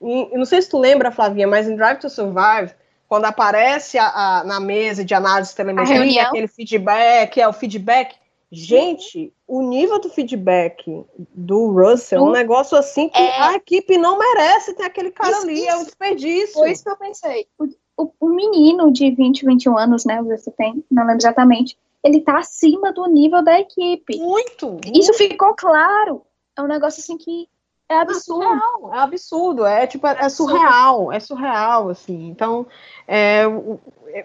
E, 0.00 0.36
não 0.36 0.44
sei 0.44 0.60
se 0.60 0.68
tu 0.68 0.78
lembra, 0.78 1.10
Flavinha, 1.10 1.48
mas 1.48 1.66
em 1.66 1.74
Drive 1.74 2.00
to 2.00 2.10
Survive, 2.10 2.74
quando 3.08 3.24
aparece 3.24 3.96
a, 3.96 4.08
a, 4.40 4.44
na 4.44 4.60
mesa 4.60 5.04
de 5.04 5.14
análise 5.14 5.50
de 5.50 5.56
telemetria, 5.56 6.24
aquele 6.24 6.48
feedback, 6.48 7.40
é 7.40 7.48
o 7.48 7.52
feedback. 7.52 8.14
Gente, 8.52 9.32
o 9.46 9.62
nível 9.62 9.98
do 9.98 10.08
feedback 10.08 11.04
do 11.34 11.70
Russell 11.70 12.18
é 12.18 12.22
um 12.22 12.30
negócio 12.30 12.76
assim 12.78 13.08
que 13.08 13.18
é... 13.18 13.40
a 13.42 13.54
equipe 13.54 13.98
não 13.98 14.18
merece 14.18 14.74
ter 14.74 14.84
aquele 14.84 15.10
cara 15.10 15.32
isso, 15.32 15.42
ali, 15.42 15.54
isso. 15.54 15.68
é 15.68 15.76
um 15.76 15.84
desperdício. 15.84 16.54
Foi 16.54 16.72
isso 16.72 16.82
que 16.82 16.90
eu 16.90 16.96
pensei. 16.96 17.46
O, 17.58 17.64
o, 17.96 18.12
o 18.20 18.28
menino 18.30 18.90
de 18.90 19.10
20, 19.10 19.44
21 19.44 19.78
anos, 19.78 20.04
né, 20.04 20.22
você 20.22 20.50
tem, 20.50 20.84
não 20.90 21.02
lembro 21.02 21.20
exatamente, 21.20 21.76
ele 22.02 22.20
tá 22.20 22.38
acima 22.38 22.92
do 22.92 23.06
nível 23.06 23.42
da 23.42 23.60
equipe. 23.60 24.18
Muito! 24.18 24.72
muito. 24.72 24.98
Isso 24.98 25.12
ficou 25.14 25.54
claro. 25.54 26.22
É 26.56 26.62
um 26.62 26.66
negócio 26.66 27.00
assim 27.00 27.16
que 27.16 27.48
é 27.88 27.98
absurdo. 27.98 28.92
É, 28.92 28.96
é 28.96 28.98
absurdo, 29.00 29.66
é 29.66 29.86
tipo, 29.86 30.06
é, 30.06 30.16
é 30.20 30.28
surreal, 30.28 31.12
é 31.12 31.20
surreal, 31.20 31.90
assim. 31.90 32.28
Então, 32.28 32.66
é, 33.06 33.44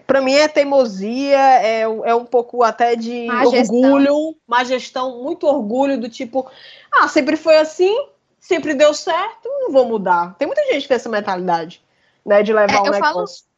para 0.06 0.20
mim 0.20 0.32
é 0.32 0.48
teimosia, 0.48 1.38
é, 1.38 1.80
é 1.82 2.14
um 2.14 2.24
pouco 2.24 2.62
até 2.62 2.96
de 2.96 3.26
má 3.26 3.44
orgulho, 3.44 4.36
má 4.46 4.64
gestão, 4.64 5.22
muito 5.22 5.46
orgulho 5.46 6.00
do 6.00 6.08
tipo, 6.08 6.50
ah, 6.90 7.08
sempre 7.08 7.36
foi 7.36 7.58
assim, 7.58 7.94
sempre 8.38 8.74
deu 8.74 8.94
certo, 8.94 9.48
não 9.48 9.70
vou 9.70 9.86
mudar. 9.86 10.34
Tem 10.36 10.46
muita 10.46 10.64
gente 10.66 10.82
que 10.82 10.88
tem 10.88 10.96
essa 10.96 11.08
mentalidade, 11.08 11.82
né, 12.24 12.42
de 12.42 12.52
levar 12.52 12.74
é, 12.74 12.80
um 12.80 12.90
negócio. 12.90 13.44
Falo... 13.44 13.50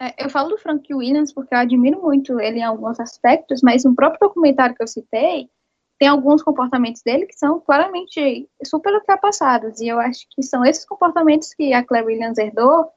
É, 0.00 0.24
eu 0.24 0.30
falo 0.30 0.50
do 0.50 0.58
Frank 0.58 0.94
Williams 0.94 1.32
porque 1.32 1.52
eu 1.52 1.58
admiro 1.58 2.00
muito 2.00 2.38
ele 2.38 2.60
em 2.60 2.64
alguns 2.64 3.00
aspectos, 3.00 3.60
mas 3.62 3.84
no 3.84 3.96
próprio 3.96 4.28
documentário 4.28 4.76
que 4.76 4.82
eu 4.82 4.86
citei, 4.86 5.50
tem 5.98 6.08
alguns 6.08 6.42
comportamentos 6.42 7.02
dele 7.02 7.26
que 7.26 7.36
são 7.36 7.58
claramente 7.60 8.48
super 8.64 8.94
ultrapassados, 8.94 9.80
e 9.80 9.88
eu 9.88 9.98
acho 9.98 10.26
que 10.30 10.42
são 10.42 10.64
esses 10.64 10.84
comportamentos 10.84 11.52
que 11.52 11.72
a 11.72 11.84
Claire 11.84 12.06
Williams 12.06 12.38
herdou 12.38 12.90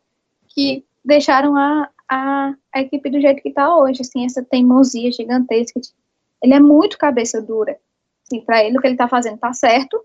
que 0.48 0.86
deixaram 1.04 1.56
a, 1.56 1.90
a, 2.08 2.54
a 2.74 2.82
equipe 2.82 3.10
do 3.10 3.20
jeito 3.20 3.42
que 3.42 3.50
está 3.50 3.76
hoje, 3.76 4.02
assim, 4.02 4.26
essa 4.26 4.44
teimosia 4.44 5.12
gigantesca. 5.12 5.80
Ele 6.44 6.54
é 6.54 6.60
muito 6.60 6.98
cabeça 6.98 7.42
dura. 7.42 7.80
Assim, 8.26 8.42
para 8.42 8.64
ele, 8.64 8.78
o 8.78 8.82
que 8.82 8.88
ele 8.88 8.94
está 8.94 9.08
fazendo 9.08 9.36
está 9.36 9.52
certo. 9.54 10.04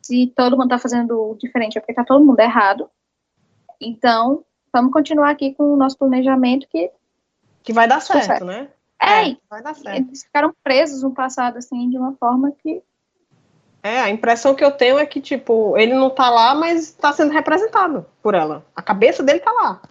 Se 0.00 0.32
todo 0.34 0.56
mundo 0.56 0.66
está 0.66 0.78
fazendo 0.78 1.36
diferente, 1.38 1.76
é 1.76 1.80
porque 1.80 1.92
está 1.92 2.04
todo 2.04 2.24
mundo 2.24 2.40
errado. 2.40 2.88
Então, 3.80 4.44
vamos 4.72 4.92
continuar 4.92 5.30
aqui 5.30 5.54
com 5.54 5.72
o 5.72 5.76
nosso 5.76 5.98
planejamento 5.98 6.66
que... 6.68 6.90
Que 7.62 7.72
vai 7.72 7.88
dar 7.88 8.00
certo, 8.00 8.26
certo. 8.26 8.44
né? 8.44 8.68
É, 9.04 9.30
é, 9.30 9.36
vai 9.48 9.62
dar 9.62 9.74
certo. 9.74 10.08
Eles 10.08 10.22
ficaram 10.22 10.54
presos 10.62 11.02
no 11.02 11.12
passado, 11.12 11.58
assim, 11.58 11.90
de 11.90 11.98
uma 11.98 12.14
forma 12.14 12.52
que... 12.62 12.82
É, 13.82 14.00
a 14.00 14.08
impressão 14.08 14.54
que 14.54 14.64
eu 14.64 14.70
tenho 14.70 14.98
é 14.98 15.04
que, 15.04 15.20
tipo, 15.20 15.76
ele 15.76 15.92
não 15.92 16.08
tá 16.08 16.30
lá, 16.30 16.54
mas 16.54 16.84
está 16.84 17.12
sendo 17.12 17.32
representado 17.32 18.06
por 18.22 18.34
ela. 18.34 18.64
A 18.74 18.80
cabeça 18.80 19.22
dele 19.22 19.40
tá 19.40 19.52
lá 19.52 19.82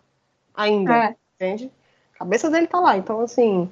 ainda, 0.53 0.94
é. 0.94 1.15
entende? 1.35 1.72
A 2.15 2.19
cabeça 2.19 2.49
dele 2.49 2.68
tá 2.68 2.80
lá. 2.80 2.98
Então, 2.98 3.22
assim, 3.22 3.69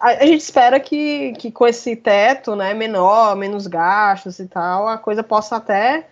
a, 0.00 0.08
a, 0.08 0.26
gente 0.26 0.40
espera 0.40 0.80
que, 0.80 1.32
que 1.32 1.50
com 1.50 1.66
esse 1.66 1.94
teto, 1.94 2.56
né, 2.56 2.74
menor, 2.74 3.36
menos 3.36 3.66
gastos 3.66 4.38
e 4.38 4.46
tal, 4.46 4.88
a 4.88 4.98
coisa 4.98 5.22
possa 5.22 5.56
até 5.56 6.06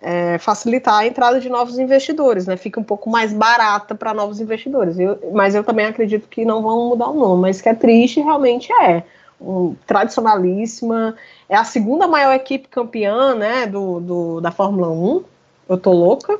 é, 0.00 0.38
facilitar 0.38 0.98
a 0.98 1.06
entrada 1.06 1.40
de 1.40 1.48
novos 1.48 1.78
investidores, 1.78 2.46
né? 2.46 2.56
Fica 2.56 2.78
um 2.78 2.84
pouco 2.84 3.08
mais 3.08 3.32
barata 3.32 3.94
para 3.94 4.12
novos 4.12 4.40
investidores. 4.40 4.98
Eu, 4.98 5.18
mas 5.32 5.54
eu 5.54 5.64
também 5.64 5.86
acredito 5.86 6.28
que 6.28 6.44
não 6.44 6.62
vão 6.62 6.88
mudar 6.88 7.08
o 7.08 7.14
nome. 7.14 7.42
Mas 7.42 7.60
que 7.60 7.68
é 7.68 7.74
triste, 7.74 8.20
realmente 8.20 8.72
é. 8.72 9.02
Um, 9.40 9.74
tradicionalíssima. 9.86 11.16
É 11.48 11.56
a 11.56 11.64
segunda 11.64 12.06
maior 12.06 12.34
equipe 12.34 12.68
campeã, 12.68 13.34
né, 13.34 13.66
do, 13.66 14.00
do, 14.00 14.40
da 14.40 14.50
Fórmula 14.50 14.88
1. 14.90 15.24
Eu 15.68 15.78
tô 15.78 15.92
louca. 15.92 16.38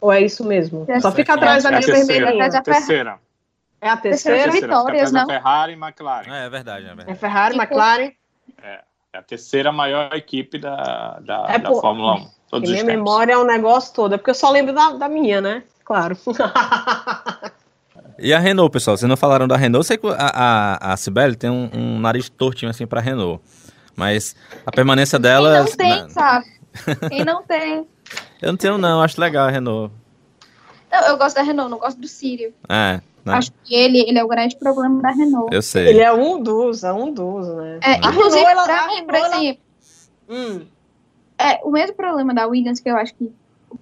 Ou 0.00 0.10
é 0.12 0.22
isso 0.22 0.44
mesmo? 0.44 0.84
É 0.88 0.98
Só 1.00 1.12
fica 1.12 1.34
atrás 1.34 1.64
é, 1.64 1.70
da 1.70 1.80
linha 1.80 2.04
vermelha. 2.04 2.44
É 2.44 2.56
a 2.56 2.62
terceira. 2.62 3.18
É 3.80 3.88
a 3.88 3.96
terceira? 3.96 4.38
É 4.38 4.42
a 4.42 4.50
terceira 4.50 4.52
vitórias, 4.52 5.12
não? 5.12 5.26
Ferrari 5.26 5.72
e 5.72 5.76
McLaren. 5.76 6.32
É, 6.32 6.46
é 6.46 6.50
verdade, 6.50 6.84
é 6.84 6.88
verdade. 6.88 7.10
É 7.10 7.14
Ferrari, 7.14 7.52
tipo, 7.52 7.62
McLaren. 7.62 8.12
É, 8.62 8.80
é 9.12 9.18
a 9.18 9.22
terceira 9.22 9.72
maior 9.72 10.14
equipe 10.14 10.58
da, 10.58 11.18
da, 11.20 11.46
é, 11.48 11.58
da 11.58 11.70
Fórmula 11.70 12.14
1. 12.14 12.30
Todos 12.50 12.70
minha 12.70 12.84
memória 12.84 13.32
é 13.32 13.36
o 13.36 13.42
um 13.42 13.46
negócio 13.46 13.94
todo, 13.94 14.14
é 14.14 14.18
porque 14.18 14.30
eu 14.30 14.34
só 14.34 14.50
lembro 14.50 14.74
da, 14.74 14.92
da 14.92 15.08
minha, 15.08 15.40
né? 15.40 15.64
Claro. 15.84 16.16
E 18.22 18.34
a 18.34 18.38
Renault, 18.38 18.70
pessoal? 18.70 18.98
Vocês 18.98 19.08
não 19.08 19.16
falaram 19.16 19.48
da 19.48 19.56
Renault? 19.56 19.78
Eu 19.78 19.82
sei 19.82 19.96
que 19.96 20.06
a, 20.06 20.14
a, 20.18 20.92
a 20.92 20.96
Cibele 20.98 21.34
tem 21.34 21.48
um, 21.48 21.70
um 21.72 21.98
nariz 21.98 22.28
tortinho 22.28 22.70
assim 22.70 22.86
pra 22.86 23.00
Renault. 23.00 23.42
Mas 23.96 24.36
a 24.66 24.70
permanência 24.70 25.18
dela. 25.18 25.64
Quem 25.64 25.64
não 25.64 25.76
tem, 25.76 26.02
na... 26.02 26.08
sabe? 26.10 26.46
Quem 27.08 27.24
não 27.24 27.42
tem. 27.42 27.88
Eu 28.42 28.48
não 28.52 28.56
tenho, 28.58 28.76
não. 28.76 29.00
Acho 29.00 29.18
legal 29.18 29.48
a 29.48 29.50
Renault. 29.50 29.90
Não, 30.92 31.00
eu 31.06 31.16
gosto 31.16 31.36
da 31.36 31.42
Renault, 31.42 31.70
não 31.70 31.78
gosto 31.78 31.98
do 31.98 32.06
Sírio. 32.06 32.52
É. 32.68 33.00
Não. 33.24 33.34
Acho 33.34 33.52
que 33.64 33.74
ele, 33.74 34.00
ele 34.00 34.18
é 34.18 34.24
o 34.24 34.28
grande 34.28 34.56
problema 34.56 35.00
da 35.02 35.10
Renault. 35.10 35.54
Eu 35.54 35.62
sei. 35.62 35.88
Ele 35.88 36.00
é 36.00 36.12
um 36.12 36.42
dos, 36.42 36.84
é 36.84 36.92
um 36.92 37.12
dos, 37.12 37.46
né? 37.48 37.80
É, 37.82 37.96
inclusive, 37.98 38.44
Renault, 38.44 38.66
pra 38.66 38.86
mim, 38.86 39.04
por 39.04 39.14
exemplo, 39.14 39.62
hum. 40.28 40.66
é, 41.38 41.60
o 41.64 41.70
mesmo 41.70 41.96
problema 41.96 42.32
da 42.32 42.46
Williams, 42.46 42.80
que 42.80 42.90
eu 42.90 42.96
acho 42.96 43.14
que 43.14 43.32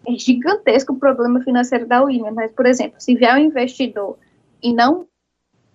é 0.06 0.12
gigantesco 0.14 0.92
o 0.92 0.98
problema 0.98 1.40
financeiro 1.40 1.86
da 1.86 2.02
Williams, 2.02 2.34
mas, 2.34 2.52
por 2.52 2.66
exemplo, 2.66 3.00
se 3.00 3.14
vier 3.14 3.34
um 3.34 3.38
investidor 3.38 4.18
e 4.62 4.72
não 4.72 5.06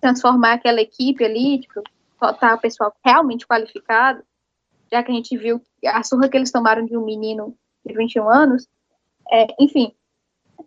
transformar 0.00 0.54
aquela 0.54 0.80
equipe 0.80 1.24
ali, 1.24 1.60
tipo, 1.60 1.82
botar 2.20 2.54
o 2.54 2.60
pessoal 2.60 2.94
realmente 3.04 3.46
qualificado, 3.46 4.22
já 4.92 5.02
que 5.02 5.10
a 5.10 5.14
gente 5.14 5.36
viu 5.36 5.60
a 5.86 6.02
surra 6.02 6.28
que 6.28 6.36
eles 6.36 6.52
tomaram 6.52 6.84
de 6.84 6.96
um 6.96 7.04
menino 7.04 7.56
de 7.84 7.94
21 7.94 8.28
anos, 8.28 8.68
é, 9.30 9.46
enfim, 9.58 9.92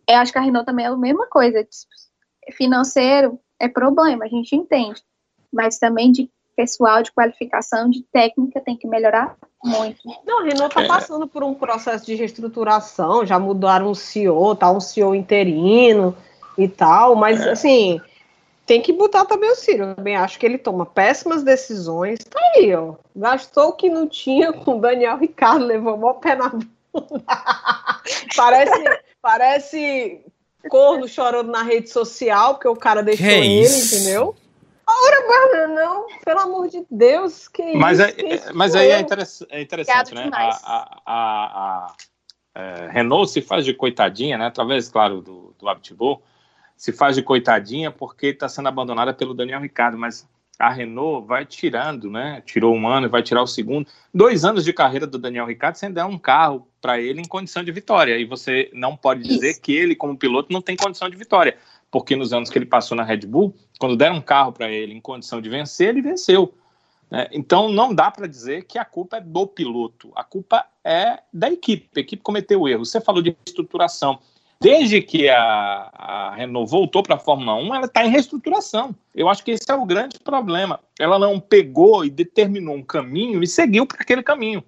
eu 0.07 0.15
acho 0.18 0.32
que 0.32 0.38
a 0.38 0.41
Renault 0.41 0.65
também 0.65 0.86
é 0.86 0.90
a 0.90 0.98
mesma 0.98 1.28
coisa. 1.28 1.68
Financeiro 2.52 3.40
é 3.60 3.68
problema, 3.68 4.26
a 4.26 4.28
gente 4.28 4.56
entende. 4.56 5.02
Mas 5.52 5.78
também 5.78 6.11
de 6.11 6.30
pessoal, 6.56 7.03
de 7.03 7.11
qualificação, 7.11 7.88
de 7.88 8.02
técnica, 8.11 8.60
tem 8.60 8.76
que 8.76 8.88
melhorar 8.88 9.38
muito. 9.64 9.99
Não, 10.26 10.40
a 10.40 10.44
Renault 10.44 10.69
está 10.69 10.82
é. 10.82 10.88
passando 10.88 11.28
por 11.28 11.44
um 11.44 11.53
processo 11.53 12.06
de 12.06 12.15
reestruturação, 12.15 13.24
já 13.24 13.38
mudaram 13.38 13.91
o 13.91 13.95
CEO, 13.95 14.56
tá 14.56 14.72
um 14.72 14.80
CEO 14.80 15.14
interino 15.14 16.18
e 16.57 16.68
tal, 16.68 17.15
mas 17.15 17.45
é. 17.45 17.52
assim, 17.52 18.02
tem 18.65 18.82
que 18.82 18.91
botar 18.91 19.26
também 19.26 19.52
o 19.52 19.56
Ciro. 19.56 19.84
Eu 19.84 19.95
também 19.95 20.15
acho 20.15 20.40
que 20.40 20.45
ele 20.48 20.57
toma 20.57 20.86
péssimas 20.86 21.44
decisões. 21.44 22.19
Tá 22.24 22.40
aí, 22.56 22.74
ó. 22.76 22.95
Gastou 23.15 23.69
o 23.69 23.74
que 23.74 23.90
não 23.90 24.07
tinha 24.07 24.52
com 24.52 24.78
o 24.78 24.82
Daniel 24.82 25.18
Ricardo, 25.18 25.64
levou 25.64 25.94
o 25.94 26.14
pé 26.15 26.36
na 26.36 26.49
bunda. 26.49 26.68
parece, 28.36 29.02
parece 29.22 30.26
corno 30.69 31.07
chorando 31.07 31.51
na 31.51 31.63
rede 31.63 31.89
social, 31.89 32.55
porque 32.55 32.67
o 32.67 32.75
cara 32.75 33.03
deixou 33.03 33.25
que 33.25 33.34
ele, 33.34 33.61
isso? 33.61 33.95
entendeu? 33.95 34.35
Ora, 34.89 35.27
guarda, 35.27 35.67
não, 35.67 36.07
pelo 36.23 36.39
amor 36.39 36.69
de 36.69 36.85
Deus, 36.89 37.47
que 37.49 37.75
mas 37.75 37.99
isso? 37.99 38.09
É, 38.09 38.13
que 38.13 38.53
mas 38.53 38.73
aí 38.73 38.89
é, 38.89 38.99
interessante, 38.99 39.51
é 39.51 39.61
interessante 39.61 40.15
né? 40.15 40.29
A, 40.31 40.49
a, 40.63 41.01
a, 41.05 41.85
a 41.85 41.95
é, 42.55 42.89
Renault 42.89 43.29
se 43.29 43.41
faz 43.41 43.65
de 43.65 43.73
coitadinha, 43.73 44.38
né? 44.38 44.47
Através, 44.47 44.88
claro, 44.88 45.21
do, 45.21 45.53
do 45.59 45.67
Abitibor, 45.67 46.21
se 46.75 46.93
faz 46.93 47.15
de 47.15 47.21
coitadinha 47.21 47.91
porque 47.91 48.27
está 48.27 48.47
sendo 48.47 48.69
abandonada 48.69 49.13
pelo 49.13 49.34
Daniel 49.34 49.59
Ricardo, 49.59 49.97
mas 49.97 50.27
a 50.59 50.69
Renault 50.69 51.27
vai 51.27 51.45
tirando, 51.45 52.09
né? 52.09 52.41
Tirou 52.45 52.75
um 52.75 52.88
ano 52.88 53.07
e 53.07 53.09
vai 53.09 53.21
tirar 53.21 53.43
o 53.43 53.47
segundo. 53.47 53.88
Dois 54.13 54.43
anos 54.43 54.63
de 54.65 54.73
carreira 54.73 55.05
do 55.05 55.17
Daniel 55.17 55.45
Ricardo 55.45 55.75
sem 55.75 55.91
dar 55.91 56.07
um 56.07 56.17
carro 56.17 56.67
para 56.81 56.99
ele 56.99 57.21
em 57.21 57.27
condição 57.27 57.63
de 57.63 57.71
vitória. 57.71 58.17
E 58.17 58.25
você 58.25 58.69
não 58.73 58.97
pode 58.97 59.23
dizer 59.23 59.51
Isso. 59.51 59.61
que 59.61 59.75
ele, 59.75 59.95
como 59.95 60.17
piloto, 60.17 60.51
não 60.51 60.61
tem 60.61 60.75
condição 60.75 61.09
de 61.09 61.15
vitória. 61.15 61.57
Porque 61.91 62.15
nos 62.15 62.34
anos 62.34 62.49
que 62.49 62.57
ele 62.57 62.65
passou 62.65 62.97
na 62.97 63.03
Red 63.03 63.27
Bull, 63.27 63.55
quando 63.79 63.95
deram 63.95 64.15
um 64.15 64.21
carro 64.21 64.51
para 64.51 64.69
ele 64.69 64.93
em 64.93 65.01
condição 65.01 65.39
de 65.39 65.49
vencer, 65.49 65.89
ele 65.89 66.01
venceu. 66.01 66.53
Né? 67.09 67.27
Então 67.31 67.69
não 67.69 67.93
dá 67.93 68.09
para 68.09 68.27
dizer 68.27 68.65
que 68.65 68.77
a 68.77 68.85
culpa 68.85 69.17
é 69.17 69.21
do 69.21 69.45
piloto. 69.45 70.11
A 70.15 70.23
culpa 70.23 70.65
é 70.84 71.19
da 71.31 71.51
equipe. 71.51 71.88
A 71.95 71.99
equipe 71.99 72.23
cometeu 72.23 72.67
erro. 72.67 72.84
Você 72.84 72.99
falou 72.99 73.21
de 73.21 73.35
estruturação. 73.45 74.19
Desde 74.59 75.01
que 75.01 75.29
a, 75.29 75.89
a 75.93 76.35
Renault 76.35 76.69
voltou 76.69 77.03
para 77.03 77.15
a 77.15 77.19
Fórmula 77.19 77.55
1, 77.55 77.75
ela 77.75 77.85
está 77.85 78.03
em 78.03 78.09
reestruturação. 78.09 78.95
Eu 79.13 79.29
acho 79.29 79.43
que 79.43 79.51
esse 79.51 79.69
é 79.69 79.75
o 79.75 79.85
grande 79.85 80.19
problema. 80.19 80.79
Ela 80.99 81.19
não 81.19 81.39
pegou 81.39 82.03
e 82.03 82.09
determinou 82.09 82.75
um 82.75 82.84
caminho 82.84 83.43
e 83.43 83.47
seguiu 83.47 83.85
para 83.85 84.01
aquele 84.01 84.23
caminho. 84.23 84.63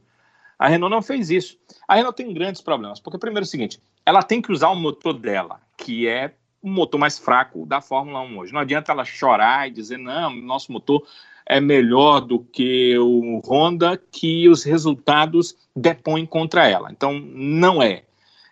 A 0.60 0.68
Renault 0.68 0.94
não 0.94 1.02
fez 1.02 1.32
isso. 1.32 1.58
A 1.88 1.96
Renault 1.96 2.16
tem 2.16 2.32
grandes 2.34 2.62
problemas, 2.62 3.00
porque 3.00 3.18
primeiro 3.18 3.46
é 3.46 3.48
o 3.48 3.50
seguinte, 3.50 3.82
ela 4.06 4.22
tem 4.22 4.42
que 4.42 4.52
usar 4.52 4.70
o 4.70 4.76
motor 4.76 5.14
dela, 5.14 5.60
que 5.78 6.08
é 6.08 6.34
o 6.62 6.70
motor 6.70 7.00
mais 7.00 7.18
fraco 7.18 7.66
da 7.66 7.82
Fórmula 7.82 8.22
1 8.22 8.38
hoje. 8.38 8.54
Não 8.54 8.60
adianta 8.60 8.92
ela 8.92 9.06
chorar 9.06 9.68
e 9.68 9.72
dizer, 9.72 9.98
não, 9.98 10.36
nosso 10.36 10.72
motor 10.72 11.04
é 11.46 11.60
melhor 11.60 12.20
do 12.20 12.40
que 12.40 12.96
o 13.00 13.42
Honda, 13.44 14.00
que 14.12 14.48
os 14.48 14.64
resultados 14.64 15.58
depõem 15.76 16.26
contra 16.26 16.68
ela. 16.68 16.92
Então, 16.92 17.20
não 17.20 17.82
é 17.82 18.04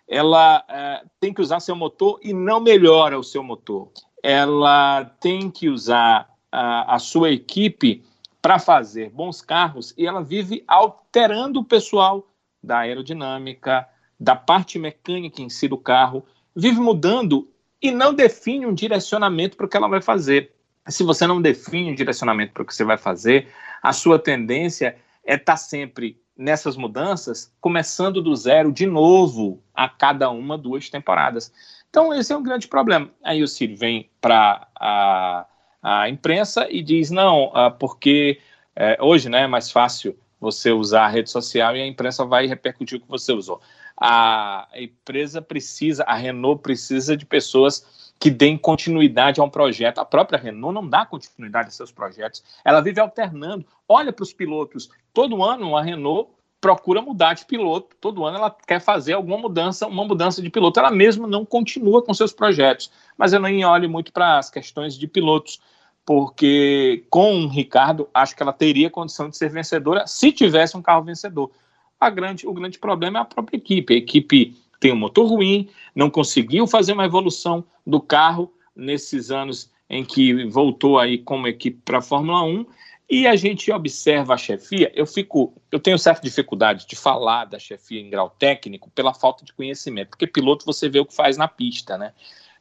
ela 0.08 0.64
é, 0.70 1.04
tem 1.20 1.34
que 1.34 1.42
usar 1.42 1.60
seu 1.60 1.76
motor 1.76 2.20
e 2.24 2.34
não 2.34 2.60
melhora 2.60 3.20
o 3.20 3.24
seu 3.24 3.44
motor. 3.44 3.92
Ela 4.24 5.06
tem 5.20 5.50
que 5.50 5.70
usar 5.70 6.30
a, 6.52 6.96
a 6.96 7.00
sua 7.00 7.32
equipe 7.32 8.04
para 8.42 8.60
fazer 8.60 9.10
bons 9.10 9.42
carros 9.42 9.94
e 9.98 10.08
ela 10.08 10.24
vive 10.24 10.64
alterando 10.68 11.60
o 11.60 11.66
pessoal 11.66 12.28
da 12.64 12.80
aerodinâmica, 12.80 13.88
da 14.20 14.36
parte 14.36 14.80
mecânica 14.80 15.42
em 15.42 15.50
si 15.50 15.68
do 15.68 15.78
carro, 15.78 16.26
vive 16.56 16.80
mudando 16.80 17.50
e 17.82 17.92
não 17.92 18.14
define 18.14 18.66
um 18.66 18.74
direcionamento 18.74 19.58
para 19.58 19.66
o 19.66 19.70
que 19.70 19.78
ela 19.78 19.88
vai 19.88 20.02
fazer. 20.02 20.52
Se 20.88 21.04
você 21.04 21.28
não 21.28 21.42
define 21.42 21.92
um 21.92 21.96
direcionamento 21.96 22.54
para 22.54 22.64
o 22.64 22.66
que 22.66 22.74
você 22.74 22.84
vai 22.84 22.98
fazer, 22.98 23.50
a 23.84 23.94
sua 23.94 24.18
tendência 24.18 24.98
é 25.24 25.36
estar 25.36 25.54
tá 25.54 25.58
sempre 25.58 26.20
nessas 26.38 26.78
mudanças, 26.78 27.52
começando 27.60 28.22
do 28.22 28.36
zero 28.36 28.72
de 28.72 28.86
novo 28.86 29.62
a 29.74 29.90
cada 29.90 30.30
uma, 30.30 30.58
duas 30.58 30.90
temporadas. 30.90 31.52
Então, 31.90 32.14
esse 32.14 32.32
é 32.32 32.38
um 32.38 32.44
grande 32.44 32.68
problema. 32.68 33.10
Aí 33.24 33.42
o 33.42 33.48
Ciro 33.48 33.76
vem 33.76 34.10
para 34.22 34.68
a, 34.76 35.46
a 35.82 36.10
imprensa 36.10 36.68
e 36.70 36.84
diz: 36.84 37.10
não, 37.10 37.52
ah, 37.56 37.72
porque 37.72 38.40
é, 38.76 38.98
hoje 39.02 39.30
né, 39.30 39.42
é 39.42 39.48
mais 39.48 39.72
fácil 39.72 40.18
você 40.40 40.72
usar 40.72 41.06
a 41.06 41.10
rede 41.10 41.32
social 41.32 41.76
e 41.76 41.82
a 41.82 41.88
imprensa 41.88 42.24
vai 42.24 42.46
repercutir 42.46 42.98
o 42.98 43.02
que 43.02 43.10
você 43.10 43.34
usou. 43.34 43.60
A 44.00 44.68
empresa 44.76 45.42
precisa, 45.42 46.04
a 46.04 46.14
Renault 46.14 46.62
precisa 46.62 47.18
de 47.18 47.26
pessoas 47.26 48.07
que 48.20 48.30
deem 48.30 48.58
continuidade 48.58 49.40
a 49.40 49.44
um 49.44 49.50
projeto. 49.50 50.00
A 50.00 50.06
própria 50.06 50.40
Renault 50.40 50.74
não 50.74 50.88
dá 50.88 51.06
continuidade 51.06 51.70
a 51.70 51.72
seus 51.72 51.92
projetos. 51.92 52.44
Ela 52.64 52.82
vive 52.82 53.00
alternando. 53.00 53.66
Olha 53.88 54.12
para 54.12 54.24
os 54.24 54.34
pilotos. 54.34 54.90
Todo 55.14 55.44
ano 55.44 55.78
a 55.78 55.82
Renault 55.82 56.32
procura 56.60 57.02
mudar 57.02 57.34
de 57.34 57.46
piloto. 57.46 57.96
Todo 58.02 58.26
ano 58.26 58.38
ela 58.38 58.56
quer 58.66 58.80
fazer 58.80 59.14
alguma 59.14 59.38
mudança, 59.38 59.88
uma 59.88 60.04
mudança 60.04 60.42
de 60.42 60.50
piloto. 60.50 60.80
Ela 60.80 60.92
mesma 60.92 61.28
não 61.28 61.46
continua 61.46 62.02
com 62.02 62.14
seus 62.14 62.34
projetos. 62.34 62.92
Mas 63.18 63.34
eu 63.34 63.40
nem 63.40 63.64
olho 63.64 63.90
muito 63.90 64.12
para 64.12 64.40
as 64.40 64.50
questões 64.50 64.98
de 64.98 65.08
pilotos, 65.08 65.60
porque 66.06 67.06
com 67.10 67.44
o 67.44 67.48
Ricardo, 67.48 68.10
acho 68.14 68.36
que 68.36 68.42
ela 68.42 68.54
teria 68.54 68.90
condição 68.90 69.30
de 69.30 69.38
ser 69.38 69.50
vencedora 69.50 70.08
se 70.08 70.32
tivesse 70.32 70.76
um 70.76 70.82
carro 70.82 71.04
vencedor. 71.04 71.52
A 72.00 72.10
grande, 72.10 72.48
o 72.48 72.54
grande 72.54 72.80
problema 72.80 73.20
é 73.20 73.22
a 73.22 73.26
própria 73.26 73.58
equipe. 73.58 73.94
A 73.94 73.98
equipe 73.98 74.56
tem 74.80 74.92
um 74.92 74.98
motor 74.98 75.28
ruim, 75.28 75.70
não 75.96 76.10
conseguiu 76.10 76.68
fazer 76.68 76.94
uma 76.94 77.06
evolução 77.06 77.64
do 77.86 78.00
carro 78.00 78.54
nesses 78.76 79.32
anos 79.32 79.72
em 79.90 80.04
que 80.04 80.46
voltou 80.46 81.00
aí 81.00 81.18
como 81.18 81.48
equipe 81.48 81.80
para 81.84 82.00
a 82.00 82.02
Fórmula 82.02 82.44
1 82.44 82.66
e 83.10 83.26
a 83.26 83.38
gente 83.38 83.72
observa 83.72 84.34
a 84.34 84.38
chefia, 84.38 84.92
eu 84.94 85.06
fico, 85.06 85.54
eu 85.72 85.80
tenho 85.80 85.98
certa 85.98 86.22
dificuldade 86.22 86.86
de 86.86 86.96
falar 86.96 87.46
da 87.46 87.58
chefia 87.58 88.02
em 88.02 88.10
grau 88.10 88.30
técnico 88.30 88.90
pela 88.90 89.14
falta 89.14 89.46
de 89.46 89.54
conhecimento, 89.54 90.10
porque 90.10 90.28
piloto 90.28 90.66
você 90.66 90.90
vê 90.90 91.00
o 91.00 91.06
que 91.06 91.16
faz 91.16 91.38
na 91.38 91.48
pista, 91.48 91.98
né? 91.98 92.14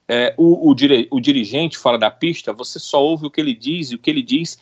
É, 0.09 0.33
o, 0.37 0.71
o, 0.71 0.73
dire, 0.73 1.09
o 1.11 1.19
dirigente 1.19 1.77
fora 1.77 1.99
da 1.99 2.09
pista, 2.13 2.53
você 2.53 2.79
só 2.79 3.03
ouve 3.03 3.27
o 3.27 3.31
que 3.31 3.41
ele 3.41 3.55
diz 3.55 3.91
e 3.91 3.97
o 3.97 3.99
que 3.99 4.09
ele 4.09 4.23
diz 4.23 4.57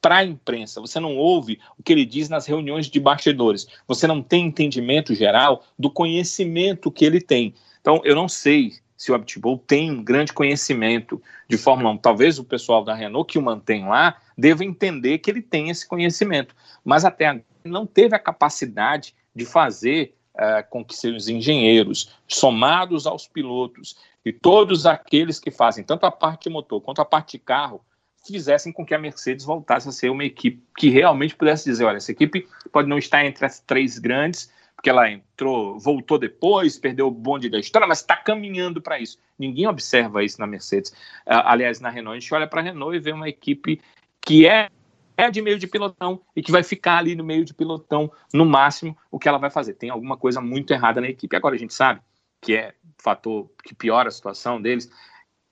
para 0.00 0.18
a 0.18 0.24
imprensa. 0.24 0.80
Você 0.80 0.98
não 0.98 1.16
ouve 1.16 1.60
o 1.78 1.82
que 1.82 1.92
ele 1.92 2.04
diz 2.04 2.28
nas 2.28 2.46
reuniões 2.46 2.86
de 2.86 2.98
bastidores. 2.98 3.66
Você 3.86 4.06
não 4.06 4.22
tem 4.22 4.46
entendimento 4.46 5.14
geral 5.14 5.64
do 5.78 5.90
conhecimento 5.90 6.90
que 6.90 7.04
ele 7.04 7.20
tem. 7.20 7.54
Então, 7.80 8.00
eu 8.04 8.14
não 8.14 8.28
sei 8.28 8.72
se 8.96 9.10
o 9.10 9.14
Abitbull 9.14 9.58
tem 9.66 9.90
um 9.90 10.04
grande 10.04 10.32
conhecimento 10.32 11.22
de 11.48 11.56
Fórmula 11.56 11.90
1. 11.90 11.98
Talvez 11.98 12.38
o 12.38 12.44
pessoal 12.44 12.84
da 12.84 12.94
Renault 12.94 13.32
que 13.32 13.38
o 13.38 13.42
mantém 13.42 13.86
lá 13.86 14.16
deva 14.36 14.64
entender 14.64 15.18
que 15.18 15.30
ele 15.30 15.40
tem 15.40 15.70
esse 15.70 15.88
conhecimento, 15.88 16.54
mas 16.84 17.04
até 17.04 17.26
agora 17.26 17.44
não 17.64 17.86
teve 17.86 18.14
a 18.14 18.18
capacidade 18.18 19.14
de 19.34 19.44
fazer 19.44 20.14
uh, 20.34 20.68
com 20.70 20.84
que 20.84 20.94
seus 20.94 21.28
engenheiros, 21.28 22.10
somados 22.26 23.06
aos 23.06 23.26
pilotos 23.26 23.96
e 24.24 24.32
todos 24.32 24.86
aqueles 24.86 25.38
que 25.38 25.50
fazem 25.50 25.84
tanto 25.84 26.04
a 26.06 26.10
parte 26.10 26.44
de 26.44 26.50
motor 26.50 26.80
quanto 26.80 27.00
a 27.00 27.04
parte 27.04 27.32
de 27.32 27.38
carro, 27.38 27.80
fizessem 28.26 28.72
com 28.72 28.84
que 28.84 28.94
a 28.94 28.98
Mercedes 28.98 29.44
voltasse 29.44 29.88
a 29.88 29.92
ser 29.92 30.10
uma 30.10 30.24
equipe 30.24 30.62
que 30.76 30.90
realmente 30.90 31.34
pudesse 31.34 31.64
dizer, 31.64 31.84
olha, 31.84 31.96
essa 31.96 32.12
equipe 32.12 32.46
pode 32.72 32.88
não 32.88 32.98
estar 32.98 33.24
entre 33.24 33.46
as 33.46 33.60
três 33.60 33.98
grandes, 33.98 34.52
porque 34.74 34.88
ela 34.88 35.10
entrou, 35.10 35.78
voltou 35.78 36.18
depois, 36.18 36.78
perdeu 36.78 37.08
o 37.08 37.10
bonde 37.10 37.50
da 37.50 37.58
história, 37.58 37.86
mas 37.86 37.98
está 37.98 38.16
caminhando 38.16 38.80
para 38.80 38.98
isso. 38.98 39.18
Ninguém 39.38 39.66
observa 39.66 40.24
isso 40.24 40.40
na 40.40 40.46
Mercedes. 40.46 40.90
Uh, 41.26 41.44
aliás, 41.44 41.80
na 41.80 41.90
Renault, 41.90 42.16
a 42.16 42.20
gente 42.20 42.34
olha 42.34 42.46
para 42.46 42.60
a 42.60 42.64
Renault 42.64 42.96
e 42.96 43.00
vê 43.00 43.12
uma 43.12 43.28
equipe 43.28 43.80
que 44.22 44.46
é, 44.46 44.70
é 45.18 45.30
de 45.30 45.42
meio 45.42 45.58
de 45.58 45.66
pilotão 45.66 46.22
e 46.34 46.42
que 46.42 46.50
vai 46.50 46.62
ficar 46.62 46.96
ali 46.96 47.14
no 47.14 47.22
meio 47.22 47.44
de 47.44 47.52
pilotão, 47.52 48.10
no 48.32 48.46
máximo, 48.46 48.96
o 49.10 49.18
que 49.18 49.28
ela 49.28 49.38
vai 49.38 49.50
fazer. 49.50 49.74
Tem 49.74 49.90
alguma 49.90 50.16
coisa 50.16 50.40
muito 50.40 50.72
errada 50.72 51.00
na 51.00 51.08
equipe. 51.08 51.36
Agora 51.36 51.54
a 51.54 51.58
gente 51.58 51.74
sabe 51.74 52.00
que 52.40 52.56
é 52.56 52.72
o 52.98 53.02
fator 53.02 53.50
que 53.62 53.74
piora 53.74 54.08
a 54.08 54.12
situação 54.12 54.60
deles, 54.60 54.90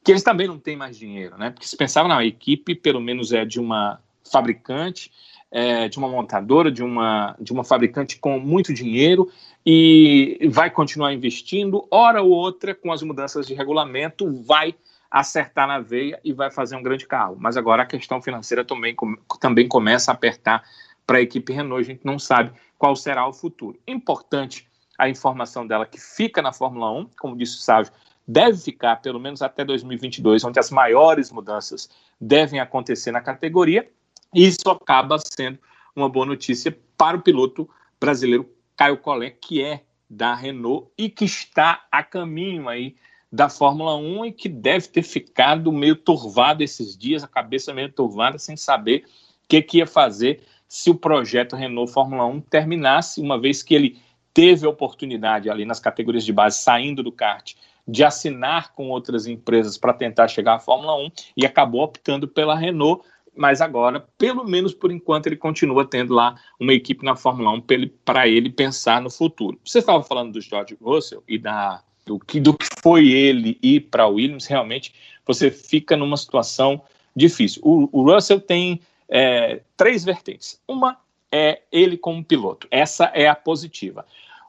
que 0.04 0.12
eles 0.12 0.22
também 0.22 0.46
não 0.46 0.58
têm 0.58 0.76
mais 0.76 0.96
dinheiro, 0.96 1.36
né? 1.36 1.50
Porque 1.50 1.66
se 1.66 1.76
pensava, 1.76 2.08
na 2.08 2.24
equipe 2.24 2.74
pelo 2.74 3.00
menos 3.00 3.32
é 3.32 3.44
de 3.44 3.60
uma 3.60 4.00
fabricante, 4.30 5.10
é, 5.50 5.88
de 5.88 5.98
uma 5.98 6.08
montadora, 6.08 6.70
de 6.70 6.82
uma, 6.82 7.34
de 7.40 7.52
uma 7.52 7.64
fabricante 7.64 8.18
com 8.18 8.38
muito 8.38 8.72
dinheiro 8.72 9.30
e 9.64 10.38
vai 10.50 10.70
continuar 10.70 11.12
investindo, 11.12 11.86
hora 11.90 12.22
ou 12.22 12.30
outra, 12.30 12.74
com 12.74 12.92
as 12.92 13.02
mudanças 13.02 13.46
de 13.46 13.54
regulamento, 13.54 14.42
vai 14.42 14.74
acertar 15.10 15.66
na 15.66 15.80
veia 15.80 16.20
e 16.22 16.32
vai 16.32 16.50
fazer 16.50 16.76
um 16.76 16.82
grande 16.82 17.06
carro. 17.06 17.36
Mas 17.38 17.56
agora 17.56 17.82
a 17.82 17.86
questão 17.86 18.20
financeira 18.20 18.64
também, 18.64 18.94
também 19.40 19.66
começa 19.66 20.10
a 20.10 20.14
apertar 20.14 20.62
para 21.06 21.18
a 21.18 21.22
equipe 21.22 21.52
Renault, 21.52 21.80
a 21.80 21.84
gente 21.84 22.04
não 22.04 22.18
sabe 22.18 22.52
qual 22.76 22.94
será 22.94 23.26
o 23.26 23.32
futuro. 23.32 23.78
Importante 23.86 24.68
a 24.98 25.08
informação 25.08 25.66
dela 25.66 25.86
que 25.86 25.98
fica 25.98 26.42
na 26.42 26.52
Fórmula 26.52 26.92
1, 26.92 27.10
como 27.18 27.36
disse 27.36 27.56
o 27.56 27.60
Sávio, 27.60 27.92
deve 28.28 28.58
ficar 28.58 28.96
pelo 28.96 29.18
menos 29.18 29.40
até 29.40 29.64
2022, 29.64 30.44
onde 30.44 30.58
as 30.58 30.70
maiores 30.70 31.32
mudanças 31.32 31.88
devem 32.20 32.60
acontecer 32.60 33.10
na 33.10 33.22
categoria, 33.22 33.88
isso 34.34 34.68
acaba 34.68 35.16
sendo 35.18 35.58
uma 35.96 36.10
boa 36.10 36.26
notícia 36.26 36.76
para 36.98 37.16
o 37.16 37.22
piloto 37.22 37.68
brasileiro 37.98 38.46
Caio 38.76 38.98
Collet, 38.98 39.38
que 39.40 39.62
é 39.62 39.82
da 40.08 40.34
Renault 40.34 40.88
e 40.96 41.08
que 41.08 41.24
está 41.24 41.86
a 41.90 42.02
caminho 42.02 42.68
aí 42.68 42.94
da 43.32 43.48
Fórmula 43.48 43.96
1 43.96 44.26
e 44.26 44.32
que 44.32 44.48
deve 44.48 44.88
ter 44.88 45.02
ficado 45.02 45.72
meio 45.72 45.96
turvado 45.96 46.62
esses 46.62 46.96
dias, 46.96 47.24
a 47.24 47.28
cabeça 47.28 47.72
meio 47.72 47.90
turvada, 47.90 48.38
sem 48.38 48.56
saber 48.56 49.04
o 49.44 49.48
que, 49.48 49.62
que 49.62 49.78
ia 49.78 49.86
fazer 49.86 50.42
se 50.66 50.90
o 50.90 50.94
projeto 50.94 51.56
Renault 51.56 51.92
Fórmula 51.92 52.26
1 52.26 52.40
terminasse, 52.42 53.20
uma 53.20 53.40
vez 53.40 53.62
que 53.62 53.74
ele 53.74 53.98
teve 54.34 54.66
a 54.66 54.70
oportunidade 54.70 55.50
ali 55.50 55.64
nas 55.64 55.80
categorias 55.80 56.24
de 56.24 56.32
base, 56.32 56.58
saindo 56.58 57.02
do 57.02 57.10
kart, 57.10 57.54
de 57.88 58.04
assinar 58.04 58.74
com 58.74 58.90
outras 58.90 59.26
empresas 59.26 59.78
para 59.78 59.94
tentar 59.94 60.28
chegar 60.28 60.56
à 60.56 60.60
Fórmula 60.60 60.94
1 60.96 61.10
e 61.36 61.46
acabou 61.46 61.82
optando 61.82 62.28
pela 62.28 62.54
Renault 62.54 63.02
mas 63.38 63.60
agora, 63.60 64.04
pelo 64.18 64.44
menos 64.44 64.74
por 64.74 64.90
enquanto, 64.90 65.28
ele 65.28 65.36
continua 65.36 65.84
tendo 65.84 66.12
lá 66.12 66.34
uma 66.58 66.74
equipe 66.74 67.04
na 67.04 67.14
Fórmula 67.14 67.52
1 67.52 67.62
para 68.04 68.26
ele, 68.26 68.50
pensar 68.50 69.00
no 69.00 69.08
futuro. 69.08 69.60
Você 69.64 69.78
estava 69.78 70.02
falando 70.02 70.32
do 70.32 70.40
George 70.40 70.76
Russell 70.82 71.22
e 71.28 71.38
da, 71.38 71.80
do, 72.04 72.18
que, 72.18 72.40
do 72.40 72.52
que 72.52 72.66
foi 72.82 73.08
ele 73.08 73.56
ir 73.62 73.82
para 73.82 74.02
a 74.02 74.08
Williams, 74.08 74.46
realmente 74.46 74.92
você 75.24 75.52
fica 75.52 75.96
numa 75.96 76.16
situação 76.16 76.82
difícil. 77.14 77.62
O, 77.64 77.88
o 77.92 78.12
Russell 78.12 78.40
tem 78.40 78.80
é, 79.08 79.60
três 79.76 80.04
vertentes. 80.04 80.60
Uma 80.66 80.98
é 81.30 81.62
ele 81.70 81.96
como 81.96 82.24
piloto, 82.24 82.66
essa 82.72 83.04
é 83.14 83.28
a 83.28 83.36
positiva. 83.36 84.04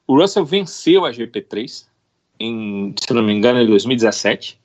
O 0.07 0.19
Russell 0.19 0.45
venceu 0.45 1.05
a 1.05 1.11
GP3, 1.11 1.85
em, 2.39 2.93
se 2.99 3.13
não 3.13 3.23
me 3.23 3.33
engano, 3.33 3.59
em 3.59 3.67
2017. 3.67 4.59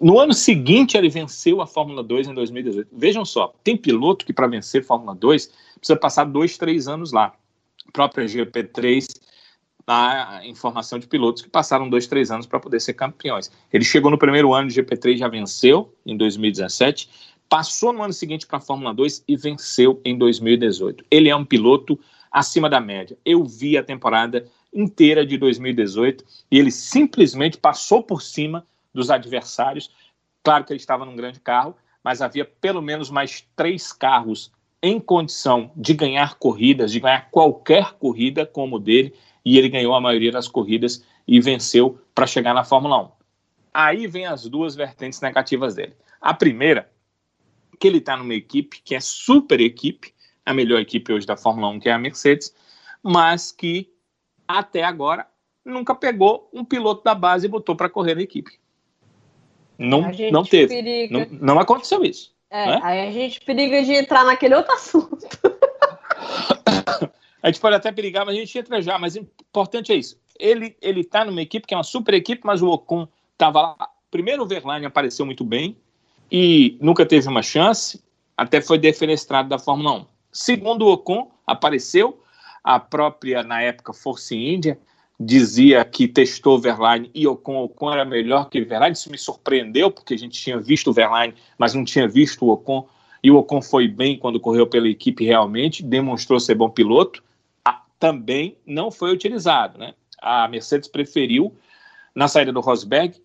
No 0.00 0.18
ano 0.18 0.32
seguinte, 0.32 0.96
ele 0.96 1.08
venceu 1.08 1.60
a 1.60 1.66
Fórmula 1.66 2.02
2 2.02 2.28
em 2.28 2.34
2018. 2.34 2.88
Vejam 2.92 3.24
só, 3.24 3.52
tem 3.64 3.76
piloto 3.76 4.24
que 4.24 4.32
para 4.32 4.46
vencer 4.46 4.84
Fórmula 4.84 5.14
2 5.14 5.50
precisa 5.78 5.98
passar 5.98 6.24
dois, 6.24 6.56
três 6.56 6.88
anos 6.88 7.12
lá. 7.12 7.34
A 7.86 7.92
própria 7.92 8.26
GP3 8.26 9.06
a 9.90 10.42
informação 10.44 10.98
de 10.98 11.06
pilotos 11.06 11.40
que 11.40 11.48
passaram 11.48 11.88
dois, 11.88 12.06
três 12.06 12.30
anos 12.30 12.46
para 12.46 12.60
poder 12.60 12.78
ser 12.78 12.92
campeões. 12.92 13.50
Ele 13.72 13.84
chegou 13.84 14.10
no 14.10 14.18
primeiro 14.18 14.52
ano 14.52 14.68
de 14.68 14.82
GP3, 14.82 15.16
já 15.16 15.28
venceu 15.28 15.94
em 16.04 16.14
2017, 16.14 17.08
passou 17.48 17.92
no 17.92 18.02
ano 18.02 18.12
seguinte 18.12 18.46
para 18.46 18.58
a 18.58 18.60
Fórmula 18.60 18.92
2 18.92 19.24
e 19.26 19.36
venceu 19.36 19.98
em 20.04 20.16
2018. 20.18 21.04
Ele 21.10 21.30
é 21.30 21.34
um 21.34 21.44
piloto 21.44 21.98
acima 22.30 22.68
da 22.68 22.80
média. 22.80 23.18
Eu 23.24 23.44
vi 23.44 23.76
a 23.76 23.82
temporada 23.82 24.46
inteira 24.72 25.24
de 25.24 25.36
2018 25.38 26.24
e 26.50 26.58
ele 26.58 26.70
simplesmente 26.70 27.58
passou 27.58 28.02
por 28.02 28.22
cima 28.22 28.66
dos 28.92 29.10
adversários. 29.10 29.90
Claro 30.42 30.64
que 30.64 30.72
ele 30.72 30.80
estava 30.80 31.04
num 31.04 31.16
grande 31.16 31.40
carro, 31.40 31.76
mas 32.02 32.22
havia 32.22 32.44
pelo 32.44 32.80
menos 32.80 33.10
mais 33.10 33.46
três 33.56 33.92
carros 33.92 34.52
em 34.82 35.00
condição 35.00 35.72
de 35.76 35.92
ganhar 35.92 36.34
corridas, 36.36 36.92
de 36.92 37.00
ganhar 37.00 37.30
qualquer 37.30 37.94
corrida 37.94 38.46
como 38.46 38.76
o 38.76 38.78
dele, 38.78 39.14
e 39.44 39.58
ele 39.58 39.68
ganhou 39.68 39.94
a 39.94 40.00
maioria 40.00 40.30
das 40.30 40.46
corridas 40.46 41.04
e 41.26 41.40
venceu 41.40 42.00
para 42.14 42.26
chegar 42.26 42.54
na 42.54 42.64
Fórmula 42.64 43.02
1. 43.02 43.10
Aí 43.74 44.06
vem 44.06 44.26
as 44.26 44.46
duas 44.48 44.74
vertentes 44.74 45.20
negativas 45.20 45.74
dele. 45.74 45.94
A 46.20 46.34
primeira, 46.34 46.90
que 47.78 47.86
ele 47.86 47.98
está 47.98 48.16
numa 48.16 48.34
equipe 48.34 48.80
que 48.84 48.94
é 48.94 49.00
super 49.00 49.60
equipe, 49.60 50.12
a 50.48 50.54
melhor 50.54 50.80
equipe 50.80 51.12
hoje 51.12 51.26
da 51.26 51.36
Fórmula 51.36 51.68
1, 51.68 51.80
que 51.80 51.88
é 51.88 51.92
a 51.92 51.98
Mercedes, 51.98 52.54
mas 53.02 53.52
que 53.52 53.92
até 54.46 54.82
agora 54.82 55.26
nunca 55.64 55.94
pegou 55.94 56.48
um 56.52 56.64
piloto 56.64 57.04
da 57.04 57.14
base 57.14 57.46
e 57.46 57.50
botou 57.50 57.76
para 57.76 57.90
correr 57.90 58.14
na 58.14 58.22
equipe. 58.22 58.58
Não, 59.76 60.10
não 60.32 60.42
teve. 60.42 61.08
Não, 61.10 61.26
não, 61.30 61.58
aconteceu 61.60 62.04
isso. 62.04 62.34
É, 62.50 62.66
né? 62.66 62.80
aí 62.82 63.08
a 63.08 63.12
gente 63.12 63.40
periga 63.42 63.82
de 63.82 63.92
entrar 63.92 64.24
naquele 64.24 64.54
outro 64.54 64.72
assunto. 64.72 65.28
a 67.42 67.46
gente 67.46 67.60
pode 67.60 67.76
até 67.76 67.92
perigar, 67.92 68.24
mas 68.24 68.34
a 68.34 68.38
gente 68.38 68.58
entra 68.58 68.80
já. 68.80 68.98
Mas 68.98 69.14
o 69.14 69.18
importante 69.18 69.92
é 69.92 69.96
isso. 69.96 70.18
Ele, 70.38 70.74
ele 70.80 71.04
tá 71.04 71.24
numa 71.24 71.42
equipe 71.42 71.66
que 71.66 71.74
é 71.74 71.76
uma 71.76 71.84
super 71.84 72.14
equipe, 72.14 72.40
mas 72.44 72.62
o 72.62 72.68
Ocon 72.68 73.06
estava 73.34 73.60
lá 73.60 73.90
primeiro 74.10 74.42
o 74.42 74.46
Verlaine 74.46 74.86
apareceu 74.86 75.26
muito 75.26 75.44
bem 75.44 75.76
e 76.30 76.76
nunca 76.80 77.06
teve 77.06 77.28
uma 77.28 77.42
chance, 77.42 78.02
até 78.36 78.60
foi 78.60 78.78
defenestrado 78.78 79.48
da 79.48 79.58
Fórmula 79.58 79.92
1. 80.00 80.06
Segundo 80.32 80.86
o 80.86 80.92
Ocon, 80.92 81.30
apareceu, 81.46 82.22
a 82.62 82.78
própria, 82.78 83.42
na 83.42 83.62
época, 83.62 83.92
Force 83.92 84.36
India 84.36 84.78
dizia 85.18 85.84
que 85.84 86.06
testou 86.06 86.60
Verlaine 86.60 87.10
e 87.12 87.26
Ocon, 87.26 87.64
Ocon 87.64 87.92
era 87.92 88.04
melhor 88.04 88.48
que 88.48 88.60
Verlaine, 88.60 88.94
isso 88.94 89.10
me 89.10 89.18
surpreendeu, 89.18 89.90
porque 89.90 90.14
a 90.14 90.18
gente 90.18 90.40
tinha 90.40 90.60
visto 90.60 90.90
o 90.90 90.92
Verlaine, 90.92 91.34
mas 91.56 91.74
não 91.74 91.84
tinha 91.84 92.06
visto 92.06 92.44
o 92.44 92.50
Ocon, 92.50 92.86
e 93.22 93.30
o 93.30 93.36
Ocon 93.36 93.60
foi 93.60 93.88
bem 93.88 94.16
quando 94.16 94.38
correu 94.38 94.66
pela 94.66 94.88
equipe 94.88 95.24
realmente, 95.24 95.82
demonstrou 95.82 96.38
ser 96.38 96.54
bom 96.54 96.70
piloto, 96.70 97.22
ah, 97.64 97.82
também 97.98 98.56
não 98.64 98.90
foi 98.90 99.12
utilizado, 99.12 99.76
né? 99.78 99.94
A 100.20 100.46
Mercedes 100.46 100.88
preferiu, 100.88 101.52
na 102.14 102.28
saída 102.28 102.52
do 102.52 102.60
Rosberg, 102.60 103.20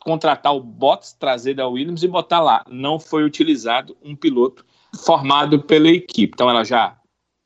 contratar 0.00 0.54
o 0.54 0.60
Bottas, 0.60 1.12
trazer 1.12 1.54
da 1.54 1.66
Williams 1.66 2.02
e 2.02 2.08
botar 2.08 2.40
lá. 2.40 2.64
Não 2.68 2.98
foi 2.98 3.24
utilizado 3.24 3.96
um 4.02 4.14
piloto 4.14 4.64
formado 5.04 5.62
pela 5.62 5.88
equipe. 5.88 6.32
Então 6.34 6.48
ela 6.48 6.64
já 6.64 6.96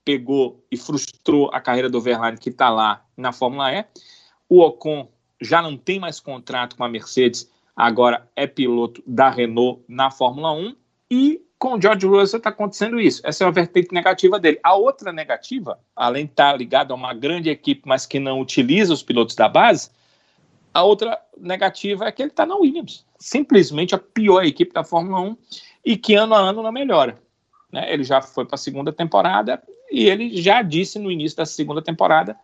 pegou 0.04 0.64
e 0.70 0.76
frustrou 0.76 1.50
a 1.52 1.60
carreira 1.60 1.88
do 1.88 2.00
Verlaine, 2.00 2.38
que 2.38 2.50
está 2.50 2.68
lá 2.70 3.04
na 3.16 3.32
Fórmula 3.32 3.72
E. 3.72 3.84
O 4.48 4.60
Ocon 4.60 5.08
já 5.40 5.62
não 5.62 5.76
tem 5.76 5.98
mais 5.98 6.20
contrato 6.20 6.76
com 6.76 6.84
a 6.84 6.88
Mercedes, 6.88 7.50
agora 7.74 8.28
é 8.34 8.46
piloto 8.46 9.02
da 9.06 9.30
Renault 9.30 9.82
na 9.88 10.10
Fórmula 10.10 10.52
1. 10.52 10.74
E 11.10 11.42
com 11.58 11.74
o 11.74 11.80
George 11.80 12.06
Russell 12.06 12.38
está 12.38 12.50
acontecendo 12.50 13.00
isso. 13.00 13.20
Essa 13.24 13.44
é 13.44 13.46
a 13.46 13.50
vertente 13.50 13.92
negativa 13.92 14.40
dele. 14.40 14.58
A 14.62 14.74
outra 14.74 15.12
negativa, 15.12 15.78
além 15.94 16.24
de 16.24 16.32
estar 16.32 16.52
tá 16.52 16.56
ligado 16.56 16.92
a 16.92 16.94
uma 16.94 17.12
grande 17.12 17.50
equipe, 17.50 17.82
mas 17.84 18.06
que 18.06 18.18
não 18.18 18.40
utiliza 18.40 18.94
os 18.94 19.02
pilotos 19.02 19.34
da 19.34 19.48
base, 19.48 19.90
a 20.72 20.82
outra 20.82 21.20
negativa 21.36 22.06
é 22.06 22.12
que 22.12 22.22
ele 22.22 22.30
está 22.30 22.46
na 22.46 22.56
Williams. 22.56 23.04
Simplesmente 23.18 23.94
a 23.94 23.98
pior 23.98 24.44
equipe 24.44 24.72
da 24.72 24.84
Fórmula 24.84 25.20
1 25.20 25.36
e 25.84 25.96
que 25.96 26.14
ano 26.14 26.34
a 26.34 26.38
ano 26.38 26.62
não 26.62 26.72
melhora. 26.72 27.18
Né? 27.72 27.92
Ele 27.92 28.04
já 28.04 28.20
foi 28.20 28.44
para 28.44 28.54
a 28.54 28.58
segunda 28.58 28.92
temporada 28.92 29.62
e 29.90 30.08
ele 30.08 30.40
já 30.40 30.62
disse 30.62 30.98
no 30.98 31.10
início 31.10 31.36
da 31.36 31.46
segunda 31.46 31.82
temporada 31.82 32.36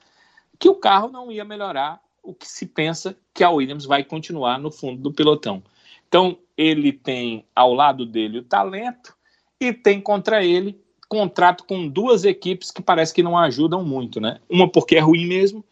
que 0.59 0.69
o 0.69 0.75
carro 0.75 1.09
não 1.09 1.31
ia 1.31 1.45
melhorar 1.45 2.01
o 2.23 2.35
que 2.35 2.49
se 2.49 2.67
pensa 2.67 3.17
que 3.33 3.45
a 3.45 3.51
Williams 3.51 3.85
vai 3.85 4.03
continuar 4.03 4.59
no 4.59 4.71
fundo 4.71 5.01
do 5.01 5.13
pelotão. 5.13 5.63
Então, 6.09 6.39
ele 6.57 6.93
tem 6.93 7.45
ao 7.55 7.73
lado 7.73 8.05
dele 8.05 8.39
o 8.39 8.45
talento 8.45 9.15
e 9.61 9.73
tem 9.73 10.01
contra 10.01 10.45
ele 10.45 10.81
contrato 11.09 11.65
com 11.65 11.89
duas 11.89 12.25
equipes 12.25 12.71
que 12.71 12.83
parece 12.83 13.15
que 13.15 13.23
não 13.23 13.39
ajudam 13.39 13.85
muito, 13.85 14.21
né? 14.21 14.41
Uma 14.49 14.69
porque 14.69 14.97
é 14.97 15.01
ruim 15.01 15.27
mesmo 15.27 15.65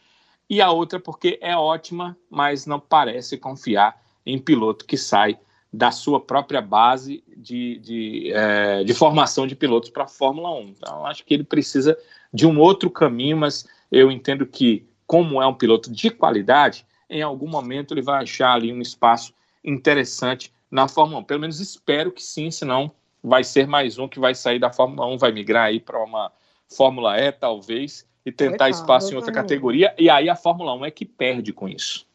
e 0.49 0.61
a 0.61 0.71
outra 0.71 1.01
porque 1.01 1.39
é 1.41 1.57
ótima, 1.57 2.17
mas 2.31 2.67
não 2.67 2.79
parece 2.79 3.37
confiar 3.37 4.01
em 4.25 4.39
piloto 4.39 4.85
que 4.85 4.97
sai 4.97 5.39
da 5.75 5.91
sua 5.91 6.21
própria 6.21 6.63
base 6.63 7.25
de, 7.37 7.79
de, 7.79 8.33
é, 8.33 8.85
de 8.85 8.95
formação 8.95 9.45
de 9.45 9.57
pilotos 9.57 9.91
para 9.91 10.05
a 10.05 10.09
Fórmula 10.09 10.53
1. 10.53 10.61
Então, 10.69 11.05
acho 11.05 11.25
que 11.25 11.35
ele 11.35 11.43
precisa 11.43 11.99
de 12.33 12.47
um 12.47 12.61
outro 12.61 12.89
caminho, 12.89 13.39
mas 13.39 13.67
eu 13.91 14.11
entendo 14.11 14.47
que, 14.47 14.87
como 15.05 15.43
é 15.43 15.47
um 15.47 15.55
piloto 15.55 15.91
de 15.91 16.11
qualidade, 16.11 16.87
em 17.11 17.23
algum 17.23 17.49
momento 17.49 17.93
ele 17.93 18.03
vai 18.03 18.23
achar 18.23 18.53
ali 18.53 18.73
um 18.73 18.81
espaço 18.81 19.35
interessante 19.65 20.53
na 20.71 20.87
Fórmula 20.87 21.21
1. 21.21 21.25
Pelo 21.25 21.41
menos 21.41 21.59
espero 21.59 22.13
que 22.13 22.23
sim, 22.23 22.53
senão 22.53 22.93
vai 23.23 23.43
ser 23.43 23.67
mais 23.67 23.99
um 23.99 24.07
que 24.07 24.21
vai 24.21 24.35
sair 24.35 24.61
da 24.61 24.73
Fórmula 24.73 25.09
1, 25.09 25.19
vai 25.19 25.33
migrar 25.33 25.65
aí 25.67 25.81
para 25.81 26.01
uma 26.03 26.31
Fórmula 26.69 27.19
E, 27.19 27.33
talvez, 27.33 28.07
e 28.25 28.31
tentar 28.31 28.67
Coitado, 28.67 28.71
espaço 28.71 29.13
em 29.13 29.17
outra 29.17 29.33
categoria. 29.33 29.93
E 29.99 30.09
aí 30.09 30.29
a 30.29 30.37
Fórmula 30.37 30.73
1 30.75 30.85
é 30.85 30.91
que 30.93 31.05
perde 31.05 31.53
com 31.53 31.69
isso. 31.69 32.07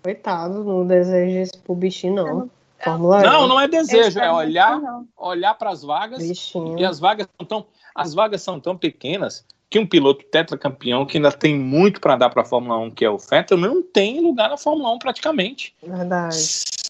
Coitado, 0.00 0.62
não 0.62 0.86
deseja 0.86 1.42
isso 1.42 1.60
pro 1.62 1.74
bichinho, 1.74 2.14
não. 2.14 2.59
Fórmula 2.82 3.22
não, 3.22 3.46
não 3.46 3.60
é 3.60 3.68
desejo, 3.68 4.18
é 4.18 4.32
olhar, 4.32 4.80
olhar 5.16 5.54
para 5.54 5.70
as 5.70 5.82
vagas 5.82 6.26
Bichinho. 6.26 6.78
e 6.78 6.84
as 6.84 6.98
vagas 6.98 7.28
são 7.36 7.46
tão, 7.46 7.66
as 7.94 8.14
vagas 8.14 8.42
são 8.42 8.58
tão 8.58 8.76
pequenas 8.76 9.44
que 9.68 9.78
um 9.78 9.86
piloto 9.86 10.24
tetracampeão 10.24 11.06
que 11.06 11.16
ainda 11.16 11.30
tem 11.30 11.56
muito 11.56 12.00
para 12.00 12.16
dar 12.16 12.30
para 12.30 12.42
a 12.42 12.44
Fórmula 12.44 12.76
1, 12.78 12.90
que 12.90 13.04
é 13.04 13.10
o 13.10 13.18
Vettel, 13.18 13.56
não 13.56 13.82
tem 13.82 14.20
lugar 14.20 14.50
na 14.50 14.56
Fórmula 14.56 14.90
1 14.94 14.98
praticamente. 14.98 15.74
Verdade. 15.80 16.36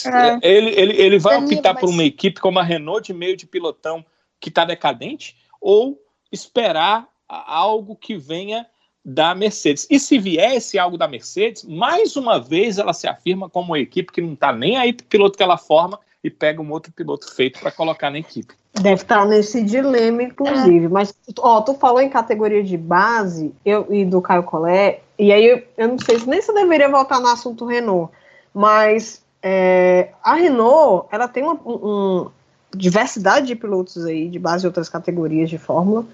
É. 0.07 0.39
Ele, 0.43 0.71
ele, 0.71 0.97
ele 0.97 1.19
vai 1.19 1.37
optar 1.37 1.75
mas... 1.75 1.81
por 1.81 1.91
uma 1.91 2.05
equipe 2.05 2.41
como 2.41 2.59
a 2.59 2.63
Renault 2.63 3.07
de 3.07 3.13
meio 3.13 3.37
de 3.37 3.47
pilotão 3.47 4.05
que 4.41 4.49
está 4.49 4.65
decadente 4.65 5.37
ou 5.61 6.01
esperar 6.33 7.07
algo 7.29 7.95
que 7.95 8.17
venha 8.17 8.67
da 9.05 9.35
Mercedes. 9.35 9.87
E 9.91 9.99
se 9.99 10.19
viesse 10.19 10.79
algo 10.79 10.99
da 10.99 11.09
Mercedes, 11.09 11.65
mais 11.65 12.17
uma 12.17 12.39
vez 12.39 12.79
ela 12.79 12.93
se 12.93 13.07
afirma 13.07 13.49
como 13.49 13.69
uma 13.69 13.79
equipe 13.79 14.13
que 14.13 14.21
não 14.21 14.35
está 14.35 14.53
nem 14.53 14.77
aí 14.77 14.93
para 14.93 15.05
o 15.05 15.09
piloto 15.09 15.37
que 15.37 15.43
ela 15.43 15.57
forma 15.57 15.99
e 16.23 16.31
pega 16.31 16.61
um 16.61 16.71
outro 16.71 16.93
piloto 16.93 17.35
feito 17.35 17.59
para 17.61 17.71
colocar 17.71 18.11
na 18.11 18.19
equipe. 18.19 18.55
Deve 18.75 19.03
estar 19.03 19.21
tá 19.21 19.25
nesse 19.25 19.63
dilema, 19.65 20.23
inclusive. 20.23 20.87
É. 20.87 20.89
Mas, 20.89 21.15
ó, 21.39 21.61
tu 21.61 21.75
falou 21.75 22.01
em 22.01 22.09
categoria 22.09 22.63
de 22.63 22.77
base 22.77 23.53
eu, 23.65 23.87
e 23.91 24.05
do 24.05 24.21
Caio 24.21 24.43
Collet, 24.43 25.01
e 25.19 25.33
aí 25.33 25.45
eu, 25.45 25.63
eu 25.77 25.89
não 25.89 25.99
sei 25.99 26.19
se 26.19 26.29
nem 26.29 26.41
se 26.41 26.51
eu 26.51 26.55
deveria 26.55 26.89
voltar 26.89 27.21
no 27.21 27.29
assunto 27.29 27.67
Renault, 27.67 28.13
mas 28.55 29.25
é, 29.43 30.11
a 30.23 30.35
Renault, 30.35 31.09
ela 31.11 31.27
tem 31.27 31.43
uma 31.43 31.55
um, 31.67 32.31
diversidade 32.75 33.47
de 33.47 33.57
pilotos 33.57 34.05
aí, 34.05 34.29
de 34.29 34.39
base 34.39 34.65
e 34.65 34.69
outras 34.69 34.89
categorias 34.89 35.51
de 35.51 35.59
Fórmula, 35.59 36.05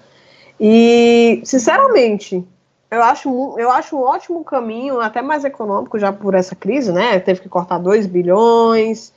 e, 0.59 1.41
sinceramente, 1.43 2.43
eu 2.89 3.03
acho, 3.03 3.55
eu 3.57 3.69
acho 3.69 3.97
um 3.97 4.01
ótimo 4.01 4.43
caminho, 4.43 4.99
até 4.99 5.21
mais 5.21 5.43
econômico 5.43 5.99
já 5.99 6.11
por 6.11 6.33
essa 6.33 6.55
crise, 6.55 6.91
né? 6.91 7.19
Teve 7.19 7.41
que 7.41 7.49
cortar 7.49 7.77
2 7.77 8.07
bilhões, 8.07 9.13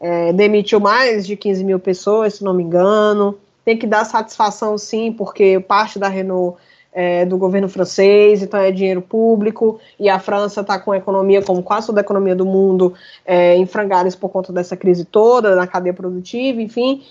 é, 0.00 0.32
demitiu 0.32 0.78
mais 0.78 1.26
de 1.26 1.36
15 1.36 1.64
mil 1.64 1.80
pessoas, 1.80 2.34
se 2.34 2.44
não 2.44 2.52
me 2.52 2.62
engano. 2.62 3.38
Tem 3.64 3.78
que 3.78 3.86
dar 3.86 4.04
satisfação, 4.04 4.76
sim, 4.76 5.10
porque 5.12 5.58
parte 5.58 5.98
da 5.98 6.08
Renault 6.08 6.58
é 6.92 7.24
do 7.24 7.36
governo 7.36 7.68
francês, 7.68 8.42
então 8.42 8.60
é 8.60 8.70
dinheiro 8.70 9.02
público, 9.02 9.80
e 9.98 10.08
a 10.08 10.20
França 10.20 10.60
está 10.60 10.78
com 10.78 10.92
a 10.92 10.96
economia, 10.96 11.42
como 11.42 11.60
quase 11.60 11.88
toda 11.88 12.00
a 12.00 12.02
economia 12.02 12.36
do 12.36 12.46
mundo, 12.46 12.94
é, 13.26 13.56
em 13.56 13.66
frangalhos 13.66 14.14
por 14.14 14.28
conta 14.28 14.52
dessa 14.52 14.76
crise 14.76 15.04
toda, 15.04 15.56
na 15.56 15.66
cadeia 15.66 15.92
produtiva, 15.92 16.62
enfim. 16.62 17.02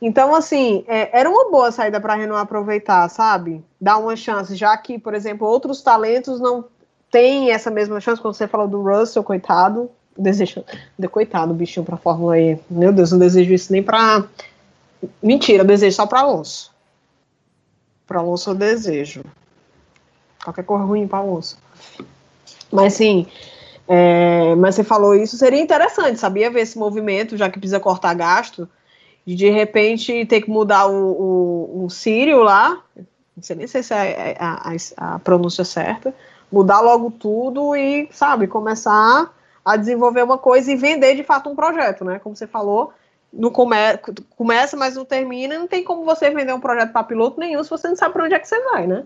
Então, 0.00 0.34
assim, 0.34 0.84
é, 0.86 1.18
era 1.18 1.28
uma 1.28 1.50
boa 1.50 1.72
saída 1.72 2.00
para 2.00 2.12
a 2.12 2.16
Renault 2.16 2.40
aproveitar, 2.40 3.08
sabe? 3.08 3.64
Dar 3.80 3.98
uma 3.98 4.14
chance, 4.14 4.54
já 4.54 4.76
que, 4.76 4.98
por 4.98 5.12
exemplo, 5.12 5.46
outros 5.46 5.82
talentos 5.82 6.40
não 6.40 6.64
têm 7.10 7.50
essa 7.50 7.70
mesma 7.70 8.00
chance, 8.00 8.20
quando 8.20 8.34
você 8.34 8.46
falou 8.46 8.68
do 8.68 8.80
Russell, 8.80 9.24
coitado, 9.24 9.90
desejo, 10.16 10.64
de 10.96 11.08
coitado, 11.08 11.52
bichinho 11.52 11.84
para 11.84 11.96
Fórmula 11.96 12.38
E. 12.38 12.58
Meu 12.70 12.92
Deus, 12.92 13.10
não 13.10 13.18
desejo 13.18 13.52
isso 13.52 13.72
nem 13.72 13.82
para 13.82 14.24
Mentira, 15.22 15.62
eu 15.62 15.66
desejo 15.66 15.96
só 15.96 16.06
para 16.06 16.20
Alonso. 16.20 16.72
Para 18.06 18.20
Alonso 18.20 18.50
eu 18.50 18.54
desejo. 18.54 19.24
Qualquer 20.42 20.64
cor 20.64 20.80
ruim 20.80 21.06
para 21.06 21.18
Alonso. 21.18 21.58
Mas 22.70 22.94
sim, 22.94 23.26
é, 23.86 24.54
mas 24.56 24.74
você 24.74 24.84
falou 24.84 25.14
isso, 25.14 25.36
seria 25.36 25.60
interessante, 25.60 26.18
sabia 26.18 26.50
ver 26.50 26.60
esse 26.60 26.78
movimento, 26.78 27.36
já 27.36 27.48
que 27.48 27.58
precisa 27.58 27.80
cortar 27.80 28.14
gasto 28.14 28.68
de 29.28 29.34
de 29.34 29.50
repente 29.50 30.24
ter 30.24 30.40
que 30.40 30.48
mudar 30.48 30.86
o, 30.86 30.94
o, 30.94 31.84
o 31.84 31.90
Sírio 31.90 32.42
lá, 32.42 32.82
não 33.36 33.42
sei 33.42 33.56
nem 33.56 33.66
se 33.66 33.78
é 33.92 34.36
a, 34.38 34.70
a, 34.70 34.76
a, 34.96 35.18
pronúncia 35.18 35.64
certa, 35.64 36.14
mudar 36.50 36.80
logo 36.80 37.10
tudo 37.10 37.76
e, 37.76 38.08
sabe, 38.10 38.46
começar 38.46 39.30
a 39.62 39.76
desenvolver 39.76 40.22
uma 40.22 40.38
coisa 40.38 40.72
e 40.72 40.76
vender 40.76 41.14
de 41.14 41.22
fato 41.22 41.50
um 41.50 41.54
projeto, 41.54 42.06
né? 42.06 42.18
Como 42.18 42.34
você 42.34 42.46
falou, 42.46 42.94
no 43.30 43.50
come, 43.50 43.76
começa, 44.34 44.78
mas 44.78 44.96
não 44.96 45.04
termina, 45.04 45.58
não 45.58 45.66
tem 45.68 45.84
como 45.84 46.06
você 46.06 46.30
vender 46.30 46.54
um 46.54 46.60
projeto 46.60 46.92
para 46.92 47.04
piloto 47.04 47.38
nenhum 47.38 47.62
se 47.62 47.68
você 47.68 47.86
não 47.86 47.96
sabe 47.96 48.14
para 48.14 48.24
onde 48.24 48.34
é 48.34 48.38
que 48.38 48.48
você 48.48 48.58
vai, 48.64 48.86
né? 48.86 49.04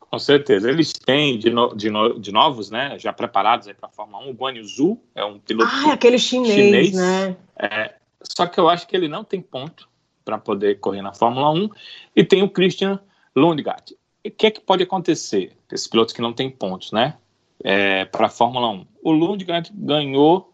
Com 0.00 0.18
certeza. 0.18 0.68
Eles 0.68 0.92
têm 0.92 1.38
de, 1.38 1.50
no, 1.50 1.72
de, 1.74 1.88
no, 1.88 2.18
de 2.18 2.32
novos, 2.32 2.68
né? 2.68 2.98
Já 2.98 3.12
preparados 3.12 3.68
para 3.78 3.88
a 3.88 3.92
Fórmula 3.92 4.24
1. 4.24 4.30
O 4.30 4.34
Guan 4.34 4.52
Yu 4.54 4.64
Zhu 4.64 4.98
é 5.14 5.24
um 5.24 5.38
piloto 5.38 5.70
ah, 5.72 5.92
aquele 5.92 6.18
chinês, 6.18 6.52
chinês 6.52 6.92
né? 6.92 7.36
É, 7.56 7.94
só 8.24 8.46
que 8.46 8.58
eu 8.58 8.68
acho 8.68 8.86
que 8.86 8.96
ele 8.96 9.08
não 9.08 9.24
tem 9.24 9.40
ponto 9.40 9.88
para 10.24 10.38
poder 10.38 10.80
correr 10.80 11.02
na 11.02 11.12
Fórmula 11.12 11.50
1 11.50 11.68
e 12.16 12.24
tem 12.24 12.42
o 12.42 12.48
Christian 12.48 13.00
Lundgaard. 13.34 13.96
O 14.24 14.30
que 14.30 14.46
é 14.46 14.50
que 14.50 14.60
pode 14.60 14.82
acontecer? 14.82 15.56
Esses 15.70 15.88
pilotos 15.88 16.14
que 16.14 16.22
não 16.22 16.32
têm 16.32 16.50
pontos, 16.50 16.92
né? 16.92 17.16
É, 17.64 18.04
para 18.04 18.26
a 18.26 18.30
Fórmula 18.30 18.70
1. 18.70 18.86
O 19.02 19.12
Lundgaard 19.12 19.70
ganhou 19.74 20.52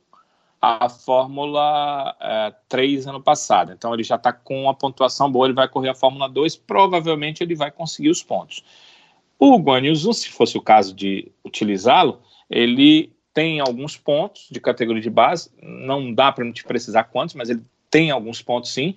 a 0.60 0.88
Fórmula 0.88 2.16
é, 2.20 2.54
3 2.68 3.06
ano 3.06 3.22
passado, 3.22 3.72
então 3.72 3.94
ele 3.94 4.02
já 4.02 4.16
está 4.16 4.32
com 4.32 4.62
uma 4.62 4.74
pontuação 4.74 5.30
boa, 5.30 5.46
ele 5.46 5.54
vai 5.54 5.68
correr 5.68 5.90
a 5.90 5.94
Fórmula 5.94 6.28
2, 6.28 6.56
provavelmente 6.56 7.42
ele 7.42 7.54
vai 7.54 7.70
conseguir 7.70 8.10
os 8.10 8.22
pontos. 8.22 8.64
O 9.38 9.56
Guan 9.58 9.80
Yu 9.82 10.12
se 10.12 10.28
fosse 10.30 10.58
o 10.58 10.62
caso 10.62 10.92
de 10.92 11.30
utilizá-lo, 11.44 12.20
ele 12.50 13.12
tem 13.38 13.60
alguns 13.60 13.96
pontos 13.96 14.48
de 14.50 14.58
categoria 14.58 15.00
de 15.00 15.08
base, 15.08 15.48
não 15.62 16.12
dá 16.12 16.32
para 16.32 16.50
te 16.52 16.64
precisar 16.64 17.04
quantos, 17.04 17.36
mas 17.36 17.48
ele 17.48 17.62
tem 17.88 18.10
alguns 18.10 18.42
pontos 18.42 18.72
sim. 18.72 18.96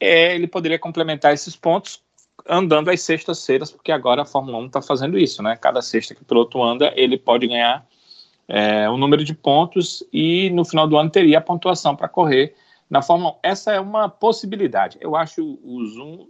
É, 0.00 0.34
ele 0.34 0.46
poderia 0.46 0.78
complementar 0.78 1.34
esses 1.34 1.54
pontos 1.54 2.02
andando 2.48 2.88
às 2.88 3.02
sextas-feiras, 3.02 3.70
porque 3.70 3.92
agora 3.92 4.22
a 4.22 4.24
Fórmula 4.24 4.56
1 4.56 4.66
está 4.68 4.80
fazendo 4.80 5.18
isso, 5.18 5.42
né? 5.42 5.58
Cada 5.60 5.82
sexta 5.82 6.14
que 6.14 6.22
o 6.22 6.24
piloto 6.24 6.62
anda, 6.62 6.90
ele 6.96 7.18
pode 7.18 7.46
ganhar 7.46 7.86
é, 8.48 8.88
o 8.88 8.96
número 8.96 9.22
de 9.22 9.34
pontos 9.34 10.02
e 10.10 10.48
no 10.48 10.64
final 10.64 10.88
do 10.88 10.96
ano 10.96 11.10
teria 11.10 11.36
a 11.36 11.42
pontuação 11.42 11.94
para 11.94 12.08
correr 12.08 12.54
na 12.88 13.02
Fórmula 13.02 13.32
1. 13.32 13.36
Essa 13.42 13.72
é 13.74 13.80
uma 13.80 14.08
possibilidade. 14.08 14.96
Eu 15.02 15.14
acho 15.14 15.58
o 15.62 15.84
Zoom, 15.84 16.26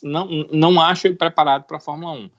não, 0.00 0.28
não 0.52 0.80
acho 0.80 1.08
ele 1.08 1.16
preparado 1.16 1.64
para 1.64 1.78
a 1.78 1.80
Fórmula 1.80 2.12
1. 2.12 2.30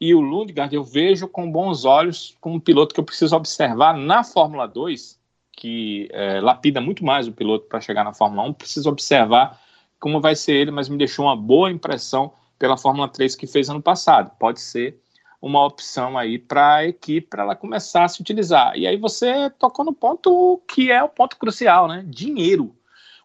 E 0.00 0.14
o 0.14 0.20
Lundgaard 0.20 0.74
eu 0.74 0.84
vejo 0.84 1.26
com 1.26 1.50
bons 1.50 1.84
olhos 1.84 2.36
como 2.40 2.56
um 2.56 2.60
piloto 2.60 2.94
que 2.94 3.00
eu 3.00 3.04
preciso 3.04 3.34
observar 3.34 3.96
na 3.96 4.22
Fórmula 4.22 4.66
2, 4.66 5.18
que 5.52 6.08
é, 6.12 6.40
lapida 6.40 6.80
muito 6.80 7.04
mais 7.04 7.26
o 7.26 7.32
piloto 7.32 7.66
para 7.66 7.80
chegar 7.80 8.04
na 8.04 8.14
Fórmula 8.14 8.48
1. 8.48 8.52
Preciso 8.52 8.88
observar 8.88 9.60
como 9.98 10.20
vai 10.20 10.36
ser 10.36 10.52
ele, 10.52 10.70
mas 10.70 10.88
me 10.88 10.96
deixou 10.96 11.24
uma 11.24 11.36
boa 11.36 11.70
impressão 11.70 12.32
pela 12.58 12.76
Fórmula 12.76 13.08
3 13.08 13.34
que 13.34 13.46
fez 13.46 13.68
ano 13.68 13.82
passado. 13.82 14.30
Pode 14.38 14.60
ser 14.60 15.00
uma 15.42 15.64
opção 15.64 16.16
aí 16.16 16.38
para 16.38 16.76
a 16.76 16.86
equipe 16.86 17.28
para 17.28 17.42
ela 17.42 17.56
começar 17.56 18.04
a 18.04 18.08
se 18.08 18.20
utilizar. 18.20 18.76
E 18.76 18.86
aí 18.86 18.96
você 18.96 19.50
tocou 19.50 19.84
no 19.84 19.92
ponto 19.92 20.62
que 20.68 20.90
é 20.92 21.02
o 21.02 21.08
ponto 21.08 21.36
crucial, 21.36 21.88
né? 21.88 22.04
Dinheiro. 22.06 22.74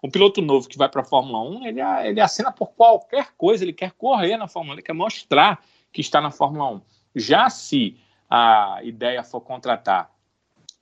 Um 0.03 0.09
piloto 0.09 0.41
novo 0.41 0.67
que 0.67 0.77
vai 0.77 0.89
para 0.89 1.01
a 1.01 1.05
Fórmula 1.05 1.41
1, 1.41 1.65
ele, 1.65 1.81
ele 2.05 2.19
assina 2.19 2.51
por 2.51 2.71
qualquer 2.71 3.29
coisa, 3.37 3.63
ele 3.63 3.73
quer 3.73 3.91
correr 3.91 4.37
na 4.37 4.47
Fórmula 4.47 4.73
1, 4.73 4.75
ele 4.75 4.85
quer 4.85 4.93
mostrar 4.93 5.63
que 5.93 6.01
está 6.01 6.19
na 6.19 6.31
Fórmula 6.31 6.69
1. 6.71 6.81
Já 7.15 7.49
se 7.49 7.97
a 8.29 8.79
ideia 8.83 9.23
for 9.23 9.41
contratar, 9.41 10.09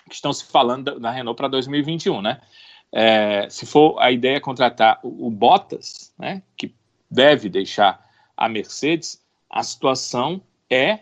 que 0.08 0.16
estão 0.16 0.32
se 0.32 0.46
falando 0.46 1.00
da, 1.00 1.12
Renault 1.12 1.38
para 1.38 1.50
2021, 1.50 2.22
né? 2.22 2.42
É, 2.92 3.50
se 3.50 3.66
for 3.66 4.00
a 4.00 4.12
ideia 4.12 4.40
contratar 4.40 5.00
o, 5.04 5.28
o 5.28 5.30
Bottas, 5.30 6.14
né, 6.18 6.42
que 6.58 6.74
deve 7.10 7.48
deixar 7.48 8.06
a 8.36 8.50
Mercedes, 8.50 9.22
a 9.50 9.64
situação 9.64 10.42
é 10.70 11.00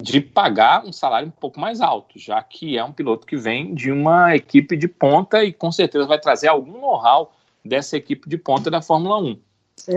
de 0.00 0.20
pagar 0.20 0.84
um 0.84 0.92
salário 0.92 1.28
um 1.28 1.32
pouco 1.32 1.60
mais 1.60 1.80
alto, 1.80 2.18
já 2.18 2.42
que 2.42 2.76
é 2.76 2.82
um 2.82 2.92
piloto 2.92 3.24
que 3.24 3.36
vem 3.36 3.72
de 3.72 3.92
uma 3.92 4.34
equipe 4.34 4.76
de 4.76 4.88
ponta 4.88 5.44
e 5.44 5.52
com 5.52 5.70
certeza 5.70 6.06
vai 6.06 6.18
trazer 6.18 6.48
algum 6.48 6.80
know-how 6.80 7.32
dessa 7.64 7.96
equipe 7.96 8.28
de 8.28 8.36
ponta 8.36 8.68
da 8.68 8.82
Fórmula 8.82 9.18
1. 9.18 9.38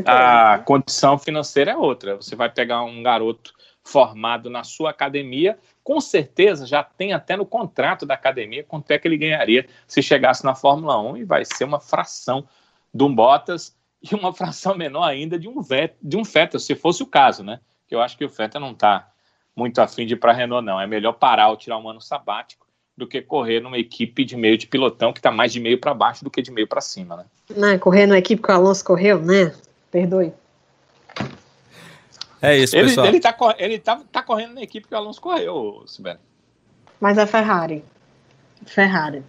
A 0.05 0.59
condição 0.59 1.17
financeira 1.17 1.71
é 1.71 1.77
outra. 1.77 2.15
Você 2.15 2.35
vai 2.35 2.49
pegar 2.49 2.83
um 2.83 3.03
garoto 3.03 3.53
formado 3.83 4.49
na 4.49 4.63
sua 4.63 4.89
academia, 4.89 5.59
com 5.83 6.01
certeza 6.01 6.65
já 6.65 6.83
tem 6.83 7.13
até 7.13 7.37
no 7.37 7.45
contrato 7.45 8.03
da 8.03 8.15
academia 8.15 8.63
quanto 8.63 8.89
é 8.89 8.97
que 8.97 9.07
ele 9.07 9.15
ganharia 9.15 9.67
se 9.87 10.01
chegasse 10.01 10.43
na 10.43 10.55
Fórmula 10.55 10.99
1 10.99 11.17
e 11.17 11.23
vai 11.23 11.45
ser 11.45 11.65
uma 11.65 11.79
fração 11.79 12.47
de 12.91 13.03
um 13.03 13.13
Bottas 13.13 13.77
e 14.01 14.15
uma 14.15 14.33
fração 14.33 14.75
menor 14.75 15.03
ainda 15.03 15.37
de 15.37 15.47
um, 15.47 15.61
Vet, 15.61 15.95
de 16.01 16.17
um 16.17 16.23
Vettel, 16.23 16.59
se 16.59 16.73
fosse 16.73 17.03
o 17.03 17.05
caso, 17.05 17.43
né? 17.43 17.59
Que 17.87 17.93
eu 17.93 18.01
acho 18.01 18.17
que 18.17 18.25
o 18.25 18.29
Vettel 18.29 18.59
não 18.59 18.71
está 18.71 19.07
muito 19.55 19.79
afim 19.79 20.07
de 20.07 20.15
ir 20.15 20.17
para 20.17 20.31
a 20.31 20.35
Renault, 20.35 20.65
não. 20.65 20.81
É 20.81 20.87
melhor 20.87 21.13
parar 21.13 21.49
ou 21.49 21.57
tirar 21.57 21.77
um 21.77 21.87
ano 21.87 22.01
sabático 22.01 22.64
do 22.97 23.05
que 23.05 23.21
correr 23.21 23.59
numa 23.59 23.77
equipe 23.77 24.23
de 24.23 24.37
meio 24.37 24.57
de 24.57 24.67
pilotão 24.67 25.11
que 25.11 25.19
está 25.19 25.31
mais 25.31 25.51
de 25.51 25.59
meio 25.59 25.79
para 25.79 25.93
baixo 25.93 26.23
do 26.23 26.31
que 26.31 26.41
de 26.41 26.51
meio 26.51 26.67
para 26.67 26.81
cima, 26.81 27.17
né? 27.17 27.25
Não, 27.55 27.77
correr 27.77 28.05
na 28.05 28.17
equipe 28.17 28.41
que 28.41 28.51
o 28.51 28.53
Alonso 28.53 28.83
correu, 28.85 29.21
né? 29.21 29.53
Perdoe. 29.91 30.33
É 32.41 32.57
isso, 32.57 32.75
ele, 32.75 32.87
pessoal. 32.87 33.07
Ele 33.07 33.19
tá, 33.19 33.35
ele 33.57 33.79
tá, 33.79 34.01
tá 34.11 34.21
correndo 34.21 34.53
na 34.53 34.61
equipe 34.61 34.87
que 34.87 34.93
o 34.93 34.97
Alonso 34.97 35.19
correu, 35.21 35.83
Sibeli. 35.87 36.19
Mas 36.99 37.17
é 37.17 37.25
Ferrari. 37.25 37.83
Ferrari. 38.65 39.23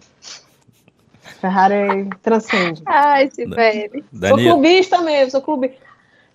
Ferrari 1.41 2.09
transcende. 2.21 2.81
Ai, 2.85 3.29
Sibeli. 3.31 4.03
Sou 4.13 4.37
clubista 4.37 5.01
mesmo, 5.01 5.31
sou 5.31 5.41
clubista. 5.41 5.86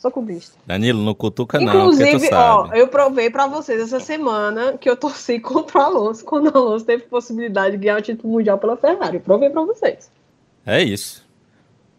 Sou 0.03 0.11
clubista. 0.11 0.59
Danilo, 0.67 1.01
não 1.01 1.15
cutuca 1.15 1.63
Inclusive, 1.63 1.79
não, 1.79 2.09
Inclusive, 2.09 2.35
ó, 2.35 2.75
eu 2.75 2.89
provei 2.89 3.31
para 3.31 3.47
vocês 3.47 3.81
essa 3.81 4.01
semana 4.01 4.77
que 4.77 4.91
eu 4.91 4.97
torci 4.97 5.39
contra 5.39 5.79
o 5.79 5.83
Alonso, 5.83 6.25
quando 6.25 6.53
o 6.53 6.59
Alonso 6.59 6.85
teve 6.85 7.05
possibilidade 7.05 7.77
de 7.77 7.85
ganhar 7.85 8.01
o 8.01 8.03
título 8.03 8.33
mundial 8.33 8.59
pela 8.59 8.77
Ferrari. 8.77 9.19
Eu 9.19 9.21
provei 9.21 9.49
para 9.49 9.63
vocês. 9.63 10.11
É 10.67 10.83
isso. 10.83 11.25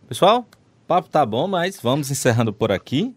Pessoal, 0.06 0.40
o 0.40 0.86
papo 0.86 1.08
tá 1.08 1.26
bom, 1.26 1.48
mas 1.48 1.80
vamos 1.80 2.12
encerrando 2.12 2.52
por 2.52 2.74
aqui. 2.74 3.16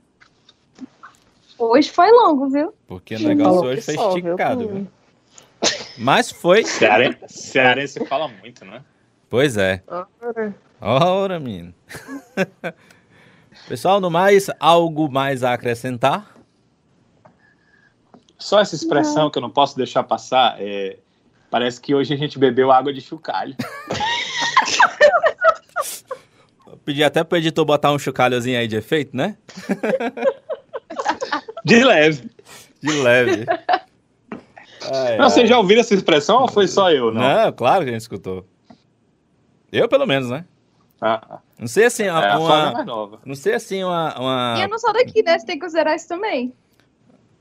Hoje 1.58 1.90
foi 1.90 2.08
longo, 2.08 2.48
viu? 2.48 2.72
Porque 2.86 3.16
o 3.16 3.20
negócio 3.20 3.68
hoje 3.68 3.80
foi 3.80 3.94
esticado, 3.96 4.68
viu? 4.68 4.86
Mas 5.98 6.30
foi. 6.30 6.64
Cearense, 6.64 7.18
Cearense 7.26 8.06
fala 8.06 8.28
muito, 8.28 8.64
né? 8.64 8.84
Pois 9.28 9.56
é. 9.56 9.82
Ora, 9.88 10.54
Ora 10.80 11.40
menino. 11.40 11.74
Pessoal, 13.68 14.00
no 14.00 14.08
mais, 14.10 14.48
algo 14.60 15.10
mais 15.10 15.42
a 15.42 15.52
acrescentar? 15.52 16.36
Só 18.38 18.60
essa 18.60 18.76
expressão 18.76 19.24
não. 19.24 19.30
que 19.30 19.38
eu 19.38 19.42
não 19.42 19.50
posso 19.50 19.76
deixar 19.76 20.04
passar, 20.04 20.56
é, 20.60 20.98
parece 21.50 21.80
que 21.80 21.92
hoje 21.92 22.14
a 22.14 22.16
gente 22.16 22.38
bebeu 22.38 22.70
água 22.70 22.92
de 22.92 23.00
chocalho. 23.00 23.56
Pedi 26.84 27.02
até 27.02 27.24
pro 27.24 27.38
editor 27.38 27.64
botar 27.64 27.90
um 27.90 27.98
chocalhozinho 27.98 28.56
aí 28.56 28.68
de 28.68 28.76
efeito, 28.76 29.16
né? 29.16 29.36
De 31.64 31.82
leve. 31.82 32.30
De 32.80 32.92
leve. 33.02 33.44
Ai, 34.92 35.16
não, 35.18 35.28
Vocês 35.28 35.48
já 35.48 35.58
ouviram 35.58 35.80
essa 35.80 35.94
expressão 35.94 36.42
ou 36.42 36.48
foi 36.48 36.68
só 36.68 36.92
eu? 36.92 37.12
Não, 37.12 37.20
não 37.20 37.52
claro 37.52 37.82
que 37.82 37.90
a 37.90 37.92
gente 37.92 38.02
escutou. 38.02 38.46
Eu, 39.72 39.88
pelo 39.88 40.06
menos, 40.06 40.30
né? 40.30 40.44
Ah, 41.00 41.40
não 41.58 41.66
sei 41.66 41.84
assim, 41.84 42.08
uma, 42.08 42.24
é, 42.24 42.36
uma 42.36 42.72
mais 42.72 42.86
nova. 42.86 43.20
Não 43.24 43.34
sei 43.34 43.54
assim, 43.54 43.84
uma, 43.84 44.18
uma. 44.18 44.54
E 44.58 44.62
eu 44.62 44.68
não 44.68 44.78
sou 44.78 44.92
daqui, 44.92 45.22
né? 45.22 45.38
Você 45.38 45.44
tem 45.44 45.58
que 45.58 45.64
considerar 45.64 45.94
isso 45.94 46.08
também. 46.08 46.54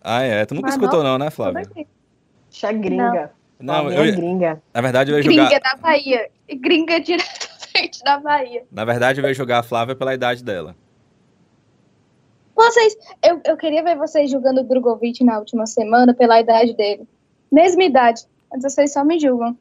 Ah, 0.03 0.22
é. 0.22 0.45
Tu 0.45 0.53
nunca 0.53 0.68
Mas 0.68 0.76
escutou, 0.76 1.03
não, 1.03 1.18
né, 1.18 1.30
Flávia? 1.30 1.64
Xa 2.52 2.72
gringa. 2.72 3.32
Não, 3.60 3.86
não 3.86 3.91
eu, 3.91 4.15
gringa. 4.15 4.61
Na 4.73 4.82
verdade, 4.82 5.11
eu 5.11 5.18
ia 5.18 5.23
jogar. 5.23 5.48
Gringa 5.48 5.60
da 5.61 5.76
Bahia. 5.77 6.30
Gringa 6.53 6.99
diretamente 7.02 8.03
da 8.03 8.19
Bahia. 8.19 8.65
Na 8.72 8.84
verdade, 8.84 9.22
eu 9.22 9.27
ia 9.27 9.34
jogar 9.34 9.60
a 9.60 9.64
Flávia 9.64 9.95
pela 9.95 10.14
idade 10.14 10.44
dela. 10.44 10.76
Vocês, 12.56 12.95
eu, 13.23 13.41
eu 13.45 13.57
queria 13.57 13.84
ver 13.84 13.98
vocês 13.98 14.32
julgando 14.32 14.61
o 14.61 14.64
Drogovic 14.64 15.23
na 15.23 15.40
última 15.40 15.65
semana 15.65 16.14
pela 16.14 16.40
idade 16.40 16.73
dele. 16.73 17.07
Mesma 17.52 17.84
idade, 17.84 18.23
mas 18.52 18.64
vocês 18.64 18.94
só 18.94 19.03
me 19.03 19.19
julgam. 19.19 19.57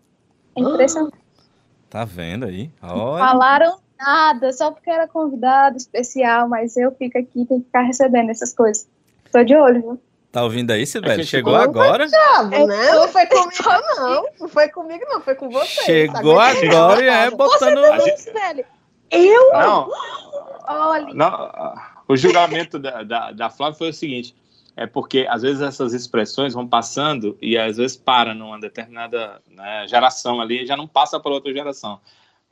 É 0.57 0.61
impressionante. 0.62 1.19
Tá 1.91 2.05
vendo 2.05 2.45
aí? 2.45 2.71
Olha. 2.83 3.25
Falaram 3.25 3.84
nada, 3.99 4.53
só 4.53 4.71
porque 4.71 4.91
era 4.91 5.07
convidado 5.07 5.77
especial, 5.77 6.49
mas 6.49 6.77
eu 6.77 6.93
fico 6.93 7.19
aqui, 7.19 7.45
tenho 7.47 7.61
que 7.61 7.66
ficar 7.66 7.83
recebendo 7.83 8.31
essas 8.31 8.53
coisas. 8.53 8.89
Tô 9.33 9.43
de 9.43 9.55
olho, 9.55 9.81
viu? 9.81 10.03
Tá 10.31 10.43
ouvindo 10.43 10.73
aí, 10.73 10.85
Sibeli? 10.85 11.23
É 11.23 11.25
Chegou 11.25 11.55
agora? 11.55 12.07
Diabo, 12.07 12.66
né? 12.66 12.93
Não 12.93 13.09
foi 13.09 13.27
comigo, 13.27 13.62
não. 13.97 14.25
Não 14.41 14.49
foi 14.49 14.69
comigo, 14.69 15.05
não. 15.09 15.21
Foi 15.21 15.35
com 15.37 15.49
você. 15.49 15.83
Chegou 15.83 16.41
agora 16.41 17.05
e 17.05 17.09
é 17.09 17.31
botando... 17.31 17.81
Você 18.01 18.33
também, 18.33 18.65
Eu? 19.11 19.53
Não. 19.53 19.89
Olha. 20.66 21.15
Não, 21.15 21.75
o 22.09 22.16
julgamento 22.16 22.79
da, 22.79 23.03
da, 23.05 23.31
da 23.31 23.51
Flávia 23.51 23.79
foi 23.79 23.91
o 23.91 23.95
seguinte 23.95 24.35
é 24.77 24.87
porque 24.87 25.27
às 25.29 25.43
vezes 25.43 25.62
essas 25.62 25.93
expressões 25.93 26.53
vão 26.53 26.66
passando 26.66 27.39
e 27.41 27.57
às 27.57 27.77
vezes 27.77 27.97
para 27.97 28.35
numa 28.35 28.59
determinada 28.59 29.41
né, 29.49 29.87
geração 29.87 30.41
ali 30.41 30.62
e 30.62 30.66
já 30.66 30.77
não 30.77 30.87
passa 30.87 31.21
para 31.21 31.33
outra 31.33 31.53
geração. 31.53 32.01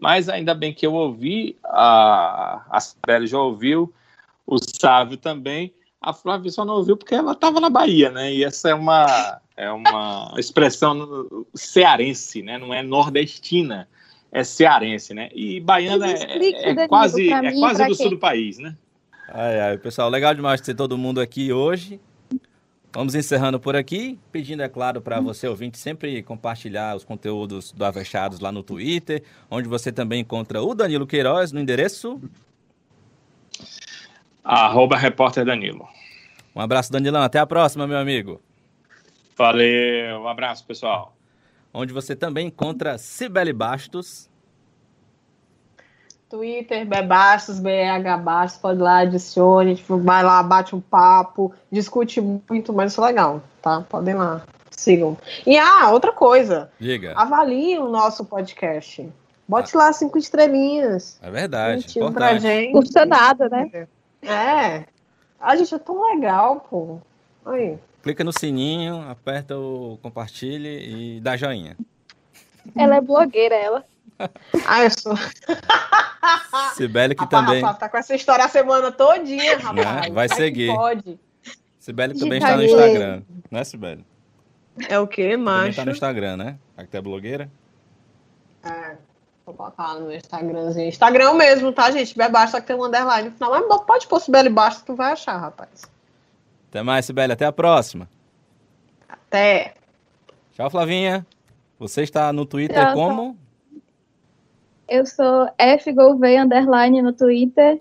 Mas 0.03 0.29
ainda 0.29 0.53
bem 0.53 0.75
que 0.75 0.85
eu 0.85 0.95
ouvi, 0.95 1.57
a, 1.63 2.61
a 2.69 2.81
Sibeli 2.81 3.29
já 3.29 3.39
ouviu, 3.39 3.95
o 4.45 4.57
Sávio 4.59 5.17
também, 5.17 5.73
a 6.01 6.13
Flávia 6.13 6.51
só 6.51 6.65
não 6.65 6.75
ouviu 6.75 6.97
porque 6.97 7.15
ela 7.15 7.31
estava 7.31 7.61
na 7.61 7.71
Bahia, 7.71 8.11
né? 8.11 8.35
E 8.35 8.43
essa 8.43 8.71
é 8.71 8.75
uma, 8.75 9.41
é 9.57 9.71
uma 9.71 10.35
expressão 10.37 11.47
cearense, 11.55 12.43
né? 12.43 12.59
Não 12.59 12.75
é 12.75 12.83
nordestina, 12.83 13.89
é 14.33 14.43
cearense, 14.43 15.15
né? 15.15 15.29
E 15.33 15.61
baiana 15.61 16.11
é, 16.11 16.71
é, 16.71 16.89
quase, 16.89 17.33
é 17.33 17.53
quase 17.53 17.87
do 17.87 17.95
sul 17.95 18.11
do 18.11 18.19
país, 18.19 18.59
né? 18.59 18.77
Ai, 19.29 19.61
ai, 19.61 19.79
pessoal, 19.79 20.11
legal 20.11 20.35
demais 20.35 20.61
ter 20.61 20.75
todo 20.75 20.99
mundo 20.99 21.21
aqui 21.21 21.53
hoje. 21.53 22.01
Vamos 22.93 23.15
encerrando 23.15 23.59
por 23.59 23.75
aqui, 23.75 24.19
pedindo, 24.31 24.63
é 24.63 24.69
claro, 24.69 25.01
para 25.01 25.19
você, 25.19 25.49
ouvinte, 25.49 25.79
sempre 25.79 26.23
compartilhar 26.23 26.95
os 26.95 27.05
conteúdos 27.05 27.73
do 27.73 27.85
Avechados 27.85 28.39
lá 28.39 28.53
no 28.53 28.63
Twitter, 28.63 29.23
onde 29.51 29.67
você 29.67 29.91
também 29.91 30.21
encontra 30.21 30.63
o 30.63 30.75
Danilo 30.75 31.07
Queiroz 31.07 31.53
no 31.53 31.61
endereço... 31.61 32.21
Arroba 34.45 34.97
repórter 34.97 35.45
Danilo. 35.45 35.89
Um 36.55 36.61
abraço, 36.61 36.91
Danilão. 36.91 37.23
Até 37.23 37.39
a 37.39 37.47
próxima, 37.47 37.87
meu 37.87 37.97
amigo. 37.97 38.41
Valeu. 39.37 40.21
Um 40.21 40.29
abraço, 40.29 40.67
pessoal. 40.67 41.17
Onde 41.73 41.93
você 41.93 42.15
também 42.15 42.49
encontra 42.49 42.99
Cibele 42.99 43.53
Bastos. 43.53 44.29
Twitter, 46.33 46.87
Bebastos, 46.87 47.61
BH 47.61 48.23
Bastos, 48.23 48.59
pode 48.59 48.81
lá, 48.81 49.01
adicione, 49.01 49.77
tipo, 49.77 49.99
vai 49.99 50.25
lá, 50.25 50.43
bate 50.43 50.75
um 50.75 50.81
papo, 50.81 51.53
discute 51.71 52.23
muito, 52.23 52.73
mas 52.73 52.93
isso 52.93 53.03
é 53.03 53.07
legal, 53.09 53.43
tá? 53.61 53.83
Podem 53.83 54.15
lá, 54.15 54.43
sigam. 54.71 55.15
E 55.47 55.59
ah, 55.59 55.91
outra 55.91 56.11
coisa. 56.11 56.71
Diga. 56.81 57.13
Avalie 57.15 57.79
o 57.79 57.87
nosso 57.87 58.25
podcast. 58.25 59.07
Bote 59.47 59.77
ah. 59.77 59.79
lá 59.79 59.93
cinco 59.93 60.17
estrelinhas. 60.17 61.19
É 61.21 61.31
verdade. 61.31 61.85
Pra 62.15 62.39
gente. 62.39 62.73
Custa 62.73 63.05
nada, 63.05 63.51
né? 63.51 63.87
É. 64.23 64.85
A 65.39 65.55
gente 65.55 65.75
é 65.75 65.79
tão 65.79 66.15
legal, 66.15 66.67
pô. 66.71 66.97
Aí. 67.45 67.77
Clica 68.03 68.25
no 68.25 68.33
sininho, 68.33 69.07
aperta 69.07 69.59
o 69.59 69.99
compartilhe 70.01 71.17
e 71.19 71.21
dá 71.21 71.37
joinha. 71.37 71.77
Ela 72.75 72.97
é 72.97 73.01
blogueira, 73.03 73.55
ela. 73.55 73.85
Ah, 74.67 74.85
eu 74.85 74.91
sou. 74.91 75.15
Sibeli 76.75 77.15
que 77.15 77.25
Rapaz, 77.25 77.47
também. 77.47 77.63
Rafa, 77.63 77.79
tá 77.79 77.89
com 77.89 77.97
essa 77.97 78.15
história 78.15 78.45
a 78.45 78.49
semana 78.49 78.93
todinha, 78.93 79.59
rapaz. 79.59 79.85
Vai 79.85 80.09
Como 80.09 80.21
é 80.21 80.29
que 80.29 80.35
seguir. 80.37 80.75
Pode. 80.75 81.21
Sibeli 81.79 82.19
também 82.19 82.39
está 82.39 82.57
no. 82.57 82.63
Instagram, 82.63 83.23
né, 83.51 83.65
Sibeli? 83.65 84.07
É 84.89 84.99
o 84.99 85.07
quê, 85.07 85.33
Também 85.33 85.39
macho? 85.39 85.69
está 85.71 85.85
no 85.85 85.91
Instagram, 85.91 86.37
né? 86.37 86.59
A 86.77 86.87
que 86.87 86.97
é 86.97 87.01
blogueira. 87.01 87.51
É, 88.65 88.97
vou 89.45 89.55
botar 89.55 89.95
lá 89.95 90.01
no 90.01 90.13
Instagramzinho. 90.13 90.89
Instagram 90.89 91.35
mesmo, 91.35 91.73
tá, 91.73 91.91
gente? 91.91 92.17
Bebasta 92.17 92.61
que 92.61 92.69
tem 92.69 92.77
um 92.77 92.85
underline 92.85 93.29
no 93.29 93.35
final. 93.35 93.51
Mas 93.69 93.83
pode 93.83 94.07
pôr 94.07 94.21
Sibeli 94.21 94.49
Basta 94.49 94.81
que 94.81 94.87
tu 94.87 94.95
vai 94.95 95.13
achar, 95.13 95.37
rapaz. 95.37 95.83
Até 96.71 96.83
mais, 96.83 97.05
Sibeli. 97.05 97.33
Até 97.33 97.45
a 97.45 97.53
próxima. 97.53 98.09
Até. 99.09 99.75
Tchau, 100.53 100.71
Flavinha. 100.71 101.27
Você 101.79 102.03
está 102.03 102.33
no 102.33 102.47
Twitter 102.47 102.79
Tchau, 102.79 102.95
como? 102.95 103.37
Eu 104.93 105.07
sou 105.07 105.49
fgouveia 105.83 106.45
underline 106.45 107.01
no 107.01 107.15
Twitter 107.15 107.81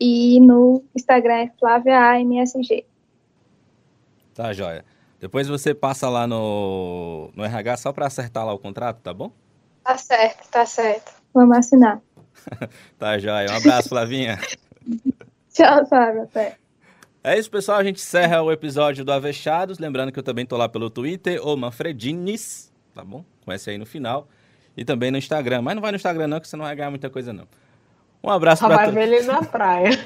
e 0.00 0.40
no 0.40 0.82
Instagram 0.92 1.34
é 1.34 1.52
Flávia 1.56 2.00
AMSG. 2.00 2.84
Tá, 4.34 4.52
joia. 4.52 4.84
Depois 5.20 5.46
você 5.46 5.72
passa 5.72 6.08
lá 6.08 6.26
no, 6.26 7.30
no 7.32 7.44
RH 7.44 7.76
só 7.76 7.92
para 7.92 8.08
acertar 8.08 8.44
lá 8.44 8.52
o 8.52 8.58
contrato, 8.58 8.98
tá 9.00 9.14
bom? 9.14 9.30
Tá 9.84 9.96
certo, 9.96 10.50
tá 10.50 10.66
certo. 10.66 11.12
Vamos 11.32 11.56
assinar. 11.56 12.00
Tá, 12.98 13.16
joia. 13.20 13.52
Um 13.52 13.56
abraço, 13.56 13.88
Flavinha. 13.88 14.40
Tchau, 15.54 15.86
Flávia. 15.86 16.24
Até. 16.24 16.56
É 17.22 17.38
isso, 17.38 17.48
pessoal. 17.48 17.78
A 17.78 17.84
gente 17.84 18.00
encerra 18.00 18.42
o 18.42 18.50
episódio 18.50 19.04
do 19.04 19.12
Avechados. 19.12 19.78
Lembrando 19.78 20.10
que 20.10 20.18
eu 20.18 20.24
também 20.24 20.44
tô 20.44 20.56
lá 20.56 20.68
pelo 20.68 20.90
Twitter, 20.90 21.38
ou 21.40 21.56
Manfredines, 21.56 22.72
tá 22.92 23.04
bom? 23.04 23.24
Esse 23.46 23.70
aí 23.70 23.78
no 23.78 23.86
final. 23.86 24.26
E 24.78 24.84
também 24.84 25.10
no 25.10 25.18
Instagram. 25.18 25.60
Mas 25.60 25.74
não 25.74 25.82
vai 25.82 25.90
no 25.90 25.96
Instagram, 25.96 26.28
não, 26.28 26.38
que 26.38 26.46
você 26.46 26.56
não 26.56 26.64
vai 26.64 26.76
ganhar 26.76 26.88
muita 26.88 27.10
coisa, 27.10 27.32
não. 27.32 27.48
Um 28.22 28.30
abraço 28.30 28.64
para 28.64 28.76
vai 28.76 28.86
to... 28.86 28.92
ver 28.92 29.08
ele 29.08 29.22
na 29.22 29.42
praia. 29.42 29.90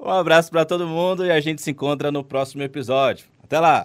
um 0.00 0.10
abraço 0.10 0.50
para 0.50 0.64
todo 0.64 0.86
mundo 0.86 1.26
e 1.26 1.30
a 1.30 1.40
gente 1.40 1.60
se 1.60 1.70
encontra 1.70 2.10
no 2.10 2.24
próximo 2.24 2.62
episódio. 2.62 3.26
Até 3.44 3.60
lá! 3.60 3.84